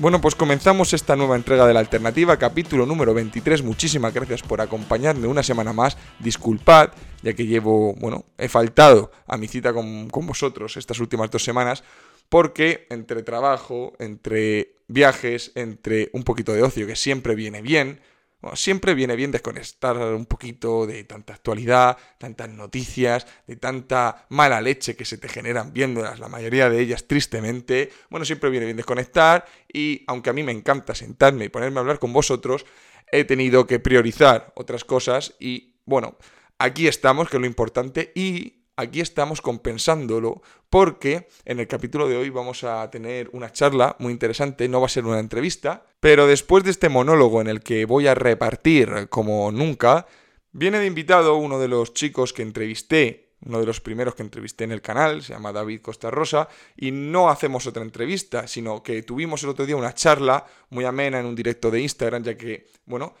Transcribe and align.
Bueno, 0.00 0.18
pues 0.18 0.34
comenzamos 0.34 0.94
esta 0.94 1.14
nueva 1.14 1.36
entrega 1.36 1.66
de 1.66 1.74
la 1.74 1.80
alternativa, 1.80 2.38
capítulo 2.38 2.86
número 2.86 3.12
23. 3.12 3.62
Muchísimas 3.62 4.14
gracias 4.14 4.40
por 4.40 4.62
acompañarme 4.62 5.26
una 5.26 5.42
semana 5.42 5.74
más. 5.74 5.98
Disculpad, 6.20 6.92
ya 7.20 7.34
que 7.34 7.44
llevo, 7.44 7.92
bueno, 7.96 8.24
he 8.38 8.48
faltado 8.48 9.12
a 9.26 9.36
mi 9.36 9.46
cita 9.46 9.74
con, 9.74 10.08
con 10.08 10.26
vosotros 10.26 10.78
estas 10.78 11.00
últimas 11.00 11.30
dos 11.30 11.44
semanas, 11.44 11.84
porque 12.30 12.86
entre 12.88 13.22
trabajo, 13.22 13.92
entre 13.98 14.72
viajes, 14.88 15.52
entre 15.54 16.08
un 16.14 16.22
poquito 16.22 16.54
de 16.54 16.62
ocio, 16.62 16.86
que 16.86 16.96
siempre 16.96 17.34
viene 17.34 17.60
bien, 17.60 18.00
siempre 18.54 18.94
viene 18.94 19.16
bien 19.16 19.30
desconectar 19.30 19.96
un 19.96 20.26
poquito 20.26 20.86
de 20.86 21.04
tanta 21.04 21.34
actualidad, 21.34 21.98
tantas 22.18 22.48
noticias, 22.48 23.26
de 23.46 23.56
tanta 23.56 24.26
mala 24.30 24.60
leche 24.60 24.96
que 24.96 25.04
se 25.04 25.18
te 25.18 25.28
generan 25.28 25.72
viéndolas, 25.72 26.18
la 26.18 26.28
mayoría 26.28 26.70
de 26.70 26.80
ellas 26.80 27.06
tristemente. 27.06 27.90
Bueno, 28.08 28.24
siempre 28.24 28.50
viene 28.50 28.66
bien 28.66 28.76
desconectar 28.76 29.44
y 29.72 30.04
aunque 30.06 30.30
a 30.30 30.32
mí 30.32 30.42
me 30.42 30.52
encanta 30.52 30.94
sentarme 30.94 31.44
y 31.44 31.48
ponerme 31.48 31.78
a 31.78 31.80
hablar 31.80 31.98
con 31.98 32.12
vosotros, 32.12 32.64
he 33.12 33.24
tenido 33.24 33.66
que 33.66 33.78
priorizar 33.80 34.52
otras 34.54 34.84
cosas 34.84 35.34
y 35.38 35.74
bueno, 35.84 36.16
aquí 36.58 36.86
estamos, 36.86 37.28
que 37.28 37.36
es 37.36 37.40
lo 37.40 37.46
importante, 37.46 38.12
y 38.14 38.59
aquí 38.80 39.00
estamos 39.00 39.40
compensándolo 39.40 40.42
porque 40.68 41.28
en 41.44 41.60
el 41.60 41.68
capítulo 41.68 42.08
de 42.08 42.16
hoy 42.16 42.30
vamos 42.30 42.64
a 42.64 42.90
tener 42.90 43.30
una 43.32 43.52
charla 43.52 43.96
muy 43.98 44.12
interesante, 44.12 44.68
no 44.68 44.80
va 44.80 44.86
a 44.86 44.90
ser 44.90 45.04
una 45.04 45.18
entrevista, 45.18 45.84
pero 46.00 46.26
después 46.26 46.64
de 46.64 46.70
este 46.70 46.88
monólogo 46.88 47.40
en 47.40 47.48
el 47.48 47.60
que 47.60 47.84
voy 47.84 48.06
a 48.06 48.14
repartir 48.14 49.08
como 49.08 49.50
nunca, 49.52 50.06
viene 50.52 50.78
de 50.78 50.86
invitado 50.86 51.36
uno 51.36 51.58
de 51.58 51.68
los 51.68 51.94
chicos 51.94 52.32
que 52.32 52.42
entrevisté 52.42 53.30
uno 53.46 53.60
de 53.60 53.66
los 53.66 53.80
primeros 53.80 54.14
que 54.14 54.22
entrevisté 54.22 54.64
en 54.64 54.72
el 54.72 54.82
canal, 54.82 55.22
se 55.22 55.32
llama 55.32 55.52
David 55.52 55.80
Costa 55.80 56.10
Rosa, 56.10 56.48
y 56.76 56.90
no 56.90 57.30
hacemos 57.30 57.66
otra 57.66 57.82
entrevista, 57.82 58.46
sino 58.46 58.82
que 58.82 59.02
tuvimos 59.02 59.42
el 59.42 59.50
otro 59.50 59.66
día 59.66 59.76
una 59.76 59.94
charla 59.94 60.44
muy 60.68 60.84
amena 60.84 61.20
en 61.20 61.26
un 61.26 61.34
directo 61.34 61.70
de 61.70 61.80
Instagram, 61.80 62.22
ya 62.22 62.36
que, 62.36 62.66
bueno, 62.84 63.14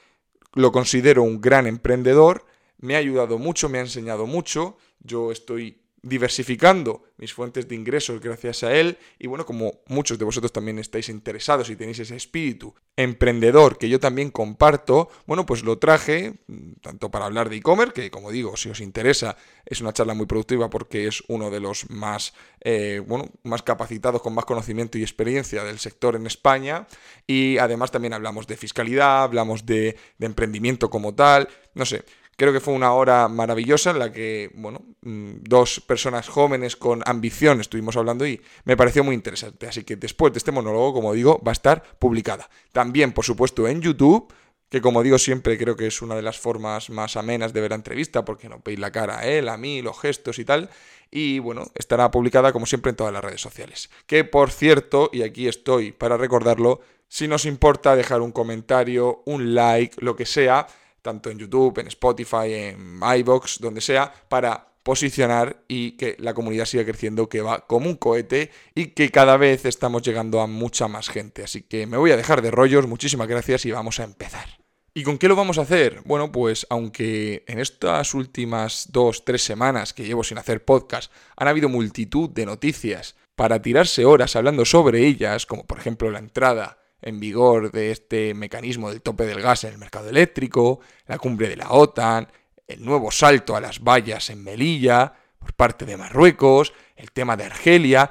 lo 0.54 0.72
considero 0.72 1.22
un 1.22 1.40
gran 1.40 1.66
emprendedor, 1.66 2.44
me 2.80 2.94
ha 2.94 2.98
ayudado 2.98 3.38
mucho, 3.38 3.68
me 3.68 3.78
ha 3.78 3.82
enseñado 3.82 4.26
mucho, 4.26 4.76
yo 5.00 5.32
estoy 5.32 5.80
diversificando 6.02 7.02
mis 7.18 7.34
fuentes 7.34 7.68
de 7.68 7.74
ingresos 7.74 8.20
gracias 8.20 8.62
a 8.62 8.74
él. 8.74 8.96
Y 9.18 9.26
bueno, 9.26 9.44
como 9.44 9.80
muchos 9.86 10.18
de 10.18 10.24
vosotros 10.24 10.52
también 10.52 10.78
estáis 10.78 11.08
interesados 11.08 11.68
y 11.68 11.76
tenéis 11.76 11.98
ese 11.98 12.16
espíritu 12.16 12.74
emprendedor 12.96 13.76
que 13.76 13.88
yo 13.88 14.00
también 14.00 14.30
comparto, 14.30 15.10
bueno, 15.26 15.44
pues 15.44 15.62
lo 15.62 15.78
traje 15.78 16.40
mm, 16.46 16.72
tanto 16.80 17.10
para 17.10 17.26
hablar 17.26 17.50
de 17.50 17.56
e-commerce, 17.56 17.92
que 17.92 18.10
como 18.10 18.30
digo, 18.30 18.56
si 18.56 18.70
os 18.70 18.80
interesa, 18.80 19.36
es 19.66 19.80
una 19.80 19.92
charla 19.92 20.14
muy 20.14 20.26
productiva 20.26 20.70
porque 20.70 21.06
es 21.06 21.22
uno 21.28 21.50
de 21.50 21.60
los 21.60 21.88
más, 21.90 22.32
eh, 22.60 23.02
bueno, 23.06 23.26
más 23.42 23.62
capacitados, 23.62 24.22
con 24.22 24.34
más 24.34 24.46
conocimiento 24.46 24.96
y 24.96 25.02
experiencia 25.02 25.64
del 25.64 25.78
sector 25.78 26.16
en 26.16 26.26
España. 26.26 26.86
Y 27.26 27.58
además 27.58 27.90
también 27.90 28.14
hablamos 28.14 28.46
de 28.46 28.56
fiscalidad, 28.56 29.24
hablamos 29.24 29.66
de, 29.66 29.96
de 30.18 30.26
emprendimiento 30.26 30.88
como 30.88 31.14
tal, 31.14 31.48
no 31.74 31.84
sé, 31.84 32.04
Creo 32.40 32.54
que 32.54 32.60
fue 32.60 32.72
una 32.72 32.94
hora 32.94 33.28
maravillosa 33.28 33.90
en 33.90 33.98
la 33.98 34.10
que, 34.10 34.50
bueno, 34.54 34.80
mm, 35.02 35.42
dos 35.42 35.78
personas 35.80 36.26
jóvenes 36.26 36.74
con 36.74 37.02
ambición 37.04 37.60
estuvimos 37.60 37.98
hablando 37.98 38.26
y 38.26 38.40
me 38.64 38.78
pareció 38.78 39.04
muy 39.04 39.14
interesante. 39.14 39.68
Así 39.68 39.84
que 39.84 39.96
después 39.96 40.32
de 40.32 40.38
este 40.38 40.50
monólogo, 40.50 40.94
como 40.94 41.12
digo, 41.12 41.38
va 41.46 41.50
a 41.50 41.60
estar 41.60 41.82
publicada. 41.98 42.48
También, 42.72 43.12
por 43.12 43.26
supuesto, 43.26 43.68
en 43.68 43.82
YouTube, 43.82 44.32
que 44.70 44.80
como 44.80 45.02
digo 45.02 45.18
siempre 45.18 45.58
creo 45.58 45.76
que 45.76 45.86
es 45.86 46.00
una 46.00 46.16
de 46.16 46.22
las 46.22 46.38
formas 46.38 46.88
más 46.88 47.18
amenas 47.18 47.52
de 47.52 47.60
ver 47.60 47.72
la 47.72 47.76
entrevista, 47.76 48.24
porque 48.24 48.48
no 48.48 48.62
veis 48.64 48.78
la 48.78 48.90
cara 48.90 49.18
a 49.18 49.26
él, 49.26 49.46
a 49.46 49.58
mí, 49.58 49.82
los 49.82 50.00
gestos 50.00 50.38
y 50.38 50.46
tal. 50.46 50.70
Y 51.10 51.40
bueno, 51.40 51.66
estará 51.74 52.10
publicada 52.10 52.54
como 52.54 52.64
siempre 52.64 52.88
en 52.88 52.96
todas 52.96 53.12
las 53.12 53.22
redes 53.22 53.42
sociales. 53.42 53.90
Que 54.06 54.24
por 54.24 54.50
cierto, 54.50 55.10
y 55.12 55.24
aquí 55.24 55.46
estoy 55.46 55.92
para 55.92 56.16
recordarlo, 56.16 56.80
si 57.06 57.28
nos 57.28 57.44
importa 57.44 57.96
dejar 57.96 58.22
un 58.22 58.32
comentario, 58.32 59.20
un 59.26 59.54
like, 59.54 60.02
lo 60.02 60.16
que 60.16 60.24
sea, 60.24 60.66
tanto 61.02 61.30
en 61.30 61.38
YouTube, 61.38 61.78
en 61.78 61.86
Spotify, 61.88 62.52
en 62.52 63.00
iBox, 63.18 63.58
donde 63.60 63.80
sea, 63.80 64.12
para 64.28 64.70
posicionar 64.82 65.62
y 65.68 65.92
que 65.92 66.16
la 66.18 66.34
comunidad 66.34 66.64
siga 66.64 66.84
creciendo, 66.84 67.28
que 67.28 67.42
va 67.42 67.66
como 67.66 67.88
un 67.88 67.96
cohete 67.96 68.50
y 68.74 68.86
que 68.88 69.10
cada 69.10 69.36
vez 69.36 69.64
estamos 69.64 70.02
llegando 70.02 70.40
a 70.40 70.46
mucha 70.46 70.88
más 70.88 71.08
gente. 71.08 71.44
Así 71.44 71.62
que 71.62 71.86
me 71.86 71.96
voy 71.96 72.12
a 72.12 72.16
dejar 72.16 72.42
de 72.42 72.50
rollos, 72.50 72.86
muchísimas 72.86 73.28
gracias 73.28 73.66
y 73.66 73.72
vamos 73.72 74.00
a 74.00 74.04
empezar. 74.04 74.60
¿Y 74.92 75.04
con 75.04 75.18
qué 75.18 75.28
lo 75.28 75.36
vamos 75.36 75.58
a 75.58 75.62
hacer? 75.62 76.02
Bueno, 76.04 76.32
pues 76.32 76.66
aunque 76.68 77.44
en 77.46 77.60
estas 77.60 78.12
últimas 78.12 78.88
dos, 78.90 79.24
tres 79.24 79.42
semanas 79.42 79.94
que 79.94 80.04
llevo 80.04 80.24
sin 80.24 80.38
hacer 80.38 80.64
podcast 80.64 81.12
han 81.36 81.46
habido 81.46 81.68
multitud 81.68 82.28
de 82.28 82.44
noticias 82.44 83.14
para 83.36 83.62
tirarse 83.62 84.04
horas 84.04 84.34
hablando 84.34 84.64
sobre 84.64 85.06
ellas, 85.06 85.46
como 85.46 85.64
por 85.64 85.78
ejemplo 85.78 86.10
la 86.10 86.18
entrada 86.18 86.79
en 87.02 87.20
vigor 87.20 87.70
de 87.72 87.90
este 87.90 88.34
mecanismo 88.34 88.90
del 88.90 89.02
tope 89.02 89.24
del 89.26 89.40
gas 89.40 89.64
en 89.64 89.72
el 89.72 89.78
mercado 89.78 90.08
eléctrico, 90.08 90.80
la 91.06 91.18
cumbre 91.18 91.48
de 91.48 91.56
la 91.56 91.70
OTAN, 91.70 92.28
el 92.66 92.84
nuevo 92.84 93.10
salto 93.10 93.56
a 93.56 93.60
las 93.60 93.80
vallas 93.80 94.30
en 94.30 94.42
Melilla 94.44 95.12
por 95.38 95.54
parte 95.54 95.86
de 95.86 95.96
Marruecos, 95.96 96.72
el 96.96 97.12
tema 97.12 97.36
de 97.36 97.44
Argelia, 97.44 98.10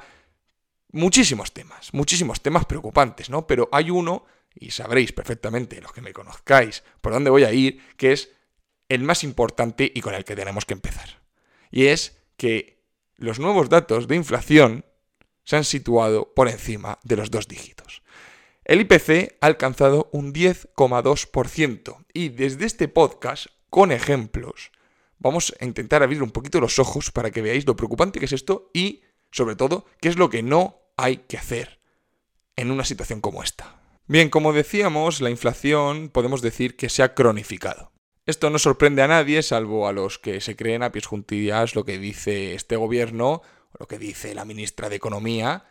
muchísimos 0.92 1.52
temas, 1.52 1.92
muchísimos 1.94 2.40
temas 2.40 2.66
preocupantes, 2.66 3.30
¿no? 3.30 3.46
Pero 3.46 3.68
hay 3.72 3.90
uno, 3.90 4.24
y 4.54 4.72
sabréis 4.72 5.12
perfectamente 5.12 5.80
los 5.80 5.92
que 5.92 6.02
me 6.02 6.12
conozcáis 6.12 6.82
por 7.00 7.12
dónde 7.12 7.30
voy 7.30 7.44
a 7.44 7.52
ir, 7.52 7.80
que 7.96 8.12
es 8.12 8.30
el 8.88 9.02
más 9.02 9.22
importante 9.22 9.90
y 9.94 10.00
con 10.00 10.14
el 10.14 10.24
que 10.24 10.36
tenemos 10.36 10.64
que 10.64 10.74
empezar. 10.74 11.20
Y 11.70 11.86
es 11.86 12.18
que 12.36 12.82
los 13.16 13.38
nuevos 13.38 13.68
datos 13.68 14.08
de 14.08 14.16
inflación 14.16 14.84
se 15.44 15.56
han 15.56 15.64
situado 15.64 16.34
por 16.34 16.48
encima 16.48 16.98
de 17.04 17.16
los 17.16 17.30
dos 17.30 17.46
dígitos. 17.46 17.99
El 18.70 18.82
IPC 18.82 19.36
ha 19.40 19.46
alcanzado 19.46 20.08
un 20.12 20.32
10,2% 20.32 22.04
y 22.12 22.28
desde 22.28 22.66
este 22.66 22.86
podcast, 22.86 23.46
con 23.68 23.90
ejemplos, 23.90 24.70
vamos 25.18 25.52
a 25.58 25.64
intentar 25.64 26.04
abrir 26.04 26.22
un 26.22 26.30
poquito 26.30 26.60
los 26.60 26.78
ojos 26.78 27.10
para 27.10 27.32
que 27.32 27.42
veáis 27.42 27.66
lo 27.66 27.74
preocupante 27.74 28.20
que 28.20 28.26
es 28.26 28.32
esto 28.32 28.70
y, 28.72 29.02
sobre 29.32 29.56
todo, 29.56 29.86
qué 30.00 30.08
es 30.08 30.18
lo 30.18 30.30
que 30.30 30.44
no 30.44 30.82
hay 30.96 31.16
que 31.16 31.36
hacer 31.36 31.80
en 32.54 32.70
una 32.70 32.84
situación 32.84 33.20
como 33.20 33.42
esta. 33.42 33.80
Bien, 34.06 34.30
como 34.30 34.52
decíamos, 34.52 35.20
la 35.20 35.30
inflación 35.30 36.08
podemos 36.08 36.40
decir 36.40 36.76
que 36.76 36.90
se 36.90 37.02
ha 37.02 37.16
cronificado. 37.16 37.90
Esto 38.24 38.50
no 38.50 38.60
sorprende 38.60 39.02
a 39.02 39.08
nadie, 39.08 39.42
salvo 39.42 39.88
a 39.88 39.92
los 39.92 40.20
que 40.20 40.40
se 40.40 40.54
creen 40.54 40.84
a 40.84 40.92
pies 40.92 41.06
juntillas 41.06 41.74
lo 41.74 41.84
que 41.84 41.98
dice 41.98 42.54
este 42.54 42.76
gobierno, 42.76 43.42
o 43.72 43.76
lo 43.80 43.88
que 43.88 43.98
dice 43.98 44.32
la 44.32 44.44
ministra 44.44 44.88
de 44.88 44.94
Economía, 44.94 45.64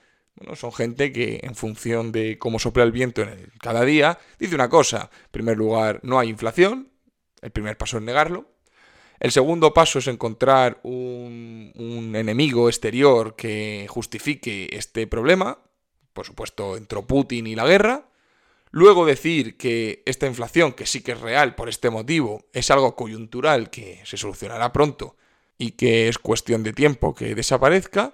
son 0.55 0.72
gente 0.72 1.11
que 1.11 1.39
en 1.44 1.55
función 1.55 2.11
de 2.11 2.38
cómo 2.38 2.59
sopla 2.59 2.83
el 2.83 2.91
viento 2.91 3.22
en 3.22 3.51
cada 3.61 3.83
día, 3.85 4.19
dice 4.38 4.55
una 4.55 4.69
cosa. 4.69 5.09
En 5.25 5.31
primer 5.31 5.57
lugar, 5.57 6.00
no 6.03 6.19
hay 6.19 6.29
inflación. 6.29 6.89
El 7.41 7.51
primer 7.51 7.77
paso 7.77 7.97
es 7.97 8.03
negarlo. 8.03 8.45
El 9.19 9.31
segundo 9.31 9.73
paso 9.73 9.99
es 9.99 10.07
encontrar 10.07 10.79
un, 10.83 11.73
un 11.75 12.16
enemigo 12.16 12.69
exterior 12.69 13.35
que 13.35 13.85
justifique 13.89 14.69
este 14.72 15.08
problema. 15.08 15.59
Por 16.14 16.25
supuesto, 16.25 16.78
entró 16.78 17.05
Putin 17.05 17.47
y 17.47 17.55
la 17.55 17.67
guerra. 17.67 18.09
Luego 18.72 19.05
decir 19.05 19.58
que 19.58 20.03
esta 20.05 20.28
inflación, 20.28 20.73
que 20.73 20.85
sí 20.85 21.02
que 21.02 21.14
es 21.14 21.19
real 21.19 21.55
por 21.55 21.69
este 21.69 21.90
motivo, 21.90 22.46
es 22.53 22.69
algo 22.69 22.96
coyuntural 22.96 23.69
que 23.69 24.02
se 24.05 24.16
solucionará 24.16 24.72
pronto 24.72 25.17
y 25.58 25.72
que 25.72 26.08
es 26.08 26.19
cuestión 26.19 26.64
de 26.64 26.73
tiempo 26.73 27.16
que 27.16 27.35
desaparezca. 27.35 28.14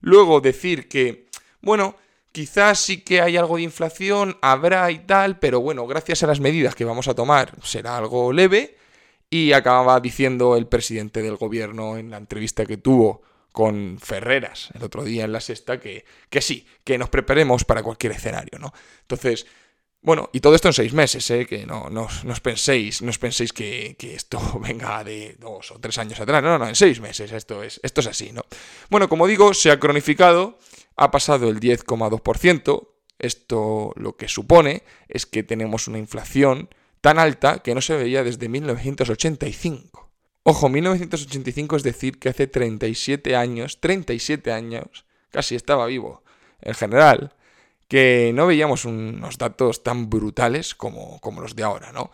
Luego 0.00 0.42
decir 0.42 0.88
que 0.88 1.23
bueno, 1.64 1.96
quizás 2.32 2.78
sí 2.78 3.02
que 3.02 3.20
hay 3.20 3.36
algo 3.36 3.56
de 3.56 3.62
inflación, 3.62 4.38
habrá 4.42 4.90
y 4.90 5.00
tal, 5.00 5.38
pero 5.38 5.60
bueno, 5.60 5.86
gracias 5.86 6.22
a 6.22 6.26
las 6.26 6.40
medidas 6.40 6.74
que 6.74 6.84
vamos 6.84 7.08
a 7.08 7.14
tomar 7.14 7.52
será 7.62 7.96
algo 7.96 8.32
leve. 8.32 8.76
Y 9.30 9.52
acababa 9.52 9.98
diciendo 9.98 10.56
el 10.56 10.68
presidente 10.68 11.22
del 11.22 11.36
gobierno 11.36 11.96
en 11.96 12.10
la 12.10 12.18
entrevista 12.18 12.66
que 12.66 12.76
tuvo 12.76 13.22
con 13.50 13.98
Ferreras 14.00 14.70
el 14.74 14.82
otro 14.82 15.04
día 15.04 15.24
en 15.24 15.32
la 15.32 15.40
sexta 15.40 15.78
que, 15.78 16.04
que 16.28 16.40
sí, 16.40 16.66
que 16.84 16.98
nos 16.98 17.08
preparemos 17.08 17.64
para 17.64 17.82
cualquier 17.82 18.12
escenario, 18.12 18.58
¿no? 18.58 18.72
Entonces, 19.02 19.46
bueno, 20.04 20.28
y 20.32 20.40
todo 20.40 20.54
esto 20.54 20.68
en 20.68 20.74
seis 20.74 20.92
meses, 20.92 21.30
¿eh? 21.30 21.46
que 21.46 21.64
no, 21.64 21.88
no, 21.88 22.06
os 22.06 22.40
penséis, 22.40 23.00
no 23.00 23.08
os 23.08 23.18
penséis 23.18 23.52
que, 23.52 23.96
que, 23.98 24.14
esto 24.14 24.38
venga 24.60 25.02
de 25.02 25.36
dos 25.38 25.70
o 25.70 25.78
tres 25.78 25.96
años 25.98 26.20
atrás, 26.20 26.42
no, 26.42 26.50
no, 26.50 26.58
no, 26.58 26.68
en 26.68 26.74
seis 26.74 27.00
meses, 27.00 27.32
esto 27.32 27.62
es, 27.62 27.80
esto 27.82 28.02
es 28.02 28.08
así, 28.08 28.32
¿no? 28.32 28.44
Bueno, 28.90 29.08
como 29.08 29.26
digo, 29.26 29.54
se 29.54 29.70
ha 29.70 29.80
cronificado 29.80 30.58
ha 30.96 31.10
pasado 31.10 31.48
el 31.48 31.60
10,2%. 31.60 32.88
Esto 33.18 33.92
lo 33.96 34.16
que 34.16 34.28
supone 34.28 34.82
es 35.08 35.26
que 35.26 35.42
tenemos 35.42 35.88
una 35.88 35.98
inflación 35.98 36.68
tan 37.00 37.18
alta 37.18 37.58
que 37.58 37.74
no 37.74 37.80
se 37.80 37.96
veía 37.96 38.24
desde 38.24 38.48
1985. 38.48 40.10
Ojo, 40.42 40.68
1985 40.68 41.76
es 41.76 41.82
decir 41.82 42.18
que 42.18 42.28
hace 42.28 42.46
37 42.46 43.34
años, 43.36 43.80
37 43.80 44.52
años, 44.52 45.06
casi 45.30 45.54
estaba 45.54 45.86
vivo, 45.86 46.22
en 46.60 46.74
general, 46.74 47.34
que 47.88 48.32
no 48.34 48.46
veíamos 48.46 48.84
unos 48.84 49.38
datos 49.38 49.82
tan 49.82 50.10
brutales 50.10 50.74
como, 50.74 51.18
como 51.20 51.40
los 51.40 51.56
de 51.56 51.62
ahora, 51.62 51.92
¿no? 51.92 52.10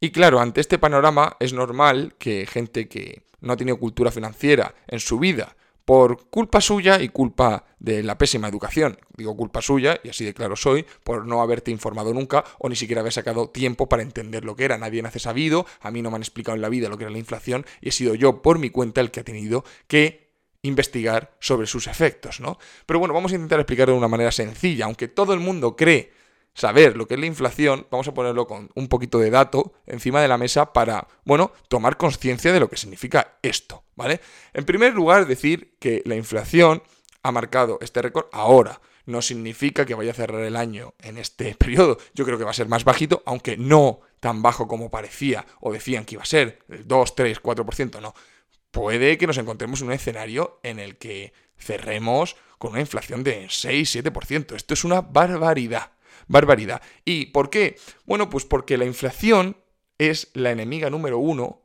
Y 0.00 0.10
claro, 0.10 0.40
ante 0.40 0.60
este 0.60 0.78
panorama 0.78 1.36
es 1.40 1.52
normal 1.52 2.14
que 2.18 2.46
gente 2.46 2.88
que 2.88 3.22
no 3.40 3.54
ha 3.54 3.56
tenido 3.56 3.78
cultura 3.78 4.10
financiera 4.10 4.74
en 4.86 5.00
su 5.00 5.18
vida, 5.18 5.56
por 5.84 6.28
culpa 6.30 6.60
suya 6.60 7.00
y 7.00 7.08
culpa 7.08 7.64
de 7.78 8.02
la 8.02 8.16
pésima 8.16 8.48
educación. 8.48 8.98
Digo 9.16 9.36
culpa 9.36 9.60
suya, 9.60 10.00
y 10.02 10.08
así 10.08 10.24
de 10.24 10.34
claro 10.34 10.56
soy, 10.56 10.86
por 11.04 11.26
no 11.26 11.42
haberte 11.42 11.70
informado 11.70 12.14
nunca 12.14 12.44
o 12.58 12.68
ni 12.68 12.76
siquiera 12.76 13.00
haber 13.00 13.12
sacado 13.12 13.50
tiempo 13.50 13.88
para 13.88 14.02
entender 14.02 14.44
lo 14.44 14.56
que 14.56 14.64
era. 14.64 14.78
Nadie 14.78 15.02
nace 15.02 15.18
sabido, 15.18 15.66
a 15.80 15.90
mí 15.90 16.00
no 16.00 16.10
me 16.10 16.16
han 16.16 16.22
explicado 16.22 16.56
en 16.56 16.62
la 16.62 16.68
vida 16.68 16.88
lo 16.88 16.96
que 16.96 17.04
era 17.04 17.12
la 17.12 17.18
inflación 17.18 17.66
y 17.80 17.90
he 17.90 17.92
sido 17.92 18.14
yo 18.14 18.40
por 18.42 18.58
mi 18.58 18.70
cuenta 18.70 19.00
el 19.00 19.10
que 19.10 19.20
ha 19.20 19.24
tenido 19.24 19.64
que 19.86 20.24
investigar 20.62 21.36
sobre 21.40 21.66
sus 21.66 21.86
efectos, 21.86 22.40
¿no? 22.40 22.58
Pero 22.86 22.98
bueno, 22.98 23.12
vamos 23.12 23.32
a 23.32 23.34
intentar 23.34 23.60
explicarlo 23.60 23.92
de 23.92 23.98
una 23.98 24.08
manera 24.08 24.32
sencilla, 24.32 24.86
aunque 24.86 25.08
todo 25.08 25.34
el 25.34 25.40
mundo 25.40 25.76
cree 25.76 26.10
saber 26.54 26.96
lo 26.96 27.06
que 27.06 27.14
es 27.14 27.20
la 27.20 27.26
inflación, 27.26 27.86
vamos 27.90 28.08
a 28.08 28.14
ponerlo 28.14 28.46
con 28.46 28.70
un 28.74 28.88
poquito 28.88 29.18
de 29.18 29.30
dato 29.30 29.74
encima 29.86 30.22
de 30.22 30.28
la 30.28 30.38
mesa 30.38 30.72
para, 30.72 31.08
bueno, 31.24 31.52
tomar 31.68 31.96
conciencia 31.96 32.52
de 32.52 32.60
lo 32.60 32.70
que 32.70 32.76
significa 32.76 33.38
esto, 33.42 33.84
¿vale? 33.96 34.20
En 34.52 34.64
primer 34.64 34.94
lugar, 34.94 35.26
decir 35.26 35.76
que 35.80 36.02
la 36.06 36.14
inflación 36.14 36.82
ha 37.22 37.32
marcado 37.32 37.78
este 37.80 38.00
récord 38.02 38.26
ahora. 38.32 38.80
No 39.06 39.20
significa 39.20 39.84
que 39.84 39.94
vaya 39.94 40.12
a 40.12 40.14
cerrar 40.14 40.42
el 40.42 40.56
año 40.56 40.94
en 41.00 41.18
este 41.18 41.54
periodo. 41.58 41.98
Yo 42.14 42.24
creo 42.24 42.38
que 42.38 42.44
va 42.44 42.52
a 42.52 42.54
ser 42.54 42.68
más 42.68 42.84
bajito, 42.84 43.22
aunque 43.26 43.56
no 43.56 44.00
tan 44.20 44.40
bajo 44.40 44.68
como 44.68 44.90
parecía 44.90 45.44
o 45.60 45.72
decían 45.72 46.04
que 46.04 46.14
iba 46.14 46.22
a 46.22 46.26
ser, 46.26 46.60
el 46.68 46.86
2, 46.86 47.14
3, 47.14 47.42
4%, 47.42 48.00
no. 48.00 48.14
Puede 48.70 49.18
que 49.18 49.26
nos 49.26 49.38
encontremos 49.38 49.80
en 49.80 49.88
un 49.88 49.92
escenario 49.92 50.60
en 50.62 50.78
el 50.78 50.96
que 50.96 51.32
cerremos 51.58 52.36
con 52.58 52.72
una 52.72 52.80
inflación 52.80 53.22
de 53.22 53.46
6, 53.48 53.96
7%. 53.96 54.56
Esto 54.56 54.74
es 54.74 54.84
una 54.84 55.00
barbaridad 55.00 55.93
barbaridad. 56.28 56.82
¿Y 57.04 57.26
por 57.26 57.50
qué? 57.50 57.76
Bueno, 58.04 58.30
pues 58.30 58.44
porque 58.44 58.78
la 58.78 58.84
inflación 58.84 59.56
es 59.98 60.30
la 60.34 60.50
enemiga 60.50 60.90
número 60.90 61.18
uno 61.18 61.62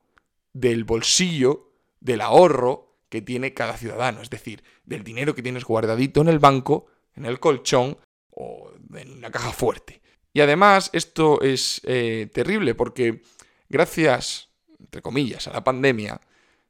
del 0.54 0.84
bolsillo, 0.84 1.72
del 2.00 2.22
ahorro 2.22 2.98
que 3.10 3.22
tiene 3.22 3.54
cada 3.54 3.78
ciudadano, 3.78 4.22
es 4.22 4.30
decir, 4.30 4.64
del 4.86 5.04
dinero 5.04 5.34
que 5.36 5.42
tienes 5.42 5.66
guardadito 5.66 6.22
en 6.22 6.28
el 6.28 6.40
banco, 6.40 6.88
en 7.16 7.26
el 7.26 7.40
colchón 7.40 7.98
o 8.30 8.72
en 8.94 9.12
una 9.14 9.32
caja 9.32 9.52
fuerte. 9.52 10.02
Y 10.34 10.42
además 10.42 10.90
esto 10.94 11.42
es 11.42 11.82
eh, 11.86 12.30
terrible 12.34 12.76
porque 12.76 13.22
gracias, 13.68 14.50
entre 14.80 15.02
comillas, 15.02 15.48
a 15.48 15.54
la 15.54 15.64
pandemia, 15.64 16.22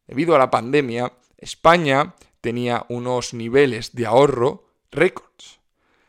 debido 0.07 0.36
a 0.36 0.39
la 0.39 0.50
pandemia, 0.50 1.12
España 1.38 2.15
tenía 2.41 2.86
unos 2.89 3.33
niveles 3.33 3.94
de 3.94 4.06
ahorro 4.06 4.69
récords. 4.91 5.59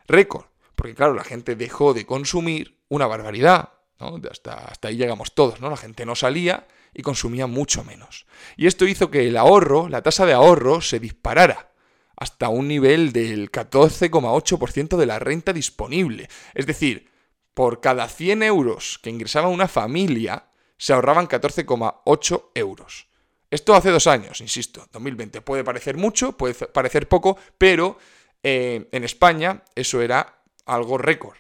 Récord. 0.07 0.50
Porque 0.81 0.95
claro, 0.95 1.13
la 1.13 1.25
gente 1.25 1.57
dejó 1.57 1.93
de 1.93 2.07
consumir 2.07 2.79
una 2.89 3.07
barbaridad. 3.07 3.75
¿no? 3.99 4.19
Hasta, 4.31 4.55
hasta 4.55 4.89
ahí 4.89 4.97
llegamos 4.97 5.35
todos, 5.35 5.61
¿no? 5.61 5.69
La 5.69 5.77
gente 5.77 6.07
no 6.07 6.17
salía 6.17 6.67
y 6.95 7.03
consumía 7.03 7.47
mucho 7.47 7.85
menos. 7.85 8.25
Y 8.57 8.67
esto 8.67 8.87
hizo 8.87 9.11
que 9.11 9.29
el 9.29 9.37
ahorro, 9.37 9.91
la 9.91 10.01
tasa 10.01 10.25
de 10.25 10.33
ahorro, 10.33 10.81
se 10.81 10.99
disparara 10.99 11.73
hasta 12.17 12.49
un 12.49 12.67
nivel 12.67 13.13
del 13.13 13.53
14,8% 13.53 14.97
de 14.97 15.05
la 15.05 15.19
renta 15.19 15.53
disponible. 15.53 16.31
Es 16.55 16.65
decir, 16.65 17.11
por 17.53 17.83
cada 17.83 18.09
100 18.09 18.43
euros 18.43 18.99
que 19.03 19.11
ingresaba 19.11 19.49
una 19.49 19.69
familia, 19.69 20.47
se 20.79 20.95
ahorraban 20.95 21.29
14,8 21.29 22.53
euros. 22.55 23.07
Esto 23.51 23.75
hace 23.75 23.91
dos 23.91 24.07
años, 24.07 24.41
insisto, 24.41 24.89
2020. 24.93 25.43
Puede 25.43 25.63
parecer 25.63 25.99
mucho, 25.99 26.39
puede 26.39 26.55
parecer 26.55 27.07
poco, 27.07 27.37
pero 27.59 27.99
eh, 28.43 28.89
en 28.93 29.05
España 29.05 29.63
eso 29.75 30.01
era 30.01 30.40
algo 30.67 30.99
récord. 30.99 31.37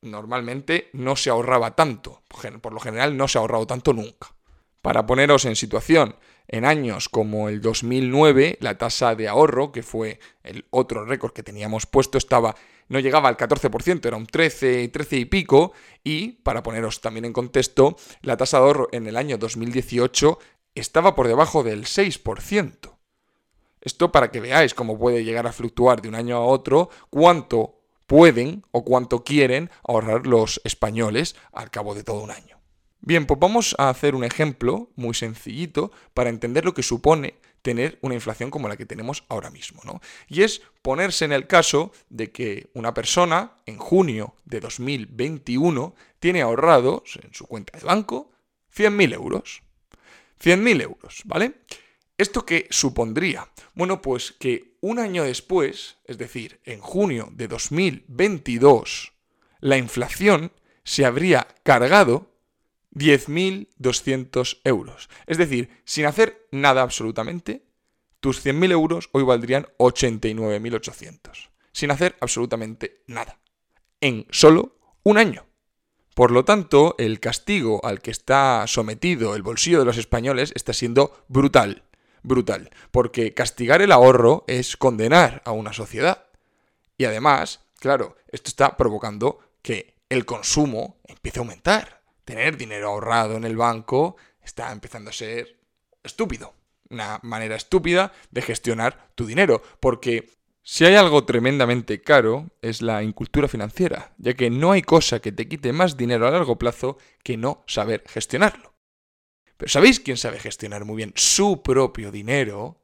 Normalmente 0.00 0.90
no 0.92 1.16
se 1.16 1.30
ahorraba 1.30 1.74
tanto, 1.74 2.22
por 2.60 2.72
lo 2.72 2.80
general 2.80 3.16
no 3.16 3.28
se 3.28 3.38
ha 3.38 3.40
ahorrado 3.40 3.66
tanto 3.66 3.92
nunca. 3.92 4.34
Para 4.82 5.06
poneros 5.06 5.44
en 5.44 5.56
situación, 5.56 6.16
en 6.46 6.64
años 6.64 7.08
como 7.08 7.48
el 7.48 7.60
2009, 7.60 8.58
la 8.60 8.78
tasa 8.78 9.14
de 9.14 9.28
ahorro, 9.28 9.72
que 9.72 9.82
fue 9.82 10.20
el 10.44 10.66
otro 10.70 11.04
récord 11.04 11.32
que 11.32 11.42
teníamos 11.42 11.86
puesto, 11.86 12.16
estaba 12.16 12.54
no 12.88 13.00
llegaba 13.00 13.28
al 13.28 13.36
14%, 13.36 14.06
era 14.06 14.16
un 14.16 14.26
13, 14.26 14.88
13 14.88 15.16
y 15.16 15.24
pico, 15.26 15.72
y 16.02 16.32
para 16.42 16.62
poneros 16.62 17.00
también 17.00 17.26
en 17.26 17.32
contexto, 17.32 17.96
la 18.22 18.36
tasa 18.36 18.58
de 18.58 18.64
ahorro 18.64 18.88
en 18.92 19.06
el 19.06 19.16
año 19.16 19.36
2018 19.36 20.38
estaba 20.74 21.14
por 21.14 21.28
debajo 21.28 21.62
del 21.62 21.84
6%. 21.84 22.96
Esto 23.80 24.10
para 24.10 24.30
que 24.30 24.40
veáis 24.40 24.74
cómo 24.74 24.98
puede 24.98 25.24
llegar 25.24 25.46
a 25.46 25.52
fluctuar 25.52 26.02
de 26.02 26.08
un 26.08 26.14
año 26.14 26.36
a 26.36 26.44
otro, 26.44 26.88
cuánto 27.10 27.77
pueden 28.08 28.64
o 28.72 28.84
cuánto 28.84 29.22
quieren 29.22 29.70
ahorrar 29.86 30.26
los 30.26 30.60
españoles 30.64 31.36
al 31.52 31.70
cabo 31.70 31.94
de 31.94 32.02
todo 32.02 32.22
un 32.22 32.32
año. 32.32 32.58
Bien, 33.00 33.26
pues 33.26 33.38
vamos 33.38 33.76
a 33.78 33.90
hacer 33.90 34.16
un 34.16 34.24
ejemplo 34.24 34.90
muy 34.96 35.14
sencillito 35.14 35.92
para 36.14 36.30
entender 36.30 36.64
lo 36.64 36.74
que 36.74 36.82
supone 36.82 37.34
tener 37.62 37.98
una 38.00 38.14
inflación 38.14 38.50
como 38.50 38.66
la 38.66 38.76
que 38.76 38.86
tenemos 38.86 39.24
ahora 39.28 39.50
mismo, 39.50 39.82
¿no? 39.84 40.00
Y 40.26 40.42
es 40.42 40.62
ponerse 40.80 41.26
en 41.26 41.32
el 41.32 41.46
caso 41.46 41.92
de 42.08 42.32
que 42.32 42.70
una 42.72 42.94
persona 42.94 43.58
en 43.66 43.76
junio 43.76 44.34
de 44.46 44.60
2021 44.60 45.94
tiene 46.18 46.40
ahorrados 46.40 47.18
en 47.22 47.34
su 47.34 47.46
cuenta 47.46 47.78
de 47.78 47.84
banco 47.84 48.32
100.000 48.74 49.14
euros. 49.14 49.62
100.000 50.42 50.82
euros, 50.82 51.22
¿vale? 51.26 51.60
¿Esto 52.16 52.46
qué 52.46 52.66
supondría? 52.70 53.48
Bueno, 53.74 54.00
pues 54.00 54.32
que 54.32 54.67
un 54.80 54.98
año 54.98 55.24
después, 55.24 55.98
es 56.04 56.18
decir, 56.18 56.60
en 56.64 56.80
junio 56.80 57.28
de 57.32 57.48
2022, 57.48 59.12
la 59.60 59.76
inflación 59.76 60.52
se 60.84 61.04
habría 61.04 61.48
cargado 61.62 62.30
10.200 62.92 64.60
euros. 64.64 65.08
Es 65.26 65.38
decir, 65.38 65.70
sin 65.84 66.06
hacer 66.06 66.46
nada 66.50 66.82
absolutamente, 66.82 67.64
tus 68.20 68.44
100.000 68.44 68.72
euros 68.72 69.10
hoy 69.12 69.22
valdrían 69.22 69.66
89.800. 69.78 71.50
Sin 71.72 71.90
hacer 71.90 72.16
absolutamente 72.20 73.02
nada. 73.06 73.38
En 74.00 74.26
solo 74.30 74.78
un 75.02 75.18
año. 75.18 75.46
Por 76.14 76.32
lo 76.32 76.44
tanto, 76.44 76.96
el 76.98 77.20
castigo 77.20 77.84
al 77.84 78.00
que 78.00 78.10
está 78.10 78.66
sometido 78.66 79.36
el 79.36 79.42
bolsillo 79.42 79.78
de 79.78 79.84
los 79.84 79.98
españoles 79.98 80.52
está 80.56 80.72
siendo 80.72 81.24
brutal 81.28 81.84
brutal, 82.28 82.70
porque 82.90 83.34
castigar 83.34 83.82
el 83.82 83.90
ahorro 83.90 84.44
es 84.46 84.76
condenar 84.76 85.42
a 85.44 85.52
una 85.52 85.72
sociedad. 85.72 86.26
Y 86.96 87.06
además, 87.06 87.64
claro, 87.80 88.16
esto 88.28 88.48
está 88.48 88.76
provocando 88.76 89.38
que 89.62 89.96
el 90.08 90.24
consumo 90.24 91.00
empiece 91.04 91.38
a 91.38 91.42
aumentar. 91.42 92.02
Tener 92.24 92.56
dinero 92.56 92.88
ahorrado 92.88 93.36
en 93.36 93.44
el 93.44 93.56
banco 93.56 94.16
está 94.42 94.70
empezando 94.70 95.10
a 95.10 95.14
ser 95.14 95.58
estúpido. 96.02 96.54
Una 96.90 97.18
manera 97.22 97.56
estúpida 97.56 98.12
de 98.30 98.42
gestionar 98.42 99.10
tu 99.14 99.26
dinero, 99.26 99.62
porque 99.80 100.30
si 100.62 100.84
hay 100.84 100.96
algo 100.96 101.24
tremendamente 101.24 102.02
caro 102.02 102.50
es 102.60 102.82
la 102.82 103.02
incultura 103.02 103.48
financiera, 103.48 104.12
ya 104.18 104.34
que 104.34 104.50
no 104.50 104.72
hay 104.72 104.82
cosa 104.82 105.20
que 105.20 105.32
te 105.32 105.48
quite 105.48 105.72
más 105.72 105.96
dinero 105.96 106.26
a 106.26 106.30
largo 106.30 106.56
plazo 106.56 106.98
que 107.22 107.36
no 107.36 107.62
saber 107.66 108.04
gestionarlo. 108.06 108.74
Pero 109.58 109.68
¿sabéis 109.68 110.00
quién 110.00 110.16
sabe 110.16 110.38
gestionar 110.38 110.84
muy 110.84 110.96
bien 110.96 111.12
su 111.16 111.62
propio 111.62 112.10
dinero? 112.10 112.80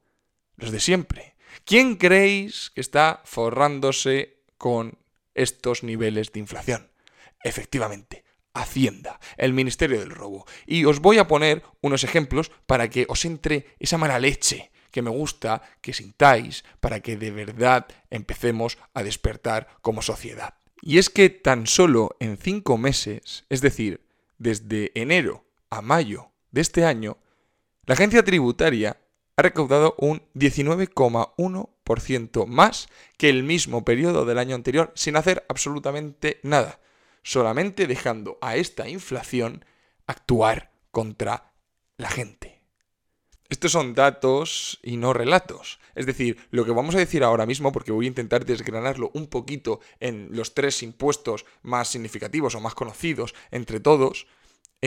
Los 0.57 0.71
de 0.71 0.81
siempre. 0.81 1.35
¿Quién 1.63 1.95
creéis 1.95 2.69
que 2.75 2.81
está 2.81 3.21
forrándose 3.23 4.43
con 4.57 4.97
estos 5.33 5.83
niveles 5.83 6.33
de 6.33 6.41
inflación? 6.41 6.91
Efectivamente, 7.43 8.25
Hacienda, 8.53 9.19
el 9.37 9.53
Ministerio 9.53 9.99
del 9.99 10.11
Robo. 10.11 10.45
Y 10.65 10.85
os 10.85 10.99
voy 10.99 11.17
a 11.17 11.27
poner 11.27 11.63
unos 11.81 12.03
ejemplos 12.03 12.51
para 12.65 12.89
que 12.89 13.05
os 13.09 13.23
entre 13.25 13.75
esa 13.79 13.97
mala 13.97 14.19
leche 14.19 14.71
que 14.91 15.01
me 15.01 15.09
gusta 15.09 15.61
que 15.81 15.93
sintáis 15.93 16.63
para 16.79 17.01
que 17.01 17.17
de 17.17 17.31
verdad 17.31 17.87
empecemos 18.09 18.77
a 18.93 19.03
despertar 19.03 19.67
como 19.81 20.01
sociedad. 20.01 20.55
Y 20.81 20.97
es 20.97 21.09
que 21.09 21.29
tan 21.29 21.67
solo 21.67 22.15
en 22.19 22.37
cinco 22.37 22.77
meses, 22.77 23.45
es 23.49 23.61
decir, 23.61 24.05
desde 24.37 24.91
enero 24.95 25.45
a 25.69 25.81
mayo 25.81 26.31
de 26.55 26.61
este 26.61 26.85
año, 26.85 27.17
la 27.85 27.93
agencia 27.95 28.23
tributaria 28.23 28.95
ha 29.35 29.41
recaudado 29.41 29.95
un 29.97 30.21
19,1% 30.35 32.45
más 32.47 32.87
que 33.17 33.27
el 33.27 33.43
mismo 33.43 33.83
periodo 33.83 34.23
del 34.23 34.37
año 34.37 34.55
anterior 34.55 34.93
sin 34.95 35.17
hacer 35.17 35.45
absolutamente 35.49 36.39
nada, 36.43 36.79
solamente 37.23 37.87
dejando 37.87 38.37
a 38.39 38.55
esta 38.55 38.87
inflación 38.87 39.65
actuar 40.07 40.71
contra 40.91 41.51
la 41.97 42.09
gente. 42.09 42.61
Estos 43.49 43.73
son 43.73 43.93
datos 43.93 44.79
y 44.81 44.95
no 44.95 45.11
relatos. 45.11 45.81
Es 45.93 46.05
decir, 46.05 46.37
lo 46.51 46.63
que 46.63 46.71
vamos 46.71 46.95
a 46.95 46.99
decir 46.99 47.25
ahora 47.25 47.45
mismo, 47.45 47.73
porque 47.73 47.91
voy 47.91 48.05
a 48.05 48.07
intentar 48.07 48.45
desgranarlo 48.45 49.11
un 49.13 49.27
poquito 49.27 49.81
en 49.99 50.29
los 50.31 50.53
tres 50.53 50.81
impuestos 50.83 51.45
más 51.63 51.89
significativos 51.89 52.55
o 52.55 52.61
más 52.61 52.75
conocidos 52.75 53.35
entre 53.51 53.81
todos, 53.81 54.25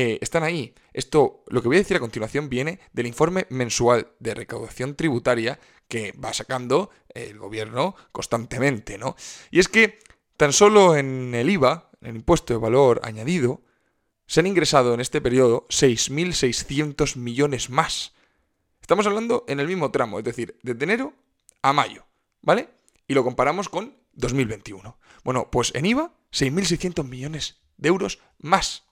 eh, 0.00 0.18
están 0.20 0.44
ahí. 0.44 0.76
Esto, 0.92 1.42
lo 1.48 1.60
que 1.60 1.66
voy 1.66 1.78
a 1.78 1.80
decir 1.80 1.96
a 1.96 2.00
continuación, 2.00 2.48
viene 2.48 2.78
del 2.92 3.08
informe 3.08 3.48
mensual 3.50 4.12
de 4.20 4.32
recaudación 4.32 4.94
tributaria 4.94 5.58
que 5.88 6.12
va 6.12 6.32
sacando 6.32 6.90
el 7.08 7.36
gobierno 7.36 7.96
constantemente, 8.12 8.96
¿no? 8.96 9.16
Y 9.50 9.58
es 9.58 9.66
que 9.66 9.98
tan 10.36 10.52
solo 10.52 10.94
en 10.94 11.34
el 11.34 11.50
IVA, 11.50 11.90
en 12.00 12.10
el 12.10 12.16
impuesto 12.16 12.54
de 12.54 12.60
valor 12.60 13.00
añadido, 13.02 13.62
se 14.28 14.38
han 14.38 14.46
ingresado 14.46 14.94
en 14.94 15.00
este 15.00 15.20
periodo 15.20 15.66
6.600 15.68 17.16
millones 17.16 17.68
más. 17.68 18.14
Estamos 18.80 19.04
hablando 19.04 19.44
en 19.48 19.58
el 19.58 19.66
mismo 19.66 19.90
tramo, 19.90 20.20
es 20.20 20.24
decir, 20.24 20.60
de 20.62 20.84
enero 20.84 21.12
a 21.60 21.72
mayo, 21.72 22.06
¿vale? 22.40 22.68
Y 23.08 23.14
lo 23.14 23.24
comparamos 23.24 23.68
con 23.68 23.96
2021. 24.12 24.96
Bueno, 25.24 25.50
pues 25.50 25.72
en 25.74 25.86
IVA, 25.86 26.12
6.600 26.30 27.02
millones 27.02 27.56
de 27.78 27.88
euros 27.88 28.20
más. 28.38 28.87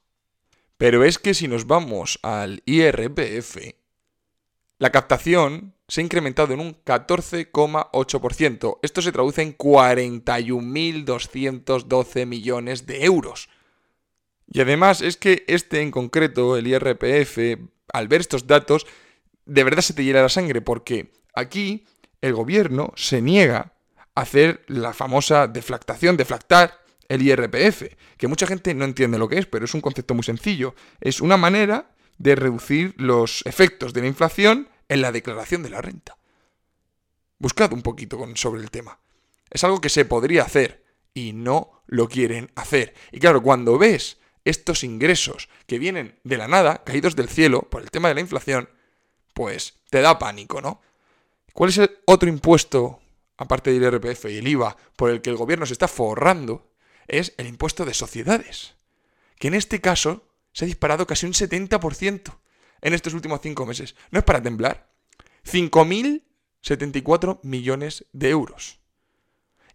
Pero 0.79 1.05
es 1.05 1.19
que 1.19 1.35
si 1.35 1.49
nos 1.49 1.67
vamos 1.67 2.19
al 2.23 2.63
IRPF, 2.67 3.57
la 4.79 4.91
captación 4.91 5.75
se 5.89 6.01
ha 6.01 6.05
incrementado 6.05 6.53
en 6.53 6.61
un 6.61 6.75
14,8%. 6.85 8.79
Esto 8.83 9.03
se 9.03 9.13
traduce 9.13 9.43
en 9.43 9.57
41.212 9.57 12.27
millones 12.27 12.87
de 12.87 13.05
euros. 13.05 13.49
Y 14.49 14.61
además 14.61 15.01
es 15.01 15.17
que 15.17 15.45
este 15.49 15.81
en 15.81 15.91
concreto, 15.91 16.57
el 16.57 16.67
IRPF, 16.67 17.39
al 17.93 18.09
ver 18.09 18.21
estos 18.21 18.47
datos, 18.47 18.87
de 19.47 19.65
verdad 19.65 19.83
se 19.83 19.95
te 19.95 20.05
hiela 20.05 20.23
la 20.23 20.29
sangre, 20.29 20.61
porque 20.61 21.13
aquí 21.35 21.87
el 22.21 22.35
gobierno 22.35 22.93
se 22.97 23.23
niega 23.23 23.73
a 24.15 24.21
hacer 24.21 24.65
la 24.67 24.93
famosa 24.93 25.47
deflactación, 25.47 26.17
deflactar 26.17 26.86
el 27.09 27.23
IRPF, 27.23 27.85
que 28.17 28.29
mucha 28.29 28.47
gente 28.47 28.75
no 28.75 28.85
entiende 28.85 29.19
lo 29.19 29.29
que 29.29 29.39
es, 29.39 29.47
pero 29.47 29.65
es 29.65 29.75
un 29.75 29.81
concepto 29.81 30.15
muy 30.15 30.25
sencillo. 30.25 30.75
Es 31.01 31.21
una 31.21 31.37
manera 31.37 31.91
de 32.19 32.35
reducir 32.35 32.95
los 32.97 33.45
efectos 33.47 33.93
de 33.93 34.01
la 34.03 34.07
inflación 34.07 34.69
en 34.89 35.03
la 35.03 35.13
declaración 35.13 35.63
de 35.63 35.71
la 35.71 35.83
renta. 35.83 36.17
Buscad 37.39 37.73
un 37.73 37.83
poquito 37.83 38.19
sobre 38.35 38.63
el 38.63 38.71
tema. 38.71 38.99
Es 39.51 39.65
algo 39.65 39.81
que 39.81 39.89
se 39.89 40.05
podría 40.05 40.43
hacer 40.43 40.85
y 41.15 41.33
no 41.33 41.83
lo 41.87 42.09
quieren 42.09 42.51
hacer. 42.55 42.95
Y 43.13 43.21
claro, 43.21 43.43
cuando 43.43 43.79
ves 43.79 44.19
estos 44.45 44.85
ingresos 44.85 45.49
que 45.67 45.79
vienen 45.79 46.19
de 46.25 46.39
la 46.39 46.49
nada, 46.49 46.83
caídos 46.85 47.17
del 47.17 47.29
cielo 47.29 47.63
por 47.63 47.83
el 47.83 47.91
tema 47.91 48.09
de 48.09 48.15
la 48.15 48.21
inflación, 48.21 48.69
pues 49.35 49.75
te 49.91 50.01
da 50.01 50.19
pánico, 50.19 50.61
¿no? 50.61 50.81
¿Cuál 51.53 51.71
es 51.71 51.79
el 51.79 51.99
otro 52.07 52.29
impuesto, 52.29 53.01
aparte 53.37 53.73
del 53.73 53.83
IRPF 53.83 54.27
y 54.27 54.39
el 54.39 54.49
IVA, 54.49 54.77
por 54.95 55.11
el 55.11 55.21
que 55.21 55.31
el 55.31 55.37
gobierno 55.37 55.67
se 55.67 55.73
está 55.73 55.89
forrando? 55.89 56.71
Es 57.09 57.35
el 57.37 57.47
impuesto 57.47 57.85
de 57.85 57.95
sociedades, 57.95 58.75
que 59.39 59.49
en 59.49 59.55
este 59.55 59.81
caso 59.81 60.29
se 60.53 60.65
ha 60.65 60.67
disparado 60.67 61.07
casi 61.07 61.27
un 61.27 61.33
70% 61.33 62.39
en 62.81 62.95
estos 62.95 63.15
últimos 63.15 63.41
cinco 63.43 63.67
meses. 63.67 63.95
No 64.11 64.19
es 64.19 64.25
para 64.25 64.43
temblar. 64.43 64.91
5.074 65.45 67.41
millones 67.43 68.07
de 68.13 68.31
euros. 68.31 68.81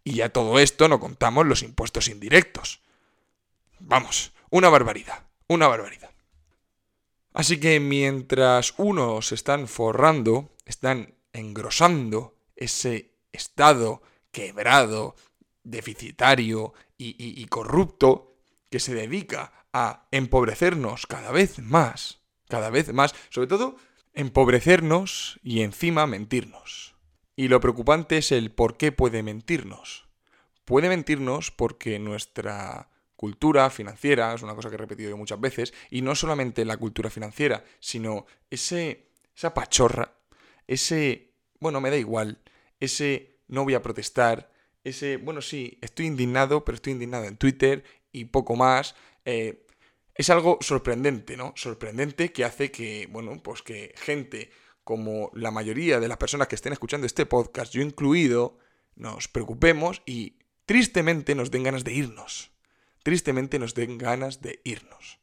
Y 0.03 0.21
a 0.21 0.33
todo 0.33 0.59
esto 0.59 0.87
no 0.87 0.99
contamos 0.99 1.45
los 1.45 1.63
impuestos 1.63 2.07
indirectos. 2.07 2.81
Vamos, 3.79 4.33
una 4.49 4.69
barbaridad, 4.69 5.27
una 5.47 5.67
barbaridad. 5.67 6.11
Así 7.33 7.59
que 7.59 7.79
mientras 7.79 8.73
unos 8.77 9.31
están 9.31 9.67
forrando, 9.67 10.55
están 10.65 11.15
engrosando 11.33 12.35
ese 12.55 13.13
estado 13.31 14.01
quebrado, 14.31 15.15
deficitario 15.63 16.73
y, 17.01 17.45
corrupto 17.45 18.37
que 18.69 18.79
se 18.79 18.93
dedica 18.93 19.67
a 19.73 20.07
empobrecernos 20.11 21.07
cada 21.07 21.31
vez 21.31 21.59
más, 21.59 22.21
cada 22.47 22.69
vez 22.69 22.93
más, 22.93 23.15
sobre 23.29 23.47
todo 23.47 23.75
empobrecernos 24.13 25.39
y 25.43 25.61
encima 25.61 26.05
mentirnos. 26.07 26.95
Y 27.35 27.47
lo 27.47 27.59
preocupante 27.59 28.17
es 28.17 28.31
el 28.31 28.51
por 28.51 28.77
qué 28.77 28.91
puede 28.91 29.23
mentirnos. 29.23 30.07
Puede 30.65 30.89
mentirnos 30.89 31.51
porque 31.51 31.97
nuestra 31.97 32.89
cultura 33.15 33.69
financiera, 33.69 34.33
es 34.33 34.41
una 34.41 34.55
cosa 34.55 34.69
que 34.69 34.75
he 34.75 34.79
repetido 34.79 35.09
yo 35.09 35.17
muchas 35.17 35.39
veces, 35.39 35.73
y 35.89 36.01
no 36.01 36.15
solamente 36.15 36.65
la 36.65 36.77
cultura 36.77 37.09
financiera, 37.09 37.63
sino 37.79 38.25
ese, 38.49 39.11
esa 39.35 39.53
pachorra, 39.53 40.15
ese, 40.67 41.33
bueno, 41.59 41.81
me 41.81 41.91
da 41.91 41.97
igual, 41.97 42.41
ese 42.79 43.37
no 43.47 43.63
voy 43.63 43.75
a 43.75 43.81
protestar, 43.81 44.51
ese, 44.83 45.17
bueno, 45.17 45.41
sí, 45.41 45.77
estoy 45.81 46.07
indignado, 46.07 46.65
pero 46.65 46.75
estoy 46.75 46.93
indignado 46.93 47.25
en 47.25 47.37
Twitter 47.37 47.83
y 48.11 48.25
poco 48.25 48.55
más. 48.55 48.95
Eh, 49.25 49.65
es 50.15 50.29
algo 50.29 50.57
sorprendente, 50.61 51.37
¿no? 51.37 51.53
Sorprendente 51.55 52.31
que 52.31 52.43
hace 52.43 52.71
que, 52.71 53.07
bueno, 53.11 53.41
pues 53.43 53.61
que 53.61 53.93
gente 53.97 54.51
como 54.83 55.31
la 55.33 55.51
mayoría 55.51 55.99
de 55.99 56.07
las 56.07 56.17
personas 56.17 56.47
que 56.47 56.55
estén 56.55 56.73
escuchando 56.73 57.07
este 57.07 57.25
podcast, 57.25 57.73
yo 57.73 57.81
incluido, 57.81 58.57
nos 58.95 59.27
preocupemos 59.27 60.01
y 60.05 60.39
tristemente 60.65 61.35
nos 61.35 61.51
den 61.51 61.63
ganas 61.63 61.83
de 61.83 61.93
irnos. 61.93 62.51
Tristemente 63.03 63.57
nos 63.59 63.73
den 63.73 63.97
ganas 63.97 64.41
de 64.41 64.61
irnos. 64.63 65.19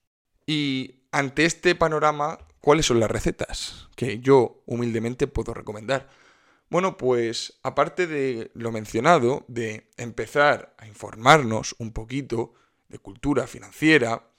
Y 0.47 1.03
ante 1.13 1.45
este 1.45 1.75
panorama, 1.75 2.39
¿cuáles 2.61 2.87
son 2.87 3.01
las 3.01 3.11
recetas 3.11 3.89
que 3.95 4.21
yo 4.21 4.63
humildemente 4.67 5.27
puedo 5.27 5.55
recomendar? 5.55 6.09
Bueno, 6.71 6.99
pues 6.99 7.59
aparte 7.63 8.07
de 8.07 8.51
lo 8.55 8.73
mencionado, 8.73 9.45
de 9.49 9.89
empezar 9.97 10.75
a 10.79 10.87
informarnos 10.87 11.75
un 11.79 11.93
poquito 11.93 12.53
de 12.89 12.99
cultura 12.99 13.47
financiera, 13.47 14.31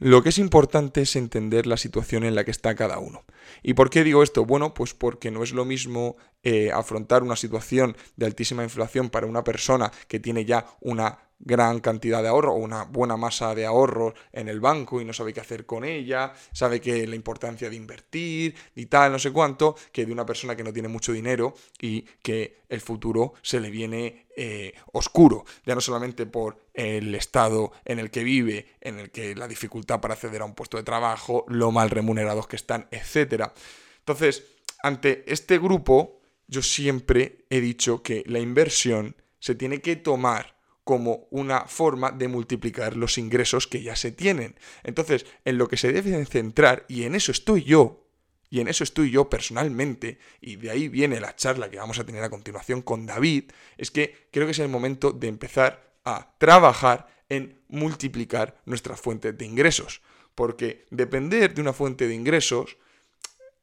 lo 0.00 0.22
que 0.22 0.30
es 0.30 0.38
importante 0.38 1.02
es 1.02 1.14
entender 1.14 1.66
la 1.66 1.76
situación 1.76 2.24
en 2.24 2.34
la 2.34 2.44
que 2.44 2.50
está 2.50 2.74
cada 2.74 2.98
uno. 2.98 3.24
¿Y 3.62 3.74
por 3.74 3.90
qué 3.90 4.02
digo 4.02 4.22
esto? 4.22 4.46
Bueno, 4.46 4.72
pues 4.72 4.94
porque 4.94 5.30
no 5.30 5.42
es 5.42 5.52
lo 5.52 5.66
mismo 5.66 6.16
eh, 6.42 6.72
afrontar 6.72 7.22
una 7.22 7.36
situación 7.36 7.94
de 8.16 8.24
altísima 8.24 8.64
inflación 8.64 9.10
para 9.10 9.26
una 9.26 9.44
persona 9.44 9.92
que 10.08 10.18
tiene 10.18 10.46
ya 10.46 10.64
una 10.80 11.18
gran 11.38 11.80
cantidad 11.80 12.22
de 12.22 12.28
ahorro 12.28 12.52
o 12.52 12.56
una 12.56 12.84
buena 12.84 13.16
masa 13.16 13.54
de 13.54 13.66
ahorro 13.66 14.14
en 14.32 14.48
el 14.48 14.60
banco 14.60 15.00
y 15.00 15.04
no 15.04 15.12
sabe 15.12 15.32
qué 15.32 15.40
hacer 15.40 15.66
con 15.66 15.84
ella, 15.84 16.32
sabe 16.52 16.80
que 16.80 17.06
la 17.06 17.16
importancia 17.16 17.68
de 17.68 17.76
invertir 17.76 18.54
y 18.74 18.86
tal, 18.86 19.12
no 19.12 19.18
sé 19.18 19.32
cuánto, 19.32 19.74
que 19.92 20.06
de 20.06 20.12
una 20.12 20.26
persona 20.26 20.54
que 20.54 20.64
no 20.64 20.72
tiene 20.72 20.88
mucho 20.88 21.12
dinero 21.12 21.54
y 21.80 22.02
que 22.22 22.60
el 22.68 22.80
futuro 22.80 23.34
se 23.42 23.60
le 23.60 23.70
viene 23.70 24.26
eh, 24.42 24.72
oscuro, 24.94 25.44
ya 25.66 25.74
no 25.74 25.82
solamente 25.82 26.24
por 26.24 26.64
el 26.72 27.14
estado 27.14 27.72
en 27.84 27.98
el 27.98 28.10
que 28.10 28.24
vive, 28.24 28.74
en 28.80 28.98
el 28.98 29.10
que 29.10 29.34
la 29.34 29.46
dificultad 29.46 30.00
para 30.00 30.14
acceder 30.14 30.40
a 30.40 30.46
un 30.46 30.54
puesto 30.54 30.78
de 30.78 30.82
trabajo, 30.82 31.44
lo 31.48 31.70
mal 31.72 31.90
remunerados 31.90 32.46
que 32.46 32.56
están, 32.56 32.88
etc. 32.90 33.50
Entonces, 33.98 34.44
ante 34.82 35.30
este 35.30 35.58
grupo, 35.58 36.22
yo 36.46 36.62
siempre 36.62 37.44
he 37.50 37.60
dicho 37.60 38.02
que 38.02 38.24
la 38.26 38.38
inversión 38.38 39.14
se 39.40 39.54
tiene 39.54 39.82
que 39.82 39.96
tomar 39.96 40.56
como 40.84 41.28
una 41.30 41.66
forma 41.66 42.10
de 42.10 42.28
multiplicar 42.28 42.96
los 42.96 43.18
ingresos 43.18 43.66
que 43.66 43.82
ya 43.82 43.94
se 43.94 44.10
tienen. 44.10 44.58
Entonces, 44.84 45.26
en 45.44 45.58
lo 45.58 45.68
que 45.68 45.76
se 45.76 45.92
debe 45.92 46.24
centrar, 46.24 46.86
y 46.88 47.02
en 47.02 47.14
eso 47.14 47.30
estoy 47.30 47.62
yo, 47.62 48.06
y 48.50 48.60
en 48.60 48.68
eso 48.68 48.84
estoy 48.84 49.10
yo 49.10 49.30
personalmente, 49.30 50.18
y 50.40 50.56
de 50.56 50.70
ahí 50.70 50.88
viene 50.88 51.20
la 51.20 51.36
charla 51.36 51.70
que 51.70 51.78
vamos 51.78 51.98
a 51.98 52.04
tener 52.04 52.22
a 52.22 52.30
continuación 52.30 52.82
con 52.82 53.06
David, 53.06 53.52
es 53.78 53.90
que 53.90 54.28
creo 54.32 54.46
que 54.46 54.52
es 54.52 54.58
el 54.58 54.68
momento 54.68 55.12
de 55.12 55.28
empezar 55.28 55.94
a 56.04 56.34
trabajar 56.38 57.06
en 57.28 57.62
multiplicar 57.68 58.60
nuestras 58.66 59.00
fuentes 59.00 59.38
de 59.38 59.44
ingresos. 59.46 60.02
Porque 60.34 60.86
depender 60.90 61.54
de 61.54 61.60
una 61.60 61.72
fuente 61.72 62.08
de 62.08 62.14
ingresos 62.14 62.76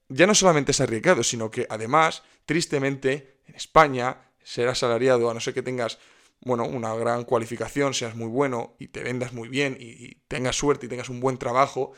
ya 0.09 0.25
no 0.25 0.33
solamente 0.33 0.71
es 0.71 0.81
arriesgado, 0.81 1.23
sino 1.23 1.51
que 1.51 1.67
además, 1.69 2.23
tristemente, 2.45 3.41
en 3.45 3.55
España, 3.55 4.31
ser 4.41 4.69
asalariado, 4.69 5.29
a 5.29 5.33
no 5.33 5.41
ser 5.41 5.53
que 5.53 5.61
tengas 5.61 5.99
bueno, 6.39 6.65
una 6.65 6.93
gran 6.95 7.23
cualificación, 7.25 7.93
seas 7.93 8.15
muy 8.15 8.27
bueno 8.27 8.75
y 8.79 8.87
te 8.87 9.03
vendas 9.03 9.33
muy 9.33 9.49
bien 9.49 9.75
y, 9.79 10.15
tengas 10.27 10.55
suerte 10.55 10.85
y 10.85 10.89
tengas 10.89 11.09
un 11.09 11.19
buen 11.19 11.37
trabajo, 11.37 11.91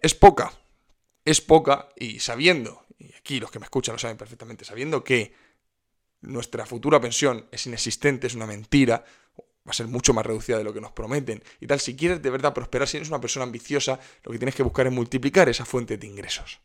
es 0.00 0.14
poca. 0.14 0.52
Es 1.26 1.42
poca 1.42 1.90
y 1.96 2.20
sabiendo, 2.20 2.86
y 2.98 3.12
aquí 3.14 3.38
los 3.40 3.50
que 3.50 3.58
me 3.58 3.64
escuchan 3.64 3.94
lo 3.94 3.98
saben 3.98 4.16
perfectamente, 4.16 4.64
sabiendo 4.64 5.04
que 5.04 5.34
nuestra 6.20 6.64
futura 6.64 7.00
pensión 7.00 7.46
es 7.50 7.66
inexistente, 7.66 8.28
es 8.28 8.34
una 8.34 8.46
mentira, 8.46 9.04
va 9.66 9.70
a 9.70 9.72
ser 9.72 9.88
mucho 9.88 10.14
más 10.14 10.24
reducida 10.24 10.56
de 10.56 10.64
lo 10.64 10.72
que 10.72 10.80
nos 10.80 10.92
prometen 10.92 11.42
y 11.60 11.66
tal, 11.66 11.80
si 11.80 11.96
quieres 11.96 12.22
de 12.22 12.30
verdad 12.30 12.54
prosperar, 12.54 12.86
si 12.86 12.98
eres 12.98 13.08
una 13.08 13.20
persona 13.20 13.42
ambiciosa, 13.42 13.98
lo 14.22 14.30
que 14.30 14.38
tienes 14.38 14.54
que 14.54 14.62
buscar 14.62 14.86
es 14.86 14.92
multiplicar 14.92 15.48
esa 15.48 15.64
fuente 15.64 15.98
de 15.98 16.06
ingresos. 16.06 16.60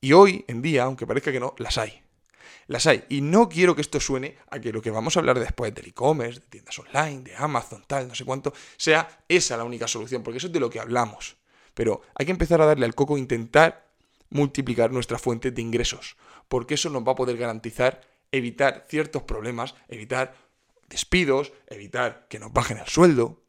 Y 0.00 0.12
hoy 0.12 0.44
en 0.48 0.60
día, 0.60 0.82
aunque 0.82 1.06
parezca 1.06 1.30
que 1.30 1.38
no, 1.38 1.54
las 1.58 1.78
hay. 1.78 2.02
Las 2.66 2.86
hay. 2.86 3.04
Y 3.08 3.20
no 3.20 3.48
quiero 3.48 3.76
que 3.76 3.82
esto 3.82 4.00
suene 4.00 4.36
a 4.50 4.58
que 4.58 4.72
lo 4.72 4.82
que 4.82 4.90
vamos 4.90 5.16
a 5.16 5.20
hablar 5.20 5.38
después 5.38 5.72
del 5.72 5.86
e-commerce, 5.86 6.40
de 6.40 6.46
tiendas 6.46 6.76
online, 6.80 7.22
de 7.22 7.36
Amazon, 7.36 7.84
tal, 7.86 8.08
no 8.08 8.14
sé 8.16 8.24
cuánto, 8.24 8.52
sea 8.76 9.24
esa 9.28 9.56
la 9.56 9.62
única 9.62 9.86
solución, 9.86 10.24
porque 10.24 10.38
eso 10.38 10.48
es 10.48 10.52
de 10.52 10.58
lo 10.58 10.68
que 10.68 10.80
hablamos. 10.80 11.36
Pero 11.74 12.02
hay 12.14 12.26
que 12.26 12.32
empezar 12.32 12.60
a 12.60 12.66
darle 12.66 12.86
al 12.86 12.94
coco, 12.94 13.18
intentar 13.18 13.92
multiplicar 14.30 14.90
nuestra 14.90 15.18
fuente 15.18 15.50
de 15.50 15.62
ingresos, 15.62 16.16
porque 16.48 16.74
eso 16.74 16.88
nos 16.90 17.06
va 17.06 17.12
a 17.12 17.16
poder 17.16 17.36
garantizar 17.36 18.00
evitar 18.30 18.86
ciertos 18.88 19.22
problemas, 19.22 19.74
evitar 19.88 20.34
despidos, 20.88 21.52
evitar 21.68 22.26
que 22.28 22.38
nos 22.38 22.52
bajen 22.52 22.78
el 22.78 22.86
sueldo, 22.86 23.42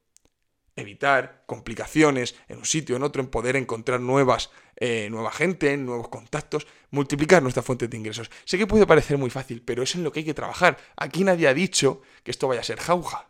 evitar 0.76 1.44
complicaciones 1.46 2.36
en 2.48 2.58
un 2.58 2.66
sitio, 2.66 2.96
en 2.96 3.04
otro, 3.04 3.22
en 3.22 3.30
poder 3.30 3.56
encontrar 3.56 4.00
nuevas, 4.00 4.50
eh, 4.76 5.08
nueva 5.10 5.32
gente, 5.32 5.76
nuevos 5.78 6.10
contactos, 6.10 6.68
multiplicar 6.90 7.42
nuestra 7.44 7.64
fuente 7.64 7.88
de 7.88 7.98
ingresos. 7.98 8.30
Sé 8.46 8.58
que 8.58 8.68
puede 8.68 8.88
parecer 8.88 9.18
muy 9.18 9.30
fácil, 9.30 9.62
pero 9.62 9.84
es 9.84 9.96
en 9.96 10.04
lo 10.04 10.12
que 10.12 10.20
hay 10.20 10.26
que 10.26 10.34
trabajar. 10.34 10.78
Aquí 10.98 11.24
nadie 11.24 11.48
ha 11.48 11.54
dicho 11.54 12.02
que 12.24 12.32
esto 12.32 12.48
vaya 12.48 12.62
a 12.62 12.66
ser 12.66 12.80
jauja 12.80 13.30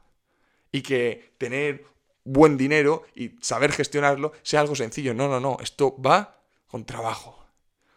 y 0.71 0.81
que 0.81 1.35
tener 1.37 1.85
buen 2.23 2.57
dinero 2.57 3.03
y 3.15 3.31
saber 3.41 3.71
gestionarlo 3.71 4.31
sea 4.41 4.61
algo 4.61 4.75
sencillo. 4.75 5.13
No, 5.13 5.27
no, 5.27 5.39
no, 5.39 5.57
esto 5.61 5.95
va 6.01 6.41
con 6.67 6.85
trabajo, 6.85 7.45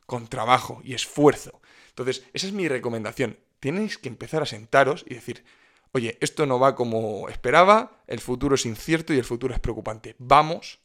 con 0.07 0.29
trabajo 0.29 0.81
y 0.85 0.95
esfuerzo. 0.95 1.61
Entonces, 1.91 2.25
esa 2.33 2.47
es 2.47 2.53
mi 2.53 2.69
recomendación. 2.69 3.39
Tienes 3.61 3.99
que 3.99 4.09
empezar 4.09 4.43
a 4.43 4.47
sentaros 4.47 5.05
y 5.09 5.15
decir, 5.15 5.45
oye, 5.93 6.19
esto 6.21 6.47
no 6.47 6.59
va 6.59 6.75
como 6.75 7.29
esperaba, 7.29 8.03
el 8.07 8.21
futuro 8.21 8.55
es 8.55 8.67
incierto 8.67 9.15
y 9.15 9.19
el 9.19 9.25
futuro 9.25 9.55
es 9.55 9.61
preocupante. 9.61 10.15
Vamos 10.19 10.81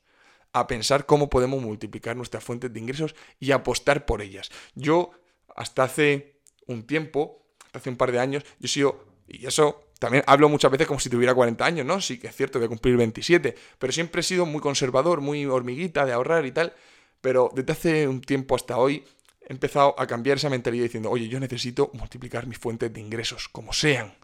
a 0.54 0.68
pensar 0.68 1.06
cómo 1.06 1.30
podemos 1.30 1.62
multiplicar 1.62 2.16
nuestras 2.16 2.44
fuentes 2.44 2.72
de 2.74 2.80
ingresos 2.80 3.16
y 3.40 3.52
apostar 3.52 4.06
por 4.06 4.22
ellas. 4.22 4.50
Yo, 4.76 5.12
hasta 5.56 5.84
hace 5.84 6.40
un 6.68 6.84
tiempo, 6.84 7.46
hace 7.74 7.90
un 7.90 7.98
par 7.98 8.12
de 8.12 8.20
años, 8.20 8.44
yo 8.60 8.66
he 8.66 8.68
sido, 8.68 9.06
y 9.28 9.46
eso 9.46 9.91
también 10.02 10.24
hablo 10.26 10.50
muchas 10.50 10.72
veces 10.72 10.88
como 10.88 11.00
si 11.00 11.12
tuviera 11.12 11.36
40 11.36 11.64
años, 11.64 11.86
¿no? 11.86 12.02
Sí 12.02 12.18
que 12.18 12.26
es 12.26 12.36
cierto, 12.36 12.58
voy 12.58 12.66
a 12.66 12.70
cumplir 12.70 12.98
27, 12.98 13.54
pero 13.78 13.94
siempre 13.94 14.22
he 14.22 14.24
sido 14.24 14.48
muy 14.48 14.60
conservador, 14.60 15.22
muy 15.22 15.46
hormiguita 15.46 16.08
de 16.08 16.12
ahorrar 16.12 16.48
y 16.48 16.52
tal, 16.52 16.74
pero 17.22 17.52
desde 17.54 17.72
hace 17.72 18.08
un 18.08 18.20
tiempo 18.20 18.56
hasta 18.56 18.78
hoy 18.78 19.04
he 19.48 19.54
empezado 19.54 19.94
a 20.00 20.08
cambiar 20.08 20.38
esa 20.38 20.50
mentalidad 20.50 20.86
diciendo, 20.86 21.12
oye, 21.12 21.28
yo 21.28 21.40
necesito 21.40 21.92
multiplicar 21.94 22.48
mis 22.48 22.58
fuentes 22.58 22.92
de 22.92 23.00
ingresos, 23.00 23.48
como 23.48 23.74
sean. 23.74 24.16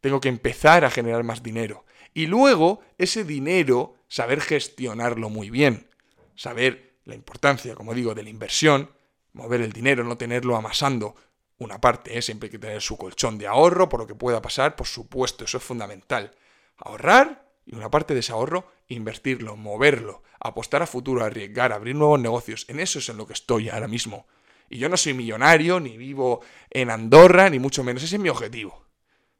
Tengo 0.00 0.20
que 0.20 0.30
empezar 0.30 0.84
a 0.84 0.90
generar 0.90 1.22
más 1.22 1.44
dinero. 1.44 1.84
Y 2.12 2.26
luego, 2.26 2.80
ese 2.98 3.22
dinero, 3.22 3.94
saber 4.08 4.40
gestionarlo 4.40 5.30
muy 5.30 5.48
bien. 5.48 5.86
Saber 6.34 6.94
la 7.04 7.14
importancia, 7.14 7.76
como 7.76 7.94
digo, 7.94 8.16
de 8.16 8.24
la 8.24 8.30
inversión, 8.30 8.90
mover 9.32 9.60
el 9.60 9.72
dinero, 9.72 10.02
no 10.02 10.16
tenerlo 10.16 10.56
amasando 10.56 11.14
una 11.58 11.80
parte, 11.80 12.16
¿eh? 12.16 12.22
siempre 12.22 12.46
hay 12.46 12.52
que 12.52 12.58
tener 12.58 12.80
su 12.80 12.96
colchón 12.96 13.36
de 13.36 13.46
ahorro 13.46 13.88
por 13.88 14.00
lo 14.00 14.06
que 14.06 14.14
pueda 14.14 14.40
pasar, 14.40 14.76
por 14.76 14.86
supuesto, 14.86 15.44
eso 15.44 15.58
es 15.58 15.64
fundamental. 15.64 16.32
Ahorrar 16.76 17.48
y 17.66 17.74
una 17.74 17.90
parte 17.90 18.14
de 18.14 18.20
ese 18.20 18.32
ahorro, 18.32 18.70
invertirlo, 18.86 19.56
moverlo, 19.56 20.22
apostar 20.40 20.82
a 20.82 20.86
futuro, 20.86 21.24
arriesgar, 21.24 21.72
abrir 21.72 21.96
nuevos 21.96 22.20
negocios. 22.20 22.64
En 22.68 22.80
eso 22.80 23.00
es 23.00 23.08
en 23.08 23.16
lo 23.16 23.26
que 23.26 23.32
estoy 23.32 23.68
ahora 23.68 23.88
mismo. 23.88 24.26
Y 24.70 24.78
yo 24.78 24.88
no 24.88 24.96
soy 24.96 25.14
millonario, 25.14 25.80
ni 25.80 25.96
vivo 25.96 26.40
en 26.70 26.90
Andorra, 26.90 27.50
ni 27.50 27.58
mucho 27.58 27.82
menos. 27.82 28.02
Ese 28.02 28.16
es 28.16 28.22
mi 28.22 28.28
objetivo. 28.28 28.86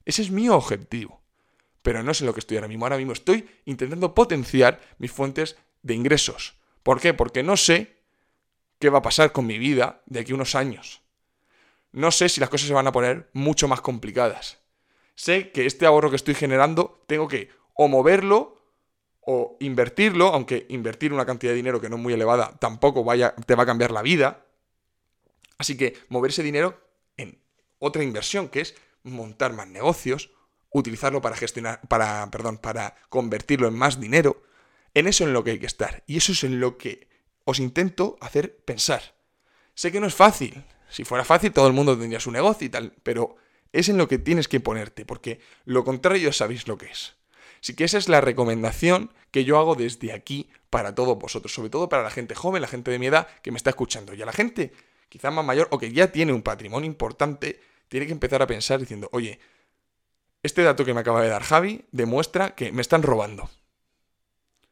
Ese 0.05 0.23
es 0.23 0.31
mi 0.31 0.49
objetivo. 0.49 1.23
Pero 1.83 2.03
no 2.03 2.13
sé 2.13 2.25
lo 2.25 2.35
que 2.35 2.41
estoy 2.41 2.57
ahora 2.57 2.69
mismo. 2.69 2.85
Ahora 2.85 2.97
mismo 2.97 3.13
estoy 3.13 3.49
intentando 3.65 4.15
potenciar 4.15 4.81
mis 4.99 5.13
fuentes 5.13 5.57
de 5.83 5.95
ingresos. 5.95 6.57
¿Por 6.83 7.01
qué? 7.01 7.15
Porque 7.15 7.43
no 7.43 7.57
sé 7.57 7.97
qué 8.79 8.91
va 8.91 8.99
a 8.99 9.03
pasar 9.03 9.33
con 9.33 9.47
mi 9.47 9.59
vida 9.59 10.03
de 10.07 10.21
aquí 10.21 10.33
a 10.33 10.35
unos 10.35 10.55
años 10.55 11.03
no 11.93 12.11
sé 12.11 12.29
si 12.29 12.41
las 12.41 12.51
cosas 12.51 12.69
se 12.69 12.75
van 12.75 12.87
a 12.87 12.93
poner 12.93 13.31
mucho 13.33 13.69
más 13.69 13.81
complicadas. 13.81 14.59
Sé 15.15 15.51
que 15.51 15.67
este 15.67 15.87
ahorro 15.87 16.11
que 16.11 16.17
estoy 16.17 16.35
generando 16.35 17.03
tengo 17.07 17.29
que 17.29 17.51
o 17.75 17.89
moverlo 17.89 18.57
o 19.21 19.57
invertirlo, 19.61 20.29
aunque 20.29 20.67
invertir 20.69 21.13
una 21.13 21.27
cantidad 21.27 21.53
de 21.53 21.57
dinero 21.57 21.81
que 21.81 21.89
no 21.89 21.97
es 21.97 22.03
muy 22.03 22.15
elevada 22.15 22.57
tampoco 22.59 23.05
vaya, 23.05 23.35
te 23.47 23.55
va 23.55 23.65
a 23.65 23.67
cambiar 23.67 23.91
la 23.91 24.03
vida. 24.03 24.47
Así 25.59 25.77
que 25.77 25.99
mover 26.09 26.31
ese 26.31 26.43
dinero 26.43 26.81
en 27.17 27.43
otra 27.79 28.03
inversión 28.03 28.49
que 28.49 28.61
es 28.61 28.75
montar 29.03 29.53
más 29.53 29.69
negocios, 29.69 30.31
utilizarlo 30.71 31.21
para 31.21 31.37
gestionar, 31.37 31.81
para, 31.89 32.31
perdón, 32.31 32.59
para 32.59 32.95
convertirlo 33.09 33.69
en 33.69 33.75
más 33.75 34.01
dinero. 34.01 34.43
En 34.95 35.07
eso 35.07 35.25
en 35.25 35.33
lo 35.33 35.45
que 35.45 35.53
hay 35.53 35.59
que 35.59 35.67
estar. 35.67 36.03
Y 36.07 36.17
eso 36.17 36.33
es 36.33 36.45
en 36.45 36.61
lo 36.61 36.79
que 36.79 37.09
os 37.45 37.59
intento 37.59 38.17
hacer 38.21 38.57
pensar. 38.65 39.15
Sé 39.75 39.93
que 39.93 40.01
no 40.01 40.07
es 40.07 40.15
fácil, 40.15 40.65
si 40.89 41.05
fuera 41.05 41.25
fácil, 41.25 41.53
todo 41.53 41.67
el 41.67 41.73
mundo 41.73 41.97
tendría 41.99 42.21
su 42.21 42.31
negocio 42.31 42.67
y 42.67 42.71
tal, 42.71 42.95
pero 43.03 43.37
es 43.73 43.89
en 43.89 43.99
lo 43.99 44.09
que 44.09 44.19
tienes 44.19 44.49
que 44.49 44.61
ponerte, 44.61 45.05
porque 45.05 45.41
lo 45.65 45.85
contrario 45.85 46.29
ya 46.29 46.33
sabéis 46.33 46.67
lo 46.69 46.79
que 46.79 46.87
es. 46.87 47.17
Así 47.61 47.75
que 47.75 47.85
esa 47.85 47.99
es 47.99 48.09
la 48.09 48.21
recomendación 48.21 49.13
que 49.31 49.45
yo 49.45 49.59
hago 49.59 49.75
desde 49.75 50.13
aquí 50.13 50.49
para 50.71 50.95
todos 50.95 51.19
vosotros, 51.19 51.53
sobre 51.53 51.71
todo 51.71 51.89
para 51.89 52.03
la 52.03 52.11
gente 52.11 52.35
joven, 52.35 52.63
la 52.63 52.69
gente 52.69 52.91
de 52.91 52.99
mi 52.99 53.07
edad 53.07 53.27
que 53.43 53.51
me 53.51 53.57
está 53.57 53.71
escuchando. 53.71 54.15
Y 54.15 54.23
a 54.23 54.27
la 54.27 54.33
gente 54.33 54.73
quizás 55.09 55.33
más 55.33 55.45
mayor 55.45 55.69
o 55.71 55.79
que 55.79 55.93
ya 55.93 56.13
tiene 56.13 56.33
un 56.33 56.43
patrimonio 56.43 56.87
importante, 56.87 57.61
tiene 57.89 58.07
que 58.07 58.13
empezar 58.13 58.43
a 58.43 58.47
pensar 58.47 58.79
diciendo, 58.79 59.09
oye, 59.13 59.41
este 60.43 60.63
dato 60.63 60.85
que 60.85 60.95
me 60.95 61.01
acaba 61.01 61.23
de 61.23 61.29
dar 61.29 61.43
Javi 61.43 61.85
demuestra 61.91 62.55
que 62.55 62.71
me 62.73 62.83
están 62.83 63.03
robando. 63.03 63.51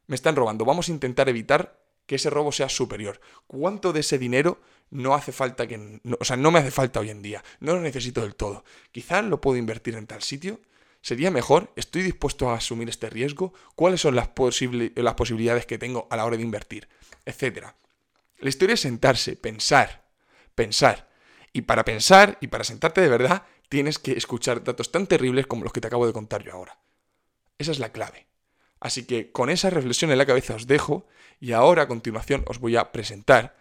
Me 0.06 0.14
están 0.14 0.36
robando. 0.36 0.64
Vamos 0.64 0.88
a 0.88 0.92
intentar 0.92 1.28
evitar 1.28 1.80
que 2.06 2.16
ese 2.16 2.30
robo 2.30 2.52
sea 2.52 2.68
superior. 2.68 3.20
¿Cuánto 3.46 3.92
de 3.92 4.00
ese 4.00 4.18
dinero 4.18 4.60
no 4.90 5.14
hace 5.14 5.32
falta 5.32 5.66
que... 5.66 6.00
o 6.18 6.24
sea, 6.24 6.36
no 6.36 6.50
me 6.50 6.60
hace 6.60 6.70
falta 6.70 7.00
hoy 7.00 7.10
en 7.10 7.22
día. 7.22 7.42
No 7.60 7.74
lo 7.74 7.80
necesito 7.80 8.22
del 8.22 8.34
todo. 8.34 8.64
Quizás 8.92 9.24
lo 9.24 9.40
puedo 9.40 9.56
invertir 9.56 9.94
en 9.94 10.06
tal 10.06 10.22
sitio. 10.22 10.60
¿Sería 11.00 11.30
mejor? 11.30 11.72
¿Estoy 11.76 12.02
dispuesto 12.02 12.50
a 12.50 12.54
asumir 12.54 12.88
este 12.88 13.10
riesgo? 13.10 13.52
¿Cuáles 13.74 14.00
son 14.00 14.16
las, 14.16 14.30
las 14.94 15.14
posibilidades 15.14 15.66
que 15.66 15.78
tengo 15.78 16.06
a 16.10 16.16
la 16.16 16.24
hora 16.24 16.36
de 16.36 16.42
invertir? 16.42 16.88
Etcétera. 17.24 17.76
La 18.38 18.48
historia 18.48 18.74
es 18.74 18.80
sentarse, 18.80 19.36
pensar, 19.36 20.04
pensar. 20.54 21.08
Y 21.52 21.62
para 21.62 21.84
pensar 21.84 22.38
y 22.40 22.48
para 22.48 22.64
sentarte 22.64 23.00
de 23.00 23.08
verdad, 23.08 23.44
tienes 23.68 23.98
que 23.98 24.12
escuchar 24.12 24.62
datos 24.62 24.92
tan 24.92 25.06
terribles 25.06 25.46
como 25.46 25.64
los 25.64 25.72
que 25.72 25.80
te 25.80 25.86
acabo 25.86 26.06
de 26.06 26.12
contar 26.12 26.42
yo 26.42 26.52
ahora. 26.52 26.78
Esa 27.58 27.72
es 27.72 27.78
la 27.78 27.92
clave. 27.92 28.26
Así 28.80 29.06
que 29.06 29.32
con 29.32 29.48
esa 29.48 29.70
reflexión 29.70 30.10
en 30.10 30.18
la 30.18 30.26
cabeza 30.26 30.54
os 30.54 30.66
dejo 30.66 31.06
y 31.40 31.52
ahora 31.52 31.82
a 31.82 31.88
continuación 31.88 32.44
os 32.46 32.58
voy 32.58 32.76
a 32.76 32.92
presentar, 32.92 33.56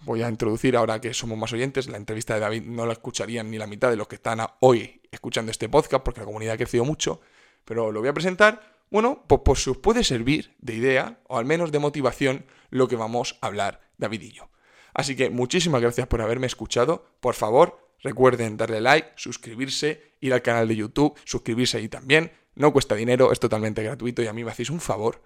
voy 0.00 0.22
a 0.22 0.28
introducir 0.28 0.76
ahora 0.76 1.00
que 1.00 1.14
somos 1.14 1.38
más 1.38 1.52
oyentes, 1.52 1.88
la 1.88 1.96
entrevista 1.96 2.34
de 2.34 2.40
David 2.40 2.62
no 2.62 2.86
la 2.86 2.92
escucharían 2.92 3.50
ni 3.50 3.58
la 3.58 3.66
mitad 3.66 3.90
de 3.90 3.96
los 3.96 4.08
que 4.08 4.16
están 4.16 4.40
hoy 4.60 5.02
escuchando 5.10 5.50
este 5.50 5.68
podcast 5.68 6.02
porque 6.02 6.20
la 6.20 6.26
comunidad 6.26 6.54
ha 6.54 6.58
crecido 6.58 6.84
mucho, 6.84 7.20
pero 7.64 7.92
lo 7.92 8.00
voy 8.00 8.08
a 8.08 8.14
presentar, 8.14 8.78
bueno, 8.90 9.24
pues, 9.26 9.42
pues 9.44 9.68
os 9.68 9.76
puede 9.78 10.04
servir 10.04 10.54
de 10.58 10.74
idea 10.74 11.20
o 11.28 11.38
al 11.38 11.44
menos 11.44 11.72
de 11.72 11.78
motivación 11.78 12.46
lo 12.70 12.88
que 12.88 12.96
vamos 12.96 13.38
a 13.40 13.46
hablar 13.46 13.80
David 13.98 14.22
y 14.22 14.32
yo. 14.32 14.50
Así 14.92 15.14
que 15.14 15.30
muchísimas 15.30 15.80
gracias 15.80 16.08
por 16.08 16.20
haberme 16.20 16.46
escuchado, 16.46 17.06
por 17.20 17.34
favor 17.34 17.90
recuerden 18.02 18.56
darle 18.56 18.80
like, 18.80 19.10
suscribirse, 19.16 20.14
ir 20.20 20.32
al 20.32 20.42
canal 20.42 20.68
de 20.68 20.76
YouTube, 20.76 21.18
suscribirse 21.24 21.78
ahí 21.78 21.88
también, 21.88 22.32
no 22.54 22.72
cuesta 22.72 22.94
dinero, 22.94 23.32
es 23.32 23.40
totalmente 23.40 23.82
gratuito 23.82 24.22
y 24.22 24.26
a 24.26 24.32
mí 24.32 24.44
me 24.44 24.50
hacéis 24.50 24.70
un 24.70 24.80
favor 24.80 25.22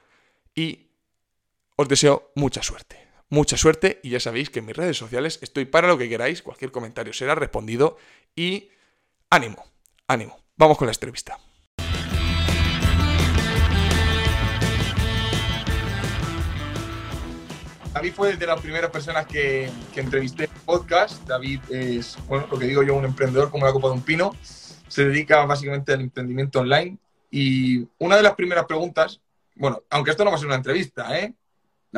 y 0.54 0.90
os 1.76 1.88
deseo 1.88 2.30
mucha 2.34 2.62
suerte. 2.62 3.08
Mucha 3.30 3.56
suerte 3.56 4.00
y 4.02 4.10
ya 4.10 4.20
sabéis 4.20 4.50
que 4.50 4.60
en 4.60 4.66
mis 4.66 4.76
redes 4.76 4.96
sociales 4.96 5.38
estoy 5.42 5.64
para 5.64 5.88
lo 5.88 5.98
que 5.98 6.08
queráis, 6.08 6.42
cualquier 6.42 6.70
comentario 6.70 7.12
será 7.12 7.34
respondido 7.34 7.96
y 8.36 8.70
ánimo, 9.30 9.64
ánimo. 10.06 10.38
Vamos 10.56 10.78
con 10.78 10.86
la 10.86 10.92
entrevista. 10.92 11.38
David 17.92 18.12
fue 18.12 18.36
de 18.36 18.46
las 18.46 18.60
primeras 18.60 18.90
personas 18.90 19.26
que, 19.26 19.70
entrevisté 19.94 20.44
en 20.44 20.50
el 20.52 20.60
podcast. 20.62 21.26
David 21.26 21.60
es, 21.70 22.16
bueno, 22.26 22.46
lo 22.50 22.58
que 22.58 22.66
digo 22.66 22.82
yo, 22.82 22.94
un 22.94 23.04
emprendedor 23.04 23.50
como 23.50 23.66
la 23.66 23.72
copa 23.72 23.88
de 23.88 23.94
un 23.94 24.02
pino. 24.02 24.32
Se 24.42 25.04
dedica 25.04 25.44
básicamente 25.46 25.92
al 25.92 26.00
emprendimiento 26.00 26.60
online. 26.60 26.98
Y 27.30 27.86
una 27.98 28.16
de 28.16 28.22
las 28.22 28.34
primeras 28.34 28.66
preguntas, 28.66 29.20
bueno, 29.54 29.82
aunque 29.90 30.10
esto 30.10 30.24
no 30.24 30.30
va 30.30 30.36
a 30.36 30.38
ser 30.38 30.48
una 30.48 30.56
entrevista, 30.56 31.18
¿eh? 31.18 31.34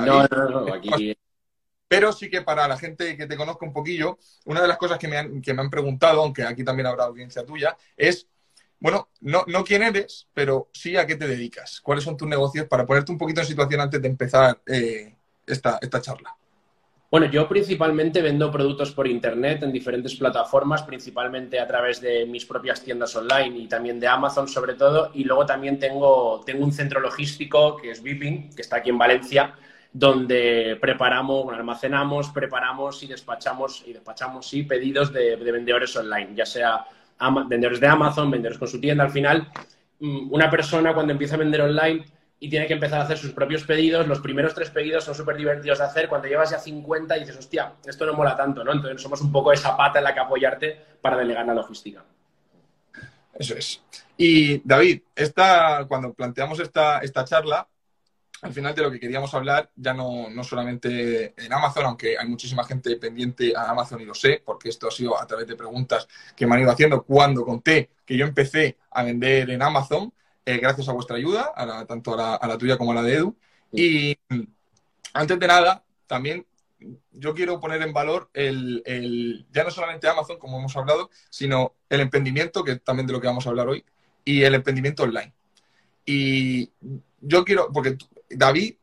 No, 0.04 0.26
no, 0.26 0.60
no, 0.66 0.74
aquí... 0.74 1.16
Pero 1.88 2.12
sí 2.12 2.28
que 2.28 2.42
para 2.42 2.66
la 2.66 2.76
gente 2.76 3.16
que 3.16 3.26
te 3.26 3.36
conozca 3.36 3.64
un 3.64 3.72
poquillo, 3.72 4.18
una 4.44 4.60
de 4.60 4.68
las 4.68 4.76
cosas 4.76 4.98
que 4.98 5.06
me 5.06 5.18
han, 5.18 5.40
que 5.40 5.54
me 5.54 5.62
han 5.62 5.70
preguntado, 5.70 6.20
aunque 6.22 6.42
aquí 6.42 6.64
también 6.64 6.86
habrá 6.86 7.04
audiencia 7.04 7.46
tuya, 7.46 7.76
es, 7.96 8.26
bueno, 8.80 9.08
no, 9.20 9.44
no 9.46 9.62
quién 9.62 9.84
eres, 9.84 10.26
pero 10.34 10.68
sí 10.72 10.96
a 10.96 11.06
qué 11.06 11.14
te 11.14 11.28
dedicas. 11.28 11.80
¿Cuáles 11.80 12.02
son 12.02 12.16
tus 12.16 12.26
negocios? 12.26 12.66
Para 12.66 12.84
ponerte 12.84 13.12
un 13.12 13.18
poquito 13.18 13.40
en 13.40 13.46
situación 13.46 13.80
antes 13.80 14.02
de 14.02 14.08
empezar 14.08 14.60
eh, 14.66 15.14
esta, 15.46 15.78
esta 15.80 16.00
charla. 16.02 16.36
Bueno, 17.08 17.28
yo 17.30 17.48
principalmente 17.48 18.20
vendo 18.20 18.50
productos 18.50 18.90
por 18.90 19.06
Internet 19.06 19.62
en 19.62 19.70
diferentes 19.70 20.16
plataformas, 20.16 20.82
principalmente 20.82 21.60
a 21.60 21.66
través 21.66 22.00
de 22.00 22.26
mis 22.26 22.44
propias 22.44 22.82
tiendas 22.82 23.14
online 23.14 23.60
y 23.60 23.68
también 23.68 24.00
de 24.00 24.08
Amazon 24.08 24.48
sobre 24.48 24.74
todo. 24.74 25.12
Y 25.14 25.22
luego 25.22 25.46
también 25.46 25.78
tengo, 25.78 26.42
tengo 26.44 26.64
un 26.64 26.72
centro 26.72 26.98
logístico 26.98 27.76
que 27.76 27.92
es 27.92 28.02
Viping, 28.02 28.50
que 28.54 28.62
está 28.62 28.78
aquí 28.78 28.90
en 28.90 28.98
Valencia, 28.98 29.54
donde 29.98 30.76
preparamos, 30.78 31.50
almacenamos, 31.54 32.28
preparamos 32.28 33.02
y 33.02 33.06
despachamos, 33.06 33.82
y 33.86 33.94
despachamos 33.94 34.46
sí, 34.46 34.62
pedidos 34.64 35.10
de, 35.10 35.36
vendedores 35.36 35.96
online, 35.96 36.34
ya 36.34 36.44
sea 36.44 36.84
vendedores 37.48 37.80
de 37.80 37.86
Amazon, 37.86 38.30
vendedores 38.30 38.58
con 38.58 38.68
su 38.68 38.78
tienda. 38.78 39.04
Al 39.04 39.10
final, 39.10 39.50
mm, 40.00 40.30
una 40.30 40.50
persona 40.50 40.92
cuando 40.92 41.12
empieza 41.12 41.36
a 41.36 41.38
vender 41.38 41.62
online 41.62 42.04
y 42.38 42.50
tiene 42.50 42.66
que 42.66 42.74
empezar 42.74 43.00
a 43.00 43.04
hacer 43.04 43.16
sus 43.16 43.32
propios 43.32 43.64
pedidos. 43.64 44.06
Los 44.06 44.20
primeros 44.20 44.54
tres 44.54 44.68
pedidos 44.68 45.02
son 45.02 45.14
súper 45.14 45.38
divertidos 45.38 45.78
de 45.78 45.84
hacer. 45.84 46.10
Cuando 46.10 46.28
llevas 46.28 46.50
ya 46.50 46.58
50 46.58 47.14
dices, 47.14 47.38
hostia, 47.38 47.72
esto 47.86 48.04
no 48.04 48.12
mola 48.12 48.36
tanto, 48.36 48.62
¿no? 48.62 48.72
Entonces 48.72 49.00
somos 49.00 49.22
un 49.22 49.32
poco 49.32 49.50
esa 49.50 49.78
pata 49.78 50.00
en 50.00 50.04
la 50.04 50.12
que 50.12 50.20
apoyarte 50.20 50.78
para 51.00 51.16
delegar 51.16 51.46
la 51.46 51.54
logística. 51.54 52.04
Eso 53.32 53.54
es. 53.54 53.82
Y 54.18 54.60
David, 54.62 55.00
esta, 55.14 55.86
cuando 55.88 56.12
planteamos 56.12 56.60
esta, 56.60 56.98
esta 56.98 57.24
charla, 57.24 57.66
al 58.42 58.52
final 58.52 58.74
de 58.74 58.82
lo 58.82 58.90
que 58.90 59.00
queríamos 59.00 59.32
hablar, 59.34 59.70
ya 59.76 59.94
no, 59.94 60.28
no 60.28 60.44
solamente 60.44 61.34
en 61.36 61.52
Amazon, 61.52 61.86
aunque 61.86 62.18
hay 62.18 62.28
muchísima 62.28 62.64
gente 62.64 62.96
pendiente 62.96 63.54
a 63.56 63.70
Amazon 63.70 64.00
y 64.00 64.04
lo 64.04 64.14
sé, 64.14 64.42
porque 64.44 64.68
esto 64.68 64.88
ha 64.88 64.90
sido 64.90 65.20
a 65.20 65.26
través 65.26 65.46
de 65.46 65.56
preguntas 65.56 66.06
que 66.36 66.46
me 66.46 66.54
han 66.54 66.62
ido 66.62 66.70
haciendo 66.70 67.02
cuando 67.02 67.44
conté 67.44 67.90
que 68.04 68.16
yo 68.16 68.26
empecé 68.26 68.76
a 68.90 69.02
vender 69.02 69.50
en 69.50 69.62
Amazon, 69.62 70.12
eh, 70.44 70.58
gracias 70.58 70.88
a 70.88 70.92
vuestra 70.92 71.16
ayuda, 71.16 71.52
tanto 71.88 72.14
a 72.14 72.46
la, 72.46 72.58
tuya 72.58 72.78
como 72.78 72.92
a 72.92 72.94
la 72.94 73.02
de 73.02 73.14
Edu. 73.14 73.36
Y 73.72 74.16
antes 75.12 75.38
de 75.38 75.46
nada, 75.46 75.82
también 76.06 76.46
yo 77.12 77.34
quiero 77.34 77.58
poner 77.58 77.82
en 77.82 77.92
valor 77.92 78.30
el, 78.32 79.44
ya 79.50 79.64
no 79.64 79.70
solamente 79.70 80.08
Amazon, 80.08 80.38
como 80.38 80.58
hemos 80.58 80.76
hablado, 80.76 81.10
sino 81.30 81.74
el 81.88 82.00
emprendimiento, 82.00 82.62
que 82.62 82.72
es 82.72 82.84
también 82.84 83.06
de 83.06 83.14
lo 83.14 83.20
que 83.20 83.26
vamos 83.26 83.46
a 83.46 83.50
hablar 83.50 83.68
hoy, 83.68 83.84
y 84.24 84.42
el 84.42 84.54
emprendimiento 84.54 85.02
online. 85.02 85.32
Y 86.04 86.70
yo 87.20 87.44
quiero, 87.44 87.72
porque 87.72 87.96
David, 88.30 88.74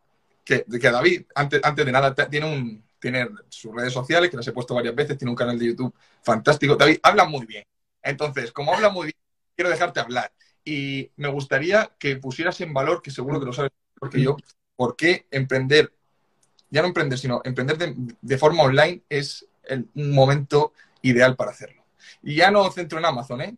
que, 0.44 0.66
que 0.66 0.92
David, 0.92 1.24
antes, 1.36 1.62
antes 1.64 1.86
de 1.86 1.92
nada, 1.92 2.14
tiene, 2.14 2.46
un, 2.46 2.84
tiene 3.00 3.28
sus 3.50 3.74
redes 3.74 3.94
sociales, 3.94 4.30
que 4.30 4.38
las 4.38 4.48
he 4.48 4.52
puesto 4.52 4.76
varias 4.76 4.96
veces, 4.96 5.18
tiene 5.18 5.32
un 5.32 5.36
canal 5.36 5.58
de 5.58 5.68
YouTube 5.68 5.94
fantástico. 6.22 6.76
David 6.76 7.00
habla 7.04 7.26
muy 7.26 7.46
bien. 7.46 7.64
Entonces, 8.02 8.52
como 8.52 8.74
habla 8.74 8.90
muy 8.90 9.06
bien, 9.06 9.18
quiero 9.56 9.70
dejarte 9.70 10.00
hablar. 10.00 10.32
Y 10.66 11.12
me 11.18 11.28
gustaría 11.30 11.92
que 11.98 12.18
pusieras 12.18 12.60
en 12.62 12.74
valor, 12.74 13.02
que 13.02 13.12
seguro 13.12 13.40
que 13.40 13.46
lo 13.46 13.54
sabes 13.54 13.72
porque 14.00 14.22
yo, 14.22 14.36
por 14.76 14.98
qué 14.98 15.28
emprender, 15.32 15.94
ya 16.70 16.82
no 16.82 16.90
emprender, 16.90 17.18
sino 17.18 17.42
emprender 17.46 17.78
de, 17.78 18.38
forma 18.38 18.64
online 18.64 19.02
es 19.08 19.48
el, 19.64 19.88
un 19.96 20.14
momento 20.14 20.74
ideal 21.02 21.38
para 21.38 21.52
hacerlo. 21.52 21.86
Y 22.22 22.36
ya 22.36 22.52
no 22.52 22.70
centro 22.72 23.00
en 23.00 23.06
Amazon, 23.06 23.42
¿eh? 23.42 23.56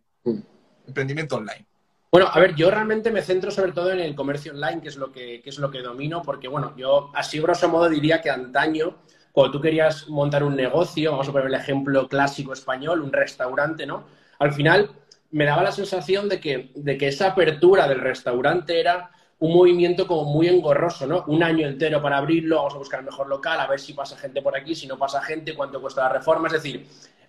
Emprendimiento 0.86 1.36
online. 1.36 1.65
Bueno, 2.10 2.28
a 2.32 2.38
ver, 2.38 2.54
yo 2.54 2.70
realmente 2.70 3.10
me 3.10 3.20
centro 3.20 3.50
sobre 3.50 3.72
todo 3.72 3.90
en 3.90 4.00
el 4.00 4.14
comercio 4.14 4.52
online, 4.52 4.80
que 4.80 4.88
es 4.88 4.96
lo 4.96 5.12
que, 5.12 5.42
es 5.44 5.58
lo 5.58 5.70
que 5.70 5.82
domino, 5.82 6.22
porque 6.22 6.48
bueno, 6.48 6.72
yo 6.76 7.10
así 7.14 7.40
grosso 7.40 7.68
modo 7.68 7.88
diría 7.88 8.22
que 8.22 8.30
antaño, 8.30 8.98
cuando 9.32 9.52
tú 9.52 9.60
querías 9.60 10.08
montar 10.08 10.44
un 10.44 10.56
negocio, 10.56 11.10
vamos 11.10 11.28
a 11.28 11.32
poner 11.32 11.48
el 11.48 11.54
ejemplo 11.54 12.08
clásico 12.08 12.52
español, 12.52 13.02
un 13.02 13.12
restaurante, 13.12 13.86
¿no? 13.86 14.04
Al 14.38 14.52
final 14.52 14.90
me 15.32 15.44
daba 15.44 15.62
la 15.62 15.72
sensación 15.72 16.28
de 16.28 16.40
que, 16.40 16.70
de 16.74 16.96
que 16.96 17.08
esa 17.08 17.28
apertura 17.28 17.88
del 17.88 18.00
restaurante 18.00 18.80
era 18.80 19.10
un 19.38 19.52
movimiento 19.52 20.06
como 20.06 20.32
muy 20.32 20.48
engorroso, 20.48 21.06
¿no? 21.06 21.24
Un 21.26 21.42
año 21.42 21.66
entero 21.66 22.00
para 22.00 22.18
abrirlo, 22.18 22.56
vamos 22.56 22.74
a 22.74 22.78
buscar 22.78 23.00
el 23.00 23.06
mejor 23.06 23.28
local, 23.28 23.60
a 23.60 23.66
ver 23.66 23.80
si 23.80 23.92
pasa 23.92 24.16
gente 24.16 24.40
por 24.40 24.56
aquí, 24.56 24.74
si 24.74 24.86
no 24.86 24.96
pasa 24.96 25.20
gente, 25.20 25.54
cuánto 25.54 25.80
cuesta 25.80 26.04
la 26.04 26.14
reforma. 26.14 26.46
Es 26.46 26.54
decir, 26.54 26.86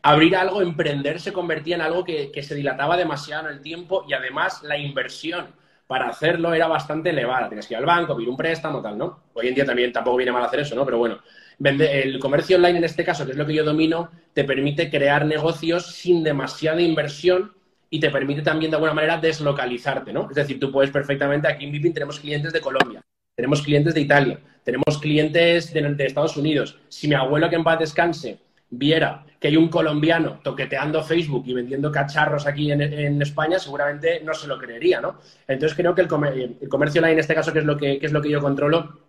abrir 0.07 0.37
algo, 0.37 0.61
emprender, 0.61 1.19
se 1.19 1.33
convertía 1.33 1.75
en 1.75 1.81
algo 1.81 2.05
que, 2.05 2.31
se 2.41 2.55
dilataba 2.55 2.95
demasiado 2.95 3.49
en 3.49 3.55
el 3.55 3.61
tiempo 3.61 4.05
y 4.07 4.13
además 4.13 4.63
la 4.63 4.77
inversión 4.77 5.47
para 5.85 6.07
hacerlo 6.07 6.53
era 6.53 6.67
bastante 6.67 7.09
elevada. 7.09 7.49
Tenías 7.49 7.67
que 7.67 7.73
ir 7.73 7.79
al 7.79 7.85
banco, 7.85 8.15
pedir 8.15 8.29
un 8.29 8.37
préstamo, 8.37 8.81
tal, 8.81 8.97
¿no? 8.97 9.23
Hoy 9.33 9.49
en 9.49 9.55
día 9.55 9.65
también 9.65 9.91
tampoco 9.91 10.15
viene 10.15 10.31
mal 10.31 10.45
hacer 10.45 10.61
eso, 10.61 10.75
¿no? 10.75 10.85
Pero 10.85 10.97
bueno, 10.97 11.19
el 11.61 12.19
comercio 12.19 12.55
online 12.55 12.77
en 12.77 12.83
este 12.85 13.03
caso, 13.03 13.25
que 13.25 13.31
es 13.31 13.37
lo 13.37 13.45
que 13.45 13.53
yo 13.53 13.65
domino, 13.65 14.09
te 14.33 14.45
permite 14.45 14.89
crear 14.89 15.25
negocios 15.25 15.87
sin 15.87 16.23
demasiada 16.23 16.81
inversión 16.81 17.51
y 17.89 17.99
te 17.99 18.09
permite 18.09 18.41
también 18.41 18.71
de 18.71 18.77
alguna 18.77 18.93
manera 18.93 19.17
deslocalizarte, 19.17 20.13
¿no? 20.13 20.29
Es 20.29 20.35
decir, 20.37 20.57
tú 20.57 20.71
puedes 20.71 20.89
perfectamente, 20.89 21.49
aquí 21.49 21.65
en 21.65 21.73
Vipin 21.73 21.93
tenemos 21.93 22.21
clientes 22.21 22.53
de 22.53 22.61
Colombia, 22.61 23.03
tenemos 23.35 23.61
clientes 23.61 23.93
de 23.93 24.01
Italia, 24.01 24.39
tenemos 24.63 24.97
clientes 24.99 25.73
de, 25.73 25.81
de 25.81 26.05
Estados 26.05 26.37
Unidos. 26.37 26.79
Si 26.87 27.09
mi 27.09 27.15
abuelo 27.15 27.49
que 27.49 27.57
en 27.57 27.65
paz 27.65 27.79
descanse 27.79 28.39
viera 28.69 29.25
que 29.39 29.49
hay 29.49 29.57
un 29.57 29.69
colombiano 29.69 30.39
toqueteando 30.43 31.03
Facebook 31.03 31.43
y 31.45 31.53
vendiendo 31.53 31.91
cacharros 31.91 32.47
aquí 32.47 32.71
en, 32.71 33.21
España, 33.21 33.59
seguramente 33.59 34.21
no 34.23 34.33
se 34.33 34.47
lo 34.47 34.57
creería, 34.57 34.99
¿no? 34.99 35.19
Entonces 35.47 35.77
creo 35.77 35.93
que 35.93 36.01
el, 36.01 36.07
comercio 36.07 37.01
online, 37.01 37.13
en 37.13 37.19
este 37.19 37.35
caso, 37.35 37.53
que 37.53 37.59
es, 37.59 37.65
lo 37.65 37.77
que, 37.77 37.99
es 38.01 38.11
lo 38.11 38.21
que 38.21 38.29
yo 38.29 38.41
controlo, 38.41 38.99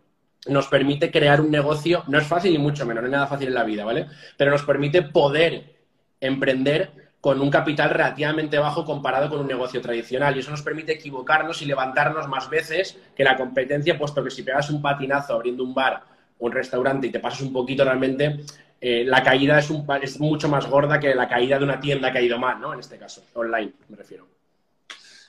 nos 0.48 0.68
permite 0.68 1.10
crear 1.10 1.40
un 1.40 1.50
negocio, 1.50 2.04
no 2.08 2.18
es 2.18 2.26
fácil 2.26 2.54
y 2.54 2.58
mucho 2.58 2.86
menos, 2.86 3.02
no 3.02 3.08
es 3.08 3.12
nada 3.12 3.26
fácil 3.26 3.48
en 3.48 3.54
la 3.54 3.64
vida, 3.64 3.84
¿vale? 3.84 4.06
Pero 4.36 4.50
nos 4.50 4.62
permite 4.62 5.02
poder 5.02 5.76
emprender 6.20 7.08
con 7.20 7.40
un 7.40 7.50
capital 7.50 7.90
relativamente 7.90 8.58
bajo 8.58 8.84
comparado 8.84 9.28
con 9.28 9.40
un 9.40 9.46
negocio 9.46 9.80
tradicional. 9.80 10.36
Y 10.36 10.40
eso 10.40 10.50
nos 10.50 10.62
permite 10.62 10.92
equivocarnos 10.92 11.60
y 11.62 11.64
levantarnos 11.64 12.28
más 12.28 12.48
veces 12.48 12.98
que 13.16 13.24
la 13.24 13.36
competencia, 13.36 13.98
puesto 13.98 14.22
que 14.22 14.30
si 14.30 14.42
pegas 14.42 14.70
un 14.70 14.80
patinazo 14.80 15.34
abriendo 15.34 15.64
un 15.64 15.74
bar 15.74 16.04
o 16.38 16.46
un 16.46 16.52
restaurante 16.52 17.08
y 17.08 17.10
te 17.10 17.18
pasas 17.18 17.40
un 17.40 17.52
poquito 17.52 17.84
realmente, 17.84 18.40
eh, 18.80 19.04
la 19.04 19.22
caída 19.22 19.58
es, 19.58 19.70
un, 19.70 19.86
es 20.00 20.20
mucho 20.20 20.48
más 20.48 20.66
gorda 20.66 21.00
que 21.00 21.14
la 21.14 21.28
caída 21.28 21.58
de 21.58 21.64
una 21.64 21.80
tienda 21.80 22.12
que 22.12 22.18
ha 22.18 22.22
ido 22.22 22.38
mal, 22.38 22.60
¿no? 22.60 22.72
En 22.72 22.80
este 22.80 22.96
caso, 22.98 23.24
online, 23.34 23.72
me 23.88 23.96
refiero. 23.96 24.28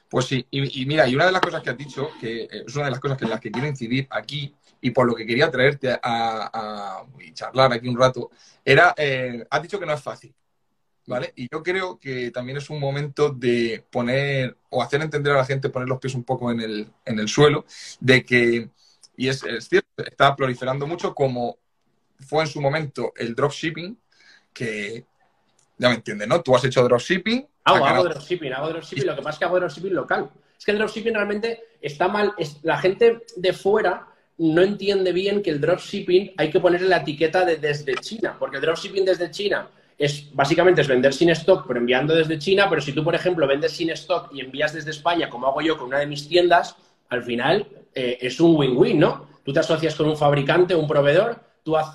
Pues 0.08 0.26
sí, 0.26 0.46
y, 0.50 0.86
mira, 0.86 1.08
y 1.08 1.16
una 1.16 1.28
de 1.28 1.32
las 1.32 1.42
cosas 1.42 1.62
que 1.62 1.70
has 1.70 1.78
dicho, 1.78 2.10
que 2.20 2.44
eh, 2.44 2.64
es 2.68 2.76
una 2.76 2.86
de 2.86 2.92
las 2.92 3.00
cosas 3.00 3.22
en 3.22 3.30
las 3.30 3.40
que 3.40 3.52
quiero 3.52 3.68
incidir 3.68 4.08
aquí 4.10 4.54
y 4.82 4.92
por 4.92 5.06
lo 5.06 5.16
que 5.16 5.26
quería 5.26 5.52
traerte 5.52 6.00
a, 6.02 7.04
charlar 7.34 7.74
aquí 7.74 7.88
un 7.88 7.98
rato, 7.98 8.32
era, 8.66 8.94
eh, 8.98 9.46
has 9.50 9.62
dicho 9.62 9.80
que 9.80 9.86
no 9.86 9.94
es 9.94 10.02
fácil, 10.02 10.34
¿vale? 11.06 11.32
Y 11.36 11.48
yo 11.52 11.62
creo 11.62 12.00
que 12.00 12.32
también 12.32 12.58
es 12.58 12.70
un 12.70 12.80
momento 12.80 13.30
de 13.30 13.84
poner 13.92 14.58
o 14.70 14.82
hacer 14.82 15.02
entender 15.02 15.34
a 15.34 15.38
la 15.38 15.46
gente, 15.46 15.70
poner 15.70 15.88
los 15.88 16.00
pies 16.00 16.16
un 16.16 16.24
poco 16.24 16.52
en 16.52 16.62
el, 16.62 16.92
en 17.06 17.20
el 17.20 17.28
suelo, 17.28 17.66
de 18.00 18.24
que, 18.24 18.70
y 19.16 19.28
es, 19.28 19.44
es 19.44 19.68
cierto, 19.68 20.04
está 20.04 20.36
proliferando 20.36 20.88
mucho 20.88 21.14
como 21.14 21.58
fue 22.20 22.44
en 22.44 22.50
su 22.50 22.62
momento 22.62 23.14
el 23.16 23.36
dropshipping, 23.36 23.98
que 24.54 25.06
ya 25.78 25.90
me 25.90 25.96
entiendes, 25.96 26.28
¿no? 26.28 26.42
Tú 26.42 26.56
has 26.56 26.64
hecho 26.66 26.84
dropshipping. 26.84 27.48
Hago, 27.64 27.86
hago 27.86 28.04
dropshipping, 28.04 28.54
hago 28.54 28.70
dropshipping. 28.70 29.06
Lo 29.06 29.16
que 29.16 29.22
pasa 29.22 29.36
es 29.36 29.40
que 29.40 29.46
hago 29.46 29.60
dropshipping 29.60 29.94
local. 29.94 30.30
Es 30.58 30.66
que 30.66 30.72
el 30.72 30.78
dropshipping 30.78 31.14
realmente 31.14 31.64
está 31.82 32.08
mal. 32.08 32.34
la 32.64 32.78
gente 32.78 33.24
de 33.36 33.54
fuera 33.54 34.08
no 34.40 34.62
entiende 34.62 35.12
bien 35.12 35.42
que 35.42 35.50
el 35.50 35.62
dropshipping 35.62 36.34
hay 36.38 36.50
que 36.50 36.60
ponerle 36.60 36.88
la 36.88 36.98
etiqueta 36.98 37.46
de 37.46 37.58
desde 37.58 37.96
China, 37.96 38.36
porque 38.38 38.58
el 38.58 38.62
dropshipping 38.62 39.06
desde 39.06 39.32
China 39.32 39.70
es 39.98 40.34
básicamente 40.34 40.82
es 40.82 40.88
vender 40.88 41.14
sin 41.14 41.30
stock, 41.32 41.66
pero 41.68 41.80
enviando 41.80 42.16
desde 42.16 42.40
China. 42.40 42.68
Pero 42.70 42.82
si 42.82 42.94
tú, 42.94 43.04
por 43.04 43.16
ejemplo, 43.16 43.46
vendes 43.46 43.74
sin 43.74 43.90
stock 43.92 44.30
y 44.34 44.42
envías 44.42 44.74
desde 44.74 44.92
España, 44.92 45.30
como 45.30 45.48
hago 45.48 45.62
yo 45.62 45.78
con 45.78 45.88
una 45.88 46.00
de 46.00 46.08
mis 46.08 46.28
tiendas, 46.28 46.76
al 47.10 47.24
final 47.24 47.68
eh, 47.94 48.18
es 48.22 48.40
un 48.40 48.56
win-win, 48.56 49.00
¿no? 49.00 49.28
Tú 49.44 49.52
te 49.52 49.60
asocias 49.60 49.96
con 49.96 50.08
un 50.08 50.18
fabricante, 50.18 50.74
un 50.74 50.88
proveedor, 50.88 51.40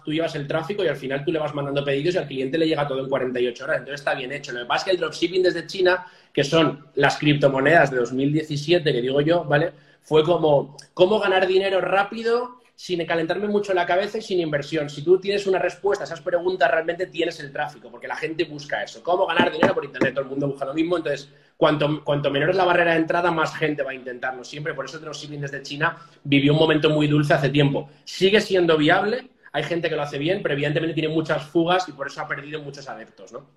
tú, 0.05 0.13
llevas 0.13 0.35
el 0.35 0.47
tráfico 0.47 0.85
y 0.85 0.89
al 0.89 0.97
final 0.97 1.25
tú 1.25 1.33
le 1.33 1.39
vas 1.39 1.55
mandando 1.55 1.85
pedidos 1.85 2.15
y 2.15 2.19
al 2.19 2.27
cliente 2.27 2.59
le 2.59 2.67
llega 2.67 2.87
todo 2.87 3.01
en 3.01 3.09
48 3.09 3.65
horas. 3.65 3.79
Entonces 3.79 4.01
está 4.01 4.15
bien 4.15 4.33
hecho. 4.33 4.53
Lo 4.53 4.61
que 4.61 4.67
pasa 4.67 4.79
es 4.79 4.85
que 4.85 4.91
el 4.93 4.99
dropshipping 4.99 5.43
desde 5.43 5.67
China, 5.67 6.07
que 6.33 6.45
son 6.45 6.87
las 6.95 7.19
criptomonedas 7.19 7.91
de 7.91 7.99
2017, 7.99 8.93
que 8.93 9.01
digo 9.01 9.21
yo, 9.21 9.45
¿vale? 9.45 9.73
Fue 10.03 10.23
como, 10.23 10.77
¿cómo 10.93 11.19
ganar 11.19 11.47
dinero 11.47 11.81
rápido 11.81 12.61
sin 12.77 13.05
calentarme 13.07 13.47
mucho 13.47 13.73
la 13.73 13.87
cabeza 13.87 14.19
y 14.19 14.23
sin 14.23 14.41
inversión. 14.41 14.91
Si 14.91 15.03
tú 15.03 15.19
tienes 15.19 15.47
una 15.47 15.59
respuesta 15.59 16.05
a 16.05 16.07
esas 16.07 16.21
preguntas, 16.21 16.71
realmente 16.71 17.07
tienes 17.07 17.39
el 17.41 17.53
tráfico, 17.53 17.91
porque 17.91 18.09
la 18.09 18.17
gente 18.17 18.45
busca 18.45 18.83
eso. 18.83 19.03
¿Cómo 19.03 19.27
ganar 19.27 19.53
dinero 19.53 19.75
por 19.75 19.85
Internet? 19.85 20.15
Todo 20.15 20.25
el 20.25 20.31
mundo 20.31 20.49
busca 20.49 20.65
lo 20.65 20.75
mismo. 20.75 20.97
Entonces, 20.97 21.29
cuanto, 21.57 22.03
cuanto 22.03 22.31
menor 22.31 22.51
es 22.51 22.57
la 22.57 22.65
barrera 22.65 22.93
de 22.93 22.99
entrada, 22.99 23.31
más 23.31 23.55
gente 23.55 23.83
va 23.83 23.93
a 23.93 23.95
intentarlo 23.95 24.43
siempre. 24.43 24.75
Por 24.75 24.87
eso 24.87 24.97
el 24.97 25.05
dropshipping 25.05 25.41
desde 25.41 25.63
China 25.63 25.97
vivió 26.25 26.53
un 26.53 26.59
momento 26.59 26.91
muy 26.91 27.07
dulce 27.07 27.35
hace 27.35 27.49
tiempo. 27.49 27.89
Sigue 28.05 28.41
siendo 28.41 28.77
viable, 28.77 29.31
hay 29.55 29.63
gente 29.63 29.89
que 29.89 29.95
lo 29.95 30.03
hace 30.03 30.19
bien, 30.19 30.43
pero 30.43 30.55
evidentemente 30.55 30.95
tiene 30.95 31.15
muchas 31.15 31.47
fugas 31.47 31.89
y 31.89 31.93
por 31.93 32.09
eso 32.09 32.21
ha 32.21 32.27
perdido 32.27 32.61
muchos 32.61 32.89
adeptos, 32.89 33.33
¿no? 33.33 33.49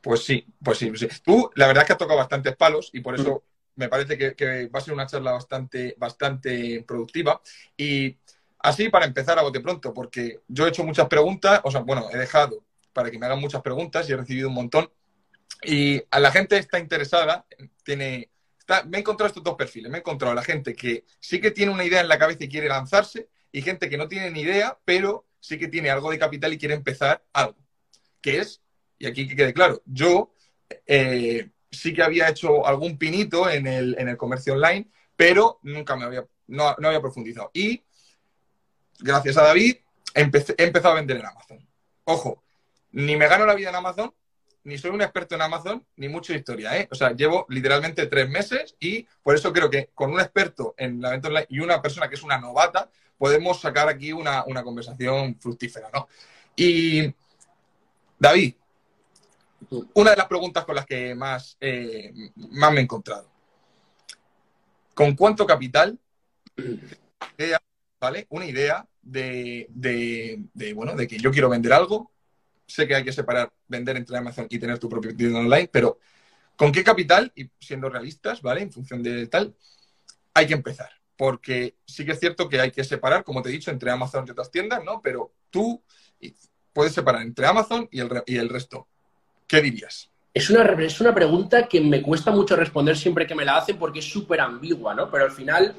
Pues 0.00 0.24
sí, 0.24 0.46
pues 0.62 0.78
sí, 0.78 0.92
Tú, 1.24 1.50
la 1.56 1.66
verdad 1.66 1.82
es 1.82 1.86
que 1.88 1.92
has 1.94 1.98
tocado 1.98 2.20
bastantes 2.20 2.54
palos 2.54 2.88
y 2.92 3.00
por 3.00 3.16
eso 3.16 3.42
me 3.74 3.88
parece 3.88 4.16
que, 4.16 4.68
va 4.68 4.78
a 4.78 4.82
ser 4.82 4.94
una 4.94 5.08
charla 5.08 5.32
bastante, 5.32 5.96
bastante 5.98 6.84
productiva. 6.86 7.42
Y 7.76 8.16
así 8.60 8.90
para 8.90 9.06
empezar 9.06 9.40
a 9.40 9.42
bote 9.42 9.58
pronto, 9.58 9.92
porque 9.92 10.38
yo 10.46 10.66
he 10.66 10.68
hecho 10.68 10.84
muchas 10.84 11.08
preguntas, 11.08 11.60
o 11.64 11.72
sea, 11.72 11.80
bueno, 11.80 12.06
he 12.12 12.16
dejado 12.16 12.64
para 12.92 13.10
que 13.10 13.18
me 13.18 13.26
hagan 13.26 13.40
muchas 13.40 13.60
preguntas 13.60 14.08
y 14.08 14.12
he 14.12 14.16
recibido 14.16 14.50
un 14.50 14.54
montón. 14.54 14.88
Y 15.64 16.00
a 16.12 16.20
la 16.20 16.30
gente 16.30 16.58
está 16.58 16.78
interesada, 16.78 17.44
tiene, 17.82 18.30
me 18.86 18.98
he 18.98 19.00
encontrado 19.00 19.26
estos 19.26 19.42
dos 19.42 19.56
perfiles. 19.56 19.90
Me 19.90 19.98
he 19.98 20.00
encontrado 20.00 20.30
a 20.30 20.36
la 20.36 20.44
gente 20.44 20.76
que 20.76 21.04
sí 21.18 21.40
que 21.40 21.50
tiene 21.50 21.72
una 21.72 21.84
idea 21.84 22.00
en 22.00 22.08
la 22.08 22.20
cabeza 22.20 22.44
y 22.44 22.48
quiere 22.48 22.68
lanzarse, 22.68 23.30
y 23.54 23.62
gente 23.62 23.88
que 23.88 23.96
no 23.96 24.08
tiene 24.08 24.32
ni 24.32 24.40
idea, 24.40 24.76
pero 24.84 25.28
sí 25.38 25.60
que 25.60 25.68
tiene 25.68 25.88
algo 25.88 26.10
de 26.10 26.18
capital 26.18 26.52
y 26.52 26.58
quiere 26.58 26.74
empezar 26.74 27.22
algo. 27.32 27.56
Que 28.20 28.40
es, 28.40 28.60
y 28.98 29.06
aquí 29.06 29.28
que 29.28 29.36
quede 29.36 29.54
claro, 29.54 29.80
yo 29.86 30.34
eh, 30.86 31.50
sí 31.70 31.94
que 31.94 32.02
había 32.02 32.28
hecho 32.28 32.66
algún 32.66 32.98
pinito 32.98 33.48
en 33.48 33.68
el, 33.68 33.94
en 33.96 34.08
el 34.08 34.16
comercio 34.16 34.54
online, 34.54 34.88
pero 35.14 35.60
nunca 35.62 35.94
me 35.94 36.04
había, 36.04 36.26
no, 36.48 36.66
había 36.66 37.00
profundizado. 37.00 37.52
Y 37.54 37.84
gracias 38.98 39.36
a 39.36 39.44
David 39.44 39.76
he 40.14 40.20
empezado 40.22 40.88
a 40.88 40.94
vender 40.96 41.18
en 41.18 41.26
Amazon. 41.26 41.68
Ojo, 42.02 42.42
ni 42.90 43.14
me 43.14 43.28
gano 43.28 43.46
la 43.46 43.54
vida 43.54 43.68
en 43.68 43.76
Amazon, 43.76 44.12
ni 44.64 44.78
soy 44.78 44.90
un 44.90 45.02
experto 45.02 45.36
en 45.36 45.42
Amazon, 45.42 45.86
ni 45.94 46.08
mucha 46.08 46.34
historia, 46.34 46.76
¿eh? 46.76 46.88
O 46.90 46.96
sea, 46.96 47.12
llevo 47.12 47.46
literalmente 47.50 48.06
tres 48.06 48.28
meses 48.28 48.74
y 48.80 49.06
por 49.22 49.36
eso 49.36 49.52
creo 49.52 49.70
que 49.70 49.90
con 49.94 50.12
un 50.12 50.18
experto 50.18 50.74
en 50.76 51.00
la 51.00 51.10
venta 51.10 51.28
online 51.28 51.46
y 51.50 51.60
una 51.60 51.80
persona 51.80 52.08
que 52.08 52.16
es 52.16 52.22
una 52.24 52.38
novata, 52.38 52.90
podemos 53.18 53.60
sacar 53.60 53.88
aquí 53.88 54.12
una, 54.12 54.44
conversación 54.62 55.38
fructífera, 55.38 55.90
¿no? 55.92 56.08
Y, 56.56 57.12
David, 58.18 58.54
una 59.94 60.10
de 60.10 60.16
las 60.16 60.26
preguntas 60.26 60.64
con 60.64 60.74
las 60.74 60.86
que 60.86 61.14
más, 61.14 61.56
eh, 61.60 62.12
más 62.34 62.72
me 62.72 62.80
he 62.80 62.82
encontrado. 62.82 63.30
¿Con 64.94 65.16
cuánto 65.16 65.46
capital, 65.46 65.98
¿vale? 68.00 68.26
Una 68.30 68.46
idea 68.46 68.86
de, 69.02 69.66
de, 69.70 70.72
bueno, 70.74 70.94
de 70.94 71.06
que 71.06 71.18
yo 71.18 71.30
quiero 71.30 71.48
vender 71.48 71.72
algo, 71.72 72.12
sé 72.66 72.86
que 72.86 72.94
hay 72.94 73.04
que 73.04 73.12
separar 73.12 73.52
vender 73.68 73.96
entre 73.96 74.16
Amazon 74.16 74.46
y 74.48 74.58
tener 74.58 74.78
tu 74.78 74.88
propio 74.88 75.14
tienda 75.16 75.40
online, 75.40 75.68
pero 75.72 75.98
¿con 76.56 76.72
qué 76.72 76.84
capital, 76.84 77.32
y 77.34 77.50
siendo 77.60 77.88
realistas, 77.88 78.42
¿vale? 78.42 78.62
En 78.62 78.72
función 78.72 79.02
de 79.02 79.26
tal, 79.26 79.54
hay 80.32 80.46
que 80.46 80.54
empezar. 80.54 80.90
Porque 81.16 81.76
sí 81.86 82.04
que 82.04 82.12
es 82.12 82.20
cierto 82.20 82.48
que 82.48 82.60
hay 82.60 82.70
que 82.70 82.84
separar, 82.84 83.24
como 83.24 83.42
te 83.42 83.48
he 83.48 83.52
dicho, 83.52 83.70
entre 83.70 83.90
Amazon 83.90 84.24
y 84.26 84.30
otras 84.30 84.50
tiendas, 84.50 84.82
¿no? 84.84 85.00
Pero 85.02 85.32
tú 85.50 85.82
puedes 86.72 86.92
separar 86.92 87.22
entre 87.22 87.46
Amazon 87.46 87.88
y 87.90 88.00
el, 88.00 88.48
resto. 88.48 88.88
¿Qué 89.46 89.62
dirías? 89.62 90.10
Es 90.32 90.50
una, 90.50 90.64
es 90.82 91.00
una 91.00 91.14
pregunta 91.14 91.68
que 91.68 91.80
me 91.80 92.02
cuesta 92.02 92.32
mucho 92.32 92.56
responder 92.56 92.96
siempre 92.96 93.26
que 93.26 93.36
me 93.36 93.44
la 93.44 93.58
hacen 93.58 93.78
porque 93.78 94.00
es 94.00 94.04
súper 94.04 94.40
ambigua, 94.40 94.94
¿no? 94.94 95.08
Pero 95.10 95.24
al 95.24 95.30
final 95.30 95.76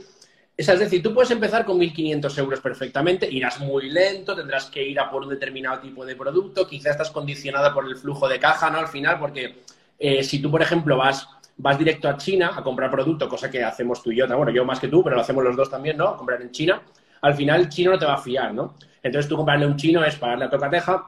es, 0.58 0.80
decir, 0.80 1.04
tú 1.04 1.14
puedes 1.14 1.32
empezar 1.32 1.66
con 1.66 1.78
1.500 1.78 2.38
euros 2.38 2.62
perfectamente, 2.62 3.30
irás 3.30 3.60
muy 3.60 3.90
lento, 3.90 4.36
tendrás 4.36 4.68
que 4.68 4.82
ir 4.82 4.98
a 5.00 5.12
por 5.12 5.24
un 5.24 5.30
determinado 5.30 5.80
tipo 5.80 6.06
de 6.06 6.16
producto, 6.16 6.66
quizás 6.66 6.92
estás 6.92 7.12
condicionada 7.12 7.74
por 7.74 7.86
el 7.86 7.98
flujo 7.98 8.30
de 8.30 8.40
caja, 8.40 8.70
¿no? 8.70 8.78
Al 8.78 8.88
final, 8.88 9.20
porque 9.20 9.64
eh, 10.00 10.24
si 10.24 10.42
tú, 10.42 10.50
por 10.50 10.62
ejemplo, 10.62 10.96
vas, 10.96 11.28
vas 11.58 11.78
directo 11.78 12.10
a 12.10 12.18
China 12.18 12.52
a 12.56 12.64
comprar 12.64 12.92
producto, 12.92 13.30
cosa 13.30 13.50
que 13.50 13.64
hacemos 13.64 14.04
tú 14.04 14.12
y 14.12 14.18
yo, 14.18 14.28
bueno, 14.28 14.52
yo 14.52 14.66
más 14.66 14.80
que 14.80 14.88
tú, 14.88 15.04
pero 15.04 15.16
lo 15.16 15.22
hacemos 15.22 15.44
los 15.44 15.56
dos 15.56 15.70
también, 15.70 15.98
¿no? 15.98 16.18
comprar 16.18 16.42
en 16.42 16.52
China, 16.52 16.82
al 17.22 17.34
final 17.34 17.62
el 17.62 17.70
chino 17.70 17.92
no 17.92 18.00
te 18.00 18.06
va 18.06 18.16
a 18.16 18.18
fiar, 18.18 18.54
¿no? 18.54 18.76
Entonces 19.02 19.30
tú 19.30 19.36
comprarle 19.36 19.66
un 19.66 19.76
chino 19.76 20.04
es 20.04 20.16
pagarle 20.16 20.46
a 20.46 20.50
tocateja, 20.50 21.06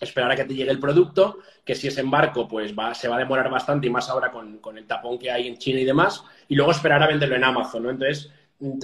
esperar 0.00 0.30
a 0.30 0.36
que 0.36 0.44
te 0.44 0.54
llegue 0.54 0.70
el 0.70 0.80
producto, 0.80 1.38
que 1.64 1.74
si 1.74 1.88
es 1.88 1.98
en 1.98 2.10
barco, 2.10 2.48
pues 2.48 2.74
va, 2.74 2.94
se 2.94 3.08
va 3.08 3.16
a 3.16 3.18
demorar 3.18 3.50
bastante 3.50 3.86
y 3.86 3.90
más 3.90 4.08
ahora 4.08 4.30
con, 4.30 4.58
con, 4.58 4.78
el 4.78 4.86
tapón 4.86 5.18
que 5.18 5.30
hay 5.30 5.48
en 5.48 5.58
China 5.58 5.80
y 5.80 5.84
demás, 5.84 6.24
y 6.48 6.54
luego 6.54 6.70
esperar 6.70 7.02
a 7.02 7.06
venderlo 7.06 7.36
en 7.36 7.44
Amazon, 7.44 7.82
¿no? 7.82 7.90
Entonces, 7.90 8.30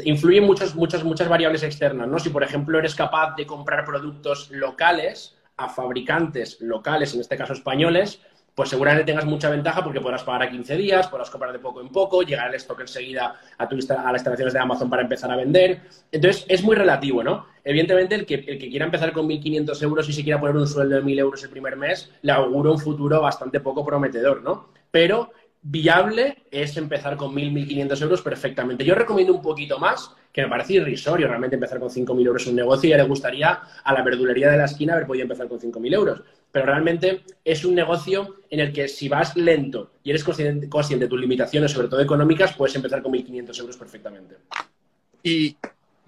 influyen 0.05 0.45
muchas, 0.45 0.75
muchas, 0.75 1.05
muchas 1.05 1.29
variables 1.29 1.63
externas, 1.63 2.09
¿no? 2.09 2.19
Si, 2.19 2.31
por 2.31 2.43
ejemplo, 2.43 2.79
eres 2.79 2.95
capaz 2.95 3.35
de 3.37 3.47
comprar 3.47 3.85
productos 3.85 4.51
locales 4.51 5.37
a 5.57 5.69
fabricantes 5.69 6.61
locales, 6.61 7.15
en 7.15 7.21
este 7.21 7.37
caso 7.37 7.53
españoles, 7.53 8.21
pues 8.57 8.71
seguramente 8.71 9.05
tengas 9.05 9.27
mucha 9.27 9.51
ventaja 9.51 9.85
porque 9.85 10.01
podrás 10.01 10.25
pagar 10.25 10.45
a 10.45 10.51
15 10.51 10.77
días, 10.79 11.09
podrás 11.09 11.29
comprar 11.29 11.53
de 11.53 11.59
poco 11.59 11.83
en 11.83 11.91
poco, 11.91 12.23
llegar 12.23 12.49
el 12.49 12.55
stock 12.55 12.81
enseguida 12.81 13.39
a, 13.59 13.69
tu, 13.69 13.77
a 13.77 13.79
las 13.79 14.15
instalaciones 14.15 14.55
de 14.55 14.59
Amazon 14.59 14.89
para 14.89 15.03
empezar 15.03 15.31
a 15.31 15.37
vender. 15.37 15.83
Entonces, 16.11 16.47
es 16.49 16.65
muy 16.65 16.75
relativo, 16.75 17.23
¿no? 17.23 17.49
Evidentemente, 17.63 18.15
el 18.15 18.25
que, 18.25 18.37
el 18.37 18.59
que 18.59 18.71
quiera 18.71 18.87
empezar 18.87 19.13
con 19.13 19.29
1.500 19.29 19.83
euros 19.83 20.09
y 20.09 20.15
se 20.15 20.23
quiera 20.23 20.41
poner 20.41 20.57
un 20.57 20.67
sueldo 20.67 20.97
de 20.97 21.03
1.000 21.03 21.19
euros 21.19 21.45
el 21.45 21.51
primer 21.51 21.77
mes, 21.77 22.11
le 22.23 22.33
auguro 22.33 22.73
un 22.73 22.79
futuro 22.79 23.21
bastante 23.21 23.61
poco 23.61 23.85
prometedor, 23.85 24.43
¿no? 24.43 24.71
Pero 24.91 25.33
viable 25.61 26.45
es 26.51 26.79
empezar 26.79 27.19
con 27.19 27.35
1.000, 27.35 27.67
1.500 27.69 28.03
euros 28.03 28.23
perfectamente. 28.23 28.87
Yo 28.87 28.95
recomiendo 28.95 29.35
un 29.35 29.43
poquito 29.43 29.79
más, 29.79 30.13
que 30.33 30.41
me 30.41 30.49
parece 30.49 30.75
irrisorio 30.75 31.29
realmente 31.29 31.57
empezar 31.57 31.79
con 31.79 31.91
5.000 31.91 32.27
euros 32.27 32.47
un 32.47 32.57
negocio 32.57 32.89
y 32.89 32.91
ya 32.93 32.97
le 32.97 33.03
gustaría 33.03 33.61
a 33.85 33.93
la 33.93 34.03
verdulería 34.03 34.51
de 34.51 34.57
la 34.57 34.65
esquina 34.65 34.95
haber 34.95 35.07
podido 35.07 35.25
empezar 35.25 35.47
con 35.47 35.61
5.000 35.61 35.95
euros. 35.95 36.23
Pero 36.57 36.65
realmente 36.65 37.23
es 37.45 37.67
un 37.67 37.75
negocio 37.75 38.37
en 38.49 38.61
el 38.61 38.73
que 38.73 38.89
si 38.89 39.11
vas 39.11 39.37
lento 39.37 39.93
y 40.03 40.09
eres 40.09 40.25
consciente, 40.25 40.67
de 40.71 41.07
tus 41.07 41.21
limitaciones, 41.21 41.71
sobre 41.71 41.89
todo 41.89 42.01
económicas, 42.01 42.55
puedes 42.55 42.75
empezar 42.75 43.03
con 43.03 43.13
1.500 43.13 43.61
euros 43.61 43.77
perfectamente. 43.77 44.37
Y 45.23 45.55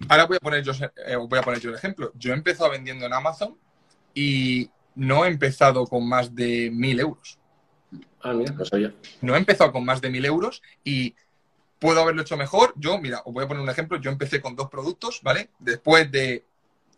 ahora 0.07 0.25
voy 0.25 0.37
a 0.37 0.39
poner 0.39 0.63
yo, 0.63 0.71
eh, 1.05 1.15
voy 1.17 1.37
a 1.37 1.43
poner 1.43 1.59
yo 1.59 1.69
el 1.69 1.75
ejemplo. 1.75 2.11
Yo 2.15 2.31
he 2.31 2.35
empezado 2.35 2.71
vendiendo 2.71 3.05
en 3.05 3.13
Amazon 3.13 3.59
y 4.15 4.71
no 4.95 5.23
he 5.23 5.27
empezado 5.27 5.85
con 5.85 6.09
más 6.09 6.33
de 6.33 6.71
1.000 6.71 6.99
euros. 6.99 7.37
Ah, 8.21 8.33
mira, 8.33 8.51
no 8.51 8.65
sabía. 8.65 8.91
No 9.21 9.35
he 9.35 9.37
empezado 9.37 9.71
con 9.71 9.85
más 9.85 10.01
de 10.01 10.09
mil 10.09 10.25
euros 10.25 10.63
y 10.83 11.13
puedo 11.77 12.01
haberlo 12.01 12.23
hecho 12.23 12.37
mejor. 12.37 12.73
Yo, 12.75 12.97
mira, 12.97 13.21
os 13.23 13.31
voy 13.31 13.43
a 13.43 13.47
poner 13.47 13.61
un 13.61 13.69
ejemplo. 13.69 14.01
Yo 14.01 14.09
empecé 14.09 14.41
con 14.41 14.55
dos 14.55 14.67
productos, 14.67 15.19
¿vale? 15.21 15.51
Después 15.59 16.11
de 16.11 16.48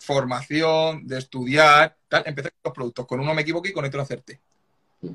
formación, 0.01 1.05
de 1.07 1.17
estudiar, 1.19 1.97
tal, 2.07 2.23
empecé 2.25 2.49
con 2.49 2.59
dos 2.63 2.73
productos. 2.73 3.07
Con 3.07 3.19
uno 3.19 3.33
me 3.33 3.41
equivoqué 3.41 3.69
y 3.69 3.73
con 3.73 3.85
otro 3.85 4.01
acerté. 4.01 4.41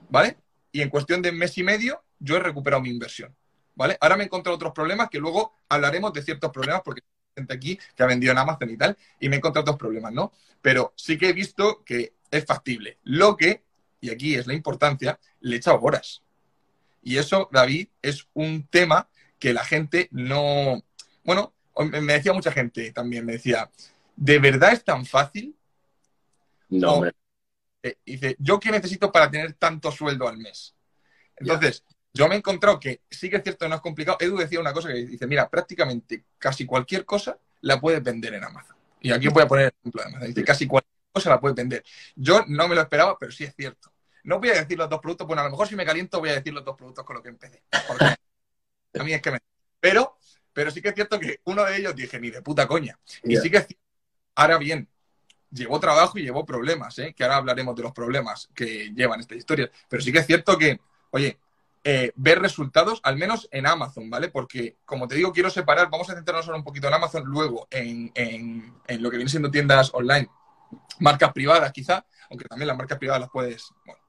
¿Vale? 0.08 0.36
Y 0.72 0.82
en 0.82 0.90
cuestión 0.90 1.22
de 1.22 1.32
mes 1.32 1.56
y 1.58 1.62
medio, 1.62 2.02
yo 2.18 2.36
he 2.36 2.40
recuperado 2.40 2.82
mi 2.82 2.90
inversión. 2.90 3.34
¿Vale? 3.74 3.96
Ahora 4.00 4.16
me 4.16 4.22
he 4.22 4.26
encontrado 4.26 4.56
otros 4.56 4.72
problemas 4.72 5.10
que 5.10 5.18
luego 5.18 5.54
hablaremos 5.68 6.12
de 6.12 6.22
ciertos 6.22 6.50
problemas 6.50 6.82
porque 6.84 7.02
hay 7.02 7.42
gente 7.42 7.54
aquí 7.54 7.78
que 7.94 8.02
ha 8.02 8.06
vendido 8.06 8.32
en 8.32 8.38
Amazon 8.38 8.70
y 8.70 8.76
tal, 8.76 8.96
y 9.20 9.28
me 9.28 9.36
he 9.36 9.38
encontrado 9.38 9.62
otros 9.62 9.78
problemas, 9.78 10.12
¿no? 10.12 10.32
Pero 10.62 10.94
sí 10.96 11.18
que 11.18 11.28
he 11.28 11.32
visto 11.32 11.84
que 11.84 12.14
es 12.30 12.44
factible. 12.44 12.98
Lo 13.04 13.36
que 13.36 13.66
y 14.00 14.10
aquí 14.10 14.34
es 14.34 14.46
la 14.46 14.54
importancia, 14.54 15.18
le 15.40 15.56
he 15.56 15.58
echado 15.58 15.80
horas. 15.80 16.22
Y 17.02 17.18
eso, 17.18 17.48
David, 17.52 17.88
es 18.02 18.26
un 18.34 18.66
tema 18.68 19.08
que 19.38 19.52
la 19.52 19.64
gente 19.64 20.08
no... 20.10 20.82
Bueno, 21.24 21.52
me 21.90 22.12
decía 22.12 22.32
mucha 22.32 22.52
gente 22.52 22.92
también, 22.92 23.24
me 23.26 23.32
decía, 23.32 23.70
¿de 24.16 24.38
verdad 24.38 24.72
es 24.72 24.82
tan 24.82 25.04
fácil? 25.06 25.56
No, 26.70 26.94
hombre. 26.94 27.12
Eh, 27.82 27.98
dice, 28.04 28.36
¿yo 28.38 28.58
qué 28.58 28.70
necesito 28.70 29.12
para 29.12 29.30
tener 29.30 29.52
tanto 29.54 29.92
sueldo 29.92 30.26
al 30.26 30.38
mes? 30.38 30.74
Entonces, 31.36 31.84
yo 32.12 32.26
me 32.26 32.34
he 32.34 32.38
encontrado 32.38 32.80
que 32.80 33.02
sí 33.10 33.28
que 33.30 33.36
es 33.36 33.42
cierto, 33.42 33.68
no 33.68 33.76
es 33.76 33.80
complicado. 33.80 34.16
Edu 34.20 34.38
decía 34.38 34.58
una 34.58 34.72
cosa 34.72 34.88
que 34.88 34.94
dice, 34.94 35.26
mira, 35.26 35.48
prácticamente 35.48 36.24
casi 36.38 36.64
cualquier 36.64 37.04
cosa 37.04 37.38
la 37.60 37.80
puedes 37.80 38.02
vender 38.02 38.34
en 38.34 38.42
Amazon. 38.42 38.76
Y 39.00 39.12
aquí 39.12 39.28
voy 39.28 39.42
a 39.42 39.46
poner 39.46 39.66
el 39.66 39.72
ejemplo 39.78 40.02
de 40.02 40.08
Amazon. 40.08 40.28
Dice, 40.28 40.44
casi 40.44 40.66
cualquier 40.66 40.94
cosa 41.12 41.30
la 41.30 41.40
puedes 41.40 41.54
vender. 41.54 41.84
Yo 42.14 42.44
no 42.48 42.66
me 42.66 42.74
lo 42.74 42.80
esperaba, 42.80 43.18
pero 43.18 43.30
sí 43.30 43.44
es 43.44 43.54
cierto. 43.54 43.92
No 44.24 44.40
voy 44.40 44.48
a 44.48 44.54
decir 44.54 44.76
los 44.76 44.88
dos 44.88 45.00
productos, 45.00 45.26
bueno, 45.26 45.42
a 45.42 45.44
lo 45.44 45.50
mejor 45.50 45.68
si 45.68 45.76
me 45.76 45.84
caliento 45.84 46.18
voy 46.18 46.30
a 46.30 46.34
decir 46.34 46.52
los 46.52 46.64
dos 46.64 46.74
productos 46.74 47.04
con 47.04 47.14
los 47.14 47.22
que 47.22 47.28
empecé. 47.28 47.62
Porque 47.86 48.04
a 48.98 49.04
mí 49.04 49.12
es 49.12 49.22
que 49.22 49.30
me... 49.30 49.38
Pero, 49.78 50.16
pero 50.52 50.70
sí 50.72 50.82
que 50.82 50.88
es 50.88 50.94
cierto 50.94 51.20
que 51.20 51.40
uno 51.44 51.64
de 51.64 51.76
ellos 51.76 51.94
dije, 51.94 52.18
ni 52.18 52.30
de 52.30 52.42
puta 52.42 52.66
coña. 52.66 52.98
Y 53.22 53.36
sí 53.36 53.50
que 53.50 53.58
es 53.58 53.66
Ahora 54.36 54.58
bien, 54.58 54.88
llevó 55.50 55.80
trabajo 55.80 56.18
y 56.18 56.22
llevó 56.22 56.44
problemas, 56.44 56.98
¿eh? 56.98 57.14
que 57.14 57.24
ahora 57.24 57.36
hablaremos 57.36 57.74
de 57.74 57.82
los 57.82 57.92
problemas 57.92 58.48
que 58.54 58.92
llevan 58.94 59.20
estas 59.20 59.38
historias. 59.38 59.70
Pero 59.88 60.02
sí 60.02 60.12
que 60.12 60.18
es 60.18 60.26
cierto 60.26 60.56
que, 60.56 60.78
oye, 61.10 61.38
eh, 61.82 62.12
ver 62.16 62.40
resultados, 62.40 63.00
al 63.02 63.16
menos 63.16 63.48
en 63.50 63.66
Amazon, 63.66 64.10
¿vale? 64.10 64.28
Porque, 64.28 64.76
como 64.84 65.08
te 65.08 65.14
digo, 65.14 65.32
quiero 65.32 65.50
separar, 65.50 65.88
vamos 65.90 66.10
a 66.10 66.14
centrarnos 66.14 66.46
ahora 66.46 66.58
un 66.58 66.64
poquito 66.64 66.88
en 66.88 66.94
Amazon, 66.94 67.24
luego 67.24 67.66
en, 67.70 68.12
en, 68.14 68.74
en 68.86 69.02
lo 69.02 69.10
que 69.10 69.16
viene 69.16 69.30
siendo 69.30 69.50
tiendas 69.50 69.90
online, 69.94 70.28
marcas 71.00 71.32
privadas 71.32 71.72
quizá, 71.72 72.04
aunque 72.28 72.46
también 72.46 72.68
las 72.68 72.76
marcas 72.76 72.98
privadas 72.98 73.20
las 73.20 73.30
puedes, 73.30 73.70
bueno, 73.84 74.00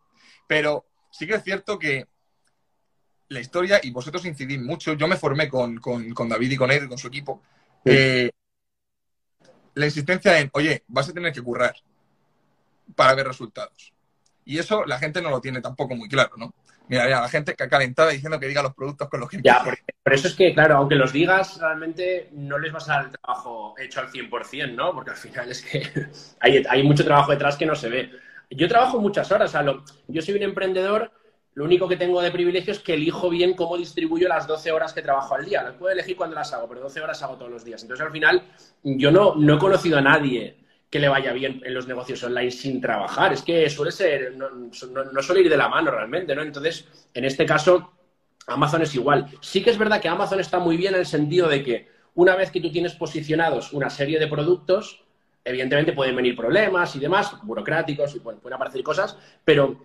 pero 0.47 0.85
sí 1.11 1.27
que 1.27 1.35
es 1.35 1.43
cierto 1.43 1.77
que 1.77 2.07
la 3.29 3.39
historia, 3.41 3.79
y 3.83 3.91
vosotros 3.91 4.25
incidís 4.25 4.59
mucho, 4.59 4.93
yo 4.93 5.07
me 5.07 5.17
formé 5.17 5.47
con, 5.47 5.79
David 6.29 6.51
y 6.51 6.57
con 6.57 6.71
él, 6.71 6.87
con 6.87 6.97
su 6.97 7.07
equipo, 7.07 7.43
eh, 7.85 8.31
la 9.77 9.85
insistencia 9.85 10.39
en, 10.39 10.49
oye, 10.53 10.83
vas 10.87 11.09
a 11.09 11.13
tener 11.13 11.31
que 11.31 11.41
currar 11.41 11.75
para 12.95 13.13
ver 13.15 13.27
resultados. 13.27 13.93
Y 14.45 14.57
eso 14.57 14.85
la 14.85 14.97
gente 14.97 15.21
no 15.21 15.29
lo 15.29 15.41
tiene 15.41 15.61
tampoco 15.61 15.95
muy 15.95 16.09
claro, 16.09 16.31
¿no? 16.37 16.53
Mira, 16.89 17.09
ya, 17.09 17.19
la 17.19 17.27
gente 17.27 17.53
que 17.53 17.67
calentada 17.67 18.11
diciendo 18.11 18.39
que 18.39 18.47
diga 18.47 18.63
los 18.63 18.73
productos 18.73 19.09
con 19.09 19.19
los 19.19 19.29
que... 19.29 19.41
Ya, 19.43 19.61
por, 19.61 20.13
eso 20.13 20.29
es 20.29 20.35
que, 20.35 20.53
claro, 20.53 20.77
aunque 20.77 20.95
los 20.95 21.11
digas, 21.11 21.59
realmente 21.59 22.29
no 22.31 22.57
les 22.57 22.71
vas 22.71 22.89
a 22.89 22.93
dar 22.93 23.05
el 23.05 23.11
trabajo 23.11 23.75
hecho 23.77 23.99
al 23.99 24.09
100%, 24.09 24.73
¿no? 24.73 24.93
Porque 24.93 25.11
al 25.11 25.17
final 25.17 25.51
es 25.51 25.61
que 25.61 25.83
hay, 26.39 26.63
hay 26.69 26.83
mucho 26.83 27.03
trabajo 27.03 27.31
detrás 27.31 27.57
que 27.57 27.65
no 27.65 27.75
se 27.75 27.89
ve. 27.89 28.11
Yo 28.49 28.69
trabajo 28.69 29.01
muchas 29.01 29.29
horas, 29.31 29.53
yo 30.07 30.21
soy 30.21 30.35
un 30.35 30.43
emprendedor, 30.43 31.11
lo 31.57 31.65
único 31.65 31.87
que 31.87 31.97
tengo 31.97 32.21
de 32.21 32.29
privilegio 32.29 32.71
es 32.71 32.77
que 32.77 32.93
elijo 32.93 33.31
bien 33.31 33.55
cómo 33.55 33.77
distribuyo 33.77 34.27
las 34.27 34.45
12 34.45 34.71
horas 34.71 34.93
que 34.93 35.01
trabajo 35.01 35.33
al 35.33 35.43
día. 35.43 35.63
Las 35.63 35.73
puedo 35.73 35.91
elegir 35.91 36.15
cuando 36.15 36.35
las 36.35 36.53
hago, 36.53 36.69
pero 36.69 36.81
12 36.81 37.01
horas 37.01 37.23
hago 37.23 37.35
todos 37.35 37.49
los 37.49 37.65
días. 37.65 37.81
Entonces, 37.81 38.05
al 38.05 38.11
final, 38.11 38.43
yo 38.83 39.09
no, 39.09 39.33
no 39.33 39.55
he 39.55 39.57
conocido 39.57 39.97
a 39.97 40.01
nadie 40.01 40.55
que 40.87 40.99
le 40.99 41.07
vaya 41.09 41.33
bien 41.33 41.59
en 41.65 41.73
los 41.73 41.87
negocios 41.87 42.23
online 42.23 42.51
sin 42.51 42.79
trabajar. 42.79 43.33
Es 43.33 43.41
que 43.41 43.67
suele 43.71 43.91
ser, 43.91 44.35
no, 44.37 44.51
no, 44.51 45.21
suele 45.23 45.41
ir 45.41 45.49
de 45.49 45.57
la 45.57 45.67
mano 45.67 45.89
realmente, 45.89 46.35
¿no? 46.35 46.43
Entonces, 46.43 46.87
en 47.11 47.25
este 47.25 47.43
caso, 47.43 47.91
Amazon 48.45 48.83
es 48.83 48.93
igual. 48.93 49.25
Sí 49.41 49.63
que 49.63 49.71
es 49.71 49.79
verdad 49.79 49.99
que 49.99 50.09
Amazon 50.09 50.39
está 50.39 50.59
muy 50.59 50.77
bien 50.77 50.93
en 50.93 50.99
el 50.99 51.07
sentido 51.07 51.49
de 51.49 51.63
que 51.63 51.87
una 52.13 52.35
vez 52.35 52.51
que 52.51 52.61
tú 52.61 52.71
tienes 52.71 52.93
posicionados 52.93 53.73
una 53.73 53.89
serie 53.89 54.19
de 54.19 54.27
productos, 54.27 55.03
evidentemente 55.43 55.93
pueden 55.93 56.15
venir 56.15 56.35
problemas 56.35 56.95
y 56.95 56.99
demás, 56.99 57.35
burocráticos, 57.41 58.15
y 58.15 58.19
pueden 58.19 58.53
aparecer 58.53 58.83
cosas, 58.83 59.17
pero 59.43 59.81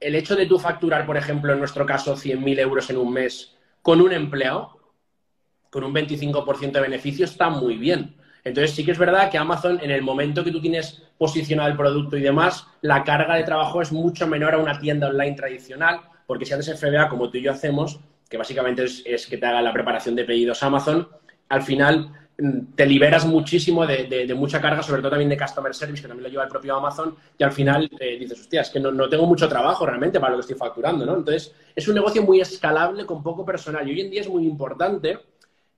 el 0.00 0.14
hecho 0.14 0.34
de 0.34 0.46
tú 0.46 0.58
facturar, 0.58 1.06
por 1.06 1.16
ejemplo, 1.16 1.52
en 1.52 1.58
nuestro 1.58 1.86
caso, 1.86 2.16
100.000 2.16 2.58
euros 2.58 2.90
en 2.90 2.96
un 2.96 3.12
mes 3.12 3.56
con 3.82 4.00
un 4.00 4.12
empleado, 4.12 4.78
con 5.70 5.84
un 5.84 5.94
25% 5.94 6.72
de 6.72 6.80
beneficio, 6.80 7.24
está 7.24 7.48
muy 7.48 7.76
bien. 7.76 8.16
Entonces 8.44 8.74
sí 8.74 8.84
que 8.84 8.92
es 8.92 8.98
verdad 8.98 9.30
que 9.30 9.38
Amazon, 9.38 9.78
en 9.82 9.90
el 9.90 10.02
momento 10.02 10.42
que 10.42 10.50
tú 10.50 10.60
tienes 10.60 11.02
posicionado 11.18 11.68
el 11.70 11.76
producto 11.76 12.16
y 12.16 12.22
demás, 12.22 12.66
la 12.80 13.04
carga 13.04 13.34
de 13.34 13.44
trabajo 13.44 13.82
es 13.82 13.92
mucho 13.92 14.26
menor 14.26 14.54
a 14.54 14.58
una 14.58 14.78
tienda 14.78 15.08
online 15.08 15.36
tradicional, 15.36 16.00
porque 16.26 16.46
si 16.46 16.54
haces 16.54 16.78
FBA 16.78 17.08
como 17.08 17.30
tú 17.30 17.38
y 17.38 17.42
yo 17.42 17.52
hacemos, 17.52 18.00
que 18.28 18.36
básicamente 18.36 18.84
es, 18.84 19.26
que 19.26 19.36
te 19.36 19.46
haga 19.46 19.60
la 19.60 19.72
preparación 19.72 20.14
de 20.14 20.24
pedidos 20.24 20.62
Amazon, 20.62 21.08
al 21.48 21.62
final 21.62 22.19
te 22.74 22.86
liberas 22.86 23.26
muchísimo 23.26 23.86
de, 23.86 24.32
mucha 24.34 24.60
carga, 24.60 24.82
sobre 24.82 25.02
todo 25.02 25.10
también 25.10 25.28
de 25.28 25.38
Customer 25.38 25.74
Service, 25.74 26.02
que 26.02 26.08
también 26.08 26.24
lo 26.24 26.30
lleva 26.30 26.44
el 26.44 26.48
propio 26.48 26.76
Amazon, 26.76 27.14
y 27.36 27.44
al 27.44 27.52
final 27.52 27.90
eh, 27.98 28.16
dices, 28.18 28.40
hostia, 28.40 28.62
es 28.62 28.70
que 28.70 28.80
no, 28.80 29.08
tengo 29.08 29.26
mucho 29.26 29.48
trabajo 29.48 29.84
realmente 29.84 30.18
para 30.18 30.32
lo 30.32 30.38
que 30.38 30.42
estoy 30.42 30.56
facturando, 30.56 31.04
¿no? 31.04 31.16
Entonces, 31.16 31.54
es 31.74 31.88
un 31.88 31.94
negocio 31.94 32.22
muy 32.22 32.40
escalable 32.40 33.04
con 33.04 33.22
poco 33.22 33.44
personal, 33.44 33.86
y 33.86 33.92
hoy 33.92 34.00
en 34.00 34.10
día 34.10 34.20
es 34.22 34.28
muy 34.28 34.46
importante 34.46 35.18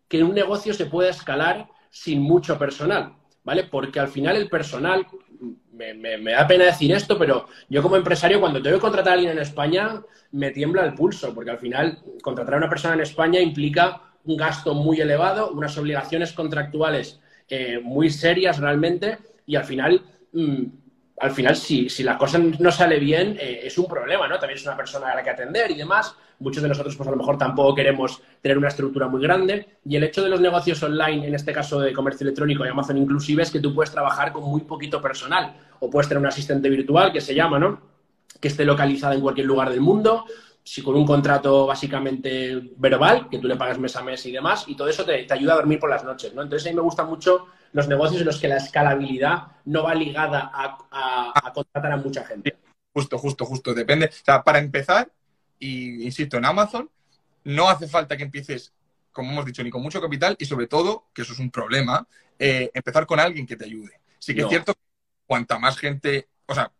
que 0.08 0.22
un 0.22 0.34
negocio 0.34 0.72
se 0.74 0.86
pueda 0.86 1.10
escalar 1.10 1.68
sin 1.90 2.20
mucho 2.20 2.58
personal, 2.58 3.14
¿vale? 3.44 3.64
Porque 3.64 3.98
al 3.98 4.08
final 4.08 4.36
el 4.36 4.48
personal, 4.48 5.06
me, 5.72 6.32
da 6.32 6.46
pena 6.46 6.66
decir 6.66 6.92
esto, 6.92 7.18
pero 7.18 7.46
yo 7.68 7.82
como 7.82 7.96
empresario 7.96 8.40
cuando 8.40 8.62
tengo 8.62 8.76
que 8.76 8.82
contratar 8.82 9.12
a 9.12 9.14
alguien 9.14 9.32
en 9.32 9.38
España 9.40 10.00
me 10.32 10.50
tiembla 10.50 10.84
el 10.84 10.94
pulso, 10.94 11.34
porque 11.34 11.50
al 11.50 11.58
final 11.58 11.98
contratar 12.22 12.54
a 12.54 12.58
una 12.58 12.68
persona 12.68 12.94
en 12.94 13.00
España 13.00 13.40
implica 13.40 14.11
un 14.24 14.36
gasto 14.36 14.74
muy 14.74 15.00
elevado, 15.00 15.50
unas 15.50 15.76
obligaciones 15.78 16.32
contractuales 16.32 17.20
eh, 17.48 17.80
muy 17.82 18.10
serias 18.10 18.58
realmente, 18.58 19.18
y 19.46 19.56
al 19.56 19.64
final 19.64 20.02
mm, 20.32 20.64
al 21.22 21.30
final, 21.30 21.54
si, 21.54 21.88
si 21.88 22.02
la 22.02 22.18
cosa 22.18 22.38
no 22.38 22.72
sale 22.72 22.98
bien, 22.98 23.36
eh, 23.40 23.60
es 23.62 23.78
un 23.78 23.86
problema, 23.86 24.26
¿no? 24.26 24.40
También 24.40 24.58
es 24.58 24.66
una 24.66 24.76
persona 24.76 25.12
a 25.12 25.14
la 25.14 25.22
que 25.22 25.30
atender 25.30 25.70
y 25.70 25.76
demás. 25.76 26.16
Muchos 26.40 26.64
de 26.64 26.68
nosotros, 26.68 26.96
pues 26.96 27.06
a 27.06 27.12
lo 27.12 27.16
mejor 27.16 27.38
tampoco 27.38 27.76
queremos 27.76 28.20
tener 28.40 28.58
una 28.58 28.66
estructura 28.66 29.06
muy 29.06 29.22
grande. 29.22 29.78
Y 29.84 29.94
el 29.94 30.02
hecho 30.02 30.20
de 30.24 30.28
los 30.28 30.40
negocios 30.40 30.82
online, 30.82 31.28
en 31.28 31.36
este 31.36 31.52
caso 31.52 31.78
de 31.78 31.92
comercio 31.92 32.24
electrónico 32.24 32.66
y 32.66 32.68
Amazon 32.68 32.98
inclusive, 32.98 33.44
es 33.44 33.52
que 33.52 33.60
tú 33.60 33.72
puedes 33.72 33.92
trabajar 33.92 34.32
con 34.32 34.42
muy 34.42 34.62
poquito 34.62 35.00
personal. 35.00 35.54
O 35.78 35.88
puedes 35.88 36.08
tener 36.08 36.20
un 36.20 36.26
asistente 36.26 36.68
virtual, 36.68 37.12
que 37.12 37.20
se 37.20 37.36
llama, 37.36 37.60
¿no? 37.60 37.80
Que 38.40 38.48
esté 38.48 38.64
localizada 38.64 39.14
en 39.14 39.20
cualquier 39.20 39.46
lugar 39.46 39.70
del 39.70 39.80
mundo 39.80 40.24
si 40.64 40.82
con 40.82 40.94
un 40.94 41.06
contrato 41.06 41.66
básicamente 41.66 42.70
verbal, 42.76 43.28
que 43.28 43.38
tú 43.38 43.48
le 43.48 43.56
pagas 43.56 43.78
mes 43.78 43.96
a 43.96 44.02
mes 44.02 44.24
y 44.26 44.32
demás, 44.32 44.64
y 44.68 44.76
todo 44.76 44.88
eso 44.88 45.04
te, 45.04 45.24
te, 45.24 45.34
ayuda 45.34 45.54
a 45.54 45.56
dormir 45.56 45.80
por 45.80 45.90
las 45.90 46.04
noches, 46.04 46.34
¿no? 46.34 46.42
Entonces 46.42 46.66
a 46.66 46.70
mí 46.70 46.76
me 46.76 46.82
gusta 46.82 47.04
mucho 47.04 47.48
los 47.72 47.88
negocios 47.88 48.20
en 48.20 48.26
los 48.26 48.38
que 48.38 48.48
la 48.48 48.58
escalabilidad 48.58 49.48
no 49.64 49.84
va 49.84 49.94
ligada 49.94 50.50
a, 50.52 51.52
contratar 51.52 51.92
a 51.92 51.96
mucha 51.96 52.24
gente. 52.24 52.56
Justo, 52.92 53.18
justo, 53.18 53.44
justo. 53.44 53.74
Depende. 53.74 54.06
O 54.06 54.24
sea, 54.24 54.42
para 54.42 54.58
empezar, 54.58 55.10
y 55.58 56.04
insisto, 56.04 56.36
en 56.36 56.44
Amazon, 56.44 56.90
no 57.44 57.68
hace 57.68 57.88
falta 57.88 58.16
que 58.16 58.24
empieces, 58.24 58.72
como 59.10 59.32
hemos 59.32 59.46
dicho, 59.46 59.62
ni 59.62 59.70
con 59.70 59.82
mucho 59.82 60.00
capital 60.00 60.36
y 60.38 60.44
sobre 60.44 60.66
todo, 60.66 61.06
que 61.14 61.22
eso 61.22 61.32
es 61.32 61.38
un 61.38 61.50
problema, 61.50 62.06
eh, 62.38 62.70
empezar 62.74 63.06
con 63.06 63.18
alguien 63.18 63.46
que 63.46 63.56
te 63.56 63.64
ayude. 63.64 64.00
Sí 64.18 64.34
que 64.34 64.42
es 64.42 64.48
cierto, 64.48 64.74
cuanta 65.26 65.58
más 65.58 65.78
gente, 65.78 66.28
o 66.46 66.54
sea, 66.54 66.70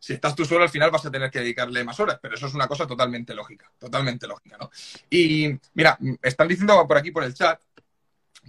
si 0.00 0.14
estás 0.14 0.34
tú 0.34 0.46
solo 0.46 0.64
al 0.64 0.70
final 0.70 0.90
vas 0.90 1.04
a 1.04 1.10
tener 1.10 1.30
que 1.30 1.40
dedicarle 1.40 1.84
más 1.84 2.00
horas, 2.00 2.18
pero 2.20 2.34
eso 2.34 2.46
es 2.46 2.54
una 2.54 2.66
cosa 2.66 2.86
totalmente 2.86 3.34
lógica, 3.34 3.70
totalmente 3.78 4.26
lógica, 4.26 4.56
¿no? 4.58 4.70
Y 5.10 5.54
mira, 5.74 5.98
están 6.22 6.48
diciendo 6.48 6.88
por 6.88 6.96
aquí 6.96 7.10
por 7.10 7.22
el 7.22 7.34
chat 7.34 7.60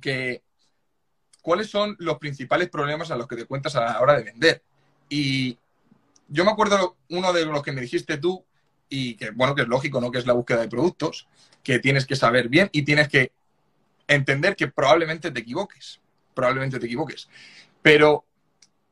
que 0.02 0.42
cuáles 1.42 1.70
son 1.70 1.96
los 2.00 2.18
principales 2.18 2.70
problemas 2.70 3.12
a 3.12 3.18
los 3.18 3.28
que 3.28 3.36
te 3.36 3.46
cuentas 3.46 3.76
a 3.76 3.82
la 3.82 4.00
hora 4.00 4.16
de 4.16 4.24
vender. 4.24 4.64
Y 5.10 5.58
yo 6.30 6.46
me 6.46 6.52
acuerdo 6.52 6.96
uno 7.10 7.34
de 7.34 7.46
los 7.46 7.62
que 7.62 7.74
me 7.74 7.82
dijiste 7.82 8.18
tú, 8.18 8.46
y 8.88 9.16
que 9.16 9.32
bueno, 9.32 9.54
que 9.54 9.64
es 9.64 9.68
lógico, 9.68 10.00
¿no? 10.00 10.10
Que 10.12 10.20
es 10.20 10.26
la 10.26 10.34
búsqueda 10.34 10.62
de 10.62 10.70
productos, 10.70 11.28
que 11.64 11.80
tienes 11.80 12.06
que 12.06 12.16
saber 12.16 12.48
bien 12.50 12.70
y 12.72 12.84
tienes 12.84 13.10
que 13.10 13.32
entender 14.08 14.56
que 14.56 14.68
probablemente 14.68 15.32
te 15.32 15.40
equivoques. 15.42 16.00
Probablemente 16.34 16.80
te 16.80 16.86
equivoques. 16.86 17.30
Pero 17.82 18.26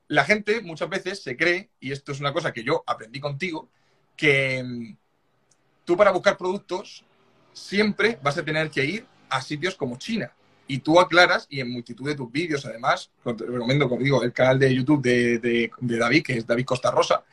la 0.09 0.25
gente 0.25 0.61
muchas 0.61 0.89
veces 0.89 1.23
se 1.23 1.37
cree, 1.37 1.69
y 1.79 1.91
esto 1.91 2.11
es 2.11 2.19
una 2.19 2.33
cosa 2.33 2.51
que 2.51 2.63
yo 2.63 2.83
aprendí 2.85 3.19
contigo, 3.19 3.69
que 4.17 4.61
mm, 4.61 4.97
tú 5.85 5.95
para 5.95 6.11
buscar 6.11 6.35
productos 6.35 7.05
siempre 7.53 8.19
vas 8.21 8.37
a 8.37 8.43
tener 8.43 8.69
que 8.69 8.83
ir 8.83 9.05
a 9.29 9.41
sitios 9.41 9.75
como 9.75 9.97
China 9.97 10.33
y 10.67 10.79
tú 10.79 10.99
aclaras, 10.99 11.47
y 11.49 11.59
en 11.61 11.71
multitud 11.71 12.05
de 12.05 12.15
tus 12.15 12.31
vídeos, 12.31 12.63
además, 12.63 13.09
te 13.23 13.43
recomiendo, 13.43 13.89
como 13.89 14.03
digo, 14.03 14.21
el 14.21 14.31
canal 14.31 14.59
de 14.59 14.73
YouTube 14.73 15.01
de, 15.01 15.71
David, 15.79 16.23
que 16.23 16.33
es 16.33 16.45
David 16.45 16.65
Costa 16.65 16.91
Rosa, 16.91 17.23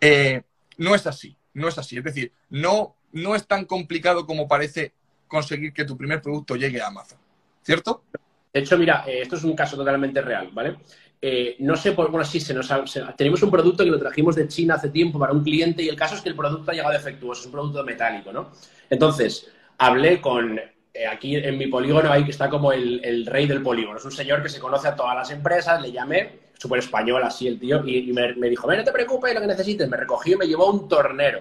eh, 0.00 0.42
no 0.78 0.94
es 0.94 1.06
así, 1.06 1.36
no 1.52 1.68
es 1.68 1.76
así. 1.76 1.98
Es 1.98 2.04
decir, 2.04 2.32
no, 2.48 2.96
no 3.12 3.34
es 3.34 3.46
tan 3.46 3.66
complicado 3.66 4.24
como 4.24 4.48
parece 4.48 4.94
conseguir 5.28 5.74
que 5.74 5.84
tu 5.84 5.94
primer 5.94 6.22
producto 6.22 6.56
llegue 6.56 6.80
a 6.80 6.86
Amazon, 6.86 7.18
¿cierto? 7.62 8.02
De 8.50 8.60
hecho, 8.60 8.78
mira, 8.78 9.04
eh, 9.06 9.20
esto 9.20 9.36
es 9.36 9.44
un 9.44 9.54
caso 9.54 9.76
totalmente 9.76 10.22
real, 10.22 10.48
¿vale? 10.54 10.78
Eh, 11.20 11.56
no 11.60 11.76
sé 11.76 11.92
por 11.92 12.10
bueno, 12.10 12.26
sí, 12.26 12.40
se 12.40 12.52
nos 12.52 12.70
tenemos 13.16 13.42
un 13.42 13.50
producto 13.50 13.82
que 13.82 13.90
lo 13.90 13.98
trajimos 13.98 14.36
de 14.36 14.46
China 14.48 14.74
hace 14.74 14.90
tiempo 14.90 15.18
para 15.18 15.32
un 15.32 15.42
cliente 15.42 15.82
y 15.82 15.88
el 15.88 15.96
caso 15.96 16.14
es 16.14 16.20
que 16.20 16.28
el 16.28 16.36
producto 16.36 16.70
ha 16.70 16.74
llegado 16.74 16.92
defectuoso, 16.92 17.40
es 17.40 17.46
un 17.46 17.52
producto 17.52 17.82
metálico, 17.84 18.32
¿no? 18.32 18.50
Entonces, 18.90 19.50
hablé 19.78 20.20
con 20.20 20.58
eh, 20.58 21.06
aquí 21.06 21.36
en 21.36 21.58
mi 21.58 21.66
polígono 21.66 22.10
ahí 22.10 22.24
que 22.24 22.30
está 22.30 22.48
como 22.48 22.72
el, 22.72 23.26
rey 23.26 23.46
del 23.46 23.62
polígono. 23.62 23.98
Es 23.98 24.04
un 24.04 24.12
señor 24.12 24.42
que 24.42 24.48
se 24.48 24.60
conoce 24.60 24.88
a 24.88 24.96
todas 24.96 25.14
las 25.14 25.30
empresas, 25.30 25.80
le 25.80 25.90
llamé, 25.90 26.38
súper 26.58 26.80
español 26.80 27.22
así 27.22 27.46
el 27.46 27.58
tío, 27.58 27.86
y, 27.86 28.12
me, 28.12 28.48
dijo, 28.48 28.72
no 28.72 28.84
te 28.84 28.92
preocupes, 28.92 29.34
lo 29.34 29.40
que 29.40 29.46
necesites. 29.46 29.88
Me 29.88 29.96
recogió 29.96 30.36
y 30.36 30.38
me 30.38 30.46
llevó 30.46 30.70
un 30.70 30.88
tornero. 30.88 31.40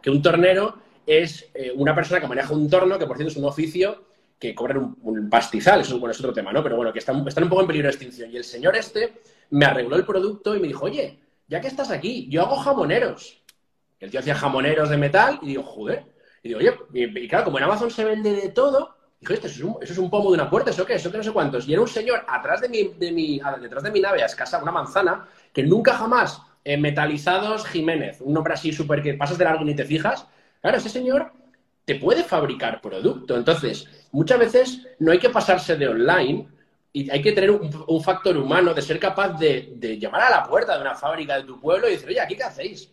Que 0.00 0.10
un 0.10 0.22
tornero 0.22 0.78
es 1.06 1.48
eh, 1.54 1.72
una 1.74 1.94
persona 1.94 2.20
que 2.20 2.26
maneja 2.26 2.52
un 2.52 2.68
torno, 2.68 2.98
que 2.98 3.06
por 3.06 3.16
cierto 3.16 3.32
es 3.32 3.36
un 3.36 3.44
oficio 3.44 4.04
que 4.38 4.54
cobra 4.54 4.78
un, 4.78 5.30
pastizal, 5.30 5.80
eso 5.80 5.98
bueno, 5.98 6.12
es 6.12 6.20
otro 6.20 6.32
tema, 6.32 6.52
¿no? 6.52 6.62
Pero 6.62 6.76
bueno, 6.76 6.92
que 6.92 6.98
están, 6.98 7.26
están 7.26 7.44
un 7.44 7.50
poco 7.50 7.62
en 7.62 7.66
peligro 7.68 7.88
de 7.88 7.94
extinción. 7.94 8.30
Y 8.30 8.36
el 8.36 8.44
señor 8.44 8.76
este 8.76 9.14
me 9.50 9.64
arregló 9.64 9.96
el 9.96 10.04
producto 10.04 10.54
y 10.54 10.60
me 10.60 10.68
dijo, 10.68 10.84
oye, 10.84 11.18
ya 11.48 11.60
que 11.60 11.68
estás 11.68 11.90
aquí, 11.90 12.28
yo 12.30 12.42
hago 12.42 12.56
jamoneros. 12.56 13.42
El 13.98 14.10
tío 14.10 14.20
hacía 14.20 14.34
jamoneros 14.34 14.90
de 14.90 14.96
metal 14.98 15.38
y 15.42 15.46
digo, 15.46 15.62
joder, 15.62 16.04
y 16.42 16.48
digo, 16.48 16.60
oye, 16.60 16.74
y, 16.92 17.28
claro, 17.28 17.44
como 17.44 17.58
en 17.58 17.64
Amazon 17.64 17.90
se 17.90 18.04
vende 18.04 18.32
de 18.34 18.50
todo, 18.50 18.94
dijo, 19.18 19.32
esto 19.32 19.46
es 19.46 19.60
un, 19.60 19.78
eso 19.80 19.92
es 19.94 19.98
un 19.98 20.10
pomo 20.10 20.30
de 20.30 20.34
una 20.34 20.50
puerta, 20.50 20.70
¿eso 20.70 20.84
qué? 20.84 20.94
¿Eso 20.94 21.10
qué 21.10 21.16
no 21.16 21.24
sé 21.24 21.32
cuántos? 21.32 21.66
Y 21.66 21.72
era 21.72 21.80
un 21.80 21.88
señor 21.88 22.24
atrás 22.28 22.60
de 22.60 22.68
mi, 22.68 22.84
de 22.84 23.12
mi, 23.12 23.40
detrás 23.60 23.82
de 23.82 23.90
mi 23.90 24.00
nave 24.00 24.22
a 24.22 24.26
escasa 24.26 24.62
una 24.62 24.72
manzana, 24.72 25.26
que 25.52 25.62
nunca 25.62 25.94
jamás, 25.94 26.42
eh, 26.62 26.76
metalizados 26.76 27.64
Jiménez, 27.66 28.20
un 28.20 28.34
nombre 28.34 28.52
así 28.52 28.72
súper 28.72 29.02
que 29.02 29.14
pasas 29.14 29.38
de 29.38 29.44
largo 29.44 29.62
y 29.62 29.66
ni 29.66 29.74
te 29.74 29.84
fijas. 29.84 30.26
Claro, 30.60 30.76
ese 30.76 30.88
señor 30.88 31.32
te 31.84 31.94
puede 31.94 32.24
fabricar 32.24 32.80
producto. 32.80 33.36
Entonces, 33.36 33.88
muchas 34.12 34.38
veces 34.38 34.86
no 34.98 35.12
hay 35.12 35.18
que 35.18 35.30
pasarse 35.30 35.76
de 35.76 35.88
online 35.88 36.48
y 36.92 37.10
hay 37.10 37.20
que 37.20 37.32
tener 37.32 37.50
un, 37.50 38.02
factor 38.02 38.36
humano 38.36 38.72
de 38.72 38.80
ser 38.80 38.98
capaz 38.98 39.38
de, 39.38 39.98
llamar 40.00 40.22
a 40.22 40.30
la 40.30 40.44
puerta 40.44 40.74
de 40.74 40.80
una 40.80 40.94
fábrica 40.94 41.36
de 41.36 41.44
tu 41.44 41.60
pueblo 41.60 41.88
y 41.88 41.92
decir, 41.92 42.08
oye, 42.08 42.20
¿aquí 42.20 42.36
qué 42.36 42.44
hacéis? 42.44 42.90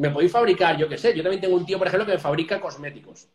me 0.00 0.08
podéis 0.08 0.32
fabricar, 0.32 0.78
yo 0.78 0.88
qué 0.88 0.96
sé, 0.96 1.14
yo 1.14 1.22
también 1.22 1.42
tengo 1.42 1.56
un 1.56 1.66
tío, 1.66 1.76
por 1.76 1.86
ejemplo, 1.86 2.06
que 2.06 2.12
me 2.12 2.18
fabrica 2.18 2.58
cosméticos. 2.58 3.28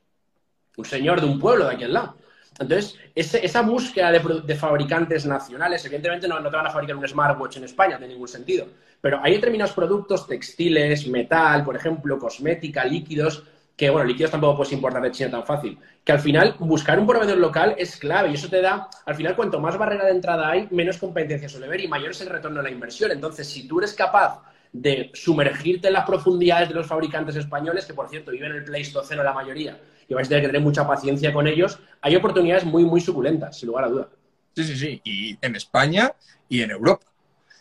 Un 0.77 0.85
señor 0.85 1.21
de 1.21 1.27
un 1.27 1.39
pueblo 1.39 1.67
de 1.67 1.75
aquí 1.75 1.83
al 1.83 1.93
lado. 1.93 2.15
Entonces, 2.57 2.95
esa 3.13 3.61
búsqueda 3.61 4.11
de, 4.11 4.55
fabricantes 4.55 5.27
nacionales, 5.27 5.85
evidentemente 5.85 6.27
no, 6.27 6.41
te 6.41 6.49
van 6.49 6.65
a 6.65 6.71
fabricar 6.71 6.95
un 6.95 7.07
smartwatch 7.07 7.57
en 7.57 7.65
España, 7.65 7.93
no 7.93 7.99
tiene 7.99 8.13
ningún 8.13 8.27
sentido. 8.27 8.67
Pero 8.99 9.19
hay 9.21 9.33
determinados 9.33 9.73
productos 9.73 10.25
textiles, 10.25 11.05
metal, 11.07 11.63
por 11.63 11.75
ejemplo, 11.75 12.17
cosmética, 12.17 12.83
líquidos, 12.83 13.43
que, 13.75 13.89
bueno, 13.89 14.07
líquidos 14.07 14.31
tampoco 14.31 14.57
puedes 14.57 14.73
importar 14.73 15.01
de 15.01 15.11
China 15.11 15.31
tan 15.31 15.45
fácil, 15.45 15.77
que 16.03 16.11
al 16.11 16.19
final 16.19 16.55
buscar 16.59 16.97
un 16.97 17.05
proveedor 17.05 17.37
local 17.37 17.75
es 17.77 17.97
clave 17.97 18.29
y 18.29 18.35
eso 18.35 18.49
te 18.49 18.61
da, 18.61 18.89
al 19.05 19.15
final, 19.15 19.35
cuanto 19.35 19.59
más 19.59 19.77
barrera 19.77 20.05
de 20.05 20.11
entrada 20.11 20.49
hay, 20.49 20.67
menos 20.71 20.97
competencia 20.97 21.49
suele 21.49 21.67
haber 21.67 21.81
y 21.81 21.87
mayor 21.87 22.11
es 22.11 22.21
el 22.21 22.29
retorno 22.29 22.57
de 22.57 22.63
la 22.63 22.71
inversión. 22.71 23.11
Entonces, 23.11 23.47
si 23.47 23.67
tú 23.67 23.79
eres 23.79 23.93
capaz 23.93 24.41
de 24.71 25.11
sumergirte 25.13 25.87
en 25.87 25.93
las 25.93 26.05
profundidades 26.05 26.69
de 26.69 26.75
los 26.75 26.87
fabricantes 26.87 27.35
españoles, 27.35 27.85
que 27.85 27.93
por 27.93 28.09
cierto 28.09 28.31
viven 28.31 28.51
en 28.51 28.57
el 28.57 28.63
Pleistoceno 28.63 29.23
la 29.23 29.33
mayoría, 29.33 29.79
y 30.07 30.13
vais 30.13 30.27
a 30.27 30.29
tener 30.29 30.43
que 30.43 30.47
tener 30.49 30.61
mucha 30.61 30.87
paciencia 30.87 31.33
con 31.33 31.47
ellos, 31.47 31.79
hay 32.01 32.15
oportunidades 32.15 32.63
muy, 32.63 32.85
muy 32.85 33.01
suculentas, 33.01 33.57
sin 33.57 33.67
lugar 33.67 33.85
a 33.85 33.89
duda. 33.89 34.09
Sí, 34.55 34.63
sí, 34.63 34.77
sí, 34.77 35.01
y 35.03 35.37
en 35.41 35.55
España 35.55 36.13
y 36.47 36.61
en 36.61 36.71
Europa. 36.71 37.05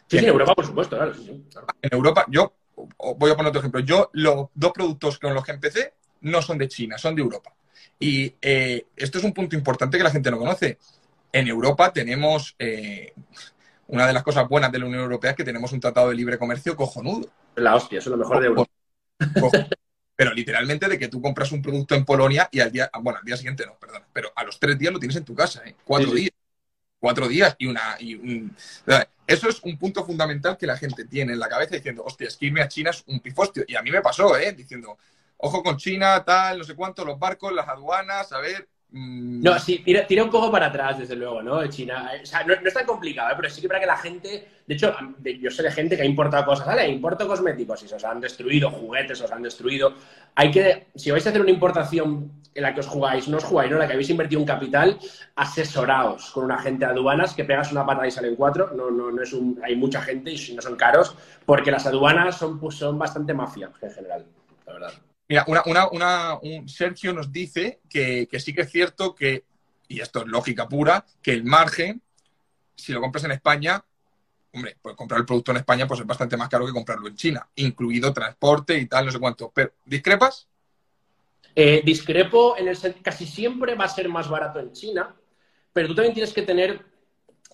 Sí, 0.06 0.18
en, 0.18 0.26
Europa, 0.26 0.54
por 0.54 0.66
supuesto, 0.66 0.96
claro, 0.96 1.12
En 1.82 1.92
Europa, 1.92 2.26
yo 2.28 2.52
voy 3.16 3.30
a 3.30 3.36
poner 3.36 3.48
otro 3.48 3.60
ejemplo. 3.60 3.80
Yo, 3.80 4.10
los 4.12 4.48
dos 4.54 4.72
productos 4.72 5.18
con 5.18 5.34
los 5.34 5.44
que 5.44 5.52
empecé 5.52 5.94
no 6.24 6.42
son 6.42 6.58
de 6.58 6.68
China, 6.68 6.98
son 6.98 7.14
de 7.14 7.22
Europa. 7.22 7.54
Y 7.98 8.34
eh, 8.40 8.86
esto 8.96 9.18
es 9.18 9.24
un 9.24 9.32
punto 9.32 9.56
importante 9.56 9.96
que 9.96 10.04
la 10.04 10.10
gente 10.10 10.30
no 10.30 10.38
conoce. 10.38 10.78
En 11.32 11.48
Europa 11.48 11.92
tenemos 11.92 12.54
eh, 12.58 13.12
una 13.88 14.06
de 14.06 14.12
las 14.12 14.22
cosas 14.22 14.48
buenas 14.48 14.72
de 14.72 14.78
la 14.78 14.86
Unión 14.86 15.02
Europea 15.02 15.30
es 15.30 15.36
que 15.36 15.44
tenemos 15.44 15.72
un 15.72 15.80
tratado 15.80 16.08
de 16.08 16.14
libre 16.14 16.38
comercio 16.38 16.76
cojonudo. 16.76 17.28
La 17.56 17.76
hostia, 17.76 17.98
eso 17.98 18.10
es 18.10 18.16
lo 18.16 18.18
mejor 18.18 18.40
de 18.40 18.46
Europa. 18.46 18.70
Pero 20.16 20.32
literalmente 20.32 20.88
de 20.88 20.98
que 20.98 21.08
tú 21.08 21.20
compras 21.20 21.50
un 21.52 21.60
producto 21.60 21.94
en 21.94 22.04
Polonia 22.04 22.48
y 22.52 22.60
al 22.60 22.70
día, 22.70 22.90
bueno, 23.00 23.18
al 23.18 23.24
día 23.24 23.36
siguiente 23.36 23.66
no, 23.66 23.76
perdón, 23.78 24.02
pero 24.12 24.32
a 24.34 24.44
los 24.44 24.60
tres 24.60 24.78
días 24.78 24.92
lo 24.92 24.98
tienes 24.98 25.16
en 25.16 25.24
tu 25.24 25.34
casa, 25.34 25.62
¿eh? 25.66 25.74
Cuatro 25.84 26.12
días. 26.12 26.30
Cuatro 27.00 27.28
días 27.28 27.54
y 27.58 27.66
una... 27.66 27.96
Y 28.00 28.48
Eso 29.26 29.48
es 29.48 29.60
un 29.62 29.76
punto 29.76 30.04
fundamental 30.04 30.56
que 30.56 30.66
la 30.66 30.76
gente 30.76 31.04
tiene 31.04 31.32
en 31.32 31.38
la 31.38 31.48
cabeza 31.48 31.74
diciendo, 31.74 32.02
hostia, 32.04 32.28
es 32.28 32.36
que 32.36 32.46
irme 32.46 32.62
a 32.62 32.68
China 32.68 32.90
es 32.90 33.02
un 33.06 33.20
pifostio. 33.20 33.64
Y 33.66 33.74
a 33.74 33.82
mí 33.82 33.90
me 33.90 34.00
pasó, 34.00 34.36
¿eh? 34.38 34.52
Diciendo, 34.52 34.96
ojo 35.44 35.62
con 35.62 35.76
China, 35.76 36.24
tal, 36.24 36.58
no 36.58 36.64
sé 36.64 36.74
cuánto, 36.74 37.04
los 37.04 37.18
barcos, 37.18 37.52
las 37.52 37.68
aduanas, 37.68 38.32
a 38.32 38.40
ver, 38.40 38.68
Mm. 38.96 39.42
No, 39.42 39.58
sí, 39.58 39.82
tira, 39.84 40.22
un 40.22 40.30
poco 40.30 40.52
para 40.52 40.66
atrás, 40.66 41.00
desde 41.00 41.16
luego, 41.16 41.42
¿no? 41.42 41.66
China. 41.66 42.12
O 42.22 42.24
sea, 42.24 42.44
no, 42.44 42.54
es 42.54 42.74
tan 42.74 42.86
complicado, 42.86 43.32
¿eh? 43.32 43.34
pero 43.36 43.50
sí 43.50 43.60
que 43.60 43.66
para 43.66 43.80
que 43.80 43.86
la 43.86 43.96
gente. 43.96 44.48
De 44.64 44.74
hecho, 44.74 44.94
yo 45.40 45.50
sé 45.50 45.64
de 45.64 45.72
gente 45.72 45.96
que 45.96 46.02
ha 46.02 46.06
importado 46.06 46.44
cosas, 46.44 46.68
¿vale? 46.68 46.88
Importo 46.88 47.26
cosméticos 47.26 47.82
y 47.82 47.88
se 47.88 47.96
os 47.96 48.04
han 48.04 48.20
destruido, 48.20 48.70
juguetes 48.70 49.20
os 49.20 49.32
han 49.32 49.42
destruido. 49.42 49.94
Hay 50.36 50.52
que. 50.52 50.86
Si 50.94 51.10
vais 51.10 51.26
a 51.26 51.30
hacer 51.30 51.40
una 51.40 51.50
importación 51.50 52.40
en 52.54 52.62
la 52.62 52.72
que 52.72 52.80
os 52.80 52.86
jugáis, 52.86 53.26
no 53.26 53.38
os 53.38 53.44
jugáis, 53.44 53.68
¿no? 53.68 53.76
En 53.76 53.80
la 53.80 53.88
que 53.88 53.94
habéis 53.94 54.10
invertido 54.10 54.40
un 54.40 54.46
capital, 54.46 54.96
asesoraos 55.34 56.30
con 56.30 56.44
un 56.44 56.52
agente 56.52 56.86
de 56.86 56.92
aduanas 56.92 57.34
que 57.34 57.44
pegas 57.44 57.72
una 57.72 57.84
pata 57.84 58.06
y 58.06 58.12
salen 58.12 58.36
cuatro. 58.36 58.70
No, 58.76 58.92
no, 58.92 59.10
no 59.10 59.22
es 59.22 59.32
un. 59.32 59.60
Hay 59.64 59.74
mucha 59.74 60.02
gente 60.02 60.30
y 60.30 60.54
no 60.54 60.62
son 60.62 60.76
caros, 60.76 61.16
porque 61.44 61.72
las 61.72 61.84
aduanas 61.84 62.38
son, 62.38 62.60
pues, 62.60 62.76
son 62.76 62.96
bastante 62.96 63.34
mafia 63.34 63.72
en 63.82 63.90
general, 63.90 64.24
la 64.66 64.72
verdad. 64.72 64.92
Mira, 65.34 65.46
una, 65.90 66.38
un 66.40 66.68
Sergio 66.68 67.12
nos 67.12 67.32
dice 67.32 67.80
que, 67.90 68.28
sí 68.38 68.54
que 68.54 68.60
es 68.60 68.70
cierto 68.70 69.16
que, 69.16 69.44
y 69.88 70.00
esto 70.00 70.20
es 70.20 70.28
lógica 70.28 70.68
pura, 70.68 71.04
que 71.20 71.32
el 71.32 71.42
margen, 71.42 72.00
si 72.76 72.92
lo 72.92 73.00
compras 73.00 73.24
en 73.24 73.32
España, 73.32 73.84
hombre, 74.52 74.76
pues 74.80 74.94
comprar 74.94 75.18
el 75.18 75.26
producto 75.26 75.50
en 75.50 75.56
España 75.56 75.88
pues 75.88 75.98
es 75.98 76.06
bastante 76.06 76.36
más 76.36 76.48
caro 76.48 76.66
que 76.66 76.72
comprarlo 76.72 77.08
en 77.08 77.16
China, 77.16 77.48
incluido 77.56 78.12
transporte 78.12 78.78
y 78.78 78.86
tal, 78.86 79.06
no 79.06 79.10
sé 79.10 79.18
cuánto. 79.18 79.50
Pero, 79.52 79.72
¿discrepas? 79.84 80.46
Eh, 81.56 81.82
discrepo 81.84 82.56
en 82.56 82.68
el 82.68 82.78
casi 83.02 83.26
siempre 83.26 83.74
va 83.74 83.86
a 83.86 83.88
ser 83.88 84.08
más 84.08 84.28
barato 84.28 84.60
en 84.60 84.70
China, 84.70 85.16
pero 85.72 85.88
tú 85.88 85.96
también 85.96 86.14
tienes 86.14 86.32
que 86.32 86.42
tener 86.42 86.80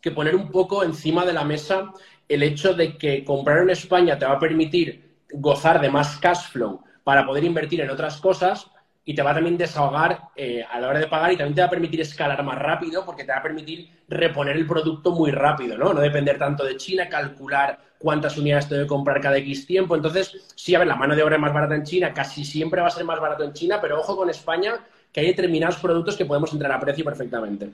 que 0.03 0.11
poner 0.11 0.37
un 0.37 0.51
poco 0.51 0.85
encima 0.85 1.25
de 1.25 1.33
la 1.33 1.45
mesa 1.45 1.95
el 2.29 2.43
hecho 2.43 2.75
de 2.75 2.99
que 2.99 3.25
comprar 3.25 3.63
en 3.63 3.71
España 3.71 4.19
te 4.19 4.27
va 4.27 4.33
a 4.33 4.39
permitir 4.39 5.25
gozar 5.33 5.81
de 5.81 5.89
más 5.89 6.19
cash 6.19 6.51
flow 6.51 6.85
para 7.05 7.27
poder 7.27 7.45
invertir 7.45 7.81
en 7.81 7.91
otras 7.91 8.19
cosas 8.19 8.71
y 9.05 9.15
te 9.15 9.23
va 9.23 9.31
a 9.31 9.35
también 9.35 9.57
desahogar 9.57 10.29
eh, 10.37 10.63
a 10.63 10.79
la 10.79 10.89
hora 10.89 10.99
de 10.99 11.07
pagar 11.07 11.33
y 11.33 11.37
también 11.37 11.55
te 11.55 11.61
va 11.63 11.67
a 11.67 11.71
permitir 11.71 12.01
escalar 12.01 12.43
más 12.45 12.59
rápido 12.59 13.05
porque 13.05 13.25
te 13.25 13.33
va 13.33 13.39
a 13.39 13.43
permitir 13.43 13.91
reponer 14.09 14.57
el 14.57 14.67
producto 14.67 15.13
muy 15.13 15.31
rápido, 15.31 15.77
¿no? 15.77 15.93
No 15.93 16.01
depender 16.01 16.39
tanto 16.39 16.65
de 16.65 16.77
China, 16.77 17.09
calcular 17.09 17.79
cuántas 17.99 18.37
unidades 18.37 18.69
tengo 18.69 18.83
que 18.83 18.89
comprar 18.89 19.21
cada 19.21 19.39
X 19.39 19.67
tiempo. 19.67 19.97
Entonces, 19.97 20.53
sí, 20.55 20.75
a 20.75 20.79
ver, 20.79 20.89
la 20.89 20.97
mano 20.97 21.17
de 21.17 21.23
obra 21.23 21.37
es 21.37 21.41
más 21.41 21.53
barata 21.53 21.75
en 21.75 21.85
China, 21.85 22.13
casi 22.15 22.45
siempre 22.45 22.81
va 22.81 22.89
a 22.89 22.91
ser 22.91 23.05
más 23.05 23.21
barato 23.21 23.45
en 23.45 23.53
China, 23.53 23.79
pero 23.81 24.01
ojo 24.01 24.17
con 24.17 24.31
España, 24.31 24.87
que 25.13 25.21
hay 25.21 25.27
determinados 25.27 25.77
productos 25.79 26.17
que 26.17 26.25
podemos 26.25 26.53
entrar 26.53 26.73
a 26.73 26.81
precio 26.81 27.05
perfectamente. 27.05 27.71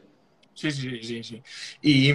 Sí, 0.55 0.71
sí, 0.71 1.03
sí, 1.03 1.23
sí. 1.23 1.43
Y 1.83 2.15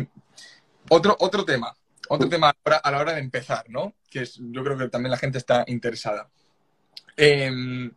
otro, 0.89 1.15
otro 1.19 1.45
tema, 1.45 1.73
otro 2.09 2.27
tema 2.27 2.53
a 2.65 2.91
la 2.91 2.99
hora 2.99 3.13
de 3.13 3.19
empezar, 3.19 3.65
¿no? 3.69 3.93
Que 4.09 4.23
es, 4.23 4.39
yo 4.41 4.63
creo 4.63 4.77
que 4.77 4.89
también 4.89 5.11
la 5.11 5.17
gente 5.17 5.37
está 5.37 5.63
interesada. 5.67 6.27
Em, 7.23 7.91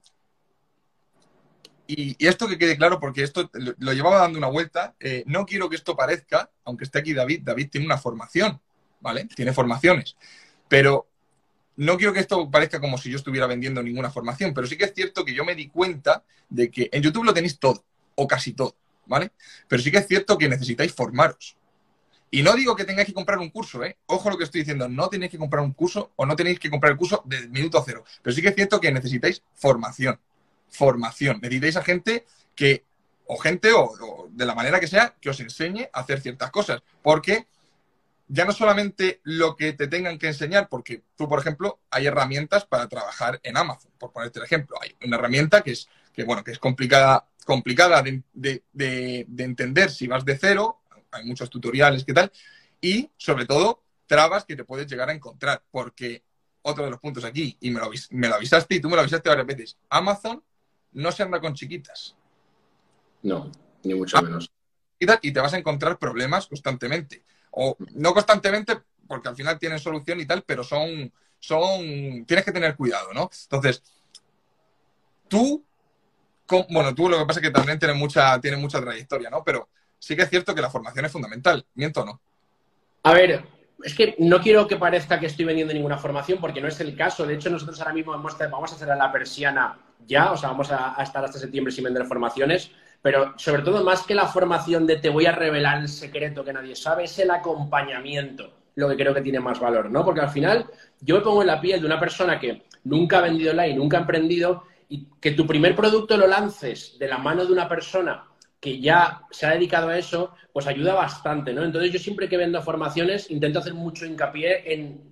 y, 1.86 2.26
esto 2.26 2.46
que 2.46 2.58
quede 2.58 2.76
claro, 2.76 3.00
porque 3.00 3.22
esto 3.22 3.50
lo, 3.54 3.92
llevaba 3.94 4.18
dando 4.18 4.36
una 4.36 4.48
vuelta, 4.48 4.94
eh, 5.00 5.24
no 5.26 5.46
quiero 5.46 5.70
que 5.70 5.76
esto 5.76 5.96
parezca, 5.96 6.50
aunque 6.62 6.84
esté 6.84 6.98
aquí 6.98 7.14
David, 7.14 7.40
David 7.42 7.70
tiene 7.70 7.86
una 7.86 7.96
formación, 7.96 8.60
¿vale? 9.00 9.24
Tiene 9.34 9.54
formaciones, 9.54 10.14
pero 10.68 11.08
no 11.76 11.96
quiero 11.96 12.12
que 12.12 12.20
esto 12.20 12.50
parezca 12.50 12.82
como 12.82 12.98
si 12.98 13.10
yo 13.10 13.16
estuviera 13.16 13.46
vendiendo 13.46 13.82
ninguna 13.82 14.10
formación, 14.10 14.52
pero 14.52 14.66
sí 14.66 14.76
que 14.76 14.84
es 14.84 14.92
cierto 14.94 15.24
que 15.24 15.32
yo 15.32 15.42
me 15.42 15.54
di 15.54 15.68
cuenta 15.68 16.22
de 16.50 16.70
que 16.70 16.90
en 16.92 17.02
YouTube 17.02 17.24
lo 17.24 17.32
tenéis 17.32 17.58
todo, 17.58 17.82
o 18.16 18.28
casi 18.28 18.52
todo, 18.52 18.76
¿vale? 19.06 19.32
Pero 19.68 19.80
sí 19.80 19.90
que 19.90 19.98
es 19.98 20.06
cierto 20.06 20.36
que 20.36 20.50
necesitáis 20.50 20.92
formaros. 20.92 21.56
Y 22.34 22.42
no 22.42 22.52
digo 22.56 22.74
que 22.74 22.84
tengáis 22.84 23.06
que 23.06 23.14
comprar 23.14 23.38
un 23.38 23.50
curso, 23.50 23.84
¿eh? 23.84 23.96
Ojo 24.06 24.28
lo 24.28 24.36
que 24.36 24.42
estoy 24.42 24.62
diciendo, 24.62 24.88
no 24.88 25.08
tenéis 25.08 25.30
que 25.30 25.38
comprar 25.38 25.62
un 25.62 25.72
curso 25.72 26.10
o 26.16 26.26
no 26.26 26.34
tenéis 26.34 26.58
que 26.58 26.68
comprar 26.68 26.90
el 26.90 26.98
curso 26.98 27.22
de 27.26 27.46
minuto 27.46 27.80
cero. 27.86 28.02
Pero 28.22 28.34
sí 28.34 28.42
que 28.42 28.48
es 28.48 28.56
cierto 28.56 28.80
que 28.80 28.90
necesitáis 28.90 29.40
formación. 29.54 30.18
Formación. 30.68 31.38
Necesitáis 31.40 31.76
a 31.76 31.84
gente 31.84 32.26
que, 32.56 32.82
o 33.26 33.36
gente, 33.36 33.70
o, 33.72 34.28
de 34.32 34.46
la 34.46 34.56
manera 34.56 34.80
que 34.80 34.88
sea, 34.88 35.14
que 35.20 35.30
os 35.30 35.38
enseñe 35.38 35.88
a 35.92 36.00
hacer 36.00 36.20
ciertas 36.20 36.50
cosas. 36.50 36.82
Porque 37.02 37.46
ya 38.26 38.44
no 38.44 38.50
solamente 38.50 39.20
lo 39.22 39.54
que 39.54 39.72
te 39.72 39.86
tengan 39.86 40.18
que 40.18 40.26
enseñar, 40.26 40.68
porque 40.68 41.04
tú, 41.16 41.28
por 41.28 41.38
ejemplo, 41.38 41.78
hay 41.88 42.06
herramientas 42.06 42.64
para 42.64 42.88
trabajar 42.88 43.38
en 43.44 43.56
Amazon, 43.56 43.92
por 43.96 44.10
ponerte 44.10 44.40
el 44.40 44.44
ejemplo. 44.46 44.76
Hay 44.82 44.96
una 45.06 45.18
herramienta 45.18 45.62
que 45.62 45.70
es, 45.70 45.88
que, 46.12 46.24
bueno, 46.24 46.42
que 46.42 46.50
es 46.50 46.58
complicada, 46.58 47.28
complicada 47.46 48.02
de 48.02 49.26
entender 49.38 49.92
si 49.92 50.08
vas 50.08 50.24
de 50.24 50.36
cero 50.36 50.80
hay 51.14 51.24
muchos 51.24 51.48
tutoriales, 51.48 52.04
¿qué 52.04 52.12
tal? 52.12 52.30
Y 52.80 53.10
sobre 53.16 53.46
todo, 53.46 53.82
trabas 54.06 54.44
que 54.44 54.56
te 54.56 54.64
puedes 54.64 54.86
llegar 54.86 55.08
a 55.08 55.12
encontrar, 55.12 55.62
porque 55.70 56.22
otro 56.62 56.84
de 56.84 56.90
los 56.90 57.00
puntos 57.00 57.24
aquí, 57.24 57.56
y 57.60 57.70
me 57.70 57.80
lo, 57.80 57.90
me 58.10 58.28
lo 58.28 58.34
avisaste 58.34 58.74
y 58.74 58.80
tú 58.80 58.88
me 58.88 58.96
lo 58.96 59.02
avisaste 59.02 59.28
varias 59.28 59.46
veces, 59.46 59.78
Amazon 59.88 60.42
no 60.92 61.12
se 61.12 61.22
anda 61.22 61.40
con 61.40 61.54
chiquitas. 61.54 62.16
No, 63.22 63.50
ni 63.82 63.94
mucho 63.94 64.20
menos. 64.22 64.50
Y 64.98 65.32
te 65.32 65.40
vas 65.40 65.52
a 65.52 65.58
encontrar 65.58 65.98
problemas 65.98 66.46
constantemente. 66.46 67.24
O 67.50 67.76
no 67.94 68.14
constantemente, 68.14 68.80
porque 69.06 69.28
al 69.28 69.36
final 69.36 69.58
tienen 69.58 69.78
solución 69.78 70.20
y 70.20 70.26
tal, 70.26 70.42
pero 70.42 70.64
son, 70.64 71.12
son, 71.38 72.24
tienes 72.26 72.44
que 72.44 72.52
tener 72.52 72.76
cuidado, 72.76 73.12
¿no? 73.12 73.30
Entonces, 73.42 73.82
tú, 75.28 75.64
bueno, 76.70 76.94
tú 76.94 77.08
lo 77.08 77.18
que 77.18 77.26
pasa 77.26 77.40
es 77.40 77.46
que 77.46 77.52
también 77.52 77.78
tienes 77.78 77.96
mucha, 77.96 78.40
tienes 78.40 78.60
mucha 78.60 78.80
trayectoria, 78.80 79.30
¿no? 79.30 79.42
Pero 79.44 79.68
sí 79.98 80.16
que 80.16 80.22
es 80.22 80.30
cierto 80.30 80.54
que 80.54 80.62
la 80.62 80.70
formación 80.70 81.04
es 81.04 81.12
fundamental. 81.12 81.64
¿Miento 81.74 82.02
o 82.02 82.04
no? 82.06 82.20
A 83.02 83.12
ver, 83.12 83.44
es 83.82 83.94
que 83.94 84.14
no 84.18 84.40
quiero 84.40 84.66
que 84.66 84.76
parezca 84.76 85.20
que 85.20 85.26
estoy 85.26 85.44
vendiendo 85.44 85.74
ninguna 85.74 85.98
formación 85.98 86.38
porque 86.40 86.60
no 86.60 86.68
es 86.68 86.80
el 86.80 86.96
caso. 86.96 87.26
De 87.26 87.34
hecho, 87.34 87.50
nosotros 87.50 87.78
ahora 87.80 87.92
mismo 87.92 88.12
vamos 88.12 88.72
a 88.72 88.74
hacer 88.74 88.90
a 88.90 88.96
la 88.96 89.12
persiana 89.12 89.78
ya, 90.06 90.32
o 90.32 90.36
sea, 90.36 90.50
vamos 90.50 90.70
a, 90.70 90.96
estar 91.02 91.24
hasta 91.24 91.38
septiembre 91.38 91.72
sin 91.72 91.84
vender 91.84 92.04
formaciones. 92.04 92.70
Pero 93.02 93.34
sobre 93.36 93.62
todo, 93.62 93.84
más 93.84 94.02
que 94.02 94.14
la 94.14 94.26
formación 94.26 94.86
de 94.86 94.96
te 94.96 95.10
voy 95.10 95.26
a 95.26 95.32
revelar 95.32 95.80
el 95.80 95.88
secreto 95.88 96.44
que 96.44 96.52
nadie 96.52 96.74
sabe, 96.74 97.04
es 97.04 97.18
el 97.18 97.30
acompañamiento 97.30 98.52
lo 98.76 98.88
que 98.88 98.96
creo 98.96 99.14
que 99.14 99.20
tiene 99.20 99.40
más 99.40 99.60
valor, 99.60 99.90
¿no? 99.90 100.04
Porque 100.04 100.20
al 100.20 100.30
final 100.30 100.66
yo 101.00 101.16
me 101.16 101.20
pongo 101.20 101.42
en 101.42 101.46
la 101.46 101.60
piel 101.60 101.80
de 101.80 101.86
una 101.86 102.00
persona 102.00 102.40
que 102.40 102.64
nunca 102.84 103.18
ha 103.18 103.22
vendido 103.22 103.52
online, 103.52 103.74
nunca 103.74 103.98
ha 103.98 104.00
emprendido 104.00 104.64
y 104.88 105.06
que 105.20 105.32
tu 105.32 105.46
primer 105.46 105.76
producto 105.76 106.16
lo 106.16 106.26
lances 106.26 106.96
de 106.98 107.08
la 107.08 107.18
mano 107.18 107.44
de 107.44 107.52
una 107.52 107.68
persona 107.68 108.24
que 108.64 108.80
ya 108.80 109.20
se 109.30 109.44
ha 109.44 109.50
dedicado 109.50 109.90
a 109.90 109.98
eso, 109.98 110.34
pues 110.50 110.66
ayuda 110.66 110.94
bastante, 110.94 111.52
¿no? 111.52 111.62
Entonces 111.62 111.92
yo 111.92 111.98
siempre 111.98 112.30
que 112.30 112.38
vendo 112.38 112.62
formaciones 112.62 113.30
intento 113.30 113.58
hacer 113.58 113.74
mucho 113.74 114.06
hincapié 114.06 114.72
en 114.72 115.02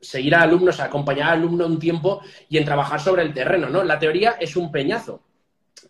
seguir 0.00 0.34
a 0.34 0.40
alumnos, 0.40 0.80
acompañar 0.80 1.28
al 1.28 1.40
alumno 1.40 1.66
un 1.66 1.78
tiempo 1.78 2.22
y 2.48 2.56
en 2.56 2.64
trabajar 2.64 2.98
sobre 2.98 3.20
el 3.20 3.34
terreno, 3.34 3.68
¿no? 3.68 3.84
La 3.84 3.98
teoría 3.98 4.36
es 4.40 4.56
un 4.56 4.72
peñazo, 4.72 5.20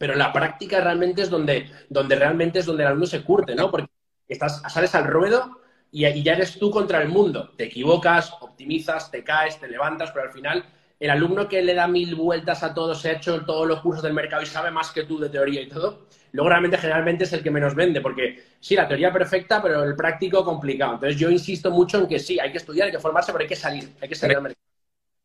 pero 0.00 0.16
la 0.16 0.32
práctica 0.32 0.80
realmente 0.80 1.22
es 1.22 1.30
donde, 1.30 1.70
donde 1.88 2.16
realmente 2.16 2.59
es 2.59 2.66
donde 2.66 2.82
el 2.82 2.88
alumno 2.88 3.07
se 3.07 3.22
curte, 3.22 3.54
¿no? 3.54 3.70
Porque 3.70 3.86
estás, 4.26 4.61
sales 4.68 4.92
al 4.96 5.04
ruedo 5.04 5.61
y, 5.92 6.07
y 6.07 6.24
ya 6.24 6.32
eres 6.32 6.59
tú 6.59 6.72
contra 6.72 7.00
el 7.00 7.09
mundo. 7.09 7.52
Te 7.57 7.66
equivocas, 7.66 8.32
optimizas, 8.40 9.12
te 9.12 9.22
caes, 9.22 9.61
te 9.61 9.68
levantas, 9.68 10.11
pero 10.11 10.24
al 10.26 10.32
final 10.32 10.64
el 10.98 11.11
alumno 11.11 11.48
que 11.48 11.62
le 11.62 11.74
da 11.74 11.86
mil 11.86 12.16
vueltas 12.16 12.64
a 12.64 12.74
todo, 12.74 12.96
se 12.96 13.11
ha 13.11 13.12
hecho 13.12 13.44
todos 13.44 13.68
los 13.68 13.80
cursos 13.80 14.02
del 14.02 14.12
mercado 14.12 14.42
y 14.42 14.46
sabe 14.46 14.72
más 14.72 14.90
que 14.90 15.04
tú 15.04 15.20
de 15.20 15.28
teoría 15.28 15.61
y 15.61 15.68
todo, 15.68 16.09
luego 16.37 16.51
realmente 16.51 16.76
generalmente 16.76 17.24
es 17.24 17.32
el 17.32 17.43
que 17.43 17.51
menos 17.51 17.74
vende, 17.74 18.03
porque 18.03 18.45
sí, 18.61 18.76
la 18.76 18.87
teoría 18.87 19.11
perfecta, 19.11 19.62
pero 19.62 19.82
el 19.82 19.97
práctico 19.97 20.45
complicado. 20.45 20.95
Entonces 20.95 21.18
yo 21.18 21.30
insisto 21.30 21.70
mucho 21.70 21.99
en 21.99 22.07
que 22.07 22.18
sí, 22.18 22.39
hay 22.39 22.53
que 22.53 22.59
estudiar, 22.59 22.87
hay 22.87 22.93
que 22.93 23.01
formarse, 23.01 23.32
pero 23.32 23.43
hay 23.43 23.49
que 23.49 23.57
salir, 23.57 23.97
hay 24.01 24.09
que 24.09 24.14
salir 24.14 24.37
al 24.37 24.43
mercado. 24.43 24.61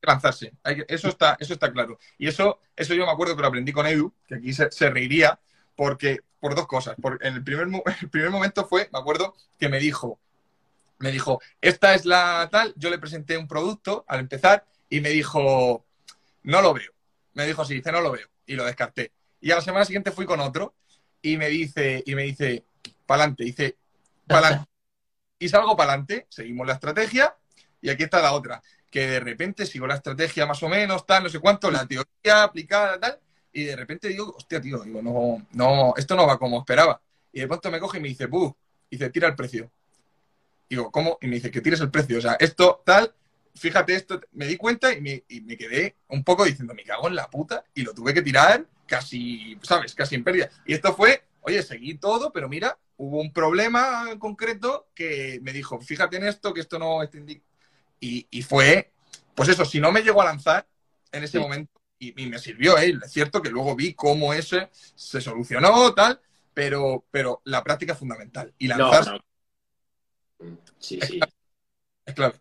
Lanzarse, 0.03 0.53
eso, 0.87 1.09
está, 1.09 1.37
eso 1.37 1.53
está 1.53 1.69
claro. 1.71 1.99
Y 2.17 2.27
eso, 2.27 2.61
eso 2.75 2.93
yo 2.93 3.05
me 3.05 3.11
acuerdo 3.11 3.35
que 3.35 3.41
lo 3.41 3.49
aprendí 3.49 3.73
con 3.73 3.85
Edu, 3.85 4.13
que 4.25 4.35
aquí 4.35 4.53
se, 4.53 4.89
reiría, 4.89 5.37
porque 5.75 6.21
por 6.39 6.55
dos 6.55 6.65
cosas. 6.65 6.95
Por, 6.99 7.19
en 7.25 7.35
el 7.35 7.43
primer, 7.43 7.67
el 8.01 8.09
primer 8.09 8.29
momento 8.29 8.65
fue, 8.65 8.89
me 8.93 8.99
acuerdo, 8.99 9.35
que 9.59 9.67
me 9.67 9.79
dijo, 9.79 10.17
me 10.99 11.11
dijo, 11.11 11.41
esta 11.59 11.93
es 11.93 12.05
la 12.05 12.47
tal, 12.49 12.73
yo 12.77 12.89
le 12.89 12.99
presenté 12.99 13.37
un 13.37 13.49
producto 13.49 14.05
al 14.07 14.21
empezar 14.21 14.65
y 14.89 15.01
me 15.01 15.09
dijo, 15.09 15.85
no 16.43 16.61
lo 16.61 16.73
veo. 16.73 16.93
Me 17.33 17.45
dijo 17.45 17.63
así, 17.63 17.75
dice, 17.75 17.91
no 17.91 17.99
lo 17.99 18.11
veo. 18.11 18.27
Y 18.45 18.55
lo 18.55 18.63
descarté. 18.63 19.11
Y 19.41 19.51
a 19.51 19.55
la 19.55 19.61
semana 19.61 19.83
siguiente 19.83 20.11
fui 20.11 20.25
con 20.25 20.39
otro 20.39 20.73
y 21.21 21.37
me 21.37 21.49
dice, 21.49 22.03
y 22.05 22.15
me 22.15 22.23
dice, 22.23 22.63
pa'lante, 23.05 23.43
dice, 23.43 23.77
pa'lante. 24.27 24.67
y 25.39 25.49
salgo 25.49 25.75
pa'lante, 25.75 26.27
seguimos 26.29 26.67
la 26.67 26.73
estrategia 26.73 27.35
y 27.81 27.89
aquí 27.89 28.03
está 28.03 28.21
la 28.21 28.33
otra, 28.33 28.61
que 28.89 29.07
de 29.07 29.19
repente 29.19 29.65
sigo 29.65 29.87
la 29.87 29.95
estrategia 29.95 30.45
más 30.45 30.61
o 30.63 30.69
menos, 30.69 31.05
tal, 31.05 31.23
no 31.23 31.29
sé 31.29 31.39
cuánto, 31.39 31.71
la 31.71 31.85
teoría 31.85 32.43
aplicada, 32.43 32.99
tal, 32.99 33.19
y 33.53 33.63
de 33.63 33.75
repente 33.75 34.07
digo, 34.07 34.33
hostia, 34.35 34.61
tío, 34.61 34.79
digo, 34.79 35.01
no, 35.01 35.45
no, 35.51 35.93
esto 35.97 36.15
no 36.15 36.27
va 36.27 36.37
como 36.37 36.59
esperaba. 36.59 37.01
Y 37.33 37.41
de 37.41 37.47
pronto 37.47 37.71
me 37.71 37.79
coge 37.79 37.97
y 37.97 38.01
me 38.01 38.07
dice, 38.09 38.25
buh, 38.25 38.53
y 38.89 38.97
dice, 38.97 39.09
tira 39.09 39.27
el 39.27 39.35
precio. 39.35 39.71
Digo, 40.69 40.91
¿cómo? 40.91 41.17
Y 41.21 41.27
me 41.27 41.35
dice, 41.35 41.51
que 41.51 41.61
tires 41.61 41.81
el 41.81 41.91
precio. 41.91 42.17
O 42.17 42.21
sea, 42.21 42.37
esto, 42.39 42.81
tal, 42.85 43.13
fíjate 43.55 43.95
esto, 43.95 44.21
me 44.33 44.45
di 44.47 44.57
cuenta 44.57 44.93
y 44.93 45.01
me, 45.01 45.57
quedé 45.57 45.95
un 46.09 46.23
poco 46.23 46.45
diciendo, 46.45 46.73
me 46.73 46.83
cago 46.83 47.07
en 47.07 47.15
la 47.15 47.29
puta, 47.29 47.65
y 47.73 47.83
lo 47.83 47.93
tuve 47.93 48.13
que 48.13 48.21
tirar 48.21 48.65
casi, 48.91 49.57
¿sabes? 49.61 49.95
Casi 49.95 50.15
en 50.15 50.23
pérdida. 50.25 50.49
Y 50.65 50.73
esto 50.73 50.93
fue, 50.93 51.23
oye, 51.39 51.63
seguí 51.63 51.97
todo, 51.97 52.33
pero 52.33 52.49
mira, 52.49 52.77
hubo 52.97 53.21
un 53.21 53.31
problema 53.31 54.05
concreto 54.19 54.89
que 54.93 55.39
me 55.43 55.53
dijo, 55.53 55.79
fíjate 55.79 56.17
en 56.17 56.25
esto, 56.25 56.53
que 56.53 56.59
esto 56.59 56.77
no 56.77 57.01
está 57.01 57.17
y, 58.01 58.27
y 58.29 58.41
fue, 58.41 58.91
pues 59.33 59.47
eso, 59.47 59.63
si 59.63 59.79
no 59.79 59.93
me 59.93 60.01
llegó 60.01 60.21
a 60.21 60.25
lanzar 60.25 60.67
en 61.13 61.23
ese 61.23 61.39
momento, 61.39 61.71
y, 61.99 62.11
me 62.25 62.39
sirvió, 62.39 62.77
¿eh? 62.79 62.97
es 63.01 63.11
cierto 63.11 63.41
que 63.41 63.51
luego 63.51 63.75
vi 63.75 63.93
cómo 63.93 64.33
ese 64.33 64.69
se 64.73 65.21
solucionó, 65.21 65.93
tal, 65.93 66.19
pero, 66.53 67.05
pero 67.11 67.41
la 67.45 67.63
práctica 67.63 67.93
es 67.93 67.99
fundamental. 67.99 68.53
Y 68.57 68.67
lanzarse... 68.67 69.11
Sí, 70.79 70.99
sí. 71.01 71.19
Es 72.05 72.13
clave. 72.15 72.33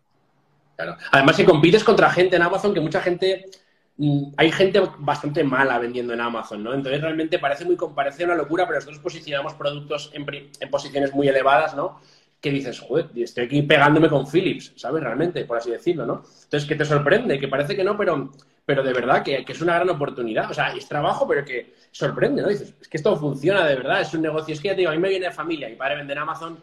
Claro. 0.75 0.97
Además, 1.11 1.35
si 1.35 1.45
compites 1.45 1.83
contra 1.83 2.09
gente 2.09 2.35
en 2.35 2.41
Amazon, 2.41 2.73
que 2.73 2.79
mucha 2.79 3.01
gente 3.01 3.45
hay 4.37 4.51
gente 4.51 4.81
bastante 4.99 5.43
mala 5.43 5.77
vendiendo 5.77 6.13
en 6.13 6.21
Amazon, 6.21 6.63
¿no? 6.63 6.73
Entonces 6.73 7.01
realmente 7.01 7.37
parece 7.37 7.65
muy 7.65 7.77
parece 7.95 8.25
una 8.25 8.35
locura, 8.35 8.65
pero 8.65 8.79
nosotros 8.79 8.99
posicionamos 8.99 9.53
productos 9.53 10.09
en, 10.13 10.25
en, 10.59 10.71
posiciones 10.71 11.13
muy 11.13 11.27
elevadas, 11.27 11.75
¿no? 11.75 11.99
Que 12.39 12.49
dices, 12.49 12.79
joder, 12.79 13.09
estoy 13.15 13.45
aquí 13.45 13.61
pegándome 13.61 14.09
con 14.09 14.25
Philips, 14.25 14.73
¿sabes? 14.75 15.03
Realmente, 15.03 15.45
por 15.45 15.57
así 15.57 15.69
decirlo, 15.69 16.07
¿no? 16.07 16.23
Entonces, 16.43 16.67
que 16.67 16.75
te 16.75 16.85
sorprende, 16.85 17.39
que 17.39 17.47
parece 17.47 17.75
que 17.75 17.83
no, 17.83 17.95
pero, 17.95 18.31
pero 18.65 18.81
de 18.81 18.91
verdad 18.91 19.21
que, 19.21 19.45
es 19.47 19.61
una 19.61 19.75
gran 19.75 19.89
oportunidad. 19.91 20.49
O 20.49 20.53
sea, 20.53 20.73
es 20.73 20.87
trabajo, 20.87 21.27
pero 21.27 21.45
que 21.45 21.75
sorprende, 21.91 22.41
¿no? 22.41 22.47
Dices, 22.47 22.73
es 22.81 22.87
que 22.87 22.97
esto 22.97 23.15
funciona 23.17 23.67
de 23.67 23.75
verdad, 23.75 24.01
es 24.01 24.11
un 24.15 24.23
negocio. 24.23 24.55
Es 24.55 24.61
que 24.61 24.69
ya 24.69 24.73
te 24.73 24.79
digo, 24.79 24.89
a 24.89 24.95
mí 24.95 24.99
me 24.99 25.09
viene 25.09 25.27
de 25.27 25.31
familia, 25.31 25.69
mi 25.69 25.75
padre 25.75 25.97
vende 25.97 26.13
en 26.13 26.19
Amazon, 26.19 26.57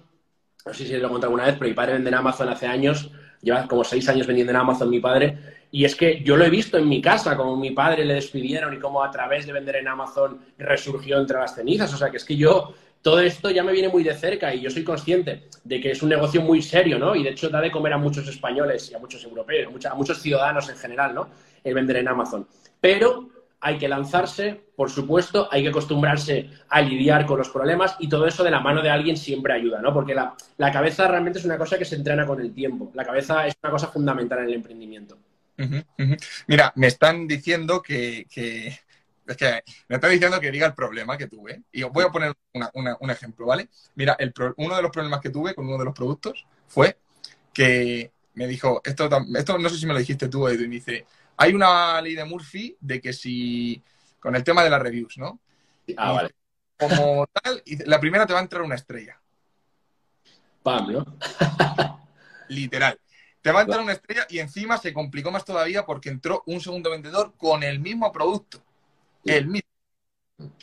no 0.66 0.74
sé 0.74 0.86
si 0.86 0.96
lo 0.96 1.06
he 1.06 1.10
contado 1.10 1.28
alguna 1.28 1.46
vez, 1.46 1.54
pero 1.54 1.68
mi 1.68 1.74
padre 1.74 1.92
vende 1.92 2.08
en 2.08 2.16
Amazon 2.16 2.48
hace 2.48 2.66
años, 2.66 3.12
lleva 3.42 3.66
como 3.66 3.84
seis 3.84 4.08
años 4.08 4.26
vendiendo 4.26 4.50
en 4.50 4.56
Amazon 4.56 4.90
mi 4.90 5.00
padre, 5.00 5.38
y 5.70 5.84
es 5.84 5.94
que 5.94 6.22
yo 6.22 6.36
lo 6.36 6.44
he 6.44 6.50
visto 6.50 6.78
en 6.78 6.88
mi 6.88 7.02
casa, 7.02 7.36
como 7.36 7.56
mi 7.56 7.72
padre 7.72 8.04
le 8.04 8.14
despidieron 8.14 8.72
y 8.72 8.78
cómo 8.78 9.02
a 9.02 9.10
través 9.10 9.46
de 9.46 9.52
vender 9.52 9.76
en 9.76 9.88
Amazon 9.88 10.40
resurgió 10.58 11.18
entre 11.20 11.38
las 11.38 11.54
cenizas. 11.54 11.92
O 11.92 11.96
sea, 11.96 12.10
que 12.10 12.16
es 12.16 12.24
que 12.24 12.36
yo, 12.36 12.74
todo 13.02 13.20
esto 13.20 13.50
ya 13.50 13.62
me 13.62 13.72
viene 13.72 13.88
muy 13.88 14.02
de 14.02 14.14
cerca 14.14 14.54
y 14.54 14.60
yo 14.60 14.70
soy 14.70 14.82
consciente 14.82 15.44
de 15.64 15.80
que 15.80 15.90
es 15.90 16.02
un 16.02 16.08
negocio 16.08 16.40
muy 16.40 16.62
serio, 16.62 16.98
¿no? 16.98 17.14
Y 17.14 17.22
de 17.22 17.30
hecho 17.30 17.50
da 17.50 17.60
de 17.60 17.70
comer 17.70 17.92
a 17.92 17.98
muchos 17.98 18.26
españoles 18.28 18.90
y 18.90 18.94
a 18.94 18.98
muchos 18.98 19.22
europeos, 19.24 19.84
a 19.84 19.94
muchos 19.94 20.18
ciudadanos 20.22 20.68
en 20.70 20.76
general, 20.76 21.14
¿no? 21.14 21.28
El 21.62 21.74
vender 21.74 21.98
en 21.98 22.08
Amazon. 22.08 22.46
Pero 22.80 23.28
hay 23.60 23.78
que 23.78 23.88
lanzarse, 23.88 24.60
por 24.76 24.90
supuesto, 24.90 25.48
hay 25.50 25.62
que 25.62 25.70
acostumbrarse 25.70 26.50
a 26.68 26.80
lidiar 26.80 27.26
con 27.26 27.38
los 27.38 27.48
problemas 27.48 27.96
y 27.98 28.08
todo 28.08 28.26
eso 28.26 28.44
de 28.44 28.50
la 28.50 28.60
mano 28.60 28.82
de 28.82 28.90
alguien 28.90 29.16
siempre 29.16 29.52
ayuda, 29.52 29.80
¿no? 29.80 29.92
Porque 29.92 30.14
la, 30.14 30.36
cabeza 30.72 31.08
realmente 31.08 31.40
es 31.40 31.44
una 31.44 31.58
cosa 31.58 31.78
que 31.78 31.84
se 31.84 31.96
entrena 31.96 32.26
con 32.26 32.40
el 32.40 32.54
tiempo. 32.54 32.90
La 32.94 33.04
cabeza 33.04 33.46
es 33.46 33.56
una 33.62 33.72
cosa 33.72 33.88
fundamental 33.88 34.38
en 34.40 34.44
el 34.44 34.54
emprendimiento. 34.54 35.18
Mira, 36.46 36.72
me 36.76 36.86
están 36.86 37.26
diciendo 37.26 37.82
que, 37.82 38.26
Es 39.26 39.36
que 39.36 39.62
me 39.88 39.96
están 39.96 40.10
diciendo 40.12 40.38
que 40.38 40.52
diga 40.52 40.68
el 40.68 40.74
problema 40.74 41.18
que 41.18 41.26
tuve. 41.26 41.62
Y 41.72 41.82
os 41.82 41.92
voy 41.92 42.04
a 42.04 42.10
poner 42.10 42.32
un 42.52 43.10
ejemplo, 43.10 43.46
¿vale? 43.46 43.68
Mira, 43.96 44.16
uno 44.56 44.76
de 44.76 44.82
los 44.82 44.92
problemas 44.92 45.20
que 45.20 45.30
tuve 45.30 45.54
con 45.54 45.66
uno 45.66 45.78
de 45.78 45.84
los 45.84 45.94
productos 45.94 46.46
fue 46.68 46.96
que 47.52 48.12
me 48.34 48.46
dijo, 48.46 48.80
esto, 48.84 49.10
esto 49.36 49.58
no 49.58 49.68
sé 49.68 49.76
si 49.76 49.86
me 49.86 49.94
lo 49.94 49.98
dijiste 49.98 50.28
tú, 50.28 50.48
y 50.48 50.56
me 50.58 50.68
dice, 50.68 51.06
hay 51.38 51.54
una 51.54 52.00
ley 52.02 52.14
de 52.14 52.24
Murphy 52.24 52.76
de 52.80 53.00
que 53.00 53.12
si, 53.12 53.80
con 54.18 54.34
el 54.34 54.44
tema 54.44 54.64
de 54.64 54.70
las 54.70 54.82
reviews, 54.82 55.16
¿no? 55.18 55.40
Ah, 55.96 56.12
vale. 56.12 56.34
Como 56.76 57.26
tal, 57.28 57.62
la 57.86 58.00
primera 58.00 58.26
te 58.26 58.32
va 58.32 58.40
a 58.40 58.42
entrar 58.42 58.62
una 58.62 58.74
estrella. 58.74 59.20
Pam, 60.62 60.92
¿no? 60.92 61.06
Literal. 62.48 63.00
Te 63.40 63.52
va 63.52 63.60
a 63.60 63.62
entrar 63.62 63.80
una 63.80 63.92
estrella 63.92 64.26
y 64.28 64.40
encima 64.40 64.78
se 64.78 64.92
complicó 64.92 65.30
más 65.30 65.44
todavía 65.44 65.86
porque 65.86 66.08
entró 66.08 66.42
un 66.46 66.60
segundo 66.60 66.90
vendedor 66.90 67.34
con 67.36 67.62
el 67.62 67.78
mismo 67.78 68.10
producto. 68.10 68.62
El 69.24 69.46
mismo. 69.46 69.68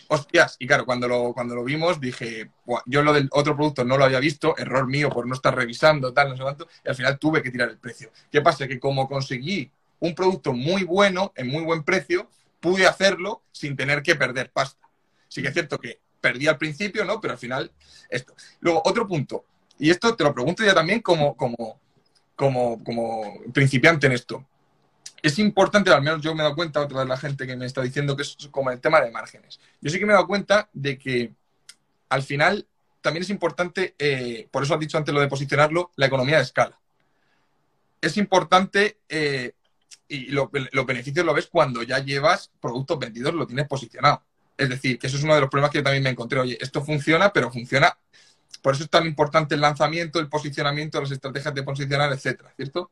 Hostias, 0.07 0.55
y 0.59 0.67
claro, 0.67 0.85
cuando 0.85 1.07
lo, 1.07 1.33
cuando 1.33 1.55
lo 1.55 1.63
vimos 1.63 1.99
dije, 1.99 2.51
yo 2.85 3.01
lo 3.01 3.11
del 3.11 3.27
otro 3.31 3.55
producto 3.55 3.83
no 3.83 3.97
lo 3.97 4.05
había 4.05 4.19
visto, 4.19 4.57
error 4.57 4.87
mío 4.87 5.09
por 5.09 5.27
no 5.27 5.33
estar 5.33 5.53
revisando, 5.53 6.13
tal, 6.13 6.29
no 6.29 6.37
sé 6.37 6.43
cuánto, 6.43 6.67
y 6.83 6.89
al 6.89 6.95
final 6.95 7.19
tuve 7.19 7.41
que 7.41 7.51
tirar 7.51 7.69
el 7.69 7.77
precio. 7.77 8.09
¿Qué 8.31 8.41
pasa? 8.41 8.67
Que 8.67 8.79
como 8.79 9.07
conseguí 9.07 9.69
un 9.99 10.15
producto 10.15 10.53
muy 10.53 10.83
bueno, 10.83 11.33
en 11.35 11.47
muy 11.47 11.63
buen 11.63 11.83
precio, 11.83 12.29
pude 12.59 12.87
hacerlo 12.87 13.43
sin 13.51 13.75
tener 13.75 14.01
que 14.01 14.15
perder 14.15 14.51
pasta. 14.51 14.87
Sí 15.27 15.41
que 15.41 15.49
es 15.49 15.53
cierto 15.53 15.79
que 15.79 15.99
perdí 16.21 16.47
al 16.47 16.57
principio, 16.57 17.05
¿no? 17.05 17.21
Pero 17.21 17.33
al 17.33 17.37
final, 17.37 17.71
esto. 18.09 18.35
Luego, 18.59 18.81
otro 18.85 19.07
punto, 19.07 19.45
y 19.77 19.89
esto 19.89 20.15
te 20.15 20.23
lo 20.23 20.33
pregunto 20.33 20.63
ya 20.63 20.73
también 20.73 21.01
como, 21.01 21.35
como, 21.35 21.79
como, 22.35 22.83
como 22.83 23.41
principiante 23.53 24.07
en 24.07 24.13
esto. 24.13 24.45
Es 25.21 25.39
importante, 25.39 25.91
al 25.91 26.01
menos 26.01 26.21
yo 26.21 26.33
me 26.33 26.41
he 26.41 26.43
dado 26.43 26.55
cuenta, 26.55 26.81
otra 26.81 26.99
de 26.99 27.05
la 27.05 27.17
gente 27.17 27.47
que 27.47 27.55
me 27.55 27.65
está 27.65 27.81
diciendo 27.81 28.15
que 28.15 28.23
es 28.23 28.37
como 28.51 28.71
el 28.71 28.79
tema 28.79 29.01
de 29.01 29.11
márgenes. 29.11 29.59
Yo 29.81 29.89
sí 29.89 29.99
que 29.99 30.05
me 30.05 30.13
he 30.13 30.15
dado 30.15 30.27
cuenta 30.27 30.69
de 30.73 30.97
que 30.97 31.33
al 32.09 32.23
final 32.23 32.67
también 33.01 33.23
es 33.23 33.29
importante, 33.29 33.95
eh, 33.99 34.47
por 34.51 34.63
eso 34.63 34.73
has 34.73 34.79
dicho 34.79 34.97
antes 34.97 35.13
lo 35.13 35.21
de 35.21 35.27
posicionarlo, 35.27 35.91
la 35.95 36.07
economía 36.07 36.37
de 36.37 36.43
escala. 36.43 36.79
Es 38.01 38.17
importante 38.17 38.99
eh, 39.09 39.53
y 40.07 40.27
los 40.27 40.49
beneficios 40.85 41.25
lo 41.25 41.33
ves 41.33 41.47
cuando 41.47 41.83
ya 41.83 41.99
llevas 41.99 42.51
productos 42.59 42.99
vendidos, 42.99 43.33
lo 43.33 43.47
tienes 43.47 43.67
posicionado. 43.67 44.21
Es 44.57 44.69
decir, 44.69 44.97
que 44.97 45.07
eso 45.07 45.17
es 45.17 45.23
uno 45.23 45.35
de 45.35 45.41
los 45.41 45.49
problemas 45.49 45.71
que 45.71 45.79
yo 45.79 45.83
también 45.83 46.03
me 46.03 46.09
encontré. 46.09 46.39
Oye, 46.39 46.57
esto 46.61 46.81
funciona, 46.83 47.33
pero 47.33 47.51
funciona. 47.51 47.97
Por 48.61 48.73
eso 48.73 48.83
es 48.83 48.89
tan 48.89 49.05
importante 49.05 49.55
el 49.55 49.61
lanzamiento, 49.61 50.19
el 50.19 50.29
posicionamiento, 50.29 51.01
las 51.01 51.11
estrategias 51.11 51.53
de 51.53 51.63
posicionar, 51.63 52.11
etcétera, 52.11 52.53
¿cierto? 52.55 52.89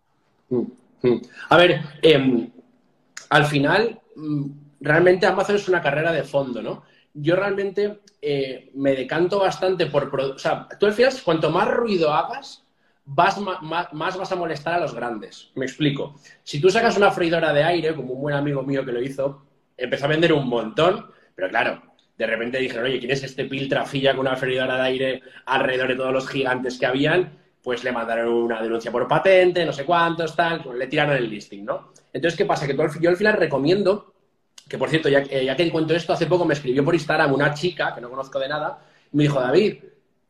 Mm, 0.50 0.62
mm. 1.02 1.22
A 1.50 1.58
ver, 1.58 1.82
em, 2.02 2.52
al 3.30 3.46
final, 3.46 4.02
mm, 4.16 4.46
realmente 4.82 5.26
Amazon 5.26 5.56
es 5.56 5.68
una 5.68 5.82
carrera 5.82 6.12
de 6.12 6.24
fondo, 6.24 6.62
¿no? 6.62 6.84
Yo 7.14 7.36
realmente 7.36 8.02
eh, 8.22 8.72
me 8.76 8.96
decanto 8.96 9.40
bastante 9.40 9.86
por. 9.86 10.14
O 10.20 10.38
sea, 10.38 10.68
tú 10.80 10.86
al 10.86 10.94
final, 10.94 11.14
cuanto 11.24 11.50
más 11.50 11.68
ruido 11.70 12.12
hagas, 12.12 12.63
vas 13.06 13.38
más, 13.40 14.18
vas 14.18 14.32
a 14.32 14.36
molestar 14.36 14.76
a 14.76 14.80
los 14.80 14.94
grandes. 14.94 15.52
Me 15.56 15.66
explico. 15.66 16.16
Si 16.44 16.60
tú 16.60 16.70
sacas 16.70 16.98
una 16.98 17.12
freidora 17.12 17.54
de 17.54 17.64
aire, 17.64 17.96
como 17.96 18.14
un 18.14 18.22
buen 18.22 18.36
amigo 18.36 18.64
mío 18.64 18.86
que 18.86 18.92
lo 18.92 19.02
hizo, 19.02 19.46
empezó 19.78 20.06
a 20.06 20.10
vender 20.10 20.34
un 20.34 20.48
montón, 20.48 21.06
pero 21.36 21.50
claro, 21.50 21.82
de 22.18 22.28
repente 22.28 22.60
dijeron, 22.60 22.86
oye, 22.86 23.00
¿quién 23.00 23.12
es 23.12 23.24
este 23.24 23.46
piltrafilla 23.46 24.12
con 24.12 24.28
una 24.28 24.36
freidora 24.36 24.76
de 24.76 24.82
aire 24.84 25.22
alrededor 25.46 25.90
de 25.90 25.96
todos 25.96 26.14
los 26.14 26.28
gigantes 26.28 26.78
que 26.78 26.86
habían? 26.86 27.40
Pues 27.62 27.84
le 27.84 27.92
mandaron 27.92 28.30
una 28.30 28.62
denuncia 28.62 28.92
por 28.92 29.08
patente, 29.08 29.66
no 29.66 29.74
sé 29.74 29.86
cuántos, 29.86 30.36
tal, 30.36 30.62
pues 30.64 30.78
le 30.78 30.88
tiraron 30.88 31.16
el 31.16 31.30
listing, 31.30 31.66
¿no? 31.66 31.94
Entonces, 32.12 32.38
¿qué 32.38 32.46
pasa? 32.46 32.68
Que 32.68 32.76
yo 32.76 33.10
al 33.10 33.18
final 33.18 33.34
recomiendo, 33.34 34.14
que 34.68 34.78
por 34.78 34.90
cierto, 34.90 35.10
ya, 35.10 35.20
eh, 35.20 35.46
ya 35.46 35.56
que 35.56 35.72
cuento 35.72 35.96
esto, 35.96 36.14
hace 36.14 36.28
poco 36.28 36.46
me 36.46 36.54
escribió 36.54 36.84
por 36.84 36.94
Instagram 36.94 37.34
una 37.34 37.54
chica, 37.54 37.96
que 37.96 38.02
no 38.02 38.10
conozco 38.10 38.38
de 38.40 38.50
nada, 38.50 38.80
y 39.12 39.18
me 39.18 39.24
dijo, 39.24 39.40
David, 39.40 39.78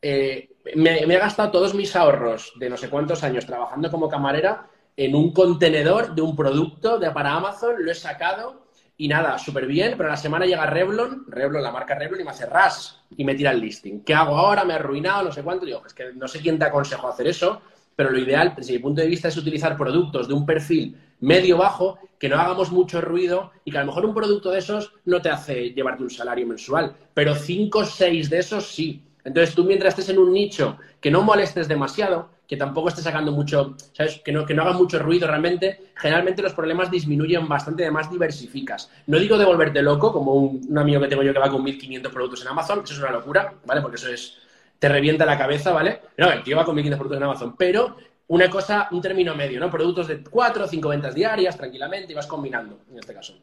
eh, 0.01 0.52
me, 0.75 0.99
he 0.99 1.17
gastado 1.17 1.51
todos 1.51 1.73
mis 1.73 1.95
ahorros 1.95 2.53
de 2.57 2.69
no 2.69 2.77
sé 2.77 2.89
cuántos 2.89 3.23
años 3.23 3.45
trabajando 3.45 3.91
como 3.91 4.09
camarera 4.09 4.67
en 4.95 5.15
un 5.15 5.33
contenedor 5.33 6.13
de 6.13 6.21
un 6.21 6.35
producto 6.35 6.99
de, 6.99 7.11
para 7.11 7.33
Amazon, 7.33 7.75
lo 7.79 7.91
he 7.91 7.95
sacado 7.95 8.63
y 8.95 9.07
nada, 9.07 9.37
súper 9.39 9.65
bien, 9.65 9.95
pero 9.97 10.09
la 10.09 10.17
semana 10.17 10.45
llega 10.45 10.67
Revlon, 10.67 11.25
Revlon, 11.27 11.63
la 11.63 11.71
marca 11.71 11.95
Revlon, 11.95 12.21
y 12.21 12.23
me 12.23 12.29
hace 12.29 12.45
ras 12.45 13.01
y 13.17 13.25
me 13.25 13.33
tira 13.33 13.51
el 13.51 13.59
listing. 13.59 14.03
¿Qué 14.03 14.13
hago 14.13 14.37
ahora? 14.37 14.63
Me 14.63 14.73
he 14.73 14.75
arruinado, 14.75 15.23
no 15.23 15.31
sé 15.31 15.41
cuánto. 15.41 15.65
Digo, 15.65 15.81
es 15.85 15.93
que 15.93 16.13
no 16.13 16.27
sé 16.27 16.39
quién 16.39 16.59
te 16.59 16.65
aconsejo 16.65 17.07
hacer 17.07 17.27
eso, 17.27 17.61
pero 17.95 18.11
lo 18.11 18.19
ideal, 18.19 18.53
desde 18.55 18.73
mi 18.73 18.79
punto 18.79 19.01
de 19.01 19.07
vista, 19.07 19.27
es 19.27 19.37
utilizar 19.37 19.75
productos 19.75 20.27
de 20.27 20.35
un 20.35 20.45
perfil 20.45 20.95
medio-bajo, 21.21 21.97
que 22.19 22.29
no 22.29 22.39
hagamos 22.39 22.71
mucho 22.71 23.01
ruido 23.01 23.51
y 23.65 23.71
que 23.71 23.77
a 23.77 23.81
lo 23.81 23.87
mejor 23.87 24.05
un 24.05 24.13
producto 24.13 24.51
de 24.51 24.59
esos 24.59 24.93
no 25.05 25.21
te 25.21 25.29
hace 25.29 25.71
llevarte 25.71 26.03
un 26.03 26.09
salario 26.09 26.47
mensual, 26.47 26.95
pero 27.13 27.35
cinco 27.35 27.79
o 27.79 27.85
seis 27.85 28.29
de 28.29 28.39
esos 28.39 28.67
sí. 28.67 29.03
Entonces 29.23 29.55
tú 29.55 29.63
mientras 29.63 29.93
estés 29.93 30.09
en 30.09 30.19
un 30.19 30.33
nicho 30.33 30.77
que 30.99 31.09
no 31.09 31.21
molestes 31.21 31.67
demasiado, 31.67 32.29
que 32.47 32.57
tampoco 32.57 32.89
estés 32.89 33.05
sacando 33.05 33.31
mucho, 33.31 33.75
¿sabes? 33.93 34.21
Que 34.23 34.31
no, 34.31 34.45
que 34.45 34.53
no 34.53 34.63
haga 34.63 34.73
mucho 34.73 34.99
ruido 34.99 35.27
realmente, 35.27 35.91
generalmente 35.95 36.41
los 36.41 36.53
problemas 36.53 36.91
disminuyen 36.91 37.47
bastante, 37.47 37.83
además 37.83 38.11
diversificas. 38.11 38.91
No 39.07 39.17
digo 39.17 39.37
de 39.37 39.45
volverte 39.45 39.81
loco, 39.81 40.11
como 40.11 40.33
un, 40.33 40.77
amigo 40.77 41.01
que 41.01 41.07
tengo 41.07 41.23
yo 41.23 41.33
que 41.33 41.39
va 41.39 41.49
con 41.49 41.63
1.500 41.63 42.11
productos 42.11 42.41
en 42.41 42.49
Amazon, 42.49 42.81
eso 42.83 42.93
es 42.93 42.99
una 42.99 43.11
locura, 43.11 43.53
¿vale? 43.65 43.81
Porque 43.81 43.95
eso 43.95 44.09
es, 44.09 44.37
te 44.77 44.89
revienta 44.89 45.25
la 45.25 45.37
cabeza, 45.37 45.71
¿vale? 45.71 46.01
No, 46.17 46.31
el 46.31 46.43
tío 46.43 46.57
va 46.57 46.65
con 46.65 46.75
1.500 46.75 46.89
productos 46.89 47.17
en 47.17 47.23
Amazon, 47.23 47.55
pero 47.57 47.95
una 48.27 48.49
cosa, 48.49 48.87
un 48.91 49.01
término 49.01 49.35
medio, 49.35 49.59
¿no? 49.59 49.71
Productos 49.71 50.07
de 50.07 50.21
4 50.21 50.65
o 50.65 50.67
5 50.67 50.89
ventas 50.89 51.15
diarias, 51.15 51.57
tranquilamente, 51.57 52.11
y 52.11 52.15
vas 52.15 52.27
combinando, 52.27 52.81
en 52.91 52.99
este 52.99 53.13
caso. 53.13 53.37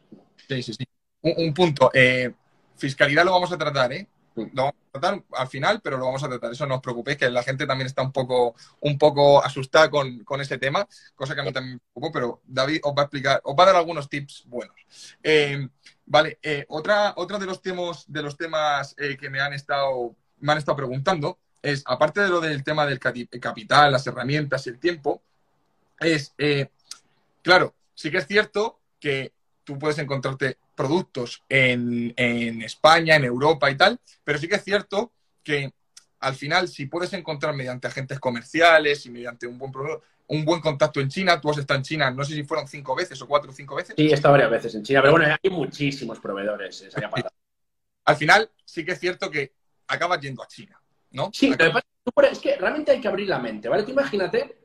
Sí, 0.47 0.61
sí, 0.61 0.73
sí. 0.73 0.85
Un, 1.23 1.53
punto, 1.53 1.91
eh, 1.93 2.31
fiscalidad 2.77 3.25
lo 3.25 3.31
vamos 3.31 3.51
a 3.51 3.57
tratar, 3.57 3.93
¿eh? 3.93 4.07
Lo 4.35 4.45
vamos 4.53 4.75
a 4.89 4.99
tratar 4.99 5.23
al 5.33 5.47
final, 5.47 5.81
pero 5.81 5.97
lo 5.97 6.05
vamos 6.05 6.23
a 6.23 6.29
tratar. 6.29 6.51
Eso 6.51 6.65
no 6.65 6.75
os 6.75 6.81
preocupéis, 6.81 7.17
que 7.17 7.29
la 7.29 7.43
gente 7.43 7.65
también 7.65 7.87
está 7.87 8.01
un 8.01 8.11
poco, 8.11 8.55
un 8.79 8.97
poco 8.97 9.43
asustada 9.43 9.89
con, 9.89 10.23
con 10.23 10.39
ese 10.41 10.57
tema, 10.57 10.87
cosa 11.15 11.35
que 11.35 11.41
a 11.41 11.43
mí 11.43 11.51
también 11.51 11.75
me 11.75 11.79
preocupa, 11.93 12.13
pero 12.13 12.41
David 12.45 12.79
os 12.83 12.93
va 12.93 13.01
a 13.01 13.05
explicar, 13.05 13.41
os 13.43 13.55
va 13.57 13.63
a 13.63 13.65
dar 13.67 13.75
algunos 13.75 14.09
tips 14.09 14.45
buenos. 14.47 14.75
Eh, 15.21 15.67
vale, 16.05 16.39
eh, 16.41 16.65
otra, 16.69 17.13
otro 17.17 17.39
de 17.39 17.45
los 17.45 17.61
temas, 17.61 18.05
de 18.07 18.21
los 18.21 18.37
temas 18.37 18.95
eh, 18.97 19.17
que 19.17 19.29
me 19.29 19.41
han 19.41 19.53
estado, 19.53 20.15
me 20.39 20.51
han 20.53 20.57
estado 20.57 20.77
preguntando 20.77 21.39
es, 21.61 21.83
aparte 21.85 22.21
de 22.21 22.29
lo 22.29 22.41
del 22.41 22.63
tema 22.63 22.87
del 22.87 22.99
capital, 22.99 23.91
las 23.91 24.07
herramientas 24.07 24.65
y 24.65 24.71
el 24.71 24.79
tiempo, 24.79 25.21
es, 25.99 26.33
claro, 27.43 27.75
sí 27.93 28.09
que 28.09 28.17
es 28.17 28.25
cierto 28.25 28.79
que 28.99 29.31
tú 29.63 29.77
puedes 29.77 29.97
encontrarte 29.97 30.57
productos 30.75 31.43
en, 31.49 32.13
España, 32.61 33.15
en 33.15 33.25
Europa 33.25 33.69
y 33.69 33.77
tal, 33.77 33.99
pero 34.23 34.39
sí 34.39 34.47
que 34.47 34.55
es 34.55 34.63
cierto 34.63 35.11
que 35.43 35.71
al 36.19 36.35
final, 36.35 36.67
si 36.67 36.85
puedes 36.85 37.13
encontrar 37.13 37.55
mediante 37.55 37.87
agentes 37.87 38.19
comerciales 38.19 39.05
y 39.05 39.09
mediante 39.09 39.47
un 39.47 39.57
buen 39.57 39.71
un 40.27 40.45
buen 40.45 40.61
contacto 40.61 41.01
en 41.01 41.09
China, 41.09 41.41
tú 41.41 41.49
has 41.49 41.57
estado 41.57 41.79
en 41.79 41.83
China, 41.83 42.11
no 42.11 42.23
sé 42.23 42.35
si 42.35 42.43
fueron 42.43 42.67
cinco 42.67 42.95
veces 42.95 43.21
o 43.21 43.27
cuatro 43.27 43.51
o 43.51 43.53
cinco 43.53 43.75
veces. 43.75 43.95
Sí, 43.97 44.07
he 44.07 44.13
estado 44.13 44.31
varias 44.33 44.51
veces 44.51 44.75
en 44.75 44.83
China, 44.83 45.01
pero 45.01 45.11
bueno, 45.13 45.35
hay 45.41 45.49
muchísimos 45.49 46.19
proveedores. 46.19 46.87
al 48.05 48.15
final, 48.15 48.49
sí 48.63 48.85
que 48.85 48.93
es 48.93 48.99
cierto 48.99 49.29
que 49.29 49.51
acabas 49.87 50.21
yendo 50.21 50.41
a 50.41 50.47
China, 50.47 50.81
¿no? 51.11 51.31
Sí, 51.33 51.53
es 52.31 52.39
que 52.39 52.55
realmente 52.55 52.91
hay 52.91 53.01
que 53.01 53.07
abrir 53.07 53.27
la 53.27 53.39
mente, 53.39 53.67
¿vale? 53.67 53.83
Tú 53.83 53.91
imagínate 53.91 54.60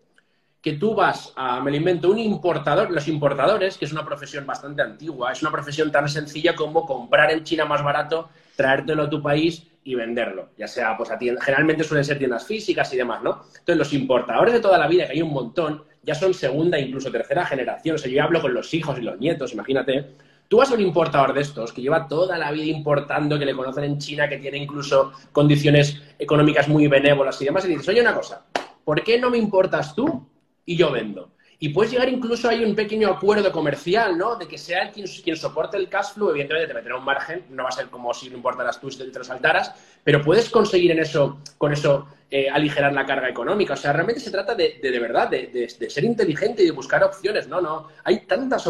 que 0.61 0.73
tú 0.73 0.95
vas 0.95 1.33
a, 1.37 1.61
me 1.61 1.71
lo 1.71 1.77
invento, 1.77 2.11
un 2.11 2.19
importador, 2.19 2.91
los 2.91 3.07
importadores, 3.09 3.79
que 3.79 3.85
es 3.85 3.93
una 3.93 4.05
profesión 4.05 4.47
bastante 4.47 4.83
antigua, 4.83 5.33
es 5.33 5.43
una 5.43 5.53
profesión 5.53 5.93
tan 5.93 6.09
sencilla 6.09 6.57
como 6.57 6.85
comprar 6.85 7.31
en 7.31 7.45
China 7.45 7.65
más 7.65 7.85
barato, 7.85 8.29
traértelo 8.57 9.05
a 9.05 9.11
tu 9.11 9.23
país 9.23 9.67
y 9.85 9.95
venderlo, 9.95 10.49
ya 10.59 10.67
sea 10.67 10.97
pues 10.97 11.11
a 11.11 11.19
tiendas, 11.19 11.45
generalmente 11.45 11.85
suelen 11.85 12.05
ser 12.05 12.19
tiendas 12.19 12.45
físicas 12.45 12.93
y 12.93 12.97
demás, 12.97 13.23
¿no? 13.23 13.45
Entonces 13.47 13.77
los 13.77 13.93
importadores 13.93 14.55
de 14.55 14.61
toda 14.61 14.79
la 14.79 14.89
vida, 14.89 15.07
que 15.07 15.13
hay 15.13 15.23
un 15.23 15.33
montón, 15.33 15.85
ya 16.03 16.15
son 16.15 16.35
segunda, 16.35 16.79
incluso 16.79 17.13
tercera 17.13 17.47
generación, 17.47 17.95
o 17.95 17.99
sea, 17.99 18.11
yo 18.11 18.23
hablo 18.25 18.43
con 18.43 18.53
los 18.53 18.75
hijos 18.75 18.99
y 18.99 19.03
los 19.03 19.19
nietos, 19.21 19.53
imagínate, 19.53 20.17
Tú 20.49 20.59
vas 20.59 20.71
a 20.71 20.75
un 20.75 20.81
importador 20.81 21.33
de 21.33 21.41
estos 21.41 21.73
que 21.73 21.83
lleva 21.83 22.07
toda 22.07 22.39
la 22.39 22.53
vida 22.53 22.67
importando, 22.67 23.37
que 23.37 23.45
le 23.45 23.55
conocen 23.55 23.83
en 23.83 23.99
China, 23.99 24.29
que 24.29 24.37
tiene 24.37 24.59
incluso 24.59 25.13
condiciones 25.33 26.01
económicas 26.21 26.69
muy 26.69 26.87
benévolas 26.87 27.43
y 27.43 27.47
demás, 27.47 27.65
y 27.65 27.69
dices, 27.69 27.89
oye, 27.89 28.01
una 28.01 28.15
cosa, 28.15 28.45
¿por 28.85 29.03
qué 29.03 29.19
no 29.19 29.29
me 29.29 29.39
importas 29.39 29.93
tú 29.97 30.25
y 30.67 30.77
yo 30.77 30.91
vendo? 30.91 31.33
Y 31.59 31.71
puedes 31.71 31.91
llegar 31.91 32.09
incluso 32.11 32.51
hay 32.51 32.63
un 32.63 32.75
pequeño 32.75 33.09
acuerdo 33.09 33.51
comercial, 33.51 34.19
¿no? 34.19 34.37
De 34.37 34.47
que 34.47 34.59
sea 34.59 34.83
el 34.83 34.91
quien, 34.93 35.07
quien 35.07 35.37
soporte 35.37 35.79
el 35.79 35.89
cash 35.89 36.13
flow, 36.13 36.31
evidentemente 36.31 36.69
te 36.69 36.75
meterá 36.75 36.99
un 36.99 37.05
margen, 37.05 37.47
no 37.49 37.63
va 37.63 37.71
a 37.71 37.73
ser 37.73 37.87
como 37.87 38.13
si 38.13 38.29
lo 38.29 38.37
importaras 38.37 38.79
tú 38.79 38.89
y 38.89 38.97
te 38.97 39.19
lo 39.19 39.25
saltaras, 39.25 39.73
pero 40.05 40.23
puedes 40.23 40.51
conseguir 40.51 40.91
en 40.91 40.99
eso, 40.99 41.41
con 41.57 41.73
eso, 41.73 42.09
eh, 42.31 42.51
aligerar 42.51 42.93
la 42.93 43.07
carga 43.07 43.31
económica. 43.31 43.73
O 43.73 43.77
sea, 43.77 43.95
realmente 43.95 44.21
se 44.21 44.31
trata 44.31 44.55
de, 44.55 44.81
de, 44.83 45.01
verdad, 45.01 45.31
de, 45.31 45.47
de, 45.47 45.91
ser 45.91 46.05
inteligente 46.05 46.63
y 46.63 46.67
de 46.67 46.73
buscar 46.73 47.03
opciones, 47.05 47.49
¿no? 47.49 47.61
no 47.63 47.89
Hay 48.05 48.27
tantas 48.27 48.69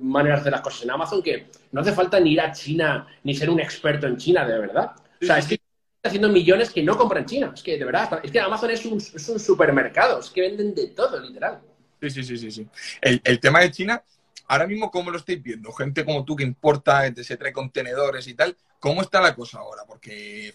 maneras 0.00 0.42
de 0.42 0.50
las 0.50 0.60
cosas 0.60 0.82
en 0.82 0.90
Amazon 0.90 1.22
que 1.22 1.46
no 1.70 1.82
hace 1.82 1.92
falta 1.92 2.18
ni 2.18 2.32
ir 2.32 2.40
a 2.40 2.50
China, 2.50 3.06
ni 3.22 3.34
ser 3.34 3.48
un 3.48 3.60
experto 3.60 4.08
en 4.08 4.16
China, 4.16 4.44
de 4.44 4.58
verdad. 4.58 4.92
O 5.22 5.24
sea, 5.24 5.38
es 5.38 5.46
que 5.46 5.60
haciendo 6.04 6.28
millones 6.28 6.70
que 6.70 6.82
no 6.82 6.96
compran 6.96 7.26
China. 7.26 7.52
Es 7.54 7.62
que, 7.62 7.78
de 7.78 7.84
verdad, 7.84 8.20
es 8.22 8.30
que 8.30 8.40
Amazon 8.40 8.70
es 8.70 8.84
un, 8.84 8.98
es 8.98 9.28
un 9.28 9.40
supermercado, 9.40 10.20
es 10.20 10.30
que 10.30 10.42
venden 10.42 10.74
de 10.74 10.88
todo, 10.88 11.18
literal. 11.20 11.60
Sí, 12.00 12.10
sí, 12.10 12.22
sí, 12.36 12.50
sí. 12.50 12.66
El, 13.00 13.20
el, 13.24 13.40
tema 13.40 13.60
de 13.60 13.70
China, 13.70 14.02
ahora 14.46 14.66
mismo, 14.66 14.90
¿cómo 14.90 15.10
lo 15.10 15.16
estáis 15.16 15.42
viendo? 15.42 15.72
Gente 15.72 16.04
como 16.04 16.24
tú 16.24 16.36
que 16.36 16.44
importa, 16.44 17.02
se 17.14 17.36
trae 17.36 17.52
contenedores 17.52 18.26
y 18.28 18.34
tal. 18.34 18.56
¿Cómo 18.78 19.00
está 19.00 19.20
la 19.20 19.34
cosa 19.34 19.58
ahora? 19.58 19.82
Porque. 19.86 20.52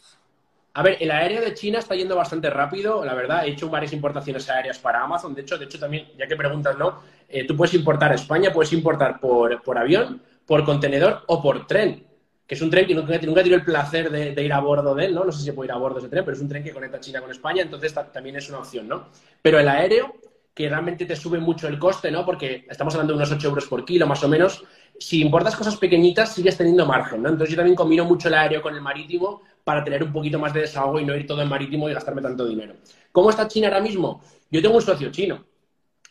A 0.75 0.83
ver, 0.83 0.97
el 0.99 1.09
aéreo 1.09 1.41
de 1.41 1.55
China 1.55 1.79
está 1.79 1.95
yendo 1.95 2.15
bastante 2.15 2.51
rápido, 2.51 3.03
la 3.03 3.15
verdad. 3.15 3.45
He 3.45 3.49
hecho 3.49 3.69
varias 3.69 3.91
importaciones 3.91 4.47
aéreas 4.49 4.77
para 4.77 5.03
Amazon. 5.03 5.33
De 5.33 5.41
hecho, 5.41 5.57
de 5.57 5.65
hecho 5.65 5.79
también, 5.79 6.07
ya 6.15 6.27
que 6.27 6.35
preguntas, 6.35 6.77
¿no? 6.77 7.01
Eh, 7.27 7.47
tú 7.47 7.57
puedes 7.57 7.73
importar 7.73 8.11
a 8.11 8.15
España, 8.15 8.53
puedes 8.53 8.71
importar 8.71 9.19
por, 9.19 9.63
por 9.63 9.79
avión, 9.79 10.21
por 10.45 10.63
contenedor 10.63 11.23
o 11.25 11.41
por 11.41 11.65
tren 11.65 12.08
que 12.49 12.55
es 12.55 12.61
un 12.63 12.71
tren 12.71 12.87
que 12.87 12.95
nunca, 12.95 13.15
nunca 13.21 13.41
he 13.41 13.53
el 13.53 13.63
placer 13.63 14.09
de, 14.09 14.43
ir 14.43 14.53
a 14.53 14.59
bordo 14.59 14.95
de 14.95 15.05
él, 15.05 15.13
¿no? 15.13 15.23
No 15.23 15.31
sé 15.31 15.43
si 15.43 15.51
puedo 15.51 15.65
ir 15.65 15.71
a 15.71 15.77
bordo 15.77 15.99
ese 15.99 16.09
tren, 16.09 16.25
pero 16.25 16.35
es 16.35 16.41
un 16.41 16.49
tren 16.49 16.63
que 16.63 16.73
conecta 16.73 16.99
China 16.99 17.21
con 17.21 17.29
España, 17.29 17.61
entonces 17.61 17.93
también 18.11 18.37
es 18.37 18.49
una 18.49 18.57
opción, 18.57 18.87
¿no? 18.87 19.09
Pero 19.39 19.59
el 19.59 19.69
aéreo 19.69 20.15
que 20.55 20.67
realmente 20.67 21.05
te 21.05 21.15
sube 21.15 21.37
mucho 21.37 21.67
el 21.67 21.77
coste, 21.77 22.09
¿no? 22.09 22.25
Porque 22.25 22.65
estamos 22.67 22.95
hablando 22.95 23.13
de 23.13 23.17
unos 23.17 23.31
8 23.31 23.47
euros 23.49 23.67
por 23.67 23.85
kilo, 23.85 24.07
más 24.07 24.23
o 24.23 24.27
menos. 24.27 24.63
Si 24.97 25.21
importas 25.21 25.55
cosas 25.55 25.77
pequeñitas, 25.77 26.33
sigues 26.33 26.57
teniendo 26.57 26.87
margen, 26.87 27.21
¿no? 27.21 27.29
Entonces 27.29 27.51
yo 27.51 27.55
también 27.55 27.75
combino 27.75 28.03
mucho 28.03 28.29
el 28.29 28.33
aéreo 28.33 28.63
con 28.63 28.73
el 28.73 28.81
marítimo 28.81 29.43
para 29.63 29.83
tener 29.83 30.03
un 30.03 30.11
poquito 30.11 30.39
más 30.39 30.51
de 30.51 30.61
desahogo 30.61 30.99
y 30.99 31.05
no 31.05 31.15
ir 31.15 31.27
todo 31.27 31.43
en 31.43 31.49
marítimo 31.49 31.87
y 31.87 31.93
gastarme 31.93 32.23
tanto 32.23 32.47
dinero. 32.47 32.73
¿Cómo 33.11 33.29
está 33.29 33.47
China 33.47 33.67
ahora 33.67 33.79
mismo? 33.79 34.23
Yo 34.49 34.59
tengo 34.59 34.75
un 34.75 34.81
socio 34.81 35.11
chino 35.11 35.45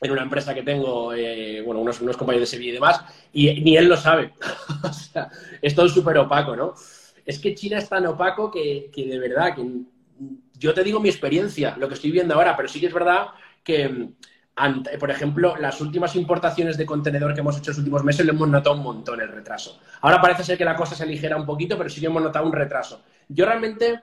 en 0.01 0.11
una 0.11 0.23
empresa 0.23 0.55
que 0.55 0.63
tengo, 0.63 1.13
eh, 1.13 1.63
bueno, 1.65 1.81
unos, 1.81 2.01
unos, 2.01 2.17
compañeros 2.17 2.49
de 2.49 2.57
Sevilla 2.57 2.71
y 2.71 2.75
demás, 2.75 3.05
y 3.33 3.61
ni 3.61 3.77
él 3.77 3.89
lo 3.89 3.97
sabe. 3.97 4.33
o 4.83 4.93
sea, 4.93 5.31
es 5.61 5.75
todo 5.75 5.89
súper 5.89 6.19
opaco, 6.19 6.55
¿no? 6.55 6.75
Es 7.25 7.39
que 7.39 7.55
China 7.55 7.79
es 7.79 7.89
tan 7.89 8.07
opaco 8.07 8.51
que, 8.51 8.91
que 8.93 9.07
de 9.07 9.19
verdad, 9.19 9.55
que 9.55 9.67
yo 10.59 10.75
te 10.75 10.85
digo 10.85 11.01
mi 11.01 11.09
experiencia, 11.09 11.77
lo 11.77 11.89
que 11.89 11.95
estoy 11.95 12.11
viendo 12.11 12.35
ahora, 12.35 12.57
pero 12.57 12.69
sí 12.69 12.81
que 12.81 12.87
es 12.87 12.95
verdad 12.95 13.29
que 13.63 14.09
por 14.99 15.11
ejemplo, 15.11 15.57
las 15.57 15.81
últimas 15.81 16.17
importaciones 16.17 16.77
de 16.77 16.87
contenedor 16.87 17.35
que 17.35 17.41
hemos 17.41 17.57
hecho 17.57 17.71
en 17.71 17.73
los 17.73 17.79
últimos 17.79 18.05
meses 18.05 18.27
le 18.27 18.33
hemos 18.33 18.49
notado 18.49 18.77
un 18.77 18.83
montón 18.83 19.21
el 19.21 19.29
retraso. 19.29 19.81
Ahora 20.01 20.21
parece 20.21 20.43
ser 20.43 20.59
que 20.59 20.65
la 20.65 20.75
cosa 20.75 20.95
se 20.95 21.05
aligera 21.05 21.37
un 21.37 21.47
poquito, 21.47 21.77
pero 21.79 21.89
sí 21.89 22.01
que 22.01 22.07
hemos 22.07 22.23
notado 22.23 22.47
un 22.47 22.53
retraso. 22.53 23.03
Yo 23.29 23.45
realmente, 23.45 24.01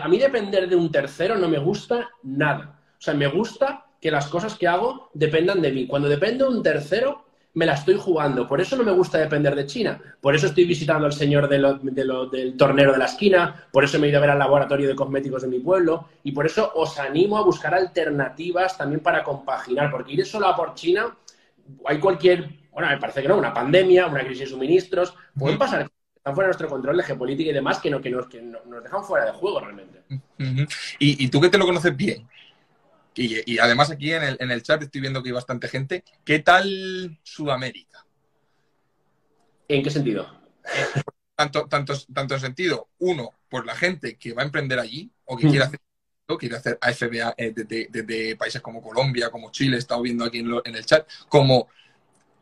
a 0.00 0.08
mí 0.08 0.18
depender 0.18 0.68
de 0.68 0.76
un 0.76 0.90
tercero 0.92 1.36
no 1.36 1.48
me 1.48 1.58
gusta 1.58 2.10
nada. 2.22 2.78
O 2.98 3.00
sea, 3.00 3.14
me 3.14 3.28
gusta 3.28 3.83
que 4.04 4.10
las 4.10 4.26
cosas 4.26 4.54
que 4.58 4.68
hago 4.68 5.08
dependan 5.14 5.62
de 5.62 5.72
mí. 5.72 5.86
Cuando 5.86 6.10
depende 6.10 6.44
de 6.44 6.50
un 6.50 6.62
tercero, 6.62 7.24
me 7.54 7.64
la 7.64 7.72
estoy 7.72 7.96
jugando. 7.98 8.46
Por 8.46 8.60
eso 8.60 8.76
no 8.76 8.84
me 8.84 8.92
gusta 8.92 9.16
depender 9.16 9.54
de 9.54 9.64
China. 9.64 9.98
Por 10.20 10.34
eso 10.34 10.48
estoy 10.48 10.66
visitando 10.66 11.06
al 11.06 11.14
señor 11.14 11.48
del 11.48 12.54
tornero 12.58 12.92
de 12.92 12.98
la 12.98 13.06
esquina. 13.06 13.66
Por 13.72 13.82
eso 13.82 13.98
me 13.98 14.06
he 14.06 14.10
ido 14.10 14.18
a 14.18 14.20
ver 14.20 14.28
al 14.28 14.38
laboratorio 14.38 14.88
de 14.88 14.94
cosméticos 14.94 15.40
de 15.40 15.48
mi 15.48 15.58
pueblo. 15.58 16.10
Y 16.22 16.32
por 16.32 16.44
eso 16.44 16.70
os 16.74 16.98
animo 16.98 17.38
a 17.38 17.44
buscar 17.44 17.72
alternativas 17.72 18.76
también 18.76 19.00
para 19.00 19.24
compaginar. 19.24 19.90
Porque 19.90 20.12
ir 20.12 20.26
solo 20.26 20.48
a 20.48 20.54
por 20.54 20.74
China, 20.74 21.16
hay 21.86 21.98
cualquier, 21.98 22.46
bueno, 22.72 22.90
me 22.90 22.98
parece 22.98 23.22
que 23.22 23.28
no, 23.28 23.38
una 23.38 23.54
pandemia, 23.54 24.06
una 24.06 24.20
crisis 24.20 24.40
de 24.40 24.46
suministros, 24.48 25.14
pueden 25.34 25.56
pasar 25.56 25.90
están 26.14 26.34
fuera 26.34 26.48
de 26.48 26.52
nuestro 26.52 26.68
control 26.68 26.96
de 26.98 27.02
geopolítica 27.04 27.50
y 27.50 27.54
demás 27.54 27.78
que, 27.78 27.90
no, 27.90 28.00
que, 28.00 28.08
nos, 28.08 28.26
que 28.28 28.40
nos 28.40 28.82
dejan 28.82 29.04
fuera 29.04 29.26
de 29.26 29.32
juego 29.32 29.60
realmente. 29.60 30.02
y, 30.98 31.24
y, 31.24 31.28
tú 31.28 31.38
que 31.38 31.50
te 31.50 31.58
lo 31.58 31.66
conoces 31.66 31.94
bien, 31.94 32.26
y, 33.14 33.58
además 33.58 33.90
aquí 33.90 34.12
en 34.12 34.22
el, 34.22 34.36
en 34.40 34.50
el, 34.50 34.62
chat 34.62 34.82
estoy 34.82 35.00
viendo 35.00 35.22
que 35.22 35.28
hay 35.28 35.34
bastante 35.34 35.68
gente. 35.68 36.04
¿Qué 36.24 36.40
tal 36.40 37.18
Sudamérica? 37.22 38.04
¿En 39.68 39.82
qué 39.82 39.90
sentido? 39.90 40.28
Tanto, 41.36 41.66
tanto, 41.66 41.94
tanto 42.12 42.34
en 42.34 42.40
sentido, 42.40 42.88
uno, 42.98 43.32
por 43.48 43.66
la 43.66 43.74
gente 43.74 44.16
que 44.16 44.32
va 44.32 44.42
a 44.42 44.44
emprender 44.44 44.78
allí 44.78 45.10
o 45.24 45.36
que 45.36 45.48
quiere 45.48 45.64
hacer 45.64 45.80
quiere 46.38 46.56
hacer 46.56 46.78
AFBA 46.80 47.34
desde, 47.36 48.30
eh, 48.30 48.36
países 48.36 48.60
como 48.62 48.82
Colombia, 48.82 49.30
como 49.30 49.50
Chile, 49.50 49.76
he 49.76 49.78
estado 49.78 50.02
viendo 50.02 50.24
aquí 50.24 50.38
en, 50.38 50.74
el 50.74 50.86
chat, 50.86 51.06
como 51.28 51.68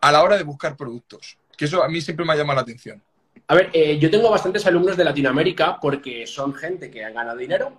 a 0.00 0.12
la 0.12 0.22
hora 0.22 0.36
de 0.36 0.44
buscar 0.44 0.76
productos. 0.76 1.36
Que 1.56 1.64
eso 1.64 1.82
a 1.82 1.88
mí 1.88 2.00
siempre 2.00 2.24
me 2.24 2.32
ha 2.32 2.36
llamado 2.36 2.56
la 2.56 2.62
atención. 2.62 3.02
A 3.48 3.54
ver, 3.54 3.70
eh, 3.72 3.98
yo 3.98 4.10
tengo 4.10 4.30
bastantes 4.30 4.64
alumnos 4.66 4.96
de 4.96 5.04
Latinoamérica 5.04 5.78
porque 5.80 6.26
son 6.26 6.54
gente 6.54 6.90
que 6.90 7.04
han 7.04 7.14
ganado 7.14 7.36
dinero, 7.36 7.72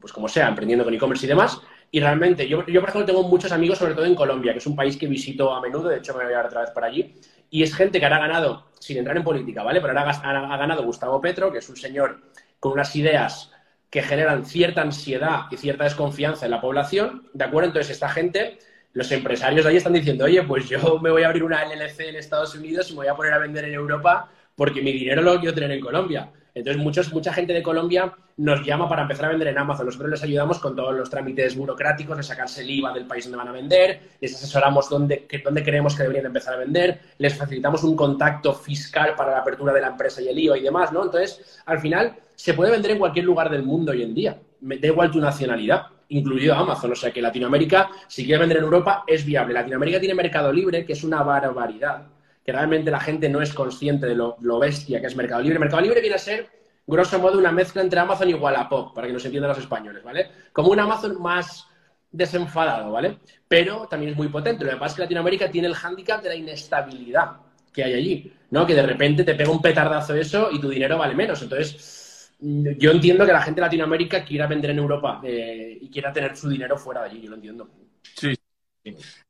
pues 0.00 0.12
como 0.12 0.28
sea, 0.28 0.48
emprendiendo 0.48 0.84
con 0.84 0.94
e-commerce 0.94 1.26
y 1.26 1.28
demás, 1.28 1.60
y 1.92 2.00
realmente, 2.00 2.48
yo, 2.48 2.64
yo, 2.66 2.80
por 2.80 2.90
ejemplo 2.90 3.06
tengo 3.06 3.28
muchos 3.28 3.50
amigos, 3.50 3.78
sobre 3.78 3.94
todo 3.94 4.04
en 4.04 4.14
Colombia, 4.14 4.52
que 4.52 4.58
es 4.58 4.66
un 4.66 4.76
país 4.76 4.96
que 4.96 5.06
visito 5.06 5.52
a 5.52 5.60
menudo, 5.60 5.88
de 5.88 5.98
hecho 5.98 6.16
me 6.16 6.24
voy 6.24 6.32
a 6.32 6.40
ir 6.40 6.46
otra 6.46 6.60
vez 6.60 6.70
para 6.70 6.86
allí, 6.86 7.14
y 7.50 7.62
es 7.62 7.74
gente 7.74 7.98
que 7.98 8.06
ahora 8.06 8.16
ha 8.18 8.20
ganado, 8.28 8.66
sin 8.78 8.98
entrar 8.98 9.16
en 9.16 9.24
política, 9.24 9.62
¿vale? 9.62 9.80
Pero 9.80 9.98
ahora 9.98 10.10
ha, 10.10 10.56
ganado 10.56 10.84
Gustavo 10.84 11.20
Petro, 11.20 11.50
que 11.50 11.58
es 11.58 11.68
un 11.68 11.76
señor 11.76 12.20
con 12.60 12.72
unas 12.72 12.94
ideas 12.94 13.50
que 13.90 14.02
generan 14.02 14.46
cierta 14.46 14.82
ansiedad 14.82 15.46
y 15.50 15.56
cierta 15.56 15.82
desconfianza 15.82 16.44
en 16.44 16.52
la 16.52 16.60
población, 16.60 17.28
¿de 17.32 17.44
acuerdo? 17.44 17.70
Entonces 17.70 17.90
esta 17.90 18.08
gente, 18.08 18.58
los 18.92 19.10
empresarios 19.10 19.64
de 19.64 19.70
ahí 19.70 19.76
están 19.76 19.92
diciendo, 19.92 20.26
oye, 20.26 20.44
pues 20.44 20.68
yo 20.68 21.00
me 21.00 21.10
voy 21.10 21.24
a 21.24 21.26
abrir 21.26 21.42
una 21.42 21.64
LLC 21.64 22.00
en 22.08 22.16
Estados 22.16 22.54
Unidos 22.54 22.88
y 22.90 22.92
me 22.92 22.98
voy 22.98 23.08
a 23.08 23.16
poner 23.16 23.32
a 23.32 23.38
vender 23.38 23.64
en 23.64 23.74
Europa 23.74 24.30
porque 24.54 24.80
mi 24.80 24.92
dinero 24.92 25.22
lo 25.22 25.40
quiero 25.40 25.54
tener 25.54 25.72
en 25.72 25.80
Colombia. 25.80 26.30
Entonces, 26.54 26.82
muchos, 26.82 27.12
mucha 27.12 27.32
gente 27.32 27.52
de 27.52 27.62
Colombia 27.62 28.12
nos 28.36 28.64
llama 28.64 28.88
para 28.88 29.02
empezar 29.02 29.26
a 29.26 29.28
vender 29.28 29.48
en 29.48 29.58
Amazon. 29.58 29.86
Nosotros 29.86 30.10
les 30.10 30.22
ayudamos 30.22 30.58
con 30.58 30.74
todos 30.74 30.94
los 30.94 31.10
trámites 31.10 31.56
burocráticos, 31.56 32.16
de 32.16 32.22
sacarse 32.22 32.62
el 32.62 32.70
IVA 32.70 32.92
del 32.92 33.06
país 33.06 33.24
donde 33.24 33.38
van 33.38 33.48
a 33.48 33.52
vender, 33.52 34.00
les 34.20 34.34
asesoramos 34.34 34.88
dónde, 34.88 35.26
dónde 35.44 35.62
creemos 35.62 35.94
que 35.94 36.02
deberían 36.02 36.26
empezar 36.26 36.54
a 36.54 36.58
vender, 36.58 37.00
les 37.18 37.36
facilitamos 37.36 37.84
un 37.84 37.94
contacto 37.94 38.54
fiscal 38.54 39.14
para 39.14 39.32
la 39.32 39.38
apertura 39.38 39.72
de 39.72 39.80
la 39.80 39.88
empresa 39.88 40.22
y 40.22 40.28
el 40.28 40.38
IVA 40.38 40.58
y 40.58 40.62
demás, 40.62 40.92
¿no? 40.92 41.04
Entonces, 41.04 41.60
al 41.66 41.80
final, 41.80 42.16
se 42.34 42.54
puede 42.54 42.70
vender 42.70 42.92
en 42.92 42.98
cualquier 42.98 43.26
lugar 43.26 43.50
del 43.50 43.62
mundo 43.62 43.92
hoy 43.92 44.02
en 44.02 44.14
día. 44.14 44.38
Da 44.60 44.86
igual 44.86 45.10
tu 45.10 45.20
nacionalidad, 45.20 45.86
incluido 46.08 46.54
Amazon. 46.54 46.92
O 46.92 46.96
sea 46.96 47.10
que 47.10 47.20
Latinoamérica, 47.20 47.90
si 48.08 48.24
quiere 48.24 48.40
vender 48.40 48.58
en 48.58 48.64
Europa, 48.64 49.04
es 49.06 49.24
viable. 49.24 49.54
Latinoamérica 49.54 50.00
tiene 50.00 50.14
mercado 50.14 50.52
libre, 50.52 50.84
que 50.84 50.94
es 50.94 51.04
una 51.04 51.22
barbaridad 51.22 52.06
que 52.50 52.56
realmente 52.56 52.90
la 52.90 52.98
gente 52.98 53.28
no 53.28 53.40
es 53.40 53.54
consciente 53.54 54.06
de 54.06 54.16
lo, 54.16 54.58
bestia 54.58 55.00
que 55.00 55.06
es 55.06 55.14
Mercado 55.14 55.40
Libre. 55.40 55.60
Mercado 55.60 55.82
Libre 55.82 56.00
viene 56.00 56.16
a 56.16 56.18
ser, 56.18 56.48
grosso 56.84 57.16
modo, 57.20 57.38
una 57.38 57.52
mezcla 57.52 57.80
entre 57.80 58.00
Amazon 58.00 58.28
y 58.28 58.34
Wallapop, 58.34 58.92
para 58.92 59.06
que 59.06 59.12
nos 59.12 59.24
entiendan 59.24 59.50
los 59.50 59.58
españoles, 59.58 60.02
¿vale? 60.02 60.28
Como 60.52 60.70
un 60.70 60.80
Amazon 60.80 61.22
más 61.22 61.68
desenfadado, 62.10 62.90
¿vale? 62.90 63.18
Pero 63.46 63.86
también 63.86 64.10
es 64.10 64.16
muy 64.16 64.26
potente. 64.26 64.64
Lo 64.64 64.72
que 64.72 64.78
pasa 64.78 64.86
es 64.86 64.96
que 64.96 65.02
Latinoamérica 65.02 65.48
tiene 65.48 65.68
el 65.68 65.76
hándicap 65.76 66.24
de 66.24 66.30
la 66.30 66.34
inestabilidad 66.34 67.36
que 67.72 67.84
hay 67.84 67.94
allí, 67.94 68.32
¿no? 68.50 68.66
Que 68.66 68.74
de 68.74 68.82
repente 68.82 69.22
te 69.22 69.36
pega 69.36 69.52
un 69.52 69.62
petardazo 69.62 70.16
eso 70.16 70.50
y 70.50 70.60
tu 70.60 70.68
dinero 70.68 70.98
vale 70.98 71.14
menos. 71.14 71.40
Entonces, 71.40 72.32
yo 72.40 72.90
entiendo 72.90 73.24
que 73.24 73.32
la 73.32 73.42
gente 73.42 73.60
de 73.60 73.66
Latinoamérica 73.66 74.24
quiera 74.24 74.48
vender 74.48 74.72
en 74.72 74.78
Europa 74.78 75.20
eh, 75.22 75.78
y 75.80 75.88
quiera 75.88 76.12
tener 76.12 76.36
su 76.36 76.48
dinero 76.48 76.76
fuera 76.76 77.02
de 77.02 77.10
allí, 77.10 77.22
yo 77.22 77.30
lo 77.30 77.36
entiendo. 77.36 77.70
Sí. 78.02 78.36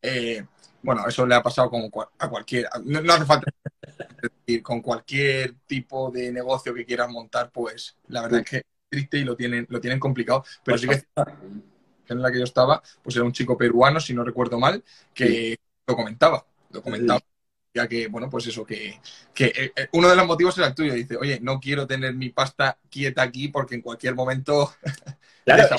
Eh, 0.01 0.43
bueno, 0.83 1.07
eso 1.07 1.27
le 1.27 1.35
ha 1.35 1.43
pasado 1.43 1.71
como 1.71 1.91
a 2.19 2.29
cualquiera. 2.29 2.71
No, 2.85 3.13
hace 3.13 3.25
falta 3.25 3.53
decir, 4.23 4.63
con 4.63 4.81
cualquier 4.81 5.55
tipo 5.67 6.11
de 6.11 6.33
negocio 6.33 6.75
que 6.75 6.87
quieras 6.87 7.11
montar, 7.11 7.51
pues 7.51 7.97
la 8.09 8.23
verdad 8.23 8.41
es 8.41 8.51
que 8.51 8.57
es 8.59 8.65
triste 8.89 9.19
y 9.19 9.25
lo 9.25 9.37
tienen, 9.37 9.67
lo 9.69 9.81
tienen 9.81 10.01
complicado. 10.01 10.45
Pero 10.65 10.79
sí 10.79 10.89
que 10.89 11.05
en 12.09 12.23
la 12.23 12.33
que 12.33 12.39
yo 12.39 12.45
estaba, 12.45 12.83
pues 13.03 13.15
era 13.17 13.25
un 13.25 13.33
chico 13.33 13.57
peruano, 13.57 14.01
si 14.01 14.15
no 14.15 14.25
recuerdo 14.25 14.59
mal, 14.59 14.83
que 15.15 15.59
lo 15.87 15.97
comentaba. 15.97 16.45
Lo 16.71 16.83
comentaba. 16.83 17.21
ya 17.73 17.87
que, 17.87 18.09
bueno, 18.09 18.29
pues 18.29 18.47
eso, 18.47 18.65
que, 18.65 19.01
que 19.33 19.73
eh, 19.77 19.89
uno 19.93 20.09
de 20.09 20.17
los 20.17 20.27
motivos 20.27 20.57
era 20.59 20.69
el 20.69 20.75
tuyo. 20.75 20.93
Dice, 20.95 21.17
oye, 21.17 21.39
no 21.41 21.61
quiero 21.61 21.87
tener 21.87 22.15
mi 22.15 22.31
pasta 22.31 22.79
quieta 22.91 23.23
aquí 23.23 23.49
porque 23.49 23.77
en 23.77 23.83
cualquier 23.83 24.15
momento... 24.15 24.73
Claro, 25.43 25.77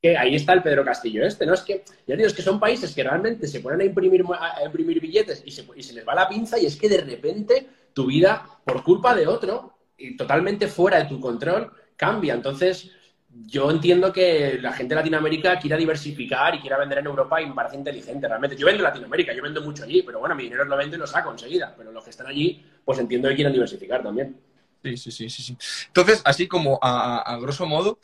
que 0.00 0.16
ahí 0.16 0.34
está 0.34 0.52
el 0.52 0.62
Pedro 0.62 0.84
Castillo 0.84 1.24
este, 1.24 1.44
¿no? 1.44 1.54
Es 1.54 1.62
que, 1.62 1.84
ya 2.06 2.16
digo, 2.16 2.28
es 2.28 2.34
que 2.34 2.42
son 2.42 2.60
países 2.60 2.94
que 2.94 3.02
realmente 3.02 3.46
se 3.46 3.60
ponen 3.60 3.80
a 3.80 3.84
imprimir, 3.84 4.24
a 4.38 4.64
imprimir 4.64 5.00
billetes 5.00 5.42
y 5.44 5.50
se, 5.50 5.66
y 5.74 5.82
se 5.82 5.92
les 5.92 6.06
va 6.06 6.14
la 6.14 6.28
pinza 6.28 6.58
y 6.58 6.66
es 6.66 6.76
que 6.76 6.88
de 6.88 7.00
repente 7.00 7.66
tu 7.92 8.06
vida, 8.06 8.60
por 8.64 8.84
culpa 8.84 9.14
de 9.14 9.26
otro, 9.26 9.78
y 9.96 10.16
totalmente 10.16 10.68
fuera 10.68 10.98
de 10.98 11.06
tu 11.06 11.20
control, 11.20 11.72
cambia. 11.96 12.34
Entonces, 12.34 12.92
yo 13.28 13.70
entiendo 13.70 14.12
que 14.12 14.58
la 14.60 14.72
gente 14.72 14.94
de 14.94 15.00
Latinoamérica 15.00 15.58
quiera 15.58 15.76
diversificar 15.76 16.54
y 16.54 16.60
quiera 16.60 16.78
vender 16.78 16.98
en 16.98 17.06
Europa 17.06 17.42
y 17.42 17.46
me 17.46 17.54
parece 17.54 17.76
inteligente 17.76 18.26
realmente. 18.26 18.56
Yo 18.56 18.66
vendo 18.66 18.80
en 18.80 18.84
Latinoamérica, 18.84 19.34
yo 19.34 19.42
vendo 19.42 19.60
mucho 19.62 19.84
allí, 19.84 20.02
pero 20.02 20.20
bueno, 20.20 20.34
mi 20.34 20.44
dinero 20.44 20.64
lo 20.64 20.76
vendo 20.76 20.96
y 20.96 20.98
lo 20.98 21.06
saco 21.06 21.30
enseguida. 21.30 21.74
Pero 21.76 21.92
los 21.92 22.04
que 22.04 22.10
están 22.10 22.28
allí, 22.28 22.64
pues 22.84 22.98
entiendo 22.98 23.28
que 23.28 23.34
quieran 23.34 23.52
diversificar 23.52 24.02
también. 24.02 24.36
Sí, 24.82 24.96
sí, 24.96 25.10
sí, 25.10 25.28
sí. 25.28 25.42
sí. 25.42 25.56
Entonces, 25.88 26.22
así 26.24 26.46
como 26.46 26.78
a, 26.80 27.36
grosso 27.40 27.66
modo, 27.66 27.98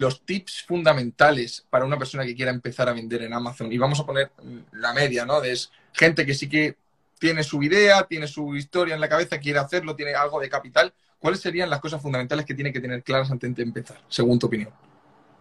los 0.00 0.22
tips 0.24 0.62
fundamentales 0.62 1.66
para 1.68 1.84
una 1.84 1.98
persona 1.98 2.24
que 2.24 2.34
quiera 2.34 2.50
empezar 2.50 2.88
a 2.88 2.94
vender 2.94 3.20
en 3.20 3.34
Amazon, 3.34 3.70
y 3.70 3.76
vamos 3.76 4.00
a 4.00 4.06
poner 4.06 4.30
la 4.72 4.94
media, 4.94 5.26
¿no? 5.26 5.42
De 5.42 5.54
gente 5.92 6.24
que 6.24 6.32
sí 6.32 6.48
que 6.48 6.76
tiene 7.18 7.44
su 7.44 7.62
idea, 7.62 8.06
tiene 8.08 8.26
su 8.26 8.56
historia 8.56 8.94
en 8.94 9.00
la 9.02 9.10
cabeza, 9.10 9.38
quiere 9.38 9.58
hacerlo, 9.58 9.94
tiene 9.94 10.14
algo 10.14 10.40
de 10.40 10.48
capital, 10.48 10.90
¿cuáles 11.18 11.40
serían 11.40 11.68
las 11.68 11.80
cosas 11.80 12.00
fundamentales 12.00 12.46
que 12.46 12.54
tiene 12.54 12.72
que 12.72 12.80
tener 12.80 13.02
claras 13.02 13.30
antes 13.30 13.54
de 13.54 13.62
empezar, 13.62 14.00
según 14.08 14.38
tu 14.38 14.46
opinión? 14.46 14.70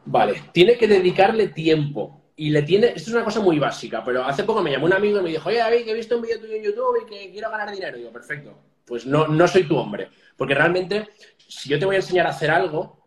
Vale, 0.04 0.44
tiene 0.52 0.78
que 0.78 0.90
dedicarle 0.90 1.48
tiempo. 1.48 2.18
Y 2.36 2.50
le 2.50 2.64
tiene, 2.64 2.88
esto 2.88 3.12
es 3.12 3.14
una 3.14 3.24
cosa 3.24 3.40
muy 3.40 3.60
básica, 3.60 4.04
pero 4.04 4.26
hace 4.26 4.44
poco 4.44 4.62
me 4.62 4.72
llamó 4.72 4.88
un 4.88 4.94
amigo 4.94 5.20
y 5.20 5.24
me 5.24 5.30
dijo, 5.30 5.48
oye 5.48 5.60
David, 5.60 5.86
que 5.86 5.92
he 5.92 5.94
visto 5.94 6.18
un 6.18 6.22
vídeo 6.22 6.40
tuyo 6.40 6.56
en 6.56 6.64
YouTube 6.64 7.04
y 7.04 7.10
que 7.10 7.32
quiero 7.32 7.50
ganar 7.50 7.72
dinero. 7.72 7.98
Digo, 7.98 8.12
perfecto, 8.12 8.58
pues 8.86 9.06
no, 9.06 9.28
no 9.28 9.48
soy 9.48 9.64
tu 9.64 9.78
hombre. 9.78 10.10
Porque 10.38 10.56
realmente, 10.56 11.10
si 11.38 11.70
yo 11.70 11.80
te 11.80 11.86
voy 11.86 11.96
a 11.96 12.00
enseñar 12.00 12.28
a 12.28 12.32
hacer 12.32 12.50
algo, 12.50 12.99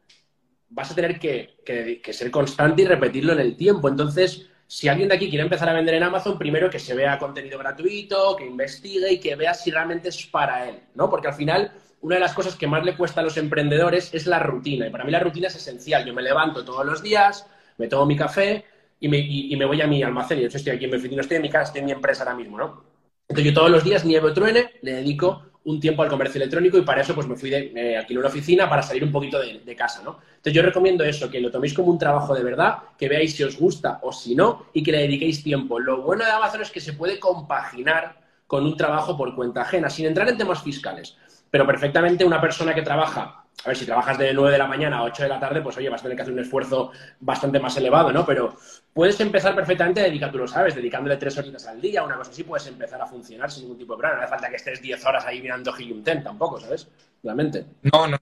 vas 0.73 0.91
a 0.91 0.95
tener 0.95 1.19
que, 1.19 2.01
ser 2.13 2.31
constante 2.31 2.83
y 2.83 2.87
repetirlo 2.87 3.33
en 3.33 3.41
el 3.41 3.57
tiempo. 3.57 3.89
Entonces, 3.89 4.49
si 4.67 4.89
alguien 4.89 5.09
de 5.09 5.17
aquí 5.17 5.29
quiere 5.29 5.45
empezar 5.45 5.69
a 5.69 5.75
vender 5.75 5.95
en 5.95 6.03
Amazon, 6.03 6.39
primero 6.39 6.71
que 6.71 6.79
se 6.79 6.95
vea 6.95 7.19
contenido 7.19 7.59
gratuito, 7.59 8.37
que 8.37 8.47
investigue 8.47 9.13
y 9.13 9.21
que 9.21 9.37
vea 9.37 9.55
si 9.55 9.71
realmente 9.71 10.09
es 10.09 10.27
para 10.27 10.69
él, 10.69 10.81
¿no? 10.95 11.11
Porque 11.11 11.29
al 11.29 11.35
final 11.35 11.73
una 12.01 12.17
de 12.17 12.21
las 12.21 12.35
cosas 12.35 12.57
que 12.57 12.67
más 12.67 12.85
le 12.85 12.97
cuesta 12.97 13.21
a 13.21 13.25
los 13.25 13.37
emprendedores 13.37 14.13
es 14.13 14.27
la 14.27 14.39
rutina. 14.41 14.87
Y 14.87 14.91
para 14.91 15.05
mí 15.05 15.13
la 15.13 15.21
rutina 15.21 15.49
es 15.49 15.57
esencial. 15.57 16.05
Yo 16.05 16.15
me 16.15 16.23
levanto 16.23 16.65
todos 16.65 16.85
los 16.85 17.03
días, 17.03 17.47
me 17.79 17.87
tomo 17.87 18.07
mi 18.07 18.17
café 18.17 18.65
y 18.99 19.09
me, 19.09 19.65
voy 19.65 19.81
a 19.81 19.87
mi 19.87 20.03
almacén. 20.03 20.41
Yo 20.41 20.47
estoy 20.47 20.73
aquí 20.73 20.85
en 20.85 20.91
mi 20.91 20.97
oficina, 20.97 21.21
estoy 21.21 21.37
en 21.37 21.43
mi 21.43 21.51
casa, 21.51 21.65
estoy 21.65 21.81
en 21.81 21.87
mi 21.87 21.93
empresa 21.93 22.25
ahora 22.25 22.37
mismo, 22.37 22.59
¿no? 22.59 22.85
Entonces 23.29 23.53
yo 23.53 23.55
todos 23.55 23.71
los 23.71 23.85
días, 23.85 24.05
nieve 24.05 24.29
o 24.29 24.33
truene, 24.33 24.73
le 24.83 24.95
dedico 24.95 25.52
un 25.65 25.79
tiempo 25.79 26.03
al 26.03 26.09
comercio 26.09 26.39
electrónico 26.39 26.77
y 26.77 26.83
para 26.83 27.03
eso 27.03 27.15
pues 27.15 27.27
me 27.27 27.37
fui 27.37 27.51
de, 27.51 27.73
eh, 27.75 28.05
en 28.09 28.19
una 28.19 28.29
oficina 28.29 28.69
para 28.69 28.83
salir 28.83 29.05
un 29.05 29.13
poquito 29.13 29.39
de, 29.39 29.61
de, 29.61 29.77
casa, 29.77 30.03
¿no? 30.03 30.19
Entonces 30.29 30.53
yo 30.53 30.63
recomiendo 30.63 31.05
eso, 31.05 31.31
que 31.31 31.41
lo 31.41 31.51
toméis 31.51 31.73
como 31.73 31.91
un 31.91 31.99
trabajo 31.99 32.35
de 32.35 32.43
verdad, 32.43 32.79
que 32.99 33.09
veáis 33.09 33.35
si 33.35 33.45
os 33.45 33.59
gusta 33.59 34.01
o 34.03 34.13
si 34.13 34.35
no 34.35 34.67
y 34.73 34.83
que 34.83 34.93
le 34.93 34.99
dediquéis 34.99 35.43
tiempo. 35.43 35.79
Lo 35.79 36.03
bueno 36.03 36.25
de 36.25 36.31
Amazon 36.31 36.63
es 36.63 36.71
que 36.71 36.81
se 36.81 36.95
puede 36.95 37.21
compaginar 37.21 38.21
con 38.53 38.67
un 38.67 38.77
trabajo 38.77 39.17
por 39.17 39.35
cuenta 39.35 39.63
ajena, 39.63 39.89
sin 39.89 40.07
entrar 40.07 40.29
en 40.29 40.37
temas 40.37 40.63
fiscales. 40.63 41.17
Pero 41.51 41.67
perfectamente 41.67 42.25
una 42.25 42.41
persona 42.41 42.75
que 42.75 42.83
trabaja, 42.83 43.42
a 43.65 43.69
ver, 43.69 43.77
si 43.77 43.87
trabajas 43.87 44.19
de 44.19 44.35
9 44.35 44.53
de 44.53 44.59
la 44.59 44.67
mañana 44.67 44.99
a 44.99 45.03
8 45.05 45.23
de 45.23 45.29
la 45.29 45.39
tarde, 45.39 45.63
pues 45.63 45.77
oye, 45.77 45.89
vas 45.89 46.01
a 46.01 46.03
tener 46.03 46.17
que 46.17 46.23
hacer 46.23 46.35
un 46.35 46.41
esfuerzo 46.41 46.91
bastante 47.21 47.61
más 47.61 47.77
elevado, 47.77 48.13
¿no? 48.13 48.27
Pero 48.27 48.57
puedes 48.93 49.19
empezar 49.21 49.55
perfectamente 49.55 50.25
a 50.25 50.31
tú 50.31 50.39
lo 50.39 50.49
sabes, 50.49 50.75
dedicándole 50.75 51.17
tres 51.17 51.39
horitas 51.39 51.67
al 51.67 51.81
día, 51.81 52.03
una 52.03 52.17
cosa 52.17 52.33
así, 52.33 52.43
puedes 52.43 52.67
empezar 52.67 53.01
a 53.01 53.07
funcionar 53.07 53.51
sin 53.51 53.65
ningún 53.65 53.79
tipo 53.79 53.95
de 53.95 53.99
problema. 53.99 54.19
No 54.19 54.25
hace 54.25 54.31
falta 54.31 54.51
que 54.51 54.57
estés 54.57 54.83
10 54.83 55.05
horas 55.05 55.25
ahí 55.25 55.41
mirando 55.41 55.73
Ten 56.05 56.25
tampoco, 56.25 56.59
¿sabes? 56.61 56.89
Realmente. 57.23 57.67
No, 57.83 58.09
no. 58.09 58.19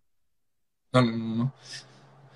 No, 0.92 1.02
no, 1.02 1.12
no. 1.12 1.54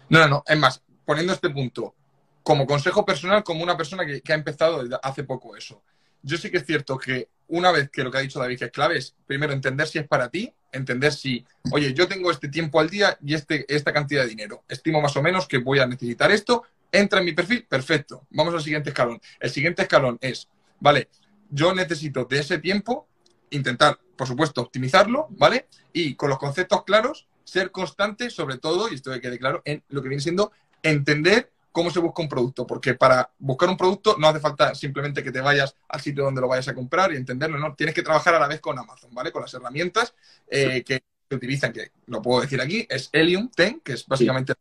No, 0.08 0.18
no, 0.20 0.28
no. 0.28 0.44
Es 0.46 0.58
más, 0.58 0.82
poniendo 1.04 1.32
este 1.32 1.50
punto, 1.50 1.94
como 2.42 2.66
consejo 2.66 3.04
personal, 3.04 3.44
como 3.44 3.62
una 3.62 3.76
persona 3.76 4.06
que, 4.06 4.22
que 4.22 4.32
ha 4.32 4.36
empezado 4.36 4.82
hace 5.02 5.24
poco 5.24 5.56
eso. 5.56 5.82
Yo 6.22 6.38
sí 6.38 6.50
que 6.50 6.58
es 6.58 6.64
cierto 6.64 6.96
que 6.96 7.28
una 7.48 7.70
vez 7.70 7.90
que 7.90 8.02
lo 8.02 8.10
que 8.10 8.18
ha 8.18 8.22
dicho 8.22 8.38
David 8.38 8.58
que 8.58 8.64
es 8.66 8.70
clave 8.70 8.96
es, 8.96 9.14
primero, 9.26 9.52
entender 9.52 9.86
si 9.86 9.98
es 9.98 10.08
para 10.08 10.30
ti, 10.30 10.52
entender 10.74 11.12
si, 11.12 11.44
oye, 11.70 11.94
yo 11.94 12.06
tengo 12.08 12.30
este 12.30 12.48
tiempo 12.48 12.80
al 12.80 12.90
día 12.90 13.16
y 13.24 13.34
este, 13.34 13.64
esta 13.74 13.92
cantidad 13.92 14.22
de 14.22 14.28
dinero. 14.28 14.64
Estimo 14.68 15.00
más 15.00 15.16
o 15.16 15.22
menos 15.22 15.46
que 15.46 15.58
voy 15.58 15.78
a 15.78 15.86
necesitar 15.86 16.30
esto. 16.30 16.64
Entra 16.92 17.20
en 17.20 17.24
mi 17.24 17.32
perfil, 17.32 17.66
perfecto. 17.68 18.26
Vamos 18.30 18.54
al 18.54 18.62
siguiente 18.62 18.90
escalón. 18.90 19.20
El 19.40 19.50
siguiente 19.50 19.82
escalón 19.82 20.18
es, 20.20 20.48
vale, 20.80 21.08
yo 21.50 21.74
necesito 21.74 22.24
de 22.24 22.40
ese 22.40 22.58
tiempo 22.58 23.08
intentar, 23.50 23.98
por 24.16 24.26
supuesto, 24.26 24.60
optimizarlo, 24.60 25.28
¿vale? 25.30 25.68
Y 25.92 26.14
con 26.14 26.28
los 26.28 26.38
conceptos 26.38 26.84
claros, 26.84 27.28
ser 27.44 27.70
constante, 27.70 28.30
sobre 28.30 28.58
todo, 28.58 28.90
y 28.90 28.94
esto 28.94 29.12
que 29.12 29.20
quede 29.20 29.38
claro, 29.38 29.62
en 29.64 29.82
lo 29.88 30.02
que 30.02 30.08
viene 30.08 30.22
siendo 30.22 30.52
entender 30.82 31.52
cómo 31.74 31.90
se 31.90 31.98
busca 31.98 32.22
un 32.22 32.28
producto, 32.28 32.64
porque 32.64 32.94
para 32.94 33.28
buscar 33.36 33.68
un 33.68 33.76
producto 33.76 34.14
no 34.16 34.28
hace 34.28 34.38
falta 34.38 34.76
simplemente 34.76 35.24
que 35.24 35.32
te 35.32 35.40
vayas 35.40 35.74
al 35.88 36.00
sitio 36.00 36.22
donde 36.22 36.40
lo 36.40 36.46
vayas 36.46 36.68
a 36.68 36.74
comprar 36.74 37.12
y 37.12 37.16
entenderlo, 37.16 37.58
¿no? 37.58 37.74
Tienes 37.74 37.96
que 37.96 38.02
trabajar 38.02 38.32
a 38.36 38.38
la 38.38 38.46
vez 38.46 38.60
con 38.60 38.78
Amazon, 38.78 39.12
¿vale? 39.12 39.32
Con 39.32 39.42
las 39.42 39.52
herramientas 39.54 40.14
eh, 40.46 40.84
que 40.84 41.02
se 41.28 41.34
utilizan, 41.34 41.72
que 41.72 41.90
lo 42.06 42.22
puedo 42.22 42.42
decir 42.42 42.60
aquí, 42.60 42.86
es 42.88 43.10
Helium 43.12 43.50
10, 43.56 43.78
que 43.82 43.94
es 43.94 44.06
básicamente 44.06 44.52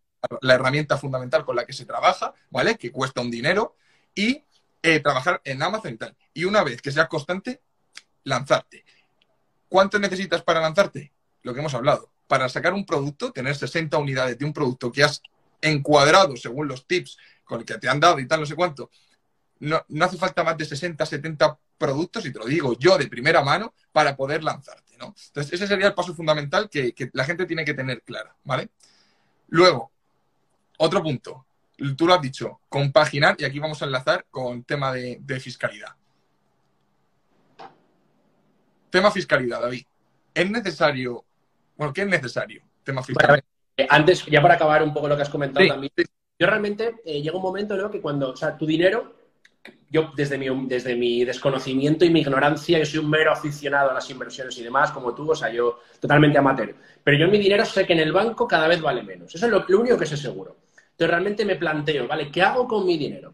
la 0.41 0.55
herramienta 0.55 0.97
fundamental 0.97 1.45
con 1.45 1.55
la 1.55 1.68
que 1.68 1.74
se 1.74 1.86
trabaja, 1.86 2.34
¿vale? 2.49 2.80
Que 2.80 2.91
cuesta 2.91 3.22
un 3.22 3.30
dinero, 3.30 3.76
y 4.16 4.43
eh, 4.82 4.99
trabajar 4.99 5.39
en 5.43 5.61
Amazon 5.61 5.93
y 5.93 5.97
tal. 5.97 6.16
Y 6.34 6.45
una 6.45 6.64
vez 6.64 6.82
que 6.82 6.91
seas 6.91 7.07
constante, 7.09 7.61
lanzarte. 8.24 8.84
¿Cuánto 9.70 9.99
necesitas 9.99 10.41
para 10.41 10.61
lanzarte? 10.61 11.11
Lo 11.43 11.53
que 11.53 11.59
hemos 11.59 11.76
hablado. 11.76 12.11
Para 12.26 12.49
sacar 12.49 12.74
un 12.74 12.88
producto, 12.88 13.32
tener 13.32 13.55
60 13.55 13.99
unidades 13.99 14.36
de 14.39 14.45
un 14.45 14.53
producto 14.53 14.91
que 14.91 15.03
has 15.03 15.22
encuadrado 15.64 16.36
según 16.36 16.68
los 16.68 16.86
tips 16.86 17.18
con 17.43 17.59
el 17.59 17.66
que 17.66 17.78
te 17.78 17.89
han 17.89 17.99
dado 17.99 18.20
y 18.20 18.28
tal, 18.28 18.41
no 18.41 18.45
sé 18.45 18.55
cuánto, 18.55 18.89
no, 19.59 19.86
hace 20.01 20.18
falta 20.18 20.43
más 20.43 20.57
de 20.57 20.66
60, 20.66 21.05
70 21.05 21.57
productos, 21.78 22.26
y 22.26 22.34
te 22.34 22.39
lo 22.39 22.45
digo 22.45 22.78
yo 22.78 22.97
de 22.97 23.07
primera 23.07 23.43
mano, 23.43 23.74
para 23.91 24.16
poder 24.16 24.43
lanzarte, 24.43 24.97
¿no? 24.97 25.16
Entonces, 25.28 25.53
ese 25.53 25.68
sería 25.68 25.88
el 25.88 25.93
paso 25.93 26.14
fundamental 26.14 26.70
que, 26.70 26.93
la 27.14 27.24
gente 27.24 27.45
tiene 27.45 27.64
que 27.64 27.74
tener 27.74 28.01
clara, 28.01 28.36
¿vale? 28.43 28.70
Luego, 29.47 29.91
otro 30.78 31.01
punto, 31.01 31.45
tú 31.95 32.07
lo 32.07 32.14
has 32.14 32.22
dicho, 32.22 32.59
compaginar, 32.68 33.36
y 33.39 33.45
aquí 33.45 33.59
vamos 33.59 33.82
a 33.82 33.86
enlazar 33.86 34.26
con 34.30 34.64
tema 34.64 34.91
de, 34.91 35.39
fiscalidad. 35.39 35.95
Tema 38.89 39.11
fiscalidad, 39.11 39.61
David. 39.61 39.86
¿Es 40.34 40.49
necesario, 40.49 41.26
bueno, 41.78 41.93
qué 41.93 42.01
es 42.01 42.07
necesario? 42.07 42.64
Tema 42.84 43.01
fiscalidad. 43.01 43.43
Eh, 43.76 43.88
antes, 43.89 44.26
ya 44.26 44.41
para 44.41 44.55
acabar 44.55 44.84
un 44.84 44.93
poco 44.93 45.07
lo 45.07 45.15
que 45.15 45.24
has 45.24 45.30
comentado 45.30 45.65
también, 45.67 45.91
yo 45.97 46.47
realmente 46.47 46.95
eh, 47.05 47.21
llega 47.21 47.36
un 47.36 47.41
momento 47.41 47.76
¿no? 47.76 47.89
que 47.89 48.01
cuando, 48.01 48.32
o 48.32 48.36
sea, 48.36 48.57
tu 48.57 48.65
dinero, 48.65 49.15
yo 49.89 50.11
desde 50.15 50.38
mi, 50.38 50.47
desde 50.67 50.95
mi 50.95 51.24
desconocimiento 51.24 52.03
y 52.05 52.09
mi 52.09 52.21
ignorancia, 52.21 52.80
yo 52.80 52.86
soy 52.86 52.99
un 52.99 53.09
mero 53.09 53.32
aficionado 53.32 53.91
a 53.91 53.93
las 53.93 54.09
inversiones 54.09 54.57
y 54.57 54.63
demás, 54.63 54.91
como 54.91 55.13
tú, 55.13 55.32
o 55.32 55.36
sea, 55.36 55.51
yo 55.51 55.80
totalmente 55.99 56.38
amateur. 56.38 56.76
Pero 57.03 57.17
yo 57.17 57.26
en 57.26 57.32
mi 57.32 57.38
dinero 57.38 57.65
sé 57.65 57.86
que 57.86 57.93
en 57.93 57.99
el 57.99 58.11
banco 58.11 58.47
cada 58.47 58.67
vez 58.67 58.82
vale 58.82 59.03
menos. 59.03 59.34
Eso 59.34 59.45
es 59.45 59.51
lo, 59.51 59.80
único 59.80 59.97
que 59.97 60.05
sé 60.05 60.17
seguro. 60.17 60.57
Entonces 60.76 61.09
realmente 61.09 61.45
me 61.45 61.55
planteo, 61.55 62.07
¿vale? 62.07 62.32
¿Qué 62.32 62.41
hago 62.41 62.67
con 62.67 62.86
mi 62.86 62.97
dinero? 62.97 63.34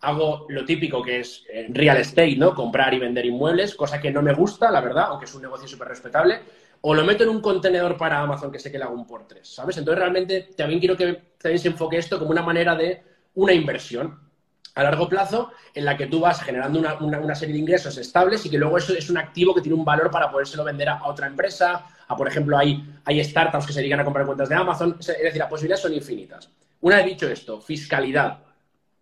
Hago 0.00 0.46
lo 0.48 0.64
típico 0.64 1.02
que 1.02 1.20
es 1.20 1.44
eh, 1.52 1.66
real 1.70 1.98
estate, 1.98 2.36
¿no? 2.36 2.54
Comprar 2.54 2.94
y 2.94 2.98
vender 2.98 3.26
inmuebles, 3.26 3.74
cosa 3.74 4.00
que 4.00 4.10
no 4.10 4.22
me 4.22 4.32
gusta, 4.32 4.70
la 4.70 4.80
verdad, 4.80 5.06
aunque 5.08 5.24
es 5.24 5.34
un 5.34 5.42
negocio 5.42 5.68
súper 5.68 5.88
respetable 5.88 6.40
o 6.80 6.94
lo 6.94 7.04
meto 7.04 7.24
en 7.24 7.30
un 7.30 7.40
contenedor 7.40 7.96
para 7.96 8.20
Amazon 8.20 8.52
que 8.52 8.58
sé 8.58 8.70
que 8.70 8.78
le 8.78 8.84
hago 8.84 8.94
un 8.94 9.06
por 9.06 9.26
tres, 9.26 9.48
¿sabes? 9.48 9.76
Entonces 9.78 9.98
realmente 9.98 10.50
también 10.56 10.78
quiero 10.78 10.96
que 10.96 11.32
también 11.38 11.58
se 11.58 11.68
enfoque 11.68 11.98
esto 11.98 12.18
como 12.18 12.30
una 12.30 12.42
manera 12.42 12.74
de 12.74 13.02
una 13.34 13.52
inversión 13.52 14.28
a 14.74 14.82
largo 14.84 15.08
plazo 15.08 15.50
en 15.74 15.84
la 15.84 15.96
que 15.96 16.06
tú 16.06 16.20
vas 16.20 16.40
generando 16.40 16.78
una, 17.00 17.34
serie 17.34 17.54
de 17.54 17.60
ingresos 17.60 17.96
estables 17.98 18.46
y 18.46 18.50
que 18.50 18.58
luego 18.58 18.78
eso 18.78 18.94
es 18.94 19.10
un 19.10 19.18
activo 19.18 19.52
que 19.52 19.60
tiene 19.60 19.76
un 19.76 19.84
valor 19.84 20.08
para 20.08 20.30
podérselo 20.30 20.62
vender 20.62 20.88
a, 20.88 21.04
otra 21.04 21.26
empresa, 21.26 21.84
a 22.06 22.16
por 22.16 22.28
ejemplo 22.28 22.56
hay, 22.56 22.84
hay 23.04 23.24
startups 23.24 23.66
que 23.66 23.72
se 23.72 23.80
dedican 23.80 24.00
a 24.00 24.04
comprar 24.04 24.24
cuentas 24.24 24.48
de 24.48 24.54
Amazon, 24.54 24.96
es 25.00 25.06
decir, 25.06 25.38
las 25.38 25.48
posibilidades 25.48 25.82
son 25.82 25.94
infinitas. 25.94 26.48
Una 26.80 26.96
vez 26.96 27.06
dicho 27.06 27.28
esto, 27.28 27.60
fiscalidad, 27.60 28.38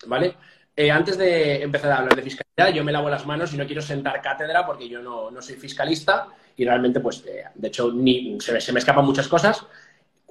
¿vale? 0.07 0.35
Eh, 0.75 0.91
antes 0.91 1.19
de 1.19 1.63
empezar 1.63 1.93
a 1.93 1.99
hablar 1.99 2.17
de 2.17 2.23
fiscalidad, 2.23 2.75
yo 2.75 2.83
me 2.83 2.93
lavo 2.93 3.11
las 3.11 3.27
manos 3.27 3.53
y 3.53 3.59
no 3.59 3.67
quiero 3.67 3.83
sentar 3.83 4.23
cátedra 4.23 4.65
porque 4.65 4.89
yo 4.89 5.03
no, 5.03 5.31
no 5.31 5.43
soy 5.43 5.57
fiscalista 5.57 6.29
y 6.57 6.65
realmente, 6.65 7.01
pues, 7.01 7.23
eh, 7.27 7.45
de 7.55 7.69
hecho, 7.69 7.93
ni, 7.93 8.39
se, 8.41 8.73
me 8.73 8.79
escapan 8.79 9.05
muchas 9.05 9.29
cosas. 9.29 9.65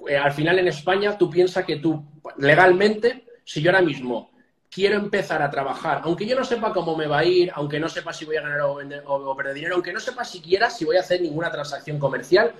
Eh, 0.08 0.16
al 0.16 0.32
final, 0.32 0.58
en 0.58 0.68
España, 0.68 1.16
tú 1.16 1.30
piensas 1.30 1.64
que 1.64 1.76
tú, 1.76 2.04
legalmente, 2.38 3.24
si 3.44 3.62
yo 3.62 3.70
ahora 3.70 3.82
mismo 3.82 4.30
quiero 4.68 4.96
empezar 4.96 5.40
a 5.40 5.50
trabajar, 5.50 6.02
aunque 6.04 6.26
yo 6.26 6.36
no 6.36 6.44
sepa 6.44 6.72
cómo 6.72 6.96
me 6.96 7.06
va 7.06 7.20
a 7.20 7.24
ir, 7.24 7.50
aunque 7.54 7.80
no 7.80 7.88
sepa 7.88 8.12
si 8.12 8.24
voy 8.24 8.36
a 8.36 8.42
ganar 8.42 8.60
o, 8.62 8.78
o 9.06 9.36
perder 9.36 9.54
dinero, 9.54 9.74
aunque 9.74 9.92
no 9.92 10.00
sepa 10.00 10.24
siquiera 10.24 10.68
si 10.68 10.84
voy 10.84 10.96
a 10.96 11.00
hacer 11.00 11.22
ninguna 11.22 11.50
transacción 11.50 11.98
comercial, 11.98 12.52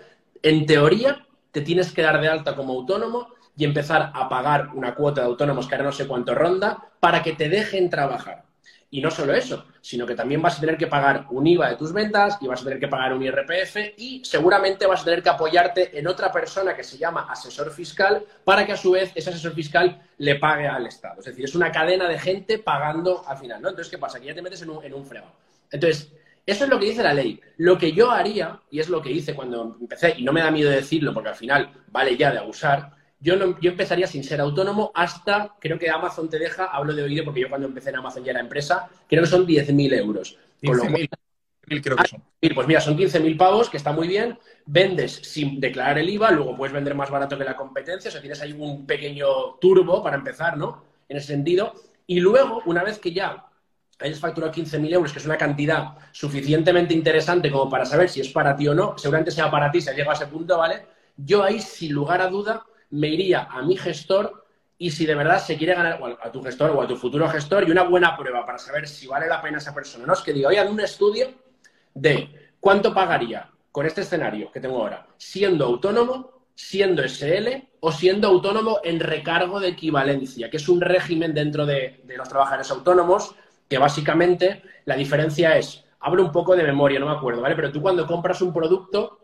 en 0.43 0.65
teoría 0.65 1.27
te 1.51 1.61
tienes 1.61 1.93
que 1.93 2.03
dar 2.03 2.21
de 2.21 2.29
alta 2.29 2.55
como 2.55 2.73
autónomo 2.73 3.29
y 3.57 3.65
empezar 3.65 4.13
a 4.15 4.29
pagar 4.29 4.69
una 4.75 4.95
cuota 4.95 5.23
de 5.23 5.27
autónomos 5.27 5.67
que 5.67 5.75
ahora 5.75 5.87
no 5.87 5.93
sé 5.93 6.07
cuánto 6.07 6.35
ronda 6.35 6.91
para 7.01 7.23
que 7.23 7.33
te 7.33 7.49
dejen 7.49 7.91
trabajar. 7.91 8.46
Y 8.91 9.01
no 9.01 9.11
solo 9.11 9.35
eso, 9.35 9.67
sino 9.81 10.07
que 10.07 10.15
también 10.15 10.41
vas 10.41 10.59
a 10.59 10.61
tener 10.61 10.79
que 10.79 10.87
pagar 10.87 11.27
un 11.31 11.47
IVA 11.47 11.71
de 11.71 11.77
tus 11.77 11.93
ventas 11.93 12.39
y 12.41 12.47
vas 12.47 12.61
a 12.61 12.65
tener 12.65 12.79
que 12.79 12.87
pagar 12.89 13.13
un 13.13 13.23
IRPF 13.23 13.77
y 13.97 14.25
seguramente 14.25 14.87
vas 14.87 15.03
a 15.03 15.05
tener 15.05 15.23
que 15.23 15.29
apoyarte 15.29 15.99
en 15.99 16.07
otra 16.07 16.31
persona 16.31 16.75
que 16.75 16.85
se 16.85 16.97
llama 16.97 17.27
asesor 17.29 17.73
fiscal 17.73 18.25
para 18.45 18.65
que 18.65 18.73
a 18.73 18.77
su 18.77 18.93
vez 18.93 19.11
ese 19.15 19.31
asesor 19.31 19.55
fiscal 19.55 20.01
le 20.19 20.37
pague 20.37 20.69
al 20.69 20.87
Estado. 20.87 21.19
Es 21.19 21.27
decir, 21.27 21.45
es 21.45 21.55
una 21.55 21.73
cadena 21.73 22.09
de 22.09 22.19
gente 22.19 22.59
pagando 22.59 23.25
al 23.27 23.37
final, 23.37 23.61
¿no? 23.61 23.71
Entonces, 23.71 23.91
¿qué 23.91 23.99
pasa? 23.99 24.21
Que 24.21 24.27
ya 24.27 24.35
te 24.35 24.43
metes 24.43 24.63
en 24.63 24.71
un, 24.71 24.85
en 24.85 24.95
un 24.95 25.05
fregado. 25.05 25.33
Entonces, 25.71 26.13
eso 26.47 26.63
es 26.63 26.71
lo 26.71 26.79
que 26.79 26.87
dice 26.87 27.03
la 27.03 27.13
ley. 27.13 27.41
Lo 27.57 27.77
que 27.77 27.91
yo 27.91 28.13
haría, 28.13 28.61
y 28.71 28.79
es 28.79 28.89
lo 28.89 29.03
que 29.03 29.11
hice 29.11 29.35
cuando 29.35 29.77
empecé, 29.81 30.15
y 30.17 30.23
no 30.23 30.33
me 30.33 30.41
da 30.41 30.51
miedo 30.53 30.71
decirlo 30.71 31.13
porque 31.13 31.31
al 31.31 31.35
final 31.35 31.73
vale 31.89 32.17
ya 32.17 32.31
de 32.31 32.39
abusar, 32.39 32.93
yo, 33.21 33.59
yo 33.61 33.71
empezaría 33.71 34.07
sin 34.07 34.25
ser 34.25 34.41
autónomo 34.41 34.93
hasta, 34.95 35.55
creo 35.61 35.79
que 35.79 35.91
Amazon 35.91 36.29
te 36.29 36.39
deja, 36.39 36.67
hablo 36.67 36.95
de 36.95 37.03
oído 37.03 37.25
porque 37.25 37.41
yo 37.41 37.49
cuando 37.49 37.67
empecé 37.67 37.91
en 37.91 37.97
Amazon 37.97 38.25
ya 38.25 38.33
era 38.33 38.41
empresa, 38.41 38.89
creo 39.09 39.23
que 39.23 39.29
son 39.29 39.47
10.000 39.47 39.95
euros. 39.95 40.39
10.000 40.63 41.09
creo 41.83 41.97
que 41.97 42.09
son. 42.09 42.23
Pues 42.55 42.67
mira, 42.69 42.81
son 42.81 42.97
15.000 42.97 43.37
pavos, 43.37 43.69
que 43.69 43.77
está 43.77 43.93
muy 43.93 44.07
bien. 44.07 44.39
Vendes 44.67 45.21
sin 45.25 45.59
declarar 45.61 45.99
el 45.99 46.09
IVA, 46.09 46.31
luego 46.31 46.57
puedes 46.57 46.73
vender 46.73 46.95
más 46.95 47.11
barato 47.11 47.37
que 47.37 47.45
la 47.45 47.57
competencia, 47.57 48.09
o 48.09 48.13
sea, 48.13 48.21
tienes 48.21 48.41
ahí 48.41 48.53
un 48.53 48.87
pequeño 48.87 49.55
turbo 49.61 50.03
para 50.03 50.17
empezar, 50.17 50.57
¿no? 50.57 50.85
En 51.09 51.17
ese 51.17 51.29
sentido. 51.29 51.73
Y 52.07 52.21
luego, 52.21 52.63
una 52.67 52.85
vez 52.85 52.99
que 52.99 53.13
ya 53.13 53.47
hayas 53.99 54.21
facturado 54.21 54.53
15.000 54.53 54.93
euros, 54.93 55.13
que 55.13 55.19
es 55.19 55.27
una 55.27 55.39
cantidad 55.39 55.95
suficientemente 56.13 56.95
interesante 56.95 57.51
como 57.51 57.69
para 57.69 57.85
saber 57.85 58.09
si 58.09 58.21
es 58.21 58.29
para 58.29 58.55
ti 58.55 58.69
o 58.69 58.75
no, 58.75 58.97
seguramente 58.97 59.31
sea 59.31 59.51
para 59.51 59.71
ti 59.71 59.81
si 59.81 59.89
has 59.89 59.97
llegado 59.97 60.13
a 60.13 60.15
ese 60.23 60.27
punto, 60.27 60.59
¿vale? 60.59 60.87
Yo 61.17 61.43
ahí, 61.43 61.59
sin 61.61 61.93
lugar 61.93 62.21
a 62.21 62.29
duda, 62.29 62.63
me 62.91 63.09
iría 63.09 63.49
a 63.51 63.63
mi 63.63 63.77
gestor 63.77 64.47
y 64.79 64.91
si 64.91 65.07
de 65.07 65.15
verdad 65.15 65.43
se 65.43 65.57
quiere 65.57 65.75
ganar, 65.75 66.01
o 66.03 66.07
a 66.07 66.31
tu 66.31 66.43
gestor 66.43 66.71
o 66.71 66.83
a 66.83 66.87
tu 66.87 66.97
futuro 66.97 67.29
gestor, 67.29 67.67
y 67.67 67.71
una 67.71 67.85
buena 67.85 68.17
prueba 68.17 68.45
para 68.45 68.59
saber 68.59 68.87
si 68.87 69.07
vale 69.07 69.27
la 69.27 69.41
pena 69.41 69.59
esa 69.59 69.75
persona, 69.75 70.07
¿no? 70.07 70.13
Es 70.13 70.21
que 70.21 70.33
diga, 70.33 70.51
oye, 70.51 70.63
un 70.67 70.81
estudio 70.81 71.29
de 71.95 72.51
cuánto 72.61 72.93
pagaría 72.93 73.51
con 73.73 73.87
este 73.87 74.03
escenario 74.03 74.51
que 74.53 74.61
tengo 74.61 74.79
ahora, 74.79 75.07
siendo 75.17 75.65
autónomo, 75.65 76.45
siendo 76.55 77.03
SL 77.03 77.69
o 77.81 77.93
siendo 77.93 78.29
autónomo 78.29 78.81
en 78.85 79.01
recargo 79.01 79.61
de 79.61 79.69
equivalencia, 79.69 80.51
que 80.51 80.57
es 80.59 80.69
un 80.69 80.81
régimen 80.81 81.33
dentro 81.33 81.65
de, 81.65 82.01
de 82.05 82.17
los 82.17 82.29
trabajadores 82.29 82.71
autónomos 82.71 83.35
que 83.69 83.79
básicamente 83.79 84.63
la 84.85 84.97
diferencia 84.97 85.57
es, 85.57 85.85
hablo 86.01 86.23
un 86.23 86.33
poco 86.33 86.55
de 86.55 86.65
memoria, 86.65 87.01
no 87.01 87.07
me 87.07 87.17
acuerdo, 87.17 87.43
¿vale? 87.43 87.57
Pero 87.57 87.73
tú 87.73 87.83
cuando 87.83 88.07
compras 88.07 88.41
un 88.43 88.53
producto, 88.53 89.21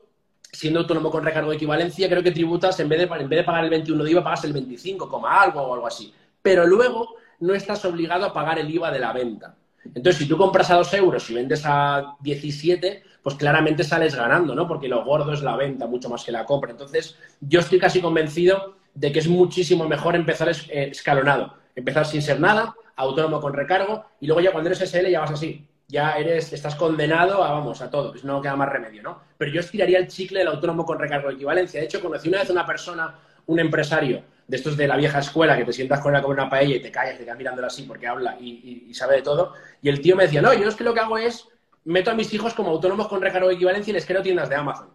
siendo 0.53 0.81
autónomo 0.81 1.11
con 1.11 1.25
recargo 1.25 1.51
de 1.51 1.57
equivalencia, 1.57 2.09
creo 2.09 2.23
que 2.23 2.31
tributas, 2.31 2.79
en 2.79 2.89
vez 2.89 2.99
de, 2.99 3.17
en 3.17 3.29
vez 3.29 3.39
de 3.39 3.45
pagar 3.45 3.65
el 3.65 3.71
21 3.71 4.05
de 4.05 4.11
IVA, 4.11 4.23
pagas 4.23 4.45
el 4.45 4.53
25, 4.53 5.27
algo 5.27 5.63
o 5.63 5.75
algo 5.75 5.87
así. 5.87 6.13
Pero 6.43 6.67
luego 6.67 7.17
no 7.41 7.55
estás 7.55 7.85
obligado 7.87 8.27
a 8.27 8.33
pagar 8.33 8.59
el 8.59 8.71
IVA 8.71 8.91
de 8.91 8.99
la 8.99 9.13
venta. 9.13 9.57
Entonces, 9.85 10.17
si 10.17 10.29
tú 10.29 10.37
compras 10.37 10.71
a 10.71 10.77
2 10.77 10.95
euros 10.95 11.29
y 11.31 11.35
vendes 11.35 11.63
a 11.65 12.17
17, 12.21 13.03
pues 13.23 13.35
claramente 13.37 13.83
sales 13.83 14.15
ganando, 14.15 14.55
¿no? 14.55 14.69
Porque 14.69 14.89
lo 14.89 15.05
gordo 15.05 15.33
es 15.33 15.43
la 15.43 15.57
venta 15.57 15.87
mucho 15.87 16.09
más 16.09 16.23
que 16.23 16.33
la 16.33 16.45
compra. 16.45 16.71
Entonces, 16.71 17.19
yo 17.41 17.61
estoy 17.61 17.79
casi 17.79 18.01
convencido 18.01 18.77
de 18.95 19.11
que 19.11 19.19
es 19.19 19.29
muchísimo 19.29 19.89
mejor 19.89 20.15
empezar 20.15 20.49
eh, 20.51 20.89
escalonado. 20.91 21.55
Empezar 21.75 22.07
sin 22.07 22.23
ser 22.23 22.39
nada, 22.39 22.75
autónomo 22.95 23.41
con 23.41 23.55
recargo, 23.55 24.05
y 24.21 24.27
luego 24.27 24.43
ya 24.43 24.53
cuando 24.53 24.71
eres 24.71 24.81
SL 24.81 25.09
ya 25.11 25.21
vas 25.21 25.31
así. 25.31 25.67
Ya 25.93 26.13
eres, 26.15 26.51
estás 26.55 26.75
condenado 26.75 27.45
a, 27.45 27.53
vamos, 27.53 27.83
a 27.83 27.91
todo, 27.91 28.13
pues 28.13 28.25
no 28.25 28.41
queda 28.41 28.57
más 28.57 28.71
remedio, 28.71 29.03
¿no? 29.03 29.21
Pero 29.37 29.53
yo 29.53 29.61
estiraría 29.61 29.99
el 29.99 30.09
chicle 30.09 30.39
del 30.39 30.49
autónomo 30.49 30.87
con 30.87 30.99
recargo 30.99 31.29
de 31.29 31.35
equivalencia. 31.35 31.81
De 31.81 31.87
hecho, 31.87 32.01
conocí 32.01 32.31
una 32.31 32.39
vez 32.39 32.49
una 32.49 32.65
persona, 32.65 33.15
un 33.45 33.61
empresario, 33.61 34.25
de 34.49 34.57
estos 34.57 34.75
de 34.75 34.89
la 34.89 34.97
vieja 34.97 35.19
escuela, 35.19 35.55
que 35.55 35.67
te 35.67 35.73
sientas 35.75 36.01
con 36.01 36.17
él 36.17 36.23
con 36.23 36.33
una 36.33 36.49
paella 36.49 36.77
y 36.77 36.81
te 36.81 36.91
callas, 36.91 37.19
te 37.19 37.25
quedas 37.25 37.37
mirándolo 37.37 37.67
así 37.67 37.83
porque 37.83 38.07
habla 38.07 38.39
y, 38.41 38.91
sabe 38.95 39.17
de 39.17 39.23
todo. 39.23 39.53
Y 39.83 39.91
el 39.91 40.01
tío 40.01 40.17
me 40.17 40.25
decía, 40.25 40.41
no, 40.41 40.55
yo 40.55 40.67
es 40.67 40.75
que 40.75 40.85
lo 40.85 40.95
que 40.95 41.01
hago 41.01 41.19
es, 41.19 41.47
meto 41.85 42.11
a 42.11 42.15
mis 42.15 42.33
hijos 42.33 42.55
como 42.55 42.71
autónomos 42.71 43.09
con 43.09 43.21
recargo 43.21 43.49
de 43.49 43.55
equivalencia 43.55 43.91
y 43.91 43.95
les 43.95 44.07
creo 44.07 44.23
tiendas 44.23 44.49
de 44.49 44.57
Amazon. 44.57 44.89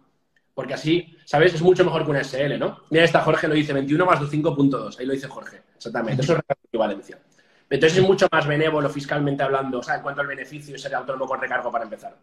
Porque 0.52 0.74
así, 0.74 1.16
¿sabes? 1.24 1.54
Es 1.54 1.62
mucho 1.62 1.84
mejor 1.84 2.04
que 2.04 2.10
un 2.10 2.24
SL, 2.24 2.58
¿no? 2.58 2.80
Mira, 2.90 3.04
esta 3.04 3.20
Jorge 3.20 3.46
lo 3.46 3.54
dice 3.54 3.72
21 3.72 4.04
más 4.04 4.20
5.2. 4.20 4.98
Ahí 4.98 5.06
lo 5.06 5.12
dice 5.12 5.28
Jorge. 5.28 5.62
Exactamente. 5.76 6.22
Eso 6.22 6.32
es 6.32 6.38
recargo 6.38 6.60
de 6.62 6.68
equivalencia. 6.68 7.18
Entonces 7.70 7.98
es 7.98 8.04
mucho 8.04 8.26
más 8.32 8.46
benévolo 8.46 8.88
fiscalmente 8.88 9.42
hablando, 9.42 9.80
o 9.80 9.82
sea, 9.82 9.96
en 9.96 10.02
cuanto 10.02 10.22
al 10.22 10.26
beneficio 10.26 10.72
de 10.72 10.78
ser 10.78 10.94
autónomo 10.94 11.26
con 11.26 11.40
recargo 11.40 11.70
para 11.70 11.84
empezar. 11.84 12.16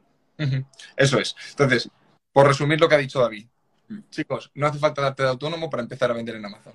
Eso 0.96 1.20
es. 1.20 1.36
Entonces, 1.52 1.90
por 2.32 2.48
resumir 2.48 2.80
lo 2.80 2.90
que 2.90 2.96
ha 2.96 3.00
dicho 3.00 3.20
David, 3.20 3.46
chicos, 4.10 4.52
no 4.56 4.68
hace 4.68 4.80
falta 4.80 5.02
darte 5.02 5.24
de 5.24 5.30
autónomo 5.30 5.70
para 5.70 5.84
empezar 5.84 6.10
a 6.10 6.14
vender 6.14 6.36
en 6.36 6.46
Amazon. 6.46 6.74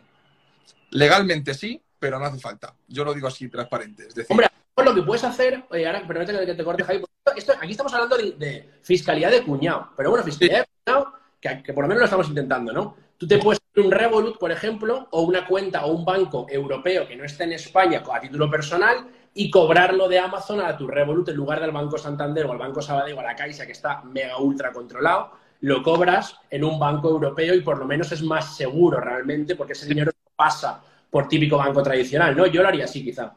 Legalmente 0.91 1.55
sí, 1.55 1.83
pero 1.99 2.19
no 2.19 2.25
hace 2.25 2.39
falta. 2.39 2.75
Yo 2.89 3.05
lo 3.05 3.13
digo 3.13 3.29
así, 3.29 3.49
transparente. 3.49 4.07
Es 4.07 4.15
decir, 4.15 4.31
Hombre, 4.31 4.49
lo 4.85 4.95
que 4.95 5.03
puedes 5.03 5.25
hacer, 5.25 5.65
oye, 5.71 5.87
ahora 5.87 6.07
permíteme 6.07 6.47
que 6.47 6.55
te 6.55 6.65
corte, 6.65 6.85
Javi, 6.85 7.03
esto, 7.37 7.53
aquí 7.61 7.73
estamos 7.73 7.93
hablando 7.93 8.17
de, 8.17 8.71
fiscalidad 8.83 9.31
de 9.31 9.43
cuñado, 9.43 9.91
pero 9.97 10.11
bueno, 10.11 10.25
fiscalidad 10.25 10.61
de 10.61 10.67
cuñado, 10.85 11.13
que, 11.41 11.63
que 11.63 11.73
por 11.73 11.85
lo 11.85 11.89
menos 11.89 12.01
lo 12.01 12.05
estamos 12.07 12.29
intentando, 12.29 12.73
¿no? 12.73 12.97
Tú 13.21 13.29
te 13.29 13.37
puedes 13.37 13.61
hacer 13.61 13.85
un 13.85 13.93
Revolut, 13.93 14.39
por 14.39 14.51
ejemplo, 14.51 15.07
o 15.11 15.21
una 15.21 15.47
cuenta 15.47 15.85
o 15.85 15.93
un 15.93 16.07
banco 16.07 16.47
europeo 16.49 17.07
que 17.07 17.17
no 17.17 17.25
esté 17.25 17.45
en 17.45 17.53
España 17.53 18.03
a 18.11 18.19
título 18.19 18.51
personal 18.51 19.11
y 19.35 19.51
cobrarlo 19.51 20.09
de 20.09 20.19
Amazon 20.19 20.63
a 20.63 20.75
tu 20.75 20.89
Revolut 20.89 21.29
en 21.29 21.37
lugar 21.37 21.61
del 21.61 21.71
Banco 21.71 21.99
Santander 21.99 22.47
o 22.47 22.53
al 22.53 22.57
Banco 22.57 22.81
Sabadell 22.81 23.19
o 23.19 23.21
a 23.21 23.25
la 23.25 23.37
Caixa, 23.37 23.67
que 23.67 23.73
está 23.73 24.03
mega 24.05 24.39
ultra 24.39 24.73
controlado, 24.73 25.33
lo 25.61 25.83
cobras 25.83 26.35
en 26.49 26.65
un 26.65 26.79
banco 26.79 27.11
europeo 27.11 27.55
y 27.55 27.61
por 27.61 27.77
lo 27.77 27.85
menos 27.85 28.11
es 28.11 28.23
más 28.23 28.57
seguro 28.57 28.99
realmente 28.99 29.55
porque 29.55 29.75
ese 29.75 29.87
dinero 29.87 30.13
pasa 30.35 30.83
por 31.11 31.29
típico 31.29 31.59
banco 31.59 31.83
tradicional, 31.83 32.35
¿no? 32.35 32.47
Yo 32.47 32.63
lo 32.63 32.69
haría 32.69 32.87
así, 32.87 33.05
quizá. 33.05 33.35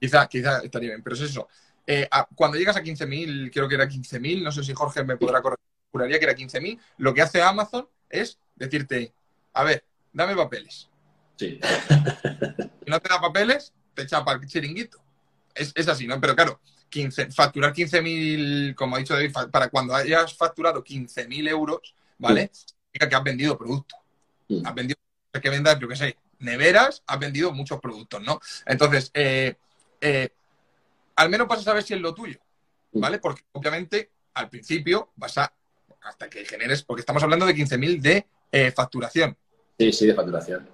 Quizá, 0.00 0.26
quizá 0.28 0.60
estaría 0.60 0.88
bien, 0.88 1.02
pero 1.02 1.14
es 1.14 1.20
eso. 1.20 1.46
Eh, 1.86 2.08
cuando 2.34 2.56
llegas 2.56 2.78
a 2.78 2.82
15.000, 2.82 3.50
creo 3.52 3.68
que 3.68 3.74
era 3.74 3.86
15.000, 3.86 4.42
no 4.42 4.50
sé 4.50 4.64
si 4.64 4.72
Jorge 4.72 5.04
me 5.04 5.18
podrá 5.18 5.42
corregir, 5.42 5.66
juraría 5.92 6.18
que 6.18 6.24
era 6.24 6.34
15.000, 6.34 6.80
lo 6.96 7.12
que 7.12 7.20
hace 7.20 7.42
Amazon 7.42 7.86
es 8.08 8.38
decirte, 8.54 9.12
a 9.56 9.64
ver, 9.64 9.84
dame 10.12 10.36
papeles. 10.36 10.88
Sí. 11.36 11.58
Si 12.84 12.90
no 12.90 13.00
te 13.00 13.08
da 13.08 13.20
papeles, 13.20 13.72
te 13.94 14.02
echa 14.02 14.24
para 14.24 14.38
el 14.38 14.46
chiringuito. 14.46 15.02
Es, 15.54 15.88
así, 15.88 16.06
¿no? 16.06 16.20
Pero 16.20 16.36
claro, 16.36 16.60
15, 16.90 17.30
facturar 17.32 17.72
15.000, 17.72 18.74
como 18.74 18.96
ha 18.96 18.98
dicho 18.98 19.14
David, 19.14 19.32
para 19.50 19.68
cuando 19.68 19.94
hayas 19.94 20.36
facturado 20.36 20.84
15.000 20.84 21.48
euros, 21.48 21.94
¿vale? 22.18 22.50
Significa 22.52 23.08
que 23.08 23.16
has 23.16 23.24
vendido 23.24 23.56
producto. 23.56 23.96
Has 24.62 24.74
vendido, 24.74 24.98
que 25.42 25.50
vendas, 25.50 25.78
yo 25.78 25.88
qué 25.88 25.96
sé, 25.96 26.16
neveras, 26.38 27.02
has 27.06 27.18
vendido 27.18 27.50
muchos 27.52 27.80
productos, 27.80 28.22
¿no? 28.22 28.38
Entonces, 28.66 29.10
eh, 29.14 29.56
eh, 30.02 30.28
al 31.16 31.30
menos 31.30 31.48
vas 31.48 31.60
a 31.60 31.64
saber 31.64 31.82
si 31.82 31.94
es 31.94 32.00
lo 32.00 32.14
tuyo, 32.14 32.38
¿vale? 32.92 33.18
Porque 33.18 33.42
obviamente 33.52 34.10
al 34.34 34.50
principio 34.50 35.12
vas 35.16 35.38
a, 35.38 35.52
hasta 36.02 36.28
que 36.28 36.44
generes, 36.44 36.82
porque 36.82 37.00
estamos 37.00 37.22
hablando 37.22 37.46
de 37.46 37.54
15.000 37.56 38.00
de 38.00 38.26
eh, 38.52 38.70
facturación. 38.70 39.36
Sí, 39.78 39.92
sí, 39.92 40.06
de 40.06 40.14
facturación. 40.14 40.68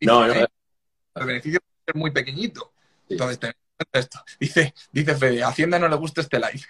No, 0.00 0.26
no. 0.26 0.34
El 0.34 1.26
beneficio 1.26 1.60
es 1.86 1.94
muy 1.94 2.10
pequeñito. 2.10 2.72
Entonces, 3.08 3.54
esto. 3.92 4.24
Dice, 4.38 4.74
dice 4.92 5.14
Fede, 5.14 5.42
a 5.42 5.48
Hacienda 5.48 5.78
no 5.78 5.88
le 5.88 5.96
gusta 5.96 6.20
este 6.20 6.38
live. 6.38 6.62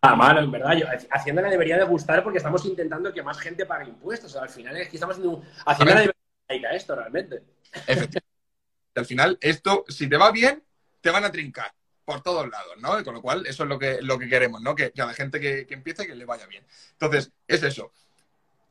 A 0.00 0.14
mano, 0.16 0.40
en 0.40 0.50
verdad. 0.50 0.74
Yo, 0.74 0.86
Hacienda 1.10 1.42
le 1.42 1.50
debería 1.50 1.76
de 1.76 1.84
gustar 1.84 2.22
porque 2.22 2.38
estamos 2.38 2.64
intentando 2.64 3.12
que 3.12 3.22
más 3.22 3.38
gente 3.38 3.66
pague 3.66 3.88
impuestos. 3.88 4.34
al 4.36 4.48
final 4.48 4.76
es 4.76 4.88
que 4.88 4.96
estamos 4.96 5.16
haciendo 5.16 5.42
Hacienda 5.64 5.94
le 5.94 6.12
debería 6.48 6.70
a 6.70 6.74
esto 6.74 6.94
realmente. 6.94 7.42
Efectivamente. 7.86 8.22
Al 8.94 9.06
final, 9.06 9.38
esto, 9.40 9.84
si 9.88 10.08
te 10.08 10.16
va 10.16 10.30
bien, 10.30 10.62
te 11.00 11.10
van 11.10 11.24
a 11.24 11.32
trincar 11.32 11.72
por 12.04 12.20
todos 12.22 12.48
lados, 12.50 12.74
¿no? 12.78 13.02
con 13.04 13.14
lo 13.14 13.22
cual, 13.22 13.46
eso 13.46 13.62
es 13.62 13.68
lo 13.68 13.78
que, 13.78 14.02
lo 14.02 14.18
que 14.18 14.28
queremos, 14.28 14.60
¿no? 14.60 14.74
Que, 14.74 14.92
a 14.98 15.06
la 15.06 15.14
gente 15.14 15.40
que, 15.40 15.66
que 15.66 15.74
empiece, 15.74 16.06
que 16.06 16.14
le 16.14 16.24
vaya 16.24 16.46
bien. 16.46 16.64
Entonces, 16.92 17.30
es 17.46 17.62
eso. 17.62 17.92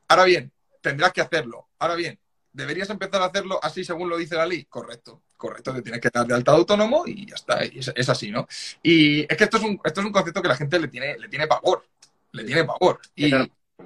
Ahora 0.06 0.24
bien, 0.24 0.52
tendrás 0.82 1.12
que 1.12 1.22
hacerlo. 1.22 1.68
Ahora 1.78 1.94
bien, 1.94 2.18
¿deberías 2.52 2.90
empezar 2.90 3.22
a 3.22 3.26
hacerlo 3.26 3.58
así 3.62 3.84
según 3.84 4.10
lo 4.10 4.18
dice 4.18 4.34
la 4.34 4.44
ley? 4.44 4.64
Correcto, 4.64 5.22
correcto, 5.36 5.72
te 5.74 5.82
tienes 5.82 6.00
que 6.00 6.10
dar 6.12 6.26
de 6.26 6.34
alta 6.34 6.52
autónomo 6.52 7.04
y 7.06 7.26
ya 7.26 7.36
está, 7.36 7.62
es, 7.62 8.08
así, 8.08 8.30
¿no? 8.30 8.46
Y 8.82 9.20
es 9.20 9.36
que 9.36 9.44
esto 9.44 9.56
es 9.56 9.62
un, 9.62 9.80
esto 9.82 10.00
es 10.00 10.06
un 10.06 10.12
concepto 10.12 10.42
que 10.42 10.48
la 10.48 10.56
gente 10.56 10.78
le 10.78 10.88
tiene, 10.88 11.18
le 11.18 11.28
tiene 11.28 11.46
pavor, 11.46 11.86
le 12.32 12.44
tiene 12.44 12.64
pavor. 12.64 13.00
Y, 13.16 13.32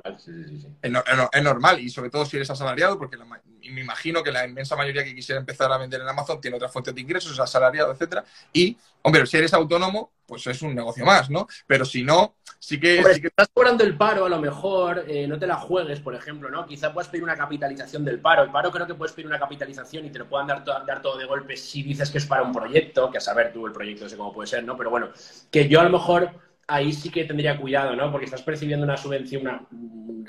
es, 0.05 1.42
normal, 1.42 1.80
y 1.80 1.90
sobre 1.90 2.11
todo 2.11 2.24
si 2.24 2.36
eres 2.36 2.51
asalariado, 2.51 2.99
porque 2.99 3.16
me 3.16 3.80
imagino 3.80 4.22
que 4.22 4.32
la 4.32 4.47
inmensa 4.47 4.76
mayoría 4.76 5.05
que 5.05 5.14
quisiera 5.14 5.40
empezar 5.40 5.70
a 5.72 5.78
vender 5.78 6.01
en 6.01 6.09
Amazon 6.09 6.40
tiene 6.40 6.57
otras 6.57 6.72
fuentes 6.72 6.94
de 6.94 7.01
ingresos, 7.01 7.32
es 7.32 7.40
asalariado, 7.40 7.92
etcétera. 7.92 8.24
Y, 8.53 8.76
hombre, 9.03 9.26
si 9.26 9.36
eres 9.36 9.55
autónomo, 9.55 10.12
pues 10.26 10.47
es 10.47 10.61
un 10.62 10.74
negocio 10.74 11.05
más, 11.05 11.30
¿no? 11.30 11.47
Pero 11.66 11.84
si 11.84 12.03
no, 12.03 12.34
sí 12.59 12.80
que. 12.80 13.03
Si 13.14 13.26
estás 13.26 13.49
cobrando 13.53 13.84
el 13.84 13.97
paro, 13.97 14.24
a 14.24 14.28
lo 14.28 14.40
mejor 14.40 15.05
eh, 15.07 15.26
no 15.26 15.38
te 15.38 15.47
la 15.47 15.57
juegues, 15.57 16.01
por 16.01 16.14
ejemplo, 16.14 16.51
¿no? 16.51 16.66
Quizá 16.66 16.92
puedas 16.92 17.09
pedir 17.09 17.22
una 17.22 17.36
capitalización 17.36 18.05
del 18.05 18.20
paro. 18.20 18.42
El 18.42 18.51
paro 18.51 18.70
creo 18.72 18.86
que 18.86 18.94
puedes 18.94 19.14
pedir 19.14 19.26
una 19.28 19.38
capitalización 19.38 20.05
y 20.05 20.11
te 20.11 20.18
lo 20.18 20.28
puedan 20.28 20.49
dar, 20.49 20.64
dar 20.64 21.01
todo 21.01 21.16
de 21.16 21.26
golpe 21.26 21.57
si 21.57 21.82
dices 21.82 22.11
que 22.11 22.18
es 22.18 22.26
para 22.26 22.42
un 22.42 22.53
proyecto, 22.53 23.11
que 23.11 23.18
a 23.18 23.20
saber 23.20 23.53
tú 23.53 23.66
el 23.66 23.72
proyecto, 23.72 24.05
no 24.05 24.11
sé 24.11 24.16
cómo 24.16 24.32
puede 24.32 24.49
ser, 24.49 24.64
¿no? 24.64 24.76
Pero 24.76 24.90
bueno, 24.90 25.11
que 25.51 25.68
yo 25.68 25.80
a 25.80 25.84
lo 25.84 25.90
mejor 25.90 26.30
ahí 26.67 26.93
sí 26.93 27.11
que 27.11 27.25
tendría 27.25 27.59
cuidado, 27.59 27.95
¿no? 27.95 28.11
Porque 28.11 28.27
estás 28.27 28.43
percibiendo 28.43 28.85
una 28.85 28.97
subvención, 28.97 29.43
una, 29.43 29.67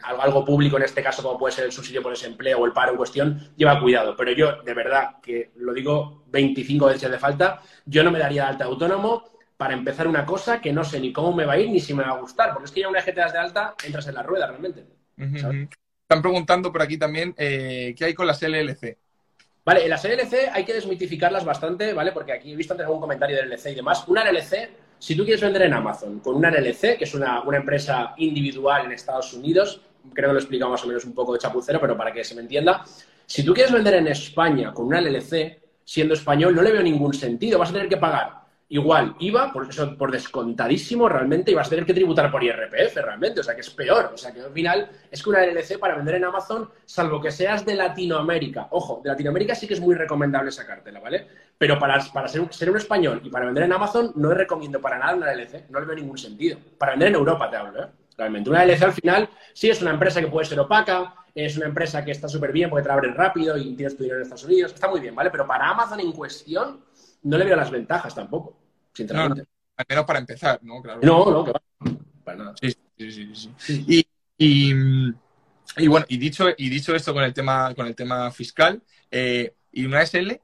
algo, 0.03 0.45
público 0.45 0.77
en 0.77 0.83
este 0.83 1.01
caso, 1.01 1.23
como 1.23 1.37
puede 1.37 1.55
ser 1.55 1.65
el 1.65 1.71
subsidio 1.71 2.01
por 2.01 2.11
desempleo 2.11 2.59
o 2.59 2.65
el 2.65 2.73
paro 2.73 2.91
en 2.91 2.97
cuestión, 2.97 3.51
lleva 3.55 3.79
cuidado. 3.79 4.15
Pero 4.15 4.31
yo, 4.31 4.61
de 4.61 4.73
verdad, 4.73 5.15
que 5.21 5.51
lo 5.55 5.73
digo 5.73 6.23
25 6.27 6.85
veces 6.85 7.09
de 7.09 7.19
falta, 7.19 7.61
yo 7.85 8.03
no 8.03 8.11
me 8.11 8.19
daría 8.19 8.43
de 8.43 8.49
alta 8.49 8.65
autónomo 8.65 9.23
para 9.57 9.73
empezar 9.73 10.07
una 10.07 10.25
cosa 10.25 10.61
que 10.61 10.71
no 10.71 10.83
sé 10.83 10.99
ni 10.99 11.11
cómo 11.11 11.33
me 11.33 11.45
va 11.45 11.53
a 11.53 11.59
ir 11.59 11.69
ni 11.69 11.79
si 11.79 11.93
me 11.93 12.03
va 12.03 12.11
a 12.11 12.19
gustar, 12.19 12.53
porque 12.53 12.65
es 12.65 12.71
que 12.71 12.81
ya 12.81 12.89
una 12.89 12.99
vez 12.99 13.05
que 13.05 13.13
te 13.13 13.21
das 13.21 13.33
de 13.33 13.39
alta, 13.39 13.75
entras 13.83 14.07
en 14.07 14.13
la 14.13 14.23
rueda 14.23 14.47
realmente. 14.47 14.85
Están 15.17 16.21
preguntando 16.21 16.71
por 16.71 16.81
aquí 16.81 16.97
también 16.97 17.33
eh, 17.37 17.95
qué 17.97 18.05
hay 18.05 18.13
con 18.13 18.27
las 18.27 18.41
LLC. 18.41 18.97
Vale, 19.65 19.83
en 19.83 19.89
las 19.89 20.05
LLC 20.05 20.49
hay 20.53 20.63
que 20.63 20.73
desmitificarlas 20.73 21.43
bastante, 21.43 21.91
¿vale? 21.91 22.13
Porque 22.13 22.31
aquí 22.31 22.53
he 22.53 22.55
visto 22.55 22.73
antes 22.73 22.85
algún 22.85 23.01
comentario 23.01 23.35
de 23.35 23.45
LLC 23.47 23.71
y 23.71 23.75
demás. 23.75 24.07
Una 24.07 24.23
LLC, 24.23 24.69
si 24.99 25.15
tú 25.15 25.23
quieres 25.23 25.41
vender 25.41 25.63
en 25.63 25.73
Amazon 25.73 26.19
con 26.19 26.35
una 26.35 26.49
LLC, 26.49 26.97
que 26.97 27.03
es 27.03 27.13
una, 27.13 27.41
una 27.41 27.57
empresa 27.57 28.13
individual 28.17 28.85
en 28.85 28.91
Estados 28.91 29.33
Unidos, 29.33 29.81
creo 30.13 30.29
que 30.29 30.33
lo 30.33 30.39
he 30.39 30.41
explicado 30.41 30.71
más 30.71 30.83
o 30.83 30.87
menos 30.87 31.05
un 31.05 31.13
poco 31.13 31.33
de 31.33 31.39
chapucero, 31.39 31.79
pero 31.79 31.97
para 31.97 32.11
que 32.11 32.23
se 32.23 32.35
me 32.35 32.41
entienda, 32.41 32.83
si 33.25 33.43
tú 33.43 33.53
quieres 33.53 33.73
vender 33.73 33.95
en 33.95 34.07
España 34.07 34.73
con 34.73 34.87
una 34.87 35.01
LLC, 35.01 35.59
siendo 35.83 36.13
español, 36.13 36.55
no 36.55 36.61
le 36.61 36.71
veo 36.71 36.83
ningún 36.83 37.13
sentido. 37.13 37.59
Vas 37.59 37.69
a 37.69 37.73
tener 37.73 37.89
que 37.89 37.97
pagar 37.97 38.36
igual 38.69 39.15
IVA, 39.19 39.53
por 39.53 39.69
eso 39.69 39.97
por 39.97 40.11
descontadísimo 40.11 41.07
realmente, 41.07 41.51
y 41.51 41.53
vas 41.53 41.67
a 41.67 41.69
tener 41.69 41.85
que 41.85 41.93
tributar 41.93 42.29
por 42.29 42.43
IRPF 42.43 42.95
realmente, 42.95 43.39
o 43.39 43.43
sea 43.43 43.55
que 43.55 43.61
es 43.61 43.69
peor. 43.69 44.11
O 44.13 44.17
sea 44.17 44.33
que 44.33 44.41
al 44.41 44.51
final 44.51 44.89
es 45.09 45.23
que 45.23 45.29
una 45.29 45.45
LLC 45.45 45.79
para 45.79 45.95
vender 45.95 46.15
en 46.15 46.25
Amazon, 46.25 46.69
salvo 46.85 47.21
que 47.21 47.31
seas 47.31 47.65
de 47.65 47.75
Latinoamérica, 47.75 48.67
ojo, 48.71 49.01
de 49.03 49.09
Latinoamérica 49.09 49.55
sí 49.55 49.67
que 49.67 49.75
es 49.75 49.79
muy 49.79 49.95
recomendable 49.95 50.51
sacártela, 50.51 50.99
¿vale? 50.99 51.27
Pero 51.57 51.79
para, 51.79 52.03
para 52.13 52.27
ser, 52.27 52.41
ser, 52.53 52.69
un 52.69 52.77
español 52.77 53.21
y 53.23 53.29
para 53.29 53.45
vender 53.45 53.63
en 53.63 53.73
Amazon 53.73 54.11
no 54.15 54.31
recomiendo 54.31 54.81
para 54.81 54.99
nada 54.99 55.15
una 55.15 55.33
LLC, 55.33 55.69
no 55.69 55.79
le 55.79 55.85
veo 55.85 55.95
ningún 55.95 56.17
sentido. 56.17 56.59
Para 56.77 56.91
vender 56.91 57.09
en 57.09 57.15
Europa 57.15 57.49
te 57.49 57.55
hablo, 57.55 57.83
¿eh? 57.83 57.87
Realmente. 58.17 58.49
Una 58.49 58.65
LLC 58.65 58.83
al 58.83 58.93
final 58.93 59.29
sí 59.53 59.69
es 59.69 59.81
una 59.81 59.91
empresa 59.91 60.19
que 60.19 60.27
puede 60.27 60.45
ser 60.45 60.59
opaca, 60.59 61.13
es 61.33 61.55
una 61.55 61.67
empresa 61.67 62.03
que 62.03 62.11
está 62.11 62.27
súper 62.27 62.51
bien 62.51 62.69
porque 62.69 62.83
te 62.83 62.91
abren 62.91 63.13
rápido 63.13 63.55
y 63.57 63.75
tienes 63.75 63.95
tu 63.95 64.03
dinero 64.03 64.17
en 64.17 64.23
Estados 64.23 64.45
Unidos, 64.45 64.73
está 64.73 64.87
muy 64.89 64.99
bien, 64.99 65.13
¿vale? 65.13 65.29
Pero 65.29 65.45
para 65.45 65.69
Amazon 65.69 65.99
en 65.99 66.11
cuestión 66.11 66.81
no 67.27 67.37
le 67.37 67.45
veo 67.45 67.55
las 67.55 67.69
ventajas 67.69 68.15
tampoco, 68.15 68.57
sinceramente. 68.93 69.45
al 69.75 69.85
menos 69.87 70.05
para 70.05 70.19
empezar, 70.19 70.59
¿no? 70.63 70.81
Claro. 70.81 70.99
No, 71.03 71.31
no, 71.31 71.43
que 71.43 71.51
va. 71.51 71.61
Para 72.23 72.37
nada. 72.37 72.53
Sí, 72.61 72.71
sí, 72.97 73.11
sí. 73.35 73.51
sí. 73.57 73.85
Y, 74.37 74.73
y, 75.77 75.87
bueno, 75.87 76.05
y 76.07 76.17
dicho, 76.17 76.45
y 76.55 76.69
dicho 76.69 76.95
esto 76.95 77.13
con 77.13 77.23
el 77.23 77.33
tema, 77.33 77.73
con 77.75 77.85
el 77.87 77.95
tema 77.95 78.31
fiscal, 78.31 78.81
eh, 79.11 79.55
¿y 79.71 79.85
una 79.85 80.05
SL? 80.05 80.39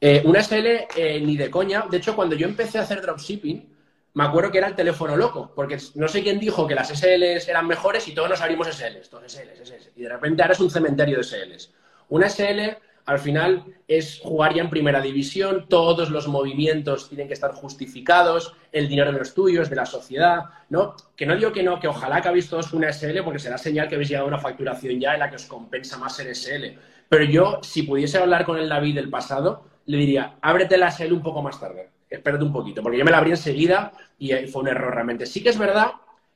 Eh, 0.00 0.22
una 0.24 0.42
SL 0.42 0.88
eh, 0.96 1.20
ni 1.20 1.36
de 1.36 1.50
coña. 1.50 1.86
De 1.90 1.96
hecho, 1.96 2.14
cuando 2.14 2.36
yo 2.36 2.46
empecé 2.46 2.78
a 2.78 2.82
hacer 2.82 3.00
dropshipping, 3.00 3.72
me 4.14 4.24
acuerdo 4.24 4.50
que 4.50 4.58
era 4.58 4.68
el 4.68 4.74
teléfono 4.74 5.16
loco, 5.16 5.52
porque 5.54 5.78
no 5.94 6.06
sé 6.06 6.22
quién 6.22 6.38
dijo 6.38 6.66
que 6.66 6.74
las 6.74 6.88
SLs 6.88 7.48
eran 7.48 7.66
mejores 7.66 8.06
y 8.08 8.14
todos 8.14 8.28
nos 8.28 8.42
abrimos 8.42 8.68
SLs, 8.68 9.08
todos 9.08 9.32
SLs, 9.32 9.58
SLs. 9.66 9.92
Y 9.96 10.02
de 10.02 10.08
repente 10.10 10.42
ahora 10.42 10.52
es 10.52 10.60
un 10.60 10.70
cementerio 10.70 11.16
de 11.16 11.24
SLs. 11.24 11.72
Una 12.10 12.28
SL 12.28 12.76
al 13.04 13.18
final 13.18 13.64
es 13.88 14.20
jugar 14.22 14.54
ya 14.54 14.62
en 14.62 14.70
primera 14.70 15.00
división, 15.00 15.66
todos 15.68 16.10
los 16.10 16.28
movimientos 16.28 17.08
tienen 17.08 17.26
que 17.26 17.34
estar 17.34 17.52
justificados, 17.52 18.54
el 18.70 18.88
dinero 18.88 19.10
no 19.12 19.20
es 19.20 19.34
tuyo, 19.34 19.62
es 19.62 19.70
de 19.70 19.76
la 19.76 19.86
sociedad, 19.86 20.44
¿no? 20.70 20.94
Que 21.16 21.26
no 21.26 21.36
digo 21.36 21.52
que 21.52 21.62
no, 21.62 21.80
que 21.80 21.88
ojalá 21.88 22.20
que 22.20 22.28
habéis 22.28 22.48
todos 22.48 22.72
una 22.72 22.92
SL 22.92 23.22
porque 23.24 23.38
será 23.40 23.58
señal 23.58 23.88
que 23.88 23.96
habéis 23.96 24.10
llegado 24.10 24.26
a 24.26 24.28
una 24.28 24.38
facturación 24.38 25.00
ya 25.00 25.14
en 25.14 25.20
la 25.20 25.30
que 25.30 25.36
os 25.36 25.46
compensa 25.46 25.98
más 25.98 26.16
ser 26.16 26.34
SL. 26.34 26.78
Pero 27.08 27.24
yo, 27.24 27.58
si 27.62 27.82
pudiese 27.82 28.18
hablar 28.18 28.44
con 28.44 28.56
el 28.58 28.68
David 28.68 28.94
del 28.94 29.10
pasado, 29.10 29.64
le 29.86 29.98
diría, 29.98 30.36
ábrete 30.40 30.76
la 30.76 30.90
SL 30.90 31.12
un 31.12 31.22
poco 31.22 31.42
más 31.42 31.58
tarde, 31.58 31.90
espérate 32.08 32.44
un 32.44 32.52
poquito, 32.52 32.82
porque 32.82 32.98
yo 32.98 33.04
me 33.04 33.10
la 33.10 33.18
abrí 33.18 33.30
enseguida 33.30 33.92
y 34.18 34.32
fue 34.46 34.62
un 34.62 34.68
error 34.68 34.94
realmente. 34.94 35.26
Sí 35.26 35.42
que 35.42 35.48
es 35.48 35.58
verdad, 35.58 35.90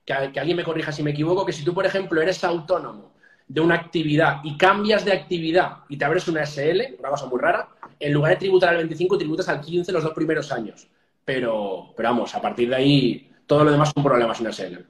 que, 0.04 0.14
que 0.32 0.40
alguien 0.40 0.56
me 0.56 0.64
corrija 0.64 0.90
si 0.90 1.04
me 1.04 1.12
equivoco, 1.12 1.46
que 1.46 1.52
si 1.52 1.64
tú, 1.64 1.72
por 1.72 1.86
ejemplo, 1.86 2.20
eres 2.20 2.42
autónomo 2.42 3.15
de 3.48 3.60
una 3.60 3.76
actividad 3.76 4.40
y 4.42 4.56
cambias 4.56 5.04
de 5.04 5.12
actividad 5.12 5.78
y 5.88 5.96
te 5.96 6.04
abres 6.04 6.26
una 6.28 6.42
SL, 6.42 6.96
una 6.98 7.10
cosa 7.10 7.26
muy 7.26 7.40
rara, 7.40 7.68
en 7.98 8.12
lugar 8.12 8.32
de 8.32 8.38
tributar 8.38 8.70
al 8.70 8.76
25, 8.78 9.18
tributas 9.18 9.48
al 9.48 9.60
15 9.60 9.92
los 9.92 10.02
dos 10.02 10.12
primeros 10.12 10.50
años. 10.52 10.88
Pero, 11.24 11.92
pero 11.96 12.10
vamos, 12.10 12.34
a 12.34 12.40
partir 12.40 12.68
de 12.68 12.76
ahí, 12.76 13.32
todo 13.46 13.64
lo 13.64 13.72
demás 13.72 13.92
son 13.94 14.02
problemas 14.02 14.40
en 14.40 14.46
SL. 14.52 14.84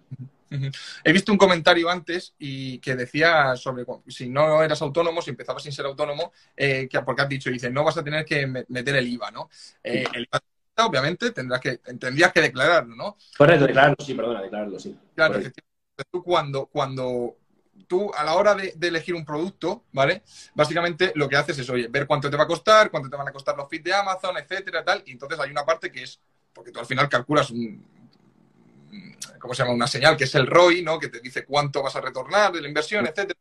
He 1.05 1.13
visto 1.13 1.33
un 1.33 1.39
comentario 1.39 1.91
antes 1.91 2.35
y 2.39 2.79
que 2.79 2.95
decía 2.95 3.57
sobre 3.57 3.85
si 4.07 4.29
no 4.29 4.63
eras 4.63 4.81
autónomo, 4.81 5.21
si 5.21 5.31
empezabas 5.31 5.63
sin 5.63 5.73
ser 5.73 5.87
autónomo, 5.87 6.33
eh, 6.57 6.89
que, 6.89 7.01
porque 7.03 7.23
has 7.23 7.29
dicho, 7.29 7.51
dice, 7.51 7.71
no 7.71 7.85
vas 7.85 7.97
a 7.99 8.05
tener 8.05 8.25
que 8.25 8.47
meter 8.47 8.97
el 8.97 9.09
IVA, 9.09 9.31
¿no? 9.31 9.51
Eh, 9.83 10.05
el 10.15 10.23
IVA, 10.23 10.87
obviamente, 10.87 11.33
tendrás 11.33 11.61
que, 11.61 11.79
tendrías 11.79 12.33
que 12.33 12.43
declararlo, 12.43 12.95
¿no? 12.95 13.17
Correcto, 13.37 13.67
declararlo, 13.67 13.97
sí, 14.05 14.15
perdona, 14.15 14.43
declararlo, 14.43 14.79
sí. 14.79 14.97
Claro, 15.15 15.35
efectivamente. 15.35 15.65
Tú 16.11 16.23
cuando, 16.23 16.67
cuando 16.67 17.37
tú 17.87 18.13
a 18.15 18.25
la 18.25 18.35
hora 18.35 18.55
de, 18.55 18.75
elegir 18.81 19.15
un 19.15 19.25
producto, 19.25 19.85
¿vale? 19.93 20.23
Básicamente 20.55 21.13
lo 21.15 21.29
que 21.29 21.37
haces 21.37 21.59
es, 21.59 21.71
oye, 21.71 21.89
ver 21.89 22.07
cuánto 22.07 22.31
te 22.31 22.37
va 22.37 22.45
a 22.45 22.47
costar, 22.47 22.91
cuánto 22.91 23.09
te 23.09 23.17
van 23.17 23.29
a 23.29 23.33
costar 23.33 23.57
los 23.57 23.69
feeds 23.69 23.85
de 23.85 23.95
Amazon, 23.95 24.37
etcétera, 24.39 24.85
tal. 24.85 25.03
Y 25.07 25.13
entonces 25.13 25.39
hay 25.39 25.51
una 25.51 25.65
parte 25.65 25.91
que 25.91 26.03
es, 26.03 26.21
porque 26.53 26.73
tú 26.73 26.81
al 26.81 26.87
final 26.87 27.09
calculas 27.09 27.51
un, 27.51 27.85
¿cómo 29.39 29.55
se 29.55 29.63
llama? 29.63 29.75
Una 29.75 29.87
señal 29.87 30.17
que 30.17 30.25
es 30.25 30.35
el 30.35 30.47
ROI, 30.47 30.83
¿no? 30.83 30.99
Que 30.99 31.09
te 31.09 31.21
dice 31.21 31.45
cuánto 31.45 31.83
vas 31.83 31.97
a 31.97 32.01
retornar 32.01 32.53
de 32.53 32.61
la 32.61 32.69
inversión, 32.69 33.07
etcétera. 33.07 33.39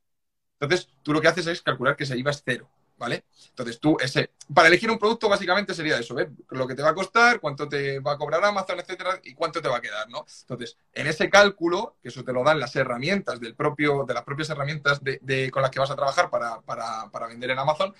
Entonces, 0.60 0.90
tú 1.04 1.14
lo 1.14 1.22
que 1.22 1.28
haces 1.28 1.48
es 1.48 1.62
calcular 1.62 1.96
que 1.96 2.06
ese 2.06 2.18
IVA 2.18 2.32
es 2.32 2.42
cero. 2.46 2.70
¿Vale? 2.98 3.26
Entonces 3.50 3.80
tú, 3.80 3.98
ese, 4.00 4.32
para 4.54 4.68
elegir 4.68 4.90
un 4.90 5.00
producto 5.00 5.30
básicamente 5.30 5.74
sería 5.74 5.98
eso, 6.00 6.16
¿ves? 6.16 6.28
Lo 6.50 6.68
que 6.68 6.76
te 6.76 6.82
va 6.82 6.90
a 6.90 6.96
costar, 6.96 7.40
cuánto 7.40 7.68
te 7.68 8.00
va 8.00 8.14
a 8.14 8.18
cobrar 8.18 8.44
Amazon, 8.44 8.80
etcétera, 8.80 9.20
y 9.24 9.34
cuánto 9.34 9.62
te 9.62 9.68
va 9.68 9.78
a 9.78 9.82
quedar, 9.82 10.10
¿no? 10.10 10.26
Entonces, 10.42 10.78
en 10.94 11.08
ese 11.08 11.30
cálculo, 11.30 11.98
que 12.02 12.10
eso 12.10 12.24
te 12.24 12.34
lo 12.34 12.44
dan 12.44 12.60
las 12.60 12.76
herramientas 12.76 13.40
del 13.40 13.56
propio, 13.56 14.06
de 14.06 14.14
las 14.14 14.24
propias 14.24 14.50
herramientas 14.50 15.02
de, 15.04 15.52
con 15.52 15.62
las 15.62 15.72
que 15.72 15.80
vas 15.80 15.92
a 15.92 15.96
trabajar 15.96 16.30
para, 16.30 16.62
para, 16.62 17.10
para 17.12 17.28
vender 17.28 17.52
en 17.52 17.60
Amazon, 17.60 17.94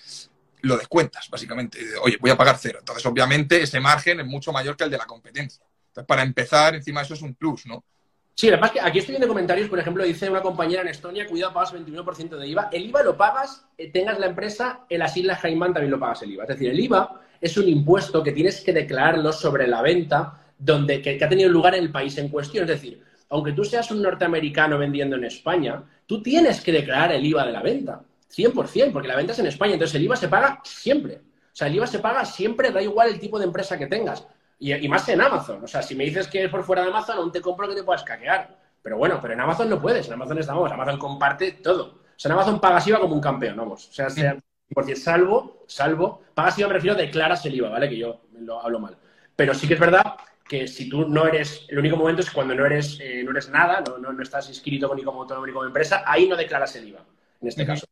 lo 0.62 0.78
descuentas, 0.78 1.30
básicamente. 1.30 1.80
Oye, 2.02 2.18
voy 2.20 2.32
a 2.32 2.38
pagar 2.38 2.58
cero. 2.60 2.80
Entonces, 2.80 3.06
obviamente, 3.06 3.62
ese 3.62 3.80
margen 3.80 4.20
es 4.20 4.26
mucho 4.26 4.52
mayor 4.52 4.76
que 4.76 4.84
el 4.84 4.90
de 4.90 4.98
la 4.98 5.06
competencia. 5.06 5.64
Entonces, 5.88 6.08
para 6.08 6.24
empezar, 6.24 6.76
encima 6.76 7.02
eso 7.02 7.14
es 7.14 7.22
un 7.22 7.36
plus, 7.36 7.66
¿no? 7.66 7.84
Sí, 8.38 8.50
además 8.50 8.72
que 8.72 8.82
aquí 8.82 9.00
estoy 9.00 9.14
viendo 9.14 9.30
comentarios, 9.30 9.70
por 9.70 9.80
ejemplo, 9.80 10.04
dice 10.04 10.30
una 10.30 10.42
compañera 10.42 10.82
en 10.82 10.90
Estonia, 10.90 11.26
cuidado, 11.26 11.54
pagas 11.54 11.74
21% 11.74 12.38
de 12.38 12.48
IVA. 12.48 12.68
El 12.70 12.86
IVA 12.88 13.02
lo 13.02 13.16
pagas, 13.16 13.66
eh, 13.78 13.90
tengas 13.90 14.20
la 14.20 14.26
empresa, 14.26 14.82
en 14.90 15.00
las 15.00 15.16
Islas 15.16 15.40
Caimán 15.40 15.74
también 15.74 15.92
lo 15.92 16.00
pagas 16.00 16.22
el 16.24 16.32
IVA. 16.32 16.44
Es 16.44 16.50
decir, 16.50 16.70
el 16.70 16.80
IVA 16.82 17.22
es 17.40 17.56
un 17.56 17.70
impuesto 17.70 18.22
que 18.22 18.34
tienes 18.34 18.60
que 18.60 18.74
declararlo 18.74 19.32
sobre 19.32 19.68
la 19.68 19.82
venta 19.82 20.42
donde, 20.60 21.02
que, 21.02 21.18
ha 21.24 21.30
tenido 21.30 21.50
lugar 21.50 21.76
en 21.76 21.84
el 21.84 21.92
país 21.94 22.18
en 22.18 22.28
cuestión. 22.28 22.66
Es 22.66 22.72
decir, 22.72 23.02
aunque 23.30 23.54
tú 23.54 23.64
seas 23.64 23.90
un 23.92 24.02
norteamericano 24.02 24.78
vendiendo 24.78 25.16
en 25.16 25.24
España, 25.24 25.82
tú 26.06 26.22
tienes 26.22 26.60
que 26.60 26.74
declarar 26.74 27.14
el 27.14 27.26
IVA 27.26 27.46
de 27.46 27.54
la 27.54 27.62
venta. 27.62 28.02
100%, 28.36 28.92
porque 28.92 29.08
la 29.08 29.16
venta 29.16 29.32
es 29.32 29.40
en 29.40 29.48
España, 29.48 29.74
entonces 29.74 29.96
el 29.96 30.04
IVA 30.04 30.18
se 30.18 30.28
paga 30.28 30.60
siempre. 30.66 31.16
O 31.16 31.56
sea, 31.56 31.68
el 31.68 31.76
IVA 31.76 31.88
se 31.88 32.00
paga 32.00 32.26
siempre, 32.26 32.72
da 32.72 32.82
igual 32.82 33.08
el 33.08 33.20
tipo 33.20 33.40
de 33.40 33.46
empresa 33.46 33.78
que 33.78 33.88
tengas. 33.88 34.28
Y, 34.60 34.88
más 34.88 35.08
en 35.10 35.22
Amazon. 35.22 35.64
O 35.64 35.68
sea, 35.68 35.82
si 35.82 35.96
me 35.96 36.06
dices 36.06 36.28
que 36.28 36.46
es 36.46 36.50
por 36.50 36.64
fuera 36.64 36.84
de 36.84 36.90
Amazon, 36.90 37.18
aún 37.18 37.32
te 37.32 37.42
compro 37.42 37.68
que 37.68 37.76
te 37.76 37.84
puedas 37.84 38.04
caquear. 38.04 38.58
Pero 38.82 38.98
bueno, 38.98 39.20
pero 39.22 39.34
en 39.34 39.42
Amazon 39.42 39.70
no 39.70 39.82
puedes. 39.82 40.08
En 40.08 40.14
Amazon 40.14 40.40
estamos. 40.40 40.72
Amazon 40.72 40.98
comparte 40.98 41.54
todo. 41.54 41.86
O 41.86 42.20
sea, 42.20 42.30
en 42.30 42.34
Amazon 42.34 42.60
pagas 42.60 42.88
IVA 42.88 43.00
como 43.00 43.16
un 43.16 43.22
campeón, 43.22 43.58
vamos. 43.58 43.90
O 43.90 43.94
sea, 43.94 44.10
sea 44.10 44.38
porque 44.74 44.96
salvo, 44.96 45.64
salvo, 45.68 46.24
pagas 46.34 46.58
IVA 46.58 46.68
me 46.68 46.74
refiero 46.74 46.96
declaras 46.96 47.46
el 47.46 47.56
IVA, 47.56 47.70
¿vale? 47.70 47.90
Que 47.90 47.98
yo 47.98 48.22
lo 48.40 48.62
hablo 48.62 48.80
mal. 48.80 48.98
Pero 49.36 49.54
sí 49.54 49.68
que 49.68 49.76
es 49.76 49.80
verdad 49.80 50.16
que 50.48 50.68
si 50.68 50.90
tú 50.90 51.08
no 51.08 51.28
eres, 51.28 51.66
el 51.70 51.80
único 51.80 51.98
momento 51.98 52.22
es 52.22 52.32
cuando 52.32 52.56
no 52.56 52.66
eres, 52.66 53.00
eh, 53.02 53.24
no 53.24 53.32
eres 53.32 53.50
nada, 53.50 53.82
no, 53.82 53.98
no, 53.98 54.22
estás 54.22 54.48
inscrito 54.48 54.94
ni 54.96 55.04
como 55.04 55.22
autónomo 55.22 55.46
ni 55.46 55.54
como 55.54 55.66
empresa, 55.66 56.04
ahí 56.06 56.28
no 56.28 56.36
declaras 56.36 56.76
el 56.76 56.90
IVA, 56.90 57.04
en 57.42 57.48
este 57.48 57.66
caso. 57.66 57.86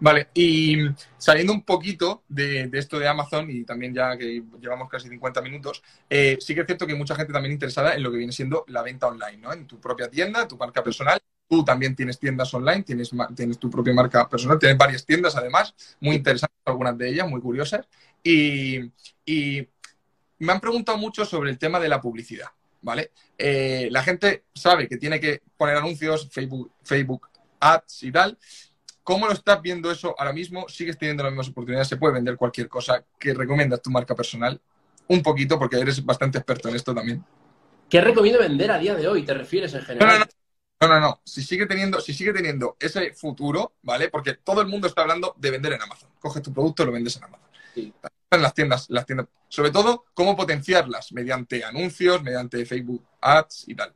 Vale, 0.00 0.28
y 0.34 0.76
saliendo 1.16 1.52
un 1.52 1.62
poquito 1.62 2.24
de, 2.28 2.68
esto 2.72 2.98
de 2.98 3.08
Amazon 3.08 3.50
y 3.50 3.64
también 3.64 3.94
ya 3.94 4.16
que 4.16 4.42
llevamos 4.60 4.88
casi 4.88 5.08
50 5.08 5.40
minutos, 5.42 5.82
eh, 6.08 6.36
sí 6.40 6.54
que 6.54 6.60
es 6.60 6.66
cierto 6.66 6.86
que 6.86 6.92
hay 6.92 6.98
mucha 6.98 7.14
gente 7.14 7.32
también 7.32 7.52
interesada 7.52 7.94
en 7.94 8.02
lo 8.02 8.10
que 8.10 8.18
viene 8.18 8.32
siendo 8.32 8.64
la 8.68 8.82
venta 8.82 9.06
online, 9.06 9.38
¿no? 9.38 9.52
En 9.52 9.66
tu 9.66 9.80
propia 9.80 10.10
tienda, 10.10 10.46
tu 10.46 10.56
marca 10.56 10.82
personal. 10.82 11.20
Tú 11.48 11.64
también 11.64 11.94
tienes 11.94 12.18
tiendas 12.18 12.52
online, 12.54 12.82
tienes, 12.82 13.10
tienes 13.36 13.58
tu 13.58 13.70
propia 13.70 13.94
marca 13.94 14.28
personal, 14.28 14.58
tienes 14.58 14.76
varias 14.76 15.06
tiendas 15.06 15.36
además, 15.36 15.74
muy 16.00 16.16
interesantes, 16.16 16.58
algunas 16.64 16.98
de 16.98 17.08
ellas, 17.08 17.28
muy 17.28 17.40
curiosas. 17.40 17.86
Y, 18.22 18.90
me 20.38 20.52
han 20.52 20.60
preguntado 20.60 20.98
mucho 20.98 21.24
sobre 21.24 21.48
el 21.50 21.56
tema 21.56 21.80
de 21.80 21.88
la 21.88 21.98
publicidad, 21.98 22.48
¿vale? 22.82 23.12
Eh, 23.38 23.88
la 23.90 24.02
gente 24.02 24.44
sabe 24.54 24.86
que 24.86 24.98
tiene 24.98 25.18
que 25.18 25.40
poner 25.56 25.76
anuncios, 25.76 26.28
Facebook, 26.30 26.72
Facebook 26.82 27.26
ads 27.60 28.02
y 28.02 28.12
tal. 28.12 28.38
¿Cómo 29.02 29.26
lo 29.26 29.32
estás 29.32 29.62
viendo 29.62 29.90
eso 29.90 30.14
ahora 30.18 30.32
mismo? 30.32 30.68
¿Sigues 30.68 30.98
teniendo 30.98 31.22
las 31.22 31.32
mismas 31.32 31.48
oportunidades? 31.48 31.86
¿Se 31.88 31.96
puede 31.96 32.14
vender 32.14 32.36
cualquier 32.36 32.68
cosa 32.68 33.04
que 33.18 33.34
recomiendas 33.34 33.80
tu 33.80 33.90
marca 33.90 34.16
personal? 34.16 34.60
Un 35.08 35.22
poquito, 35.22 35.58
porque 35.58 35.78
eres 35.78 36.04
bastante 36.04 36.38
experto 36.38 36.68
en 36.68 36.74
esto 36.74 36.92
también. 36.92 37.24
¿Qué 37.88 38.00
recomiendo 38.00 38.40
vender 38.40 38.70
a 38.72 38.78
día 38.78 38.96
de 38.96 39.06
hoy? 39.06 39.22
¿Te 39.22 39.32
refieres 39.32 39.72
en 39.74 39.82
general? 39.82 40.26
No, 40.80 40.88
no, 40.88 41.00
no. 41.00 41.20
Si 41.24 41.42
sigue 41.42 41.66
teniendo, 41.66 42.00
si 42.00 42.12
sigue 42.12 42.32
teniendo 42.32 42.76
ese 42.80 43.12
futuro, 43.12 43.74
¿vale? 43.82 44.08
Porque 44.08 44.34
todo 44.34 44.60
el 44.60 44.66
mundo 44.66 44.88
está 44.88 45.02
hablando 45.02 45.34
de 45.38 45.50
vender 45.52 45.72
en 45.74 45.82
Amazon. 45.82 46.10
Coges 46.18 46.42
tu 46.42 46.52
producto 46.52 46.82
y 46.82 46.86
lo 46.86 46.92
vendes 46.92 47.16
en 47.16 47.24
Amazon. 47.24 47.48
Sí. 47.74 47.94
En 48.30 48.42
las 48.42 48.54
tiendas, 48.54 48.86
las 48.90 49.06
tiendas. 49.06 49.28
Sobre 49.48 49.70
todo, 49.70 50.06
cómo 50.14 50.36
potenciarlas 50.36 51.12
mediante 51.12 51.64
anuncios, 51.64 52.22
mediante 52.22 52.66
Facebook 52.66 53.06
Ads 53.20 53.68
y 53.68 53.74
tal. 53.76 53.94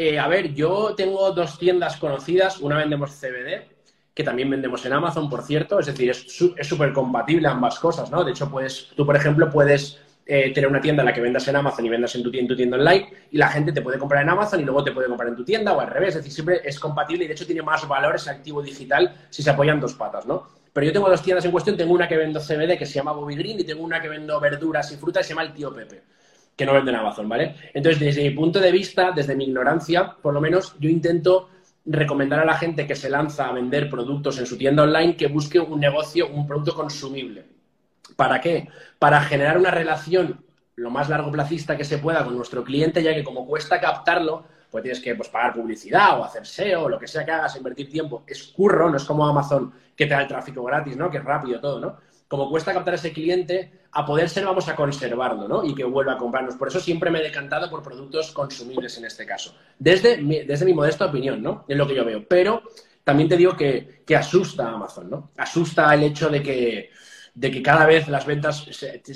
Eh, 0.00 0.16
a 0.16 0.28
ver, 0.28 0.54
yo 0.54 0.94
tengo 0.94 1.32
dos 1.32 1.58
tiendas 1.58 1.96
conocidas. 1.96 2.60
Una 2.60 2.76
vendemos 2.76 3.10
CBD, 3.10 3.66
que 4.14 4.22
también 4.22 4.48
vendemos 4.48 4.86
en 4.86 4.92
Amazon, 4.92 5.28
por 5.28 5.42
cierto. 5.42 5.80
Es 5.80 5.86
decir, 5.86 6.08
es 6.10 6.68
súper 6.68 6.92
compatible 6.92 7.48
ambas 7.48 7.80
cosas, 7.80 8.08
¿no? 8.08 8.22
De 8.22 8.30
hecho, 8.30 8.48
puedes, 8.48 8.90
tú, 8.94 9.04
por 9.04 9.16
ejemplo, 9.16 9.50
puedes 9.50 9.98
eh, 10.24 10.52
tener 10.54 10.70
una 10.70 10.80
tienda 10.80 11.02
en 11.02 11.06
la 11.06 11.12
que 11.12 11.20
vendas 11.20 11.48
en 11.48 11.56
Amazon 11.56 11.84
y 11.84 11.88
vendas 11.88 12.14
en 12.14 12.22
tu, 12.22 12.30
en 12.32 12.46
tu, 12.46 12.54
tienda 12.54 12.76
online 12.76 13.08
y 13.32 13.38
la 13.38 13.48
gente 13.48 13.72
te 13.72 13.82
puede 13.82 13.98
comprar 13.98 14.22
en 14.22 14.28
Amazon 14.28 14.60
y 14.60 14.64
luego 14.64 14.84
te 14.84 14.92
puede 14.92 15.08
comprar 15.08 15.30
en 15.30 15.34
tu 15.34 15.44
tienda 15.44 15.72
o 15.72 15.80
al 15.80 15.88
revés. 15.88 16.10
Es 16.10 16.16
decir, 16.16 16.32
siempre 16.32 16.60
es 16.64 16.78
compatible 16.78 17.24
y 17.24 17.26
de 17.26 17.34
hecho 17.34 17.44
tiene 17.44 17.62
más 17.62 17.88
valor 17.88 18.14
ese 18.14 18.30
activo 18.30 18.62
digital 18.62 19.16
si 19.30 19.42
se 19.42 19.50
apoyan 19.50 19.80
dos 19.80 19.94
patas, 19.94 20.26
¿no? 20.26 20.46
Pero 20.72 20.86
yo 20.86 20.92
tengo 20.92 21.10
dos 21.10 21.22
tiendas 21.22 21.44
en 21.44 21.50
cuestión. 21.50 21.76
Tengo 21.76 21.92
una 21.92 22.06
que 22.06 22.16
vendo 22.16 22.38
CBD 22.38 22.78
que 22.78 22.86
se 22.86 22.92
llama 22.92 23.10
Bobby 23.10 23.34
Green 23.34 23.58
y 23.58 23.64
tengo 23.64 23.82
una 23.82 24.00
que 24.00 24.08
vendo 24.08 24.38
verduras 24.38 24.92
y 24.92 24.96
frutas 24.96 25.22
que 25.22 25.24
se 25.24 25.30
llama 25.30 25.42
El 25.42 25.52
Tío 25.52 25.74
Pepe, 25.74 26.04
que 26.58 26.66
no 26.66 26.74
vende 26.74 26.90
en 26.90 26.96
Amazon, 26.96 27.28
¿vale? 27.28 27.54
Entonces, 27.72 28.00
desde 28.00 28.24
mi 28.24 28.30
punto 28.30 28.58
de 28.58 28.72
vista, 28.72 29.12
desde 29.12 29.36
mi 29.36 29.44
ignorancia, 29.44 30.16
por 30.20 30.34
lo 30.34 30.40
menos, 30.40 30.74
yo 30.80 30.90
intento 30.90 31.50
recomendar 31.86 32.40
a 32.40 32.44
la 32.44 32.54
gente 32.54 32.84
que 32.84 32.96
se 32.96 33.08
lanza 33.08 33.48
a 33.48 33.52
vender 33.52 33.88
productos 33.88 34.40
en 34.40 34.46
su 34.46 34.58
tienda 34.58 34.82
online 34.82 35.16
que 35.16 35.28
busque 35.28 35.60
un 35.60 35.78
negocio, 35.78 36.28
un 36.28 36.48
producto 36.48 36.74
consumible. 36.74 37.46
¿Para 38.16 38.40
qué? 38.40 38.68
Para 38.98 39.20
generar 39.20 39.56
una 39.56 39.70
relación 39.70 40.44
lo 40.74 40.90
más 40.90 41.08
largo 41.08 41.30
placista 41.30 41.76
que 41.76 41.84
se 41.84 41.98
pueda 41.98 42.24
con 42.24 42.36
nuestro 42.36 42.64
cliente, 42.64 43.04
ya 43.04 43.14
que 43.14 43.22
como 43.22 43.46
cuesta 43.46 43.80
captarlo, 43.80 44.44
pues 44.68 44.82
tienes 44.82 45.00
que 45.00 45.14
pues, 45.14 45.28
pagar 45.28 45.54
publicidad 45.54 46.18
o 46.18 46.24
hacer 46.24 46.44
SEO 46.44 46.82
o 46.82 46.88
lo 46.88 46.98
que 46.98 47.06
sea 47.06 47.24
que 47.24 47.30
hagas, 47.30 47.54
invertir 47.54 47.88
tiempo. 47.88 48.24
Es 48.26 48.42
curro, 48.48 48.90
no 48.90 48.96
es 48.96 49.04
como 49.04 49.24
Amazon 49.24 49.72
que 49.94 50.06
te 50.06 50.14
da 50.14 50.22
el 50.22 50.28
tráfico 50.28 50.64
gratis, 50.64 50.96
¿no? 50.96 51.08
Que 51.08 51.18
es 51.18 51.24
rápido 51.24 51.60
todo, 51.60 51.78
¿no? 51.78 51.96
Como 52.28 52.50
cuesta 52.50 52.74
captar 52.74 52.94
a 52.94 52.96
ese 52.96 53.12
cliente, 53.12 53.72
a 53.90 54.04
poder 54.04 54.28
ser 54.28 54.44
vamos 54.44 54.68
a 54.68 54.76
conservarlo, 54.76 55.48
¿no? 55.48 55.64
Y 55.64 55.74
que 55.74 55.84
vuelva 55.84 56.12
a 56.12 56.18
comprarnos. 56.18 56.56
Por 56.56 56.68
eso 56.68 56.78
siempre 56.78 57.10
me 57.10 57.20
he 57.20 57.22
decantado 57.22 57.70
por 57.70 57.82
productos 57.82 58.32
consumibles 58.32 58.98
en 58.98 59.06
este 59.06 59.24
caso. 59.24 59.54
Desde 59.78 60.18
mi, 60.18 60.44
desde 60.44 60.66
mi 60.66 60.74
modesta 60.74 61.06
opinión, 61.06 61.42
¿no? 61.42 61.64
Es 61.66 61.76
lo 61.76 61.86
que 61.86 61.94
yo 61.94 62.04
veo. 62.04 62.26
Pero 62.28 62.62
también 63.02 63.28
te 63.28 63.36
digo 63.36 63.56
que, 63.56 64.02
que 64.06 64.14
asusta 64.14 64.68
a 64.68 64.74
Amazon, 64.74 65.08
¿no? 65.08 65.30
Asusta 65.38 65.92
el 65.94 66.02
hecho 66.02 66.28
de 66.28 66.42
que 66.42 66.90
de 67.38 67.52
que 67.52 67.62
cada 67.62 67.86
vez 67.86 68.08
las 68.08 68.26
ventas 68.26 68.66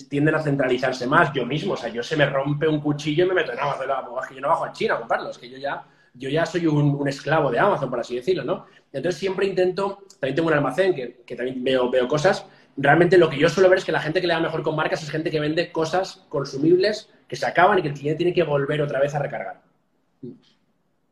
tienden 0.09 0.37
a 0.37 0.41
centralizarse 0.41 1.09
más. 1.09 1.33
Yo 1.33 1.45
mismo, 1.45 1.73
o 1.73 1.77
sea, 1.77 1.89
yo 1.89 2.05
se 2.05 2.17
me 2.17 2.25
rompe 2.25 2.69
un 2.69 2.81
cuchillo 2.81 3.25
y 3.25 3.29
me 3.29 3.35
meto 3.35 3.53
en 3.53 3.59
Amazon. 3.59 3.91
Es 4.23 4.29
que 4.29 4.35
yo 4.37 4.41
no 4.41 4.49
bajo 4.49 4.65
a 4.65 4.73
China 4.73 4.95
a 4.95 4.99
comprarlo, 4.99 5.31
es 5.31 5.39
que 5.39 5.51
yo 5.51 5.59
ya, 5.59 5.85
yo 6.15 6.29
ya 6.29 6.47
soy 6.47 6.69
un, 6.69 7.09
esclavo 7.09 7.51
de 7.51 7.59
Amazon, 7.59 7.91
por 7.91 7.99
así 7.99 8.15
decirlo, 8.15 8.45
¿no? 8.45 8.67
Entonces 8.93 9.19
siempre 9.19 9.45
intento, 9.47 10.05
también 10.21 10.37
tengo 10.37 10.49
un 10.51 10.55
almacén 10.55 10.95
que, 10.95 11.23
que 11.27 11.35
también 11.35 11.65
veo, 11.65 11.91
veo 11.91 12.07
cosas. 12.07 12.47
Realmente 12.77 13.19
lo 13.19 13.29
que 13.29 13.39
yo 13.39 13.49
suelo 13.49 13.69
ver 13.69 13.79
es 13.79 13.85
que 13.85 13.93
la 13.93 14.01
gente 14.01 14.21
que 14.21 14.27
le 14.27 14.35
da 14.35 14.41
mejor 14.41 14.63
con 14.63 14.77
marcas 14.77 15.03
es 15.03 15.11
gente 15.11 15.31
que 15.31 15.41
vende 15.41 15.71
cosas 15.73 16.25
consumibles 16.29 17.11
que 17.29 17.37
se 17.37 17.47
acaban 17.47 17.79
y 17.79 17.83
que 17.83 17.89
el 17.89 17.95
cliente 17.95 18.19
tiene 18.19 18.35
que 18.35 18.43
volver 18.43 18.81
otra 18.81 19.01
vez 19.01 19.15
a 19.15 19.19
recargar. 19.19 19.63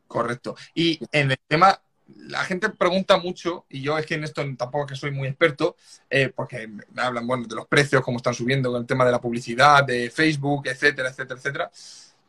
Correcto. 0.07 0.57
Y 0.75 0.99
en 1.13 1.31
el 1.33 1.39
tema 1.47 1.81
la 2.17 2.45
gente 2.45 2.69
pregunta 2.71 3.19
mucho, 3.19 3.67
y 3.69 3.83
yo 3.83 3.97
es 3.99 4.07
que 4.07 4.15
en 4.15 4.25
esto 4.25 4.43
tampoco 4.57 4.87
que 4.87 4.97
soy 4.97 5.11
muy 5.11 5.29
experto, 5.29 5.77
eh, 6.09 6.33
porque 6.35 6.67
me 6.67 7.03
hablan 7.03 7.27
bueno, 7.27 7.47
de 7.47 7.55
los 7.55 7.67
precios, 7.67 8.03
cómo 8.03 8.17
están 8.17 8.35
subiendo 8.35 8.71
con 8.71 8.81
el 8.81 8.87
tema 8.87 9.05
de 9.05 9.13
la 9.13 9.21
publicidad, 9.21 9.85
de 9.85 10.11
Facebook, 10.11 10.67
etcétera, 10.67 11.11
etcétera, 11.11 11.39
etcétera. 11.39 11.71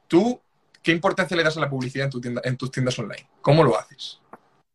¿Tú 0.08 0.40
qué 0.82 0.92
importancia 0.92 1.36
le 1.38 1.44
das 1.44 1.58
a 1.58 1.62
la 1.62 1.70
publicidad 1.70 2.06
en, 2.06 2.12
tu 2.12 2.22
tienda, 2.22 2.42
en 2.44 2.58
tus 2.58 2.72
tiendas 2.72 2.98
online? 3.00 3.28
¿Cómo 3.42 3.64
lo 3.64 3.78
haces? 3.78 4.20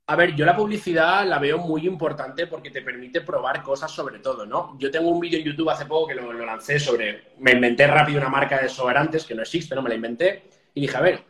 A 0.08 0.14
ver, 0.14 0.36
yo 0.36 0.46
la 0.46 0.54
publicidad 0.54 1.26
la 1.26 1.40
veo 1.40 1.58
muy 1.58 1.84
importante 1.84 2.46
porque 2.46 2.70
te 2.70 2.80
permite 2.80 3.22
probar 3.22 3.60
cosas 3.60 3.90
sobre 3.90 4.20
todo, 4.20 4.46
¿no? 4.46 4.78
Yo 4.78 4.88
tengo 4.88 5.10
un 5.10 5.18
vídeo 5.18 5.40
en 5.40 5.44
YouTube 5.44 5.68
hace 5.68 5.84
poco 5.84 6.06
que 6.06 6.14
lo, 6.14 6.32
lancé 6.32 6.78
sobre, 6.78 7.32
me 7.38 7.52
inventé 7.52 7.88
rápido 7.88 8.20
una 8.20 8.28
marca 8.28 8.56
de 8.56 8.64
desodorantes 8.64 9.24
que 9.24 9.34
no 9.34 9.42
existe, 9.42 9.74
no 9.74 9.82
me 9.82 9.88
la 9.88 9.96
inventé, 9.96 10.48
y 10.74 10.82
dije, 10.82 10.96
a 10.96 11.00
ver, 11.00 11.24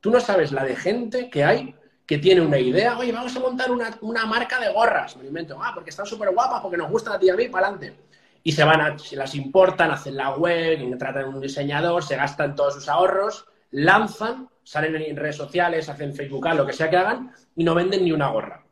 tú 0.00 0.10
no 0.10 0.20
sabes 0.20 0.52
la 0.52 0.62
de 0.62 0.76
gente 0.76 1.30
que 1.30 1.42
hay 1.42 1.74
que 2.04 2.18
tiene 2.18 2.42
una 2.42 2.58
idea, 2.58 2.98
oye, 2.98 3.12
vamos 3.12 3.34
a 3.34 3.40
montar 3.40 3.70
una, 3.70 4.26
marca 4.26 4.60
de 4.60 4.72
gorras, 4.72 5.16
me 5.16 5.26
invento, 5.26 5.58
ah, 5.62 5.72
porque 5.74 5.90
están 5.90 6.04
súper 6.04 6.30
guapas, 6.30 6.60
porque 6.60 6.76
nos 6.76 6.90
gusta 6.90 7.14
a 7.14 7.18
ti 7.18 7.26
y 7.26 7.30
a 7.30 7.36
mí, 7.36 7.48
para 7.48 7.68
adelante. 7.68 7.98
Y 8.42 8.52
se 8.52 8.64
van 8.64 8.80
a, 8.80 8.98
se 8.98 9.16
las 9.16 9.34
importan, 9.34 9.90
hacen 9.90 10.16
la 10.16 10.30
web, 10.36 10.98
tratan 10.98 11.28
un 11.28 11.40
diseñador, 11.40 12.02
se 12.02 12.16
gastan 12.16 12.54
todos 12.54 12.74
sus 12.74 12.88
ahorros, 12.88 13.46
lanzan, 13.70 14.48
salen 14.68 14.96
en 14.96 15.16
redes 15.16 15.36
sociales, 15.36 15.88
hacen 15.88 16.14
Facebook, 16.14 16.46
lo 16.54 16.66
que 16.66 16.74
sea 16.74 16.90
que 16.90 16.96
hagan, 16.98 17.32
y 17.56 17.64
no 17.64 17.74
venden 17.74 18.04
ni 18.04 18.12
una 18.12 18.28
gorra. 18.28 18.62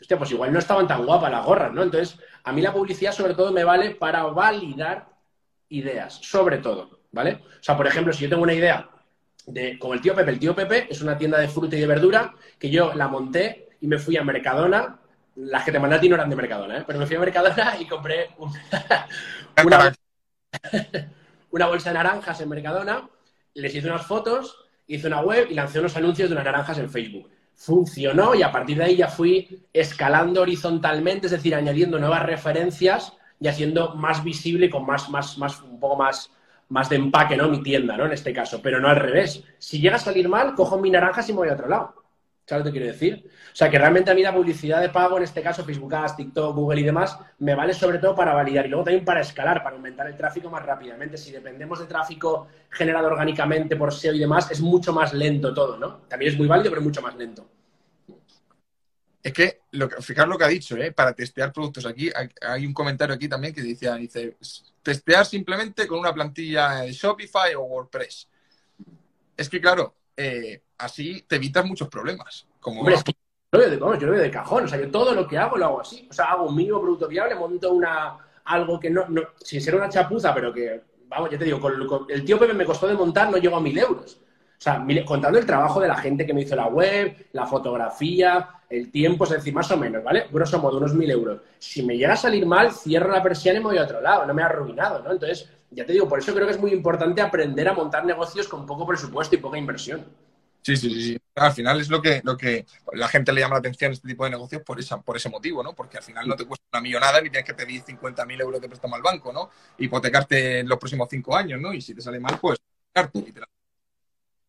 Hostia, 0.00 0.16
pues 0.16 0.30
igual 0.30 0.50
no 0.50 0.58
estaban 0.58 0.88
tan 0.88 1.04
guapas 1.04 1.30
las 1.30 1.44
gorras, 1.44 1.72
¿no? 1.72 1.82
Entonces, 1.82 2.18
a 2.42 2.52
mí 2.52 2.62
la 2.62 2.72
publicidad 2.72 3.12
sobre 3.12 3.34
todo 3.34 3.52
me 3.52 3.62
vale 3.62 3.94
para 3.94 4.24
validar 4.24 5.08
ideas, 5.68 6.14
sobre 6.22 6.56
todo, 6.56 7.00
¿vale? 7.12 7.42
O 7.60 7.62
sea, 7.62 7.76
por 7.76 7.86
ejemplo, 7.86 8.14
si 8.14 8.22
yo 8.22 8.30
tengo 8.30 8.42
una 8.42 8.54
idea 8.54 8.88
de, 9.46 9.78
como 9.78 9.92
el 9.92 10.00
tío 10.00 10.14
Pepe. 10.14 10.30
El 10.30 10.38
tío 10.38 10.54
Pepe 10.54 10.86
es 10.88 11.02
una 11.02 11.18
tienda 11.18 11.38
de 11.38 11.48
fruta 11.48 11.76
y 11.76 11.80
de 11.80 11.86
verdura 11.86 12.34
que 12.58 12.70
yo 12.70 12.94
la 12.94 13.08
monté 13.08 13.76
y 13.80 13.86
me 13.86 13.98
fui 13.98 14.16
a 14.16 14.24
Mercadona. 14.24 14.98
Las 15.36 15.64
que 15.64 15.72
te 15.72 15.78
mandé 15.78 15.96
a 15.96 16.00
ti 16.00 16.08
no 16.08 16.14
eran 16.14 16.30
de 16.30 16.36
Mercadona, 16.36 16.78
¿eh? 16.78 16.84
pero 16.86 16.98
me 16.98 17.06
fui 17.06 17.16
a 17.16 17.20
Mercadona 17.20 17.76
y 17.78 17.86
compré 17.86 18.30
una, 18.38 19.92
una, 21.50 21.66
bolsa 21.66 21.90
de 21.90 21.94
naranjas 21.94 22.40
en 22.40 22.48
Mercadona, 22.48 23.08
les 23.54 23.74
hice 23.74 23.88
unas 23.88 24.06
fotos, 24.06 24.61
hice 24.86 25.06
una 25.06 25.20
web 25.20 25.48
y 25.50 25.54
lancé 25.54 25.80
unos 25.80 25.96
anuncios 25.96 26.28
de 26.28 26.34
unas 26.34 26.44
naranjas 26.44 26.78
en 26.78 26.90
Facebook. 26.90 27.30
Funcionó 27.54 28.34
y 28.34 28.42
a 28.42 28.50
partir 28.50 28.78
de 28.78 28.84
ahí 28.84 28.96
ya 28.96 29.08
fui 29.08 29.62
escalando 29.72 30.42
horizontalmente, 30.42 31.26
es 31.26 31.32
decir, 31.32 31.54
añadiendo 31.54 31.98
nuevas 31.98 32.24
referencias 32.24 33.12
y 33.38 33.48
haciendo 33.48 33.94
más 33.94 34.24
visible 34.24 34.70
con 34.70 34.86
más, 34.86 35.10
más, 35.10 35.38
más, 35.38 35.60
un 35.62 35.78
poco 35.78 35.96
más, 35.96 36.30
más 36.68 36.88
de 36.88 36.96
empaque, 36.96 37.36
¿no? 37.36 37.48
Mi 37.48 37.62
tienda, 37.62 37.96
¿no? 37.96 38.06
En 38.06 38.12
este 38.12 38.32
caso, 38.32 38.60
pero 38.62 38.80
no 38.80 38.88
al 38.88 38.96
revés. 38.96 39.44
Si 39.58 39.80
llega 39.80 39.96
a 39.96 40.00
salir 40.00 40.28
mal, 40.28 40.54
cojo 40.54 40.78
mi 40.78 40.90
naranjas 40.90 41.28
y 41.28 41.32
me 41.32 41.38
voy 41.38 41.48
a 41.48 41.54
otro 41.54 41.68
lado. 41.68 42.01
¿Sabes 42.44 42.66
lo 42.66 42.72
que 42.72 42.78
quiero 42.78 42.92
decir? 42.92 43.30
O 43.52 43.56
sea, 43.56 43.70
que 43.70 43.78
realmente 43.78 44.10
a 44.10 44.14
mí 44.14 44.22
la 44.22 44.34
publicidad 44.34 44.80
de 44.80 44.88
pago, 44.88 45.16
en 45.16 45.22
este 45.22 45.42
caso 45.42 45.64
Facebook 45.64 45.94
Ads, 45.94 46.16
TikTok, 46.16 46.56
Google 46.56 46.80
y 46.80 46.84
demás, 46.84 47.16
me 47.38 47.54
vale 47.54 47.72
sobre 47.72 47.98
todo 47.98 48.14
para 48.16 48.34
validar 48.34 48.66
y 48.66 48.68
luego 48.68 48.84
también 48.84 49.04
para 49.04 49.20
escalar, 49.20 49.62
para 49.62 49.76
aumentar 49.76 50.08
el 50.08 50.16
tráfico 50.16 50.50
más 50.50 50.64
rápidamente. 50.64 51.16
Si 51.16 51.30
dependemos 51.30 51.78
de 51.78 51.86
tráfico 51.86 52.48
generado 52.70 53.06
orgánicamente 53.06 53.76
por 53.76 53.92
SEO 53.92 54.14
y 54.14 54.18
demás, 54.18 54.50
es 54.50 54.60
mucho 54.60 54.92
más 54.92 55.12
lento 55.12 55.54
todo, 55.54 55.78
¿no? 55.78 55.98
También 56.08 56.32
es 56.32 56.38
muy 56.38 56.48
válido, 56.48 56.70
pero 56.70 56.82
mucho 56.82 57.00
más 57.00 57.14
lento. 57.14 57.48
Es 59.22 59.32
que, 59.32 59.60
lo 59.70 59.88
fijaros 59.88 60.30
lo 60.30 60.36
que 60.36 60.44
ha 60.44 60.48
dicho, 60.48 60.76
¿eh? 60.76 60.90
para 60.90 61.12
testear 61.12 61.52
productos 61.52 61.86
aquí, 61.86 62.10
hay 62.40 62.66
un 62.66 62.74
comentario 62.74 63.14
aquí 63.14 63.28
también 63.28 63.54
que 63.54 63.62
decía, 63.62 63.94
dice, 63.94 64.36
testear 64.82 65.24
simplemente 65.24 65.86
con 65.86 66.00
una 66.00 66.12
plantilla 66.12 66.80
de 66.80 66.92
Shopify 66.92 67.54
o 67.54 67.62
WordPress. 67.62 68.28
Es 69.36 69.48
que, 69.48 69.60
claro, 69.60 69.94
eh, 70.16 70.62
así 70.82 71.24
te 71.26 71.36
evitas 71.36 71.64
muchos 71.64 71.88
problemas. 71.88 72.46
Como... 72.60 72.80
Hombre, 72.80 72.96
es 72.96 73.04
que 73.04 73.12
yo, 73.12 73.18
lo 73.52 73.58
veo 73.58 73.70
de, 73.70 73.78
yo 73.78 74.06
lo 74.06 74.12
veo 74.12 74.22
de 74.22 74.30
cajón, 74.30 74.64
o 74.64 74.68
sea, 74.68 74.78
yo 74.78 74.90
todo 74.90 75.14
lo 75.14 75.26
que 75.26 75.38
hago 75.38 75.56
lo 75.56 75.66
hago 75.66 75.80
así. 75.80 76.06
O 76.10 76.12
sea, 76.12 76.26
hago 76.26 76.44
un 76.44 76.56
mínimo 76.56 76.80
producto 76.80 77.08
viable, 77.08 77.34
monto 77.34 77.72
una, 77.72 78.16
algo 78.44 78.78
que 78.78 78.90
no, 78.90 79.08
no 79.08 79.22
sin 79.36 79.60
ser 79.60 79.74
una 79.74 79.88
chapuza, 79.88 80.34
pero 80.34 80.52
que, 80.52 80.82
vamos, 81.08 81.30
ya 81.30 81.38
te 81.38 81.44
digo, 81.44 81.60
con, 81.60 82.06
el 82.08 82.24
tío 82.24 82.38
Pepe 82.38 82.54
me 82.54 82.64
costó 82.64 82.86
de 82.86 82.94
montar, 82.94 83.30
no 83.30 83.38
llego 83.38 83.56
a 83.56 83.60
mil 83.60 83.78
euros. 83.78 84.18
O 84.58 84.64
sea, 84.64 84.84
contando 85.04 85.40
el 85.40 85.46
trabajo 85.46 85.80
de 85.80 85.88
la 85.88 85.96
gente 85.96 86.24
que 86.24 86.32
me 86.32 86.42
hizo 86.42 86.54
la 86.54 86.68
web, 86.68 87.26
la 87.32 87.46
fotografía, 87.46 88.48
el 88.70 88.92
tiempo, 88.92 89.24
es 89.24 89.30
decir, 89.30 89.52
más 89.52 89.68
o 89.72 89.76
menos, 89.76 90.04
¿vale? 90.04 90.28
Grosso 90.30 90.60
modo, 90.60 90.78
unos 90.78 90.94
mil 90.94 91.10
euros. 91.10 91.40
Si 91.58 91.82
me 91.82 91.96
llega 91.96 92.12
a 92.12 92.16
salir 92.16 92.46
mal, 92.46 92.70
cierro 92.70 93.10
la 93.10 93.22
persiana 93.22 93.58
y 93.58 93.62
me 93.62 93.70
voy 93.70 93.78
a 93.78 93.82
otro 93.82 94.00
lado, 94.00 94.24
no 94.24 94.32
me 94.32 94.42
ha 94.42 94.46
arruinado, 94.46 95.02
¿no? 95.02 95.10
Entonces, 95.10 95.50
ya 95.72 95.84
te 95.84 95.92
digo, 95.92 96.08
por 96.08 96.20
eso 96.20 96.32
creo 96.32 96.46
que 96.46 96.52
es 96.52 96.60
muy 96.60 96.72
importante 96.72 97.20
aprender 97.20 97.68
a 97.68 97.72
montar 97.72 98.04
negocios 98.04 98.46
con 98.46 98.64
poco 98.64 98.86
presupuesto 98.86 99.34
y 99.34 99.38
poca 99.38 99.58
inversión. 99.58 100.04
Sí, 100.62 100.76
sí, 100.76 100.90
sí, 100.90 101.18
Al 101.34 101.52
final 101.52 101.80
es 101.80 101.88
lo 101.88 102.00
que, 102.00 102.20
lo 102.22 102.36
que 102.36 102.64
la 102.92 103.08
gente 103.08 103.32
le 103.32 103.40
llama 103.40 103.56
la 103.56 103.58
atención 103.58 103.90
a 103.90 103.94
este 103.94 104.06
tipo 104.06 104.24
de 104.24 104.30
negocios 104.30 104.62
por, 104.62 104.78
esa, 104.78 105.00
por 105.00 105.16
ese 105.16 105.28
motivo, 105.28 105.60
¿no? 105.60 105.74
Porque 105.74 105.98
al 105.98 106.04
final 106.04 106.28
no 106.28 106.36
te 106.36 106.44
cuesta 106.44 106.64
una 106.72 106.80
millonada 106.80 107.20
ni 107.20 107.30
tienes 107.30 107.46
que 107.46 107.54
pedir 107.54 107.82
50.000 107.82 108.40
euros 108.40 108.60
de 108.60 108.68
préstamo 108.68 108.94
al 108.94 109.02
banco, 109.02 109.32
¿no? 109.32 109.50
Hipotecarte 109.78 110.60
en 110.60 110.68
los 110.68 110.78
próximos 110.78 111.08
cinco 111.10 111.36
años, 111.36 111.60
¿no? 111.60 111.72
Y 111.72 111.82
si 111.82 111.94
te 111.94 112.00
sale 112.00 112.20
mal, 112.20 112.38
pues, 112.40 112.60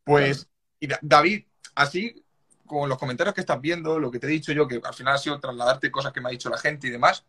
pues, 0.04 0.48
y 0.80 0.88
David, 1.02 1.46
así, 1.76 2.24
con 2.66 2.88
los 2.90 2.98
comentarios 3.00 3.34
que 3.34 3.42
estás 3.42 3.60
viendo, 3.60 3.98
lo 3.98 4.12
que 4.12 4.20
te 4.20 4.28
he 4.28 4.30
dicho 4.30 4.52
yo, 4.52 4.68
que 4.68 4.80
al 4.84 4.94
final 4.94 5.16
ha 5.16 5.18
sido 5.18 5.40
trasladarte 5.40 5.90
cosas 5.90 6.14
que 6.14 6.22
me 6.22 6.28
ha 6.28 6.32
dicho 6.32 6.50
la 6.50 6.58
gente 6.58 6.88
y 6.88 6.92
demás, 6.92 7.26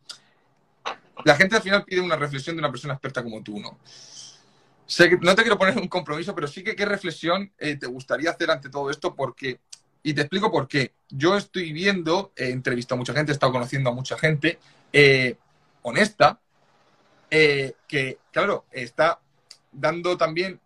la 1.24 1.36
gente 1.36 1.56
al 1.56 1.62
final 1.62 1.84
pide 1.84 2.00
una 2.00 2.16
reflexión 2.16 2.56
de 2.56 2.60
una 2.60 2.70
persona 2.70 2.94
experta 2.94 3.22
como 3.22 3.42
tú, 3.42 3.58
¿no? 3.58 3.78
Sé 4.86 5.08
que 5.08 5.16
no 5.16 5.34
te 5.34 5.42
quiero 5.42 5.58
poner 5.58 5.76
un 5.78 5.88
compromiso, 5.88 6.34
pero 6.34 6.46
sí 6.46 6.62
que 6.62 6.76
qué 6.76 6.84
reflexión 6.84 7.52
eh, 7.58 7.76
te 7.76 7.86
gustaría 7.86 8.30
hacer 8.30 8.50
ante 8.50 8.68
todo 8.68 8.90
esto, 8.90 9.14
porque, 9.14 9.60
y 10.02 10.12
te 10.12 10.22
explico 10.22 10.50
por 10.50 10.68
qué. 10.68 10.92
Yo 11.08 11.36
estoy 11.36 11.72
viendo, 11.72 12.32
he 12.36 12.50
entrevistado 12.50 12.96
a 12.96 12.98
mucha 12.98 13.14
gente, 13.14 13.32
he 13.32 13.34
estado 13.34 13.52
conociendo 13.52 13.90
a 13.90 13.94
mucha 13.94 14.18
gente 14.18 14.58
eh, 14.92 15.36
honesta, 15.82 16.40
eh, 17.30 17.74
que, 17.88 18.18
claro, 18.30 18.66
está 18.70 19.20
dando 19.72 20.16
también, 20.16 20.60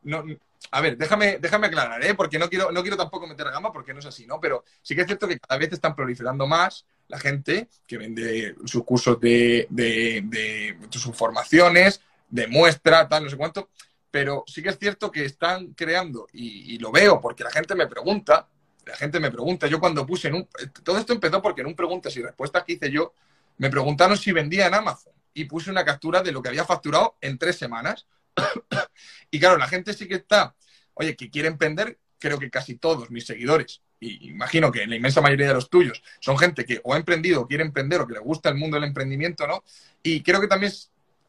a 0.71 0.81
ver, 0.81 0.99
déjame, 0.99 1.39
déjame 1.39 1.69
aclarar, 1.69 2.05
¿eh? 2.05 2.15
porque 2.15 2.39
no 2.39 2.49
quiero, 2.49 2.71
no 2.71 2.83
quiero 2.83 2.97
tampoco 2.97 3.27
meter 3.27 3.51
gama 3.51 3.73
porque 3.73 3.95
no 3.95 4.01
es 4.01 4.07
así, 4.07 4.27
¿no? 4.27 4.41
Pero 4.41 4.65
sí 4.83 4.95
que 4.95 5.03
es 5.03 5.07
cierto 5.07 5.27
que 5.27 5.39
cada 5.39 5.59
vez 5.59 5.73
están 5.73 5.97
proliferando 5.97 6.47
más 6.47 6.85
la 7.09 7.19
gente 7.19 7.69
que 7.87 7.97
vende 7.97 8.55
sus 8.67 8.85
cursos 8.85 9.19
de, 9.19 9.67
de, 9.71 10.77
sus 10.91 11.17
formaciones, 11.17 12.03
de 12.29 12.47
muestra, 12.47 13.09
tal, 13.09 13.25
no 13.25 13.31
sé 13.31 13.37
cuánto. 13.37 13.71
Pero 14.11 14.45
sí 14.47 14.63
que 14.63 14.71
es 14.71 14.79
cierto 14.79 15.11
que 15.11 15.25
están 15.25 15.75
creando, 15.75 16.27
y, 16.33 16.79
lo 16.79 16.91
veo 16.91 17.21
porque 17.21 17.45
la 17.45 17.51
gente 17.51 17.75
me 17.75 17.87
pregunta, 17.87 18.49
la 18.87 18.97
gente 18.97 19.21
me 19.21 19.31
pregunta, 19.31 19.67
yo 19.67 19.81
cuando 19.81 20.07
puse 20.07 20.29
en 20.29 20.35
un... 20.35 20.49
Todo 20.83 20.99
esto 20.99 21.13
empezó 21.13 21.43
porque 21.43 21.61
en 21.61 21.67
un 21.67 21.75
preguntas 21.75 22.17
y 22.17 22.23
respuestas 22.23 22.65
que 22.65 22.73
hice 22.73 22.91
yo, 22.91 23.13
me 23.59 23.69
preguntaron 23.69 24.17
si 24.17 24.33
vendía 24.33 24.67
en 24.67 24.75
Amazon 24.75 25.13
y 25.35 25.45
puse 25.45 25.71
una 25.71 25.85
captura 25.85 26.23
de 26.23 26.33
lo 26.33 26.43
que 26.43 26.49
había 26.49 26.65
facturado 26.65 27.17
en 27.21 27.37
tres 27.37 27.57
semanas 27.57 28.07
y 29.31 29.39
claro, 29.39 29.59
la 29.59 29.69
gente 29.69 29.93
sí 29.93 30.09
que 30.09 30.15
está, 30.15 30.55
oye, 30.95 31.17
que 31.17 31.31
quiere 31.31 31.49
emprender, 31.49 31.99
creo 32.19 32.39
que 32.39 32.51
casi 32.51 32.77
todos 32.77 33.11
mis 33.11 33.27
seguidores, 33.27 33.83
y 34.01 34.31
imagino 34.31 34.71
que 34.71 34.87
la 34.87 34.97
inmensa 34.97 35.21
mayoría 35.21 35.49
de 35.49 35.55
los 35.55 35.71
tuyos, 35.71 36.03
son 36.21 36.39
gente 36.39 36.65
que 36.65 36.81
o 36.85 36.95
ha 36.95 36.97
emprendido 36.97 37.43
o 37.43 37.47
quiere 37.47 37.65
emprender 37.65 38.01
o 38.01 38.07
que 38.07 38.15
le 38.15 38.21
gusta 38.21 38.49
el 38.49 38.57
mundo 38.57 38.77
del 38.77 38.85
emprendimiento, 38.85 39.47
¿no? 39.47 39.65
Y 40.03 40.23
creo 40.23 40.41
que 40.41 40.47
también 40.47 40.73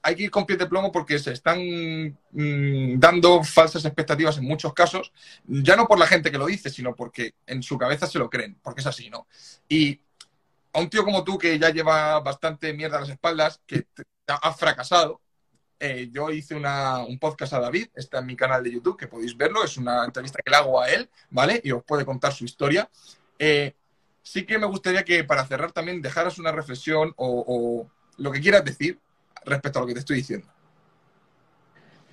hay 0.01 0.15
que 0.15 0.23
ir 0.23 0.31
con 0.31 0.45
pie 0.45 0.57
de 0.57 0.67
plomo 0.67 0.91
porque 0.91 1.19
se 1.19 1.33
están 1.33 1.59
mm, 2.31 2.99
dando 2.99 3.43
falsas 3.43 3.83
expectativas 3.85 4.37
en 4.37 4.45
muchos 4.45 4.73
casos, 4.73 5.11
ya 5.45 5.75
no 5.75 5.87
por 5.87 5.99
la 5.99 6.07
gente 6.07 6.31
que 6.31 6.37
lo 6.37 6.45
dice, 6.45 6.69
sino 6.69 6.95
porque 6.95 7.35
en 7.45 7.61
su 7.61 7.77
cabeza 7.77 8.07
se 8.07 8.19
lo 8.19 8.29
creen, 8.29 8.57
porque 8.61 8.81
es 8.81 8.87
así, 8.87 9.09
¿no? 9.09 9.27
Y 9.67 9.99
a 10.73 10.79
un 10.79 10.89
tío 10.89 11.03
como 11.03 11.23
tú 11.23 11.37
que 11.37 11.57
ya 11.59 11.69
lleva 11.69 12.19
bastante 12.21 12.73
mierda 12.73 12.97
a 12.97 13.01
las 13.01 13.09
espaldas, 13.09 13.61
que 13.65 13.87
ha 14.27 14.53
fracasado, 14.53 15.21
eh, 15.79 16.09
yo 16.11 16.29
hice 16.29 16.55
un 16.55 17.19
podcast 17.19 17.53
a 17.53 17.59
David, 17.59 17.87
está 17.95 18.19
en 18.19 18.25
mi 18.25 18.35
canal 18.35 18.63
de 18.63 18.71
YouTube, 18.71 18.97
que 18.97 19.07
podéis 19.07 19.35
verlo, 19.35 19.63
es 19.63 19.77
una 19.77 20.05
entrevista 20.05 20.39
que 20.43 20.51
le 20.51 20.57
hago 20.57 20.81
a 20.81 20.89
él, 20.89 21.09
¿vale? 21.29 21.59
Y 21.63 21.71
os 21.71 21.83
puede 21.83 22.05
contar 22.05 22.33
su 22.33 22.45
historia. 22.45 22.89
Eh, 23.39 23.73
sí 24.21 24.45
que 24.45 24.59
me 24.59 24.67
gustaría 24.67 25.03
que 25.03 25.23
para 25.23 25.45
cerrar 25.45 25.71
también 25.71 26.01
dejaras 26.01 26.37
una 26.37 26.51
reflexión 26.51 27.13
o 27.17 27.87
lo 28.17 28.31
que 28.31 28.41
quieras 28.41 28.65
decir 28.65 28.99
respecto 29.45 29.79
a 29.79 29.81
lo 29.81 29.87
que 29.87 29.93
te 29.93 29.99
estoy 29.99 30.17
diciendo. 30.17 30.47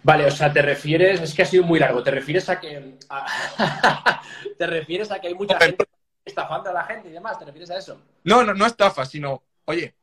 Vale, 0.02 0.26
o 0.26 0.30
sea, 0.30 0.52
te 0.52 0.62
refieres, 0.62 1.20
es 1.20 1.34
que 1.34 1.42
ha 1.42 1.46
sido 1.46 1.64
muy 1.64 1.80
largo, 1.80 2.02
te 2.02 2.12
refieres 2.12 2.48
a 2.48 2.60
que 2.60 2.96
te 4.58 4.66
refieres 4.66 5.10
a 5.10 5.20
que 5.20 5.28
hay 5.28 5.34
mucha 5.34 5.58
gente 5.58 5.84
estafando 6.24 6.70
a 6.70 6.72
la 6.72 6.84
gente 6.84 7.08
y 7.08 7.12
demás, 7.12 7.38
¿te 7.38 7.44
refieres 7.44 7.70
a 7.70 7.78
eso? 7.78 8.00
No, 8.24 8.44
no, 8.44 8.54
no 8.54 8.66
estafa, 8.66 9.04
sino, 9.04 9.42
oye, 9.64 9.96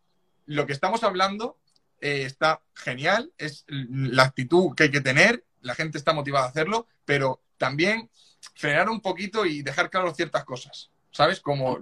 lo 0.45 0.65
que 0.65 0.73
estamos 0.73 1.03
hablando 1.03 1.57
eh, 2.01 2.23
está 2.23 2.61
genial, 2.73 3.31
es 3.37 3.65
la 3.67 4.23
actitud 4.23 4.75
que 4.75 4.83
hay 4.83 4.91
que 4.91 4.99
tener, 4.99 5.45
la 5.61 5.73
gente 5.73 5.97
está 5.97 6.11
motivada 6.11 6.47
a 6.47 6.49
hacerlo, 6.49 6.87
pero 7.05 7.41
también 7.57 8.09
frenar 8.55 8.89
un 8.89 8.99
poquito 8.99 9.45
y 9.45 9.61
dejar 9.61 9.89
claro 9.89 10.13
ciertas 10.13 10.43
cosas, 10.43 10.91
¿sabes? 11.11 11.39
Como 11.39 11.79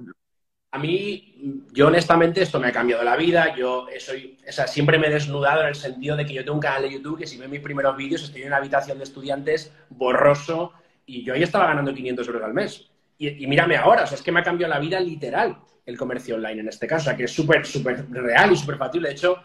a 0.73 0.79
mí, 0.79 1.67
yo 1.73 1.87
honestamente, 1.87 2.41
esto 2.41 2.57
me 2.57 2.67
ha 2.67 2.71
cambiado 2.71 3.03
la 3.03 3.17
vida. 3.17 3.53
Yo 3.55 3.87
soy, 3.99 4.37
o 4.47 4.51
sea, 4.51 4.67
siempre 4.67 4.97
me 4.97 5.07
he 5.07 5.09
desnudado 5.09 5.61
en 5.61 5.67
el 5.67 5.75
sentido 5.75 6.15
de 6.15 6.25
que 6.25 6.33
yo 6.33 6.43
tengo 6.45 6.55
un 6.55 6.61
canal 6.61 6.83
de 6.83 6.91
YouTube 6.91 7.19
que 7.19 7.27
si 7.27 7.37
ven 7.37 7.51
mis 7.51 7.59
primeros 7.59 7.97
vídeos 7.97 8.23
estoy 8.23 8.43
en 8.43 8.47
una 8.47 8.57
habitación 8.57 8.97
de 8.97 9.03
estudiantes 9.03 9.73
borroso 9.89 10.71
y 11.05 11.23
yo 11.25 11.33
ahí 11.33 11.43
estaba 11.43 11.67
ganando 11.67 11.93
500 11.93 12.25
euros 12.25 12.43
al 12.43 12.53
mes. 12.53 12.89
Y, 13.17 13.45
mírame 13.47 13.75
ahora, 13.75 14.03
o 14.03 14.07
sea, 14.07 14.17
es 14.17 14.23
que 14.23 14.31
me 14.31 14.39
ha 14.39 14.43
cambiado 14.43 14.73
la 14.73 14.79
vida 14.79 14.99
literal 14.99 15.57
el 15.85 15.97
comercio 15.97 16.35
online 16.35 16.61
en 16.61 16.69
este 16.69 16.87
caso, 16.87 17.01
o 17.01 17.05
sea, 17.05 17.17
que 17.17 17.25
es 17.25 17.31
súper, 17.31 17.65
súper 17.65 18.09
real 18.09 18.53
y 18.53 18.55
súper 18.55 18.77
factible. 18.77 19.09
De 19.09 19.15
hecho, 19.15 19.43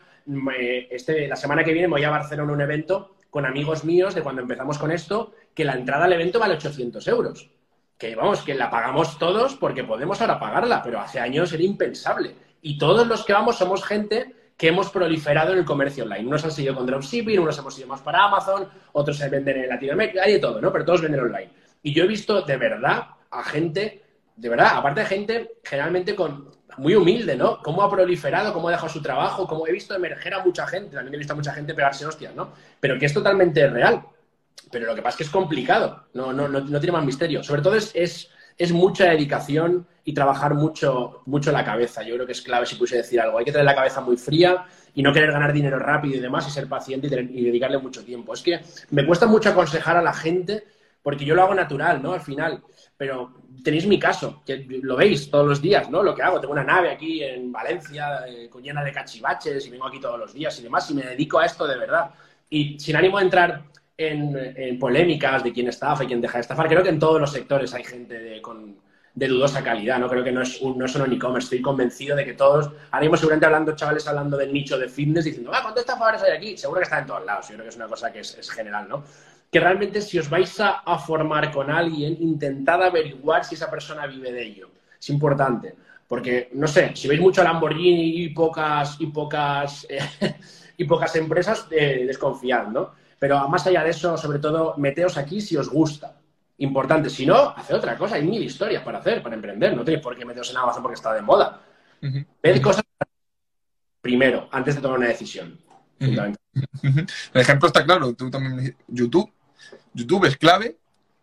este, 0.90 1.26
la 1.26 1.36
semana 1.36 1.64
que 1.64 1.72
viene 1.72 1.88
me 1.88 1.94
voy 1.94 2.04
a 2.04 2.10
Barcelona 2.10 2.52
a 2.52 2.54
un 2.54 2.60
evento 2.60 3.16
con 3.30 3.44
amigos 3.44 3.84
míos 3.84 4.14
de 4.14 4.22
cuando 4.22 4.42
empezamos 4.42 4.78
con 4.78 4.92
esto, 4.92 5.34
que 5.54 5.64
la 5.64 5.74
entrada 5.74 6.04
al 6.04 6.12
evento 6.12 6.38
vale 6.38 6.54
800 6.54 7.06
euros 7.08 7.50
que 7.98 8.14
vamos, 8.14 8.42
que 8.42 8.54
la 8.54 8.70
pagamos 8.70 9.18
todos 9.18 9.54
porque 9.54 9.84
podemos 9.84 10.20
ahora 10.20 10.38
pagarla, 10.38 10.82
pero 10.82 11.00
hace 11.00 11.18
años 11.18 11.52
era 11.52 11.62
impensable. 11.62 12.34
Y 12.62 12.78
todos 12.78 13.06
los 13.06 13.24
que 13.24 13.32
vamos 13.32 13.56
somos 13.56 13.84
gente 13.84 14.34
que 14.56 14.68
hemos 14.68 14.90
proliferado 14.90 15.52
en 15.52 15.58
el 15.58 15.64
comercio 15.64 16.04
online. 16.04 16.26
Unos 16.26 16.44
han 16.44 16.50
seguido 16.50 16.74
con 16.74 16.86
dropshipping, 16.86 17.38
unos 17.38 17.58
hemos 17.58 17.78
ido 17.78 17.88
más 17.88 18.00
para 18.00 18.24
Amazon, 18.24 18.68
otros 18.92 19.18
se 19.18 19.28
venden 19.28 19.58
en 19.58 19.68
Latinoamérica, 19.68 20.22
hay 20.22 20.34
de 20.34 20.38
todo, 20.38 20.60
¿no? 20.60 20.72
Pero 20.72 20.84
todos 20.84 21.02
venden 21.02 21.20
online. 21.20 21.50
Y 21.82 21.92
yo 21.92 22.04
he 22.04 22.06
visto 22.06 22.42
de 22.42 22.56
verdad 22.56 23.02
a 23.30 23.44
gente, 23.44 24.02
de 24.34 24.48
verdad, 24.48 24.72
aparte 24.74 25.00
de 25.00 25.06
gente 25.06 25.50
generalmente 25.62 26.14
con 26.14 26.50
muy 26.78 26.94
humilde, 26.94 27.36
¿no? 27.36 27.58
Cómo 27.62 27.82
ha 27.82 27.90
proliferado, 27.90 28.52
cómo 28.52 28.68
ha 28.68 28.72
dejado 28.72 28.88
su 28.88 29.02
trabajo, 29.02 29.46
cómo 29.46 29.66
he 29.66 29.72
visto 29.72 29.94
emerger 29.94 30.34
a 30.34 30.44
mucha 30.44 30.66
gente, 30.66 30.94
también 30.94 31.14
he 31.14 31.18
visto 31.18 31.32
a 31.32 31.36
mucha 31.36 31.52
gente 31.52 31.74
pegarse 31.74 32.06
hostias, 32.06 32.34
¿no? 32.34 32.52
Pero 32.80 32.98
que 32.98 33.06
es 33.06 33.14
totalmente 33.14 33.66
real. 33.68 34.02
Pero 34.70 34.86
lo 34.86 34.94
que 34.94 35.02
pasa 35.02 35.14
es 35.14 35.16
que 35.18 35.24
es 35.24 35.30
complicado, 35.30 36.06
no, 36.14 36.32
no, 36.32 36.48
no, 36.48 36.80
tiene 36.80 36.92
más 36.92 37.04
misterio. 37.04 37.42
Sobre 37.42 37.62
todo 37.62 37.76
es, 37.76 37.92
es, 37.94 38.72
mucha 38.72 39.04
dedicación 39.04 39.86
y 40.04 40.12
trabajar 40.12 40.54
mucho, 40.54 41.22
mucho 41.26 41.52
la 41.52 41.64
cabeza. 41.64 42.02
Yo 42.02 42.14
creo 42.14 42.26
que 42.26 42.32
es 42.32 42.42
clave 42.42 42.66
si 42.66 42.74
pudiese 42.74 42.96
decir 42.96 43.20
algo. 43.20 43.38
Hay 43.38 43.44
que 43.44 43.52
tener 43.52 43.64
la 43.64 43.74
cabeza 43.74 44.00
muy 44.00 44.16
fría 44.16 44.64
y 44.94 45.02
no 45.02 45.12
querer 45.12 45.30
ganar 45.30 45.52
dinero 45.52 45.78
rápido 45.78 46.16
y 46.16 46.20
demás 46.20 46.48
y 46.48 46.50
ser 46.50 46.68
paciente 46.68 47.06
y, 47.06 47.44
dedicarle 47.44 47.78
mucho 47.78 48.04
tiempo. 48.04 48.34
Es 48.34 48.42
que 48.42 48.60
me 48.90 49.06
cuesta 49.06 49.26
mucho 49.26 49.50
aconsejar 49.50 49.96
a 49.96 50.02
la 50.02 50.12
gente 50.12 50.64
porque 51.02 51.24
yo 51.24 51.34
lo 51.34 51.42
hago 51.42 51.54
natural, 51.54 52.02
¿no? 52.02 52.14
Al 52.14 52.20
final. 52.20 52.62
Pero 52.96 53.34
tenéis 53.62 53.86
mi 53.86 53.98
caso, 53.98 54.42
que 54.44 54.66
lo 54.82 54.96
veis 54.96 55.30
todos 55.30 55.46
los 55.46 55.62
días, 55.62 55.90
¿no? 55.90 56.02
Lo 56.02 56.14
que 56.14 56.22
hago. 56.22 56.40
Tengo 56.40 56.54
una 56.54 56.64
nave 56.64 56.90
aquí 56.90 57.22
en 57.22 57.52
Valencia 57.52 58.26
eh, 58.26 58.48
con 58.48 58.62
llena 58.62 58.82
de 58.82 58.90
cachivaches 58.90 59.66
y 59.66 59.70
vengo 59.70 59.86
aquí 59.86 60.00
todos 60.00 60.18
los 60.18 60.32
días 60.32 60.58
y 60.58 60.62
demás 60.62 60.90
y 60.90 60.94
me 60.94 61.02
dedico 61.02 61.38
a 61.38 61.46
esto 61.46 61.66
de 61.66 61.78
verdad. 61.78 62.10
Y 62.48 62.78
sin 62.80 62.96
ánimo 62.96 63.18
de 63.18 63.24
entrar 63.24 63.64
en, 63.98 64.78
polémicas 64.78 65.42
de 65.42 65.52
quién 65.52 65.68
estafa 65.68 66.04
y 66.04 66.06
quién 66.06 66.20
deja 66.20 66.38
de 66.38 66.42
estafar. 66.42 66.68
Creo 66.68 66.82
que 66.82 66.90
en 66.90 66.98
todos 66.98 67.20
los 67.20 67.32
sectores 67.32 67.72
hay 67.74 67.84
gente 67.84 68.18
de, 68.18 68.42
con, 68.42 68.76
de 69.14 69.28
dudosa 69.28 69.64
calidad, 69.64 69.98
¿no? 69.98 70.08
Creo 70.08 70.22
que 70.22 70.32
no 70.32 70.42
es, 70.42 70.60
un, 70.60 70.76
no 70.78 70.84
es 70.84 70.92
solo 70.92 71.10
e-commerce. 71.10 71.46
Estoy 71.46 71.62
convencido 71.62 72.14
de 72.14 72.24
que 72.24 72.34
todos, 72.34 72.70
ahora 72.90 73.00
mismo 73.00 73.16
seguramente 73.16 73.46
hablando, 73.46 73.74
chavales 73.74 74.06
hablando 74.06 74.36
del 74.36 74.52
nicho 74.52 74.78
de 74.78 74.88
fitness, 74.88 75.24
diciendo, 75.24 75.50
ah, 75.54 75.60
¿cuántos 75.62 75.80
estafadores 75.80 76.22
hay 76.22 76.32
aquí? 76.32 76.56
Seguro 76.56 76.80
que 76.80 76.84
está 76.84 76.98
en 76.98 77.06
todos 77.06 77.24
lados. 77.24 77.48
Yo 77.48 77.54
creo 77.54 77.64
que 77.64 77.70
es 77.70 77.76
una 77.76 77.88
cosa 77.88 78.12
que 78.12 78.20
es, 78.20 78.50
general, 78.50 78.88
¿no? 78.88 79.04
Que 79.50 79.60
realmente 79.60 80.02
si 80.02 80.18
os 80.18 80.28
vais 80.28 80.60
a, 80.60 80.98
formar 80.98 81.50
con 81.50 81.70
alguien, 81.70 82.18
intentad 82.20 82.82
averiguar 82.82 83.44
si 83.44 83.54
esa 83.54 83.70
persona 83.70 84.06
vive 84.06 84.32
de 84.32 84.42
ello. 84.42 84.70
Es 85.00 85.08
importante. 85.08 85.74
Porque, 86.06 86.50
no 86.52 86.68
sé, 86.68 86.94
si 86.94 87.08
veis 87.08 87.20
mucho 87.20 87.42
Lamborghini 87.42 88.22
y 88.22 88.28
pocas, 88.28 88.96
y 89.00 89.06
pocas, 89.06 89.86
y 90.76 90.84
pocas 90.84 91.16
empresas, 91.16 91.66
eh, 91.70 92.04
desconfiad, 92.06 92.68
¿no? 92.68 93.05
Pero 93.18 93.48
más 93.48 93.66
allá 93.66 93.82
de 93.82 93.90
eso, 93.90 94.16
sobre 94.16 94.38
todo, 94.38 94.74
meteos 94.76 95.16
aquí 95.16 95.40
si 95.40 95.56
os 95.56 95.68
gusta. 95.68 96.16
Importante. 96.58 97.10
Si 97.10 97.26
no, 97.26 97.54
hace 97.56 97.74
otra 97.74 97.96
cosa. 97.96 98.16
Hay 98.16 98.24
mil 98.24 98.42
historias 98.42 98.82
para 98.82 98.98
hacer, 98.98 99.22
para 99.22 99.34
emprender. 99.34 99.76
No 99.76 99.84
tenéis 99.84 100.02
por 100.02 100.16
qué 100.16 100.24
meteos 100.24 100.50
en 100.50 100.56
Amazon 100.58 100.82
porque 100.82 100.96
está 100.96 101.12
de 101.14 101.22
moda. 101.22 101.60
Ved 102.42 102.60
cosas 102.60 102.84
primero, 104.00 104.48
antes 104.52 104.76
de 104.76 104.80
tomar 104.80 104.98
una 104.98 105.08
decisión. 105.08 105.58
El 105.98 106.36
ejemplo 107.34 107.66
está 107.66 107.84
claro. 107.84 108.14
Tú 108.14 108.30
también, 108.30 108.76
YouTube. 108.88 109.32
YouTube 109.92 110.26
es 110.26 110.36
clave. 110.36 110.78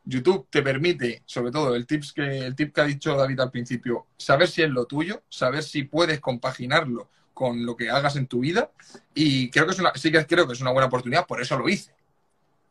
YouTube 0.06 0.48
te 0.50 0.62
permite, 0.62 1.24
sobre 1.26 1.52
todo 1.52 1.76
el, 1.76 1.88
tips 1.88 2.12
que, 2.12 2.40
el 2.40 2.56
tip 2.56 2.76
que 2.76 2.82
ha 2.82 2.86
dicho 2.86 3.16
David 3.16 3.40
al 3.40 3.52
principio, 3.52 4.08
saber 4.18 4.50
si 4.50 4.62
es 4.62 4.70
lo 4.70 4.86
tuyo, 4.86 5.24
saber 5.30 5.64
si 5.64 5.84
puedes 5.84 6.20
compaginarlo 6.20 7.10
con 7.34 7.66
lo 7.66 7.76
que 7.76 7.90
hagas 7.90 8.16
en 8.16 8.28
tu 8.28 8.40
vida 8.40 8.70
y 9.14 9.50
creo 9.50 9.66
que 9.66 9.72
es 9.72 9.80
una, 9.80 9.94
sí 9.96 10.12
que 10.12 10.26
creo 10.26 10.48
que 10.48 10.54
es 10.54 10.62
una 10.62 10.72
buena 10.72 10.88
oportunidad, 10.88 11.26
por 11.26 11.42
eso 11.42 11.58
lo 11.58 11.68
hice. 11.68 11.94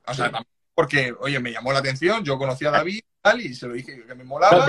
O 0.07 0.15
sea, 0.15 0.31
porque, 0.75 1.15
oye, 1.21 1.39
me 1.39 1.53
llamó 1.53 1.73
la 1.73 1.81
atención, 1.81 2.25
yo 2.25 2.39
conocí 2.39 2.65
a 2.65 2.71
David 2.71 3.01
tal, 3.21 3.41
y 3.41 3.55
se 3.55 3.67
lo 3.67 3.75
dije 3.75 4.05
que 4.05 4.15
me 4.15 4.25
molaba. 4.25 4.67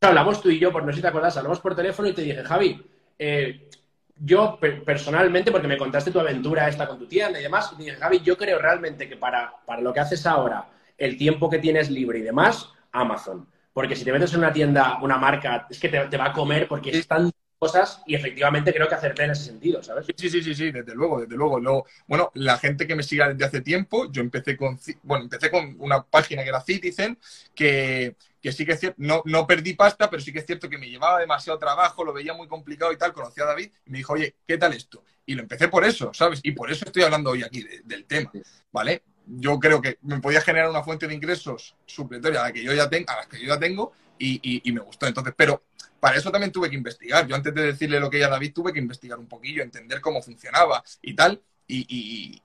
hablamos 0.00 0.42
tú 0.42 0.50
y 0.50 0.58
yo, 0.58 0.72
por 0.72 0.84
no 0.84 0.90
sé 0.90 0.96
si 0.96 1.02
te 1.02 1.08
acuerdas, 1.08 1.36
hablamos 1.36 1.60
por 1.60 1.74
teléfono 1.74 2.08
y 2.08 2.12
te 2.12 2.22
dije, 2.22 2.44
Javi, 2.44 2.84
eh, 3.18 3.68
yo 4.16 4.58
personalmente, 4.84 5.50
porque 5.50 5.66
me 5.66 5.78
contaste 5.78 6.10
tu 6.10 6.20
aventura 6.20 6.68
esta 6.68 6.86
con 6.86 6.98
tu 6.98 7.06
tienda 7.06 7.40
y 7.40 7.42
demás, 7.42 7.72
y 7.74 7.84
dije, 7.84 7.96
Javi, 7.96 8.20
yo 8.20 8.36
creo 8.36 8.58
realmente 8.58 9.08
que 9.08 9.16
para, 9.16 9.52
para 9.64 9.80
lo 9.80 9.92
que 9.92 10.00
haces 10.00 10.26
ahora, 10.26 10.68
el 10.96 11.16
tiempo 11.16 11.48
que 11.48 11.58
tienes 11.58 11.90
libre 11.90 12.18
y 12.18 12.22
demás, 12.22 12.68
Amazon. 12.92 13.48
Porque 13.72 13.96
si 13.96 14.04
te 14.04 14.12
metes 14.12 14.32
en 14.34 14.40
una 14.40 14.52
tienda, 14.52 14.98
una 15.00 15.16
marca, 15.16 15.66
es 15.70 15.78
que 15.78 15.88
te, 15.88 15.98
te 16.06 16.16
va 16.16 16.26
a 16.26 16.32
comer 16.32 16.68
porque 16.68 16.90
es 16.90 17.06
tan 17.06 17.30
cosas 17.60 18.02
y 18.06 18.14
efectivamente 18.14 18.72
creo 18.72 18.88
que 18.88 18.94
acerté 18.94 19.24
en 19.24 19.32
ese 19.32 19.44
sentido, 19.44 19.82
¿sabes? 19.82 20.06
Sí, 20.16 20.30
sí, 20.30 20.42
sí, 20.42 20.54
sí, 20.54 20.72
desde 20.72 20.94
luego, 20.94 21.20
desde 21.20 21.36
luego. 21.36 21.60
Luego, 21.60 21.86
bueno, 22.08 22.30
la 22.32 22.56
gente 22.56 22.86
que 22.86 22.96
me 22.96 23.02
siga 23.02 23.28
desde 23.28 23.44
hace 23.44 23.60
tiempo, 23.60 24.10
yo 24.10 24.22
empecé 24.22 24.56
con, 24.56 24.80
bueno, 25.02 25.24
empecé 25.24 25.50
con 25.50 25.76
una 25.78 26.02
página 26.02 26.42
que 26.42 26.48
era 26.48 26.62
Citizen, 26.62 27.18
que, 27.54 28.16
que 28.40 28.50
sí 28.50 28.64
que 28.64 28.72
es 28.72 28.80
cierto, 28.80 28.96
no, 29.02 29.20
no 29.26 29.46
perdí 29.46 29.74
pasta, 29.74 30.08
pero 30.08 30.22
sí 30.22 30.32
que 30.32 30.38
es 30.38 30.46
cierto 30.46 30.70
que 30.70 30.78
me 30.78 30.88
llevaba 30.88 31.20
demasiado 31.20 31.58
trabajo, 31.58 32.02
lo 32.02 32.14
veía 32.14 32.32
muy 32.32 32.48
complicado 32.48 32.92
y 32.92 32.96
tal, 32.96 33.12
conocí 33.12 33.42
a 33.42 33.44
David 33.44 33.70
y 33.84 33.90
me 33.90 33.98
dijo, 33.98 34.14
oye, 34.14 34.36
¿qué 34.46 34.56
tal 34.56 34.72
esto? 34.72 35.04
Y 35.26 35.34
lo 35.34 35.42
empecé 35.42 35.68
por 35.68 35.84
eso, 35.84 36.14
¿sabes? 36.14 36.40
Y 36.42 36.52
por 36.52 36.70
eso 36.70 36.86
estoy 36.86 37.02
hablando 37.02 37.30
hoy 37.30 37.42
aquí 37.42 37.62
del 37.84 38.06
tema, 38.06 38.32
¿vale? 38.72 39.02
Yo 39.26 39.60
creo 39.60 39.82
que 39.82 39.98
me 40.00 40.18
podía 40.18 40.40
generar 40.40 40.70
una 40.70 40.82
fuente 40.82 41.06
de 41.06 41.14
ingresos 41.14 41.76
supletoria 41.84 42.40
a 42.40 42.44
la 42.44 42.52
que 42.52 42.64
yo 42.64 42.72
ya 42.72 42.88
tengo, 42.88 43.10
a 43.10 43.16
las 43.16 43.26
que 43.26 43.38
yo 43.38 43.48
ya 43.48 43.60
tengo 43.60 43.92
y, 44.20 44.72
me 44.72 44.80
gustó. 44.80 45.06
Entonces, 45.06 45.34
pero 45.36 45.64
para 45.98 46.16
eso 46.16 46.30
también 46.30 46.52
tuve 46.52 46.70
que 46.70 46.76
investigar. 46.76 47.26
Yo 47.26 47.34
antes 47.34 47.54
de 47.54 47.62
decirle 47.62 47.98
lo 47.98 48.10
que 48.10 48.18
ella 48.18 48.28
David 48.28 48.52
tuve 48.52 48.72
que 48.72 48.78
investigar 48.78 49.18
un 49.18 49.26
poquillo, 49.26 49.62
entender 49.62 50.00
cómo 50.00 50.22
funcionaba 50.22 50.82
y 51.02 51.14
tal. 51.14 51.40
Y, 51.66 51.86
y 51.88 52.42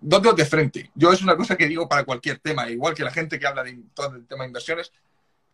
dos 0.00 0.36
de 0.36 0.44
frente. 0.44 0.90
Yo 0.94 1.12
es 1.12 1.22
una 1.22 1.36
cosa 1.36 1.56
que 1.56 1.66
digo 1.66 1.88
para 1.88 2.04
cualquier 2.04 2.38
tema, 2.38 2.70
igual 2.70 2.94
que 2.94 3.04
la 3.04 3.10
gente 3.10 3.38
que 3.38 3.46
habla 3.46 3.64
de 3.64 3.78
todo 3.94 4.16
el 4.16 4.26
tema 4.26 4.44
de 4.44 4.48
inversiones, 4.48 4.92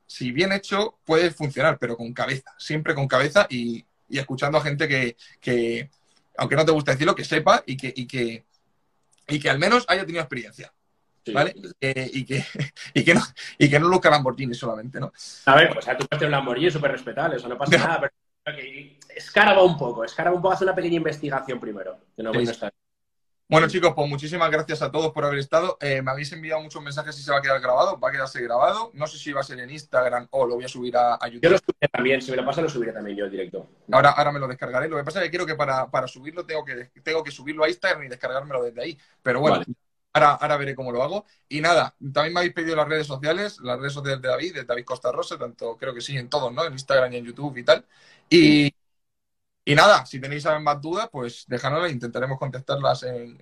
si 0.06 0.32
bien 0.32 0.52
hecho 0.52 0.98
puede 1.04 1.30
funcionar, 1.30 1.78
pero 1.78 1.96
con 1.96 2.12
cabeza, 2.12 2.54
siempre 2.58 2.94
con 2.94 3.08
cabeza 3.08 3.46
y, 3.48 3.84
escuchando 4.08 4.56
a 4.56 4.62
gente 4.62 4.88
que, 4.88 5.90
aunque 6.38 6.56
no 6.56 6.64
te 6.64 6.72
guste 6.72 6.92
decirlo, 6.92 7.14
que 7.14 7.24
sepa 7.24 7.62
y 7.66 7.76
que, 7.76 7.92
y 7.94 8.06
que, 8.06 8.44
y 9.28 9.38
que 9.38 9.50
al 9.50 9.58
menos 9.58 9.84
haya 9.88 10.06
tenido 10.06 10.22
experiencia. 10.22 10.72
¿Vale? 11.32 11.54
y, 11.80 12.24
que, 12.24 12.44
y, 12.94 13.04
que 13.04 13.14
no, 13.14 13.20
y 13.58 13.68
que 13.68 13.78
no 13.78 13.88
luzca 13.88 14.10
Lamborghini 14.10 14.54
solamente, 14.54 15.00
¿no? 15.00 15.12
A 15.46 15.54
ver, 15.54 15.72
pues 15.72 15.88
a 15.88 15.96
tu 15.96 16.06
parte 16.06 16.24
un 16.24 16.30
Lamborghini 16.32 16.68
es 16.68 16.74
súper 16.74 16.92
respetable, 16.92 17.36
eso 17.36 17.48
no 17.48 17.58
pasa 17.58 17.76
nada, 17.78 18.00
pero 18.00 18.12
escaraba 19.14 19.62
un 19.62 19.76
poco, 19.76 20.04
escaraba 20.04 20.34
un 20.34 20.42
poco, 20.42 20.54
hace 20.54 20.64
una 20.64 20.74
pequeña 20.74 20.96
investigación 20.96 21.60
primero, 21.60 21.98
que 22.16 22.22
no, 22.22 22.32
Bueno, 23.48 23.68
chicos, 23.68 23.92
pues 23.94 24.08
muchísimas 24.08 24.50
gracias 24.50 24.82
a 24.82 24.90
todos 24.90 25.12
por 25.12 25.24
haber 25.24 25.38
estado. 25.38 25.76
Eh, 25.80 26.02
me 26.02 26.10
habéis 26.10 26.32
enviado 26.32 26.62
muchos 26.62 26.82
mensajes 26.82 27.18
y 27.18 27.22
se 27.22 27.30
va 27.30 27.38
a 27.38 27.42
quedar 27.42 27.60
grabado. 27.60 27.98
Va 27.98 28.08
a 28.08 28.12
quedarse 28.12 28.42
grabado. 28.42 28.90
No 28.94 29.06
sé 29.06 29.18
si 29.18 29.32
va 29.32 29.40
a 29.40 29.44
ser 29.44 29.58
en 29.60 29.70
Instagram 29.70 30.28
o 30.30 30.46
lo 30.46 30.56
voy 30.56 30.64
a 30.64 30.68
subir 30.68 30.96
a, 30.96 31.18
YouTube. 31.26 31.42
Yo 31.42 31.50
lo 31.50 31.58
subiré 31.58 31.88
también. 31.90 32.22
Si 32.22 32.30
me 32.30 32.36
lo 32.36 32.44
pasa, 32.44 32.62
lo 32.62 32.68
subiré 32.68 32.92
también 32.92 33.16
yo 33.16 33.24
en 33.24 33.30
directo. 33.30 33.68
Ahora, 33.90 34.10
ahora 34.10 34.32
me 34.32 34.38
lo 34.38 34.48
descargaré. 34.48 34.88
Lo 34.88 34.96
que 34.96 35.04
pasa 35.04 35.20
es 35.20 35.24
que 35.24 35.30
quiero 35.30 35.46
que 35.46 35.54
para, 35.54 36.06
subirlo 36.06 36.44
tengo 36.44 36.64
que, 36.64 36.90
tengo 37.02 37.22
que 37.24 37.30
subirlo 37.30 37.64
a 37.64 37.68
Instagram 37.68 38.04
y 38.04 38.08
descargármelo 38.08 38.62
desde 38.62 38.82
ahí. 38.82 38.98
Pero 39.22 39.40
bueno, 39.40 39.64
ahora, 40.18 40.34
ahora 40.34 40.56
veré 40.56 40.74
cómo 40.74 40.92
lo 40.92 41.02
hago. 41.02 41.26
Y 41.48 41.60
nada, 41.60 41.94
también 42.12 42.34
me 42.34 42.40
habéis 42.40 42.54
pedido 42.54 42.76
las 42.76 42.88
redes 42.88 43.06
sociales, 43.06 43.58
las 43.60 43.78
redes 43.78 43.92
sociales 43.92 44.20
de 44.22 44.28
David, 44.28 44.54
de 44.54 44.64
David 44.64 44.84
Costa 44.84 45.12
Rosa, 45.12 45.38
tanto 45.38 45.76
creo 45.76 45.94
que 45.94 46.00
sí 46.00 46.16
en 46.16 46.28
todos, 46.28 46.52
¿no? 46.52 46.64
En 46.64 46.72
Instagram 46.72 47.12
y 47.12 47.16
en 47.16 47.24
YouTube 47.24 47.56
y 47.58 47.64
tal. 47.64 47.84
Y, 48.30 48.72
y 49.64 49.74
nada, 49.74 50.04
si 50.06 50.20
tenéis 50.20 50.44
más 50.60 50.80
dudas, 50.80 51.08
pues 51.10 51.44
dejadnoslas 51.46 51.90
e 51.90 51.94
intentaremos 51.94 52.38
contestarlas 52.38 53.02
en 53.04 53.38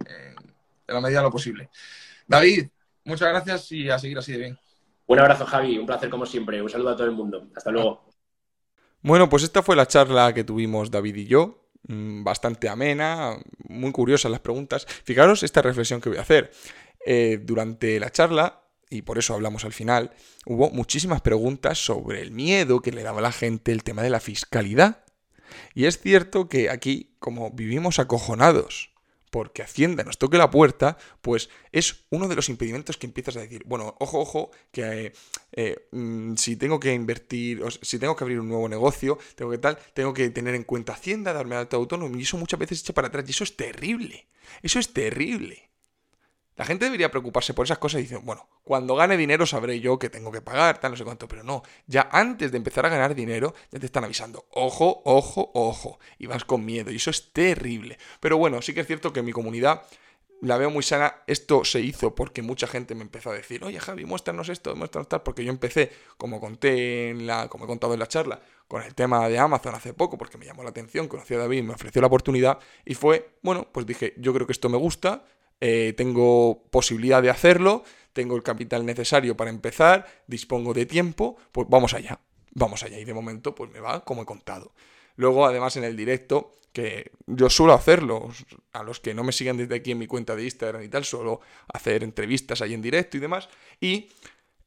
en 0.86 0.94
la 0.94 1.00
medida 1.00 1.18
de 1.18 1.24
lo 1.24 1.30
posible. 1.30 1.68
David, 2.26 2.68
muchas 3.04 3.28
gracias 3.28 3.72
y 3.72 3.90
a 3.90 3.98
seguir 3.98 4.18
así 4.18 4.32
de 4.32 4.38
bien. 4.38 4.58
Un 5.06 5.18
abrazo, 5.18 5.46
Javi. 5.46 5.78
Un 5.78 5.86
placer 5.86 6.10
como 6.10 6.26
siempre. 6.26 6.60
Un 6.60 6.68
saludo 6.68 6.90
a 6.90 6.96
todo 6.96 7.06
el 7.06 7.12
mundo. 7.12 7.48
Hasta 7.54 7.70
luego. 7.70 8.04
Bueno, 9.02 9.28
pues 9.28 9.44
esta 9.44 9.62
fue 9.62 9.76
la 9.76 9.86
charla 9.86 10.32
que 10.34 10.44
tuvimos 10.44 10.90
David 10.90 11.16
y 11.16 11.26
yo. 11.26 11.65
Mm, 11.88 12.24
bastante 12.24 12.68
amena, 12.68 13.38
muy 13.68 13.92
curiosa 13.92 14.28
las 14.28 14.40
preguntas. 14.40 14.86
Fijaros 15.04 15.42
esta 15.42 15.62
reflexión 15.62 16.00
que 16.00 16.08
voy 16.08 16.18
a 16.18 16.22
hacer. 16.22 16.50
Eh, 17.04 17.38
durante 17.42 18.00
la 18.00 18.10
charla, 18.10 18.64
y 18.90 19.02
por 19.02 19.18
eso 19.18 19.34
hablamos 19.34 19.64
al 19.64 19.72
final, 19.72 20.12
hubo 20.44 20.70
muchísimas 20.70 21.20
preguntas 21.20 21.78
sobre 21.78 22.20
el 22.22 22.32
miedo 22.32 22.80
que 22.80 22.90
le 22.90 23.04
daba 23.04 23.18
a 23.18 23.22
la 23.22 23.32
gente 23.32 23.70
el 23.70 23.84
tema 23.84 24.02
de 24.02 24.10
la 24.10 24.20
fiscalidad. 24.20 25.04
Y 25.74 25.86
es 25.86 26.00
cierto 26.00 26.48
que 26.48 26.70
aquí, 26.70 27.14
como 27.20 27.52
vivimos 27.52 28.00
acojonados 28.00 28.95
porque 29.30 29.62
Hacienda 29.62 30.04
nos 30.04 30.18
toque 30.18 30.38
la 30.38 30.50
puerta, 30.50 30.96
pues 31.20 31.48
es 31.72 32.04
uno 32.10 32.28
de 32.28 32.36
los 32.36 32.48
impedimentos 32.48 32.96
que 32.96 33.06
empiezas 33.06 33.36
a 33.36 33.40
decir, 33.40 33.62
bueno, 33.66 33.96
ojo, 33.98 34.20
ojo, 34.20 34.50
que 34.70 35.12
eh, 35.52 35.88
mm, 35.92 36.34
si 36.36 36.56
tengo 36.56 36.80
que 36.80 36.94
invertir, 36.94 37.62
o 37.62 37.70
si 37.70 37.98
tengo 37.98 38.16
que 38.16 38.24
abrir 38.24 38.40
un 38.40 38.48
nuevo 38.48 38.68
negocio, 38.68 39.18
tengo 39.34 39.50
que 39.50 39.58
tal, 39.58 39.78
tengo 39.94 40.14
que 40.14 40.30
tener 40.30 40.54
en 40.54 40.64
cuenta 40.64 40.92
Hacienda, 40.92 41.32
darme 41.32 41.56
alta 41.56 41.76
autónomo, 41.76 42.16
y 42.16 42.22
eso 42.22 42.36
muchas 42.36 42.60
veces 42.60 42.80
echa 42.80 42.92
para 42.92 43.08
atrás, 43.08 43.24
y 43.26 43.30
eso 43.30 43.44
es 43.44 43.56
terrible, 43.56 44.26
eso 44.62 44.78
es 44.78 44.92
terrible. 44.92 45.70
La 46.56 46.64
gente 46.64 46.86
debería 46.86 47.10
preocuparse 47.10 47.54
por 47.54 47.66
esas 47.66 47.78
cosas 47.78 48.00
y 48.00 48.04
decir, 48.04 48.18
bueno, 48.22 48.48
cuando 48.64 48.96
gane 48.96 49.16
dinero 49.16 49.44
sabré 49.46 49.78
yo 49.80 49.98
que 49.98 50.08
tengo 50.08 50.32
que 50.32 50.40
pagar, 50.40 50.78
tal, 50.78 50.92
no 50.92 50.96
sé 50.96 51.04
cuánto, 51.04 51.28
pero 51.28 51.42
no, 51.42 51.62
ya 51.86 52.08
antes 52.10 52.50
de 52.50 52.56
empezar 52.56 52.86
a 52.86 52.88
ganar 52.88 53.14
dinero 53.14 53.54
ya 53.70 53.78
te 53.78 53.86
están 53.86 54.04
avisando, 54.04 54.46
ojo, 54.50 55.02
ojo, 55.04 55.50
ojo, 55.54 55.98
y 56.18 56.26
vas 56.26 56.44
con 56.44 56.64
miedo, 56.64 56.90
y 56.90 56.96
eso 56.96 57.10
es 57.10 57.32
terrible. 57.32 57.98
Pero 58.20 58.38
bueno, 58.38 58.62
sí 58.62 58.72
que 58.72 58.80
es 58.80 58.86
cierto 58.86 59.12
que 59.12 59.22
mi 59.22 59.32
comunidad 59.32 59.82
la 60.40 60.56
veo 60.56 60.70
muy 60.70 60.82
sana. 60.82 61.22
Esto 61.26 61.64
se 61.64 61.80
hizo 61.80 62.14
porque 62.14 62.42
mucha 62.42 62.66
gente 62.66 62.94
me 62.94 63.02
empezó 63.02 63.30
a 63.30 63.34
decir, 63.34 63.64
oye 63.64 63.80
Javi, 63.80 64.04
muéstranos 64.04 64.48
esto, 64.48 64.74
muéstranos 64.76 65.08
tal, 65.08 65.22
porque 65.22 65.44
yo 65.44 65.50
empecé, 65.50 65.90
como 66.16 66.40
conté 66.40 67.10
en 67.10 67.26
la, 67.26 67.48
como 67.48 67.64
he 67.64 67.66
contado 67.66 67.94
en 67.94 68.00
la 68.00 68.08
charla, 68.08 68.40
con 68.68 68.82
el 68.82 68.94
tema 68.94 69.28
de 69.28 69.38
Amazon 69.38 69.74
hace 69.74 69.92
poco, 69.92 70.18
porque 70.18 70.38
me 70.38 70.46
llamó 70.46 70.62
la 70.62 70.70
atención, 70.70 71.08
conocí 71.08 71.34
a 71.34 71.38
David, 71.38 71.62
me 71.62 71.74
ofreció 71.74 72.00
la 72.00 72.08
oportunidad, 72.08 72.58
y 72.84 72.94
fue, 72.94 73.36
bueno, 73.42 73.68
pues 73.72 73.86
dije, 73.86 74.14
yo 74.16 74.32
creo 74.34 74.46
que 74.46 74.52
esto 74.52 74.68
me 74.68 74.76
gusta, 74.76 75.24
eh, 75.60 75.94
tengo 75.96 76.64
posibilidad 76.70 77.22
de 77.22 77.30
hacerlo, 77.30 77.84
tengo 78.12 78.36
el 78.36 78.42
capital 78.42 78.84
necesario 78.84 79.36
para 79.36 79.50
empezar, 79.50 80.06
dispongo 80.26 80.74
de 80.74 80.86
tiempo, 80.86 81.36
pues 81.52 81.68
vamos 81.68 81.94
allá, 81.94 82.20
vamos 82.52 82.82
allá. 82.82 82.98
Y 82.98 83.04
de 83.04 83.14
momento, 83.14 83.54
pues 83.54 83.70
me 83.70 83.80
va 83.80 84.04
como 84.04 84.22
he 84.22 84.26
contado. 84.26 84.72
Luego, 85.16 85.46
además, 85.46 85.76
en 85.76 85.84
el 85.84 85.96
directo, 85.96 86.52
que 86.72 87.10
yo 87.26 87.48
suelo 87.48 87.72
hacerlo, 87.72 88.28
a 88.72 88.82
los 88.82 89.00
que 89.00 89.14
no 89.14 89.24
me 89.24 89.32
siguen 89.32 89.56
desde 89.56 89.76
aquí 89.76 89.92
en 89.92 89.98
mi 89.98 90.06
cuenta 90.06 90.36
de 90.36 90.44
Instagram 90.44 90.82
y 90.82 90.88
tal, 90.88 91.04
suelo 91.04 91.40
hacer 91.72 92.04
entrevistas 92.04 92.60
ahí 92.60 92.74
en 92.74 92.82
directo 92.82 93.16
y 93.16 93.20
demás. 93.20 93.48
Y 93.80 94.10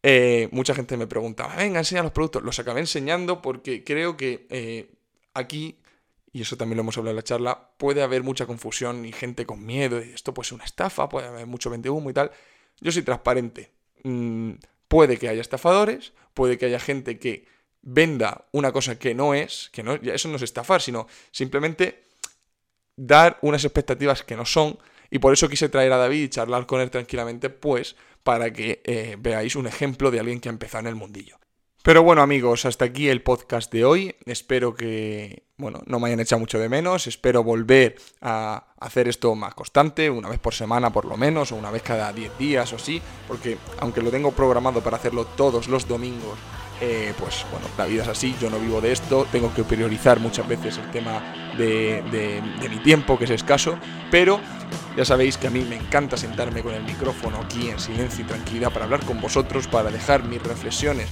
eh, 0.01 0.49
mucha 0.51 0.73
gente 0.73 0.97
me 0.97 1.07
preguntaba, 1.07 1.55
venga, 1.55 1.79
enseña 1.79 2.03
los 2.03 2.11
productos. 2.11 2.43
Los 2.43 2.57
acabé 2.57 2.79
enseñando 2.79 3.41
porque 3.41 3.83
creo 3.83 4.17
que 4.17 4.47
eh, 4.49 4.91
aquí 5.33 5.79
y 6.31 6.41
eso 6.41 6.57
también 6.57 6.77
lo 6.77 6.81
hemos 6.81 6.97
hablado 6.97 7.11
en 7.11 7.15
la 7.17 7.23
charla, 7.23 7.69
puede 7.77 8.03
haber 8.03 8.23
mucha 8.23 8.45
confusión 8.45 9.05
y 9.05 9.11
gente 9.11 9.45
con 9.45 9.65
miedo, 9.65 10.03
y 10.03 10.09
esto 10.09 10.33
puede 10.33 10.47
ser 10.47 10.55
una 10.55 10.65
estafa, 10.65 11.09
puede 11.09 11.27
haber 11.27 11.47
mucho 11.47 11.69
vende 11.69 11.89
humo 11.89 12.09
y 12.09 12.13
tal. 12.13 12.31
Yo 12.79 12.91
soy 12.91 13.01
transparente. 13.01 13.71
Mm, 14.03 14.53
puede 14.87 15.17
que 15.17 15.29
haya 15.29 15.41
estafadores, 15.41 16.13
puede 16.33 16.57
que 16.57 16.67
haya 16.67 16.79
gente 16.79 17.19
que 17.19 17.47
venda 17.81 18.45
una 18.51 18.71
cosa 18.71 18.99
que 18.99 19.15
no 19.15 19.33
es, 19.33 19.69
que 19.71 19.83
no, 19.83 19.93
eso 19.93 20.29
no 20.29 20.35
es 20.35 20.41
estafar, 20.41 20.81
sino 20.81 21.07
simplemente 21.31 22.03
dar 22.95 23.39
unas 23.41 23.63
expectativas 23.63 24.23
que 24.23 24.35
no 24.35 24.45
son. 24.45 24.77
Y 25.09 25.19
por 25.19 25.33
eso 25.33 25.49
quise 25.49 25.69
traer 25.69 25.91
a 25.93 25.97
David 25.97 26.23
y 26.23 26.29
charlar 26.29 26.67
con 26.67 26.81
él 26.81 26.91
tranquilamente, 26.91 27.49
pues, 27.49 27.95
para 28.23 28.53
que 28.53 28.81
eh, 28.83 29.15
veáis 29.19 29.55
un 29.55 29.65
ejemplo 29.65 30.11
de 30.11 30.19
alguien 30.19 30.39
que 30.39 30.49
ha 30.49 30.51
empezado 30.51 30.81
en 30.81 30.87
el 30.87 30.95
mundillo. 30.95 31.39
Pero 31.89 32.03
bueno 32.03 32.21
amigos, 32.21 32.65
hasta 32.65 32.85
aquí 32.85 33.09
el 33.09 33.23
podcast 33.23 33.73
de 33.73 33.83
hoy. 33.83 34.15
Espero 34.27 34.75
que, 34.75 35.41
bueno, 35.57 35.81
no 35.87 35.99
me 35.99 36.05
hayan 36.05 36.19
echado 36.19 36.39
mucho 36.39 36.59
de 36.59 36.69
menos. 36.69 37.07
Espero 37.07 37.43
volver 37.43 37.95
a 38.21 38.75
hacer 38.79 39.07
esto 39.07 39.33
más 39.33 39.55
constante, 39.55 40.07
una 40.11 40.29
vez 40.29 40.37
por 40.37 40.53
semana 40.53 40.93
por 40.93 41.05
lo 41.05 41.17
menos, 41.17 41.51
o 41.51 41.55
una 41.55 41.71
vez 41.71 41.81
cada 41.81 42.13
10 42.13 42.37
días 42.37 42.71
o 42.73 42.75
así. 42.75 43.01
Porque 43.27 43.57
aunque 43.79 44.03
lo 44.03 44.11
tengo 44.11 44.31
programado 44.33 44.83
para 44.83 44.97
hacerlo 44.97 45.25
todos 45.25 45.67
los 45.67 45.87
domingos, 45.87 46.37
eh, 46.79 47.11
pues 47.17 47.43
bueno, 47.49 47.65
la 47.75 47.87
vida 47.87 48.03
es 48.03 48.09
así, 48.09 48.35
yo 48.39 48.51
no 48.51 48.59
vivo 48.59 48.81
de 48.81 48.91
esto, 48.91 49.25
tengo 49.31 49.51
que 49.51 49.63
priorizar 49.63 50.19
muchas 50.19 50.47
veces 50.47 50.77
el 50.77 50.91
tema 50.91 51.53
de, 51.57 52.03
de 52.03 52.69
mi 52.69 52.77
tiempo, 52.83 53.17
que 53.17 53.23
es 53.23 53.31
escaso. 53.31 53.79
Pero 54.11 54.39
ya 54.95 55.05
sabéis 55.05 55.37
que 55.37 55.47
a 55.47 55.49
mí 55.49 55.65
me 55.67 55.77
encanta 55.77 56.17
sentarme 56.17 56.61
con 56.61 56.75
el 56.75 56.83
micrófono 56.83 57.39
aquí 57.39 57.67
en 57.67 57.79
silencio 57.79 58.25
y 58.25 58.27
tranquilidad 58.27 58.71
para 58.71 58.85
hablar 58.85 59.03
con 59.05 59.19
vosotros, 59.19 59.67
para 59.67 59.89
dejar 59.89 60.23
mis 60.23 60.43
reflexiones 60.43 61.09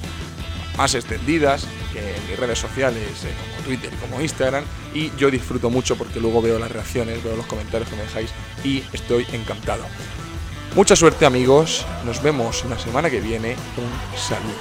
más 0.78 0.94
extendidas 0.96 1.68
que 1.92 2.16
mis 2.30 2.40
redes 2.40 2.60
sociales, 2.60 3.02
eh, 3.26 3.34
como 3.56 3.64
Twitter 3.66 3.92
y 3.92 3.98
como 3.98 4.22
Instagram. 4.22 4.64
Y 4.94 5.12
yo 5.18 5.30
disfruto 5.30 5.70
mucho 5.70 5.98
porque 5.98 6.20
luego 6.20 6.42
veo 6.42 6.60
las 6.60 6.72
reacciones, 6.72 7.24
veo 7.24 7.36
los 7.36 7.48
comentarios 7.48 7.90
que 7.90 7.96
me 7.96 8.04
dejáis 8.04 8.30
y 8.64 8.84
estoy 8.94 9.26
encantado. 9.34 9.84
Mucha 10.76 10.96
suerte 10.96 11.26
amigos, 11.26 11.86
nos 12.06 12.22
vemos 12.22 12.64
la 12.70 12.78
semana 12.78 13.10
que 13.10 13.20
viene. 13.20 13.56
Un 13.78 14.18
saludo. 14.18 14.54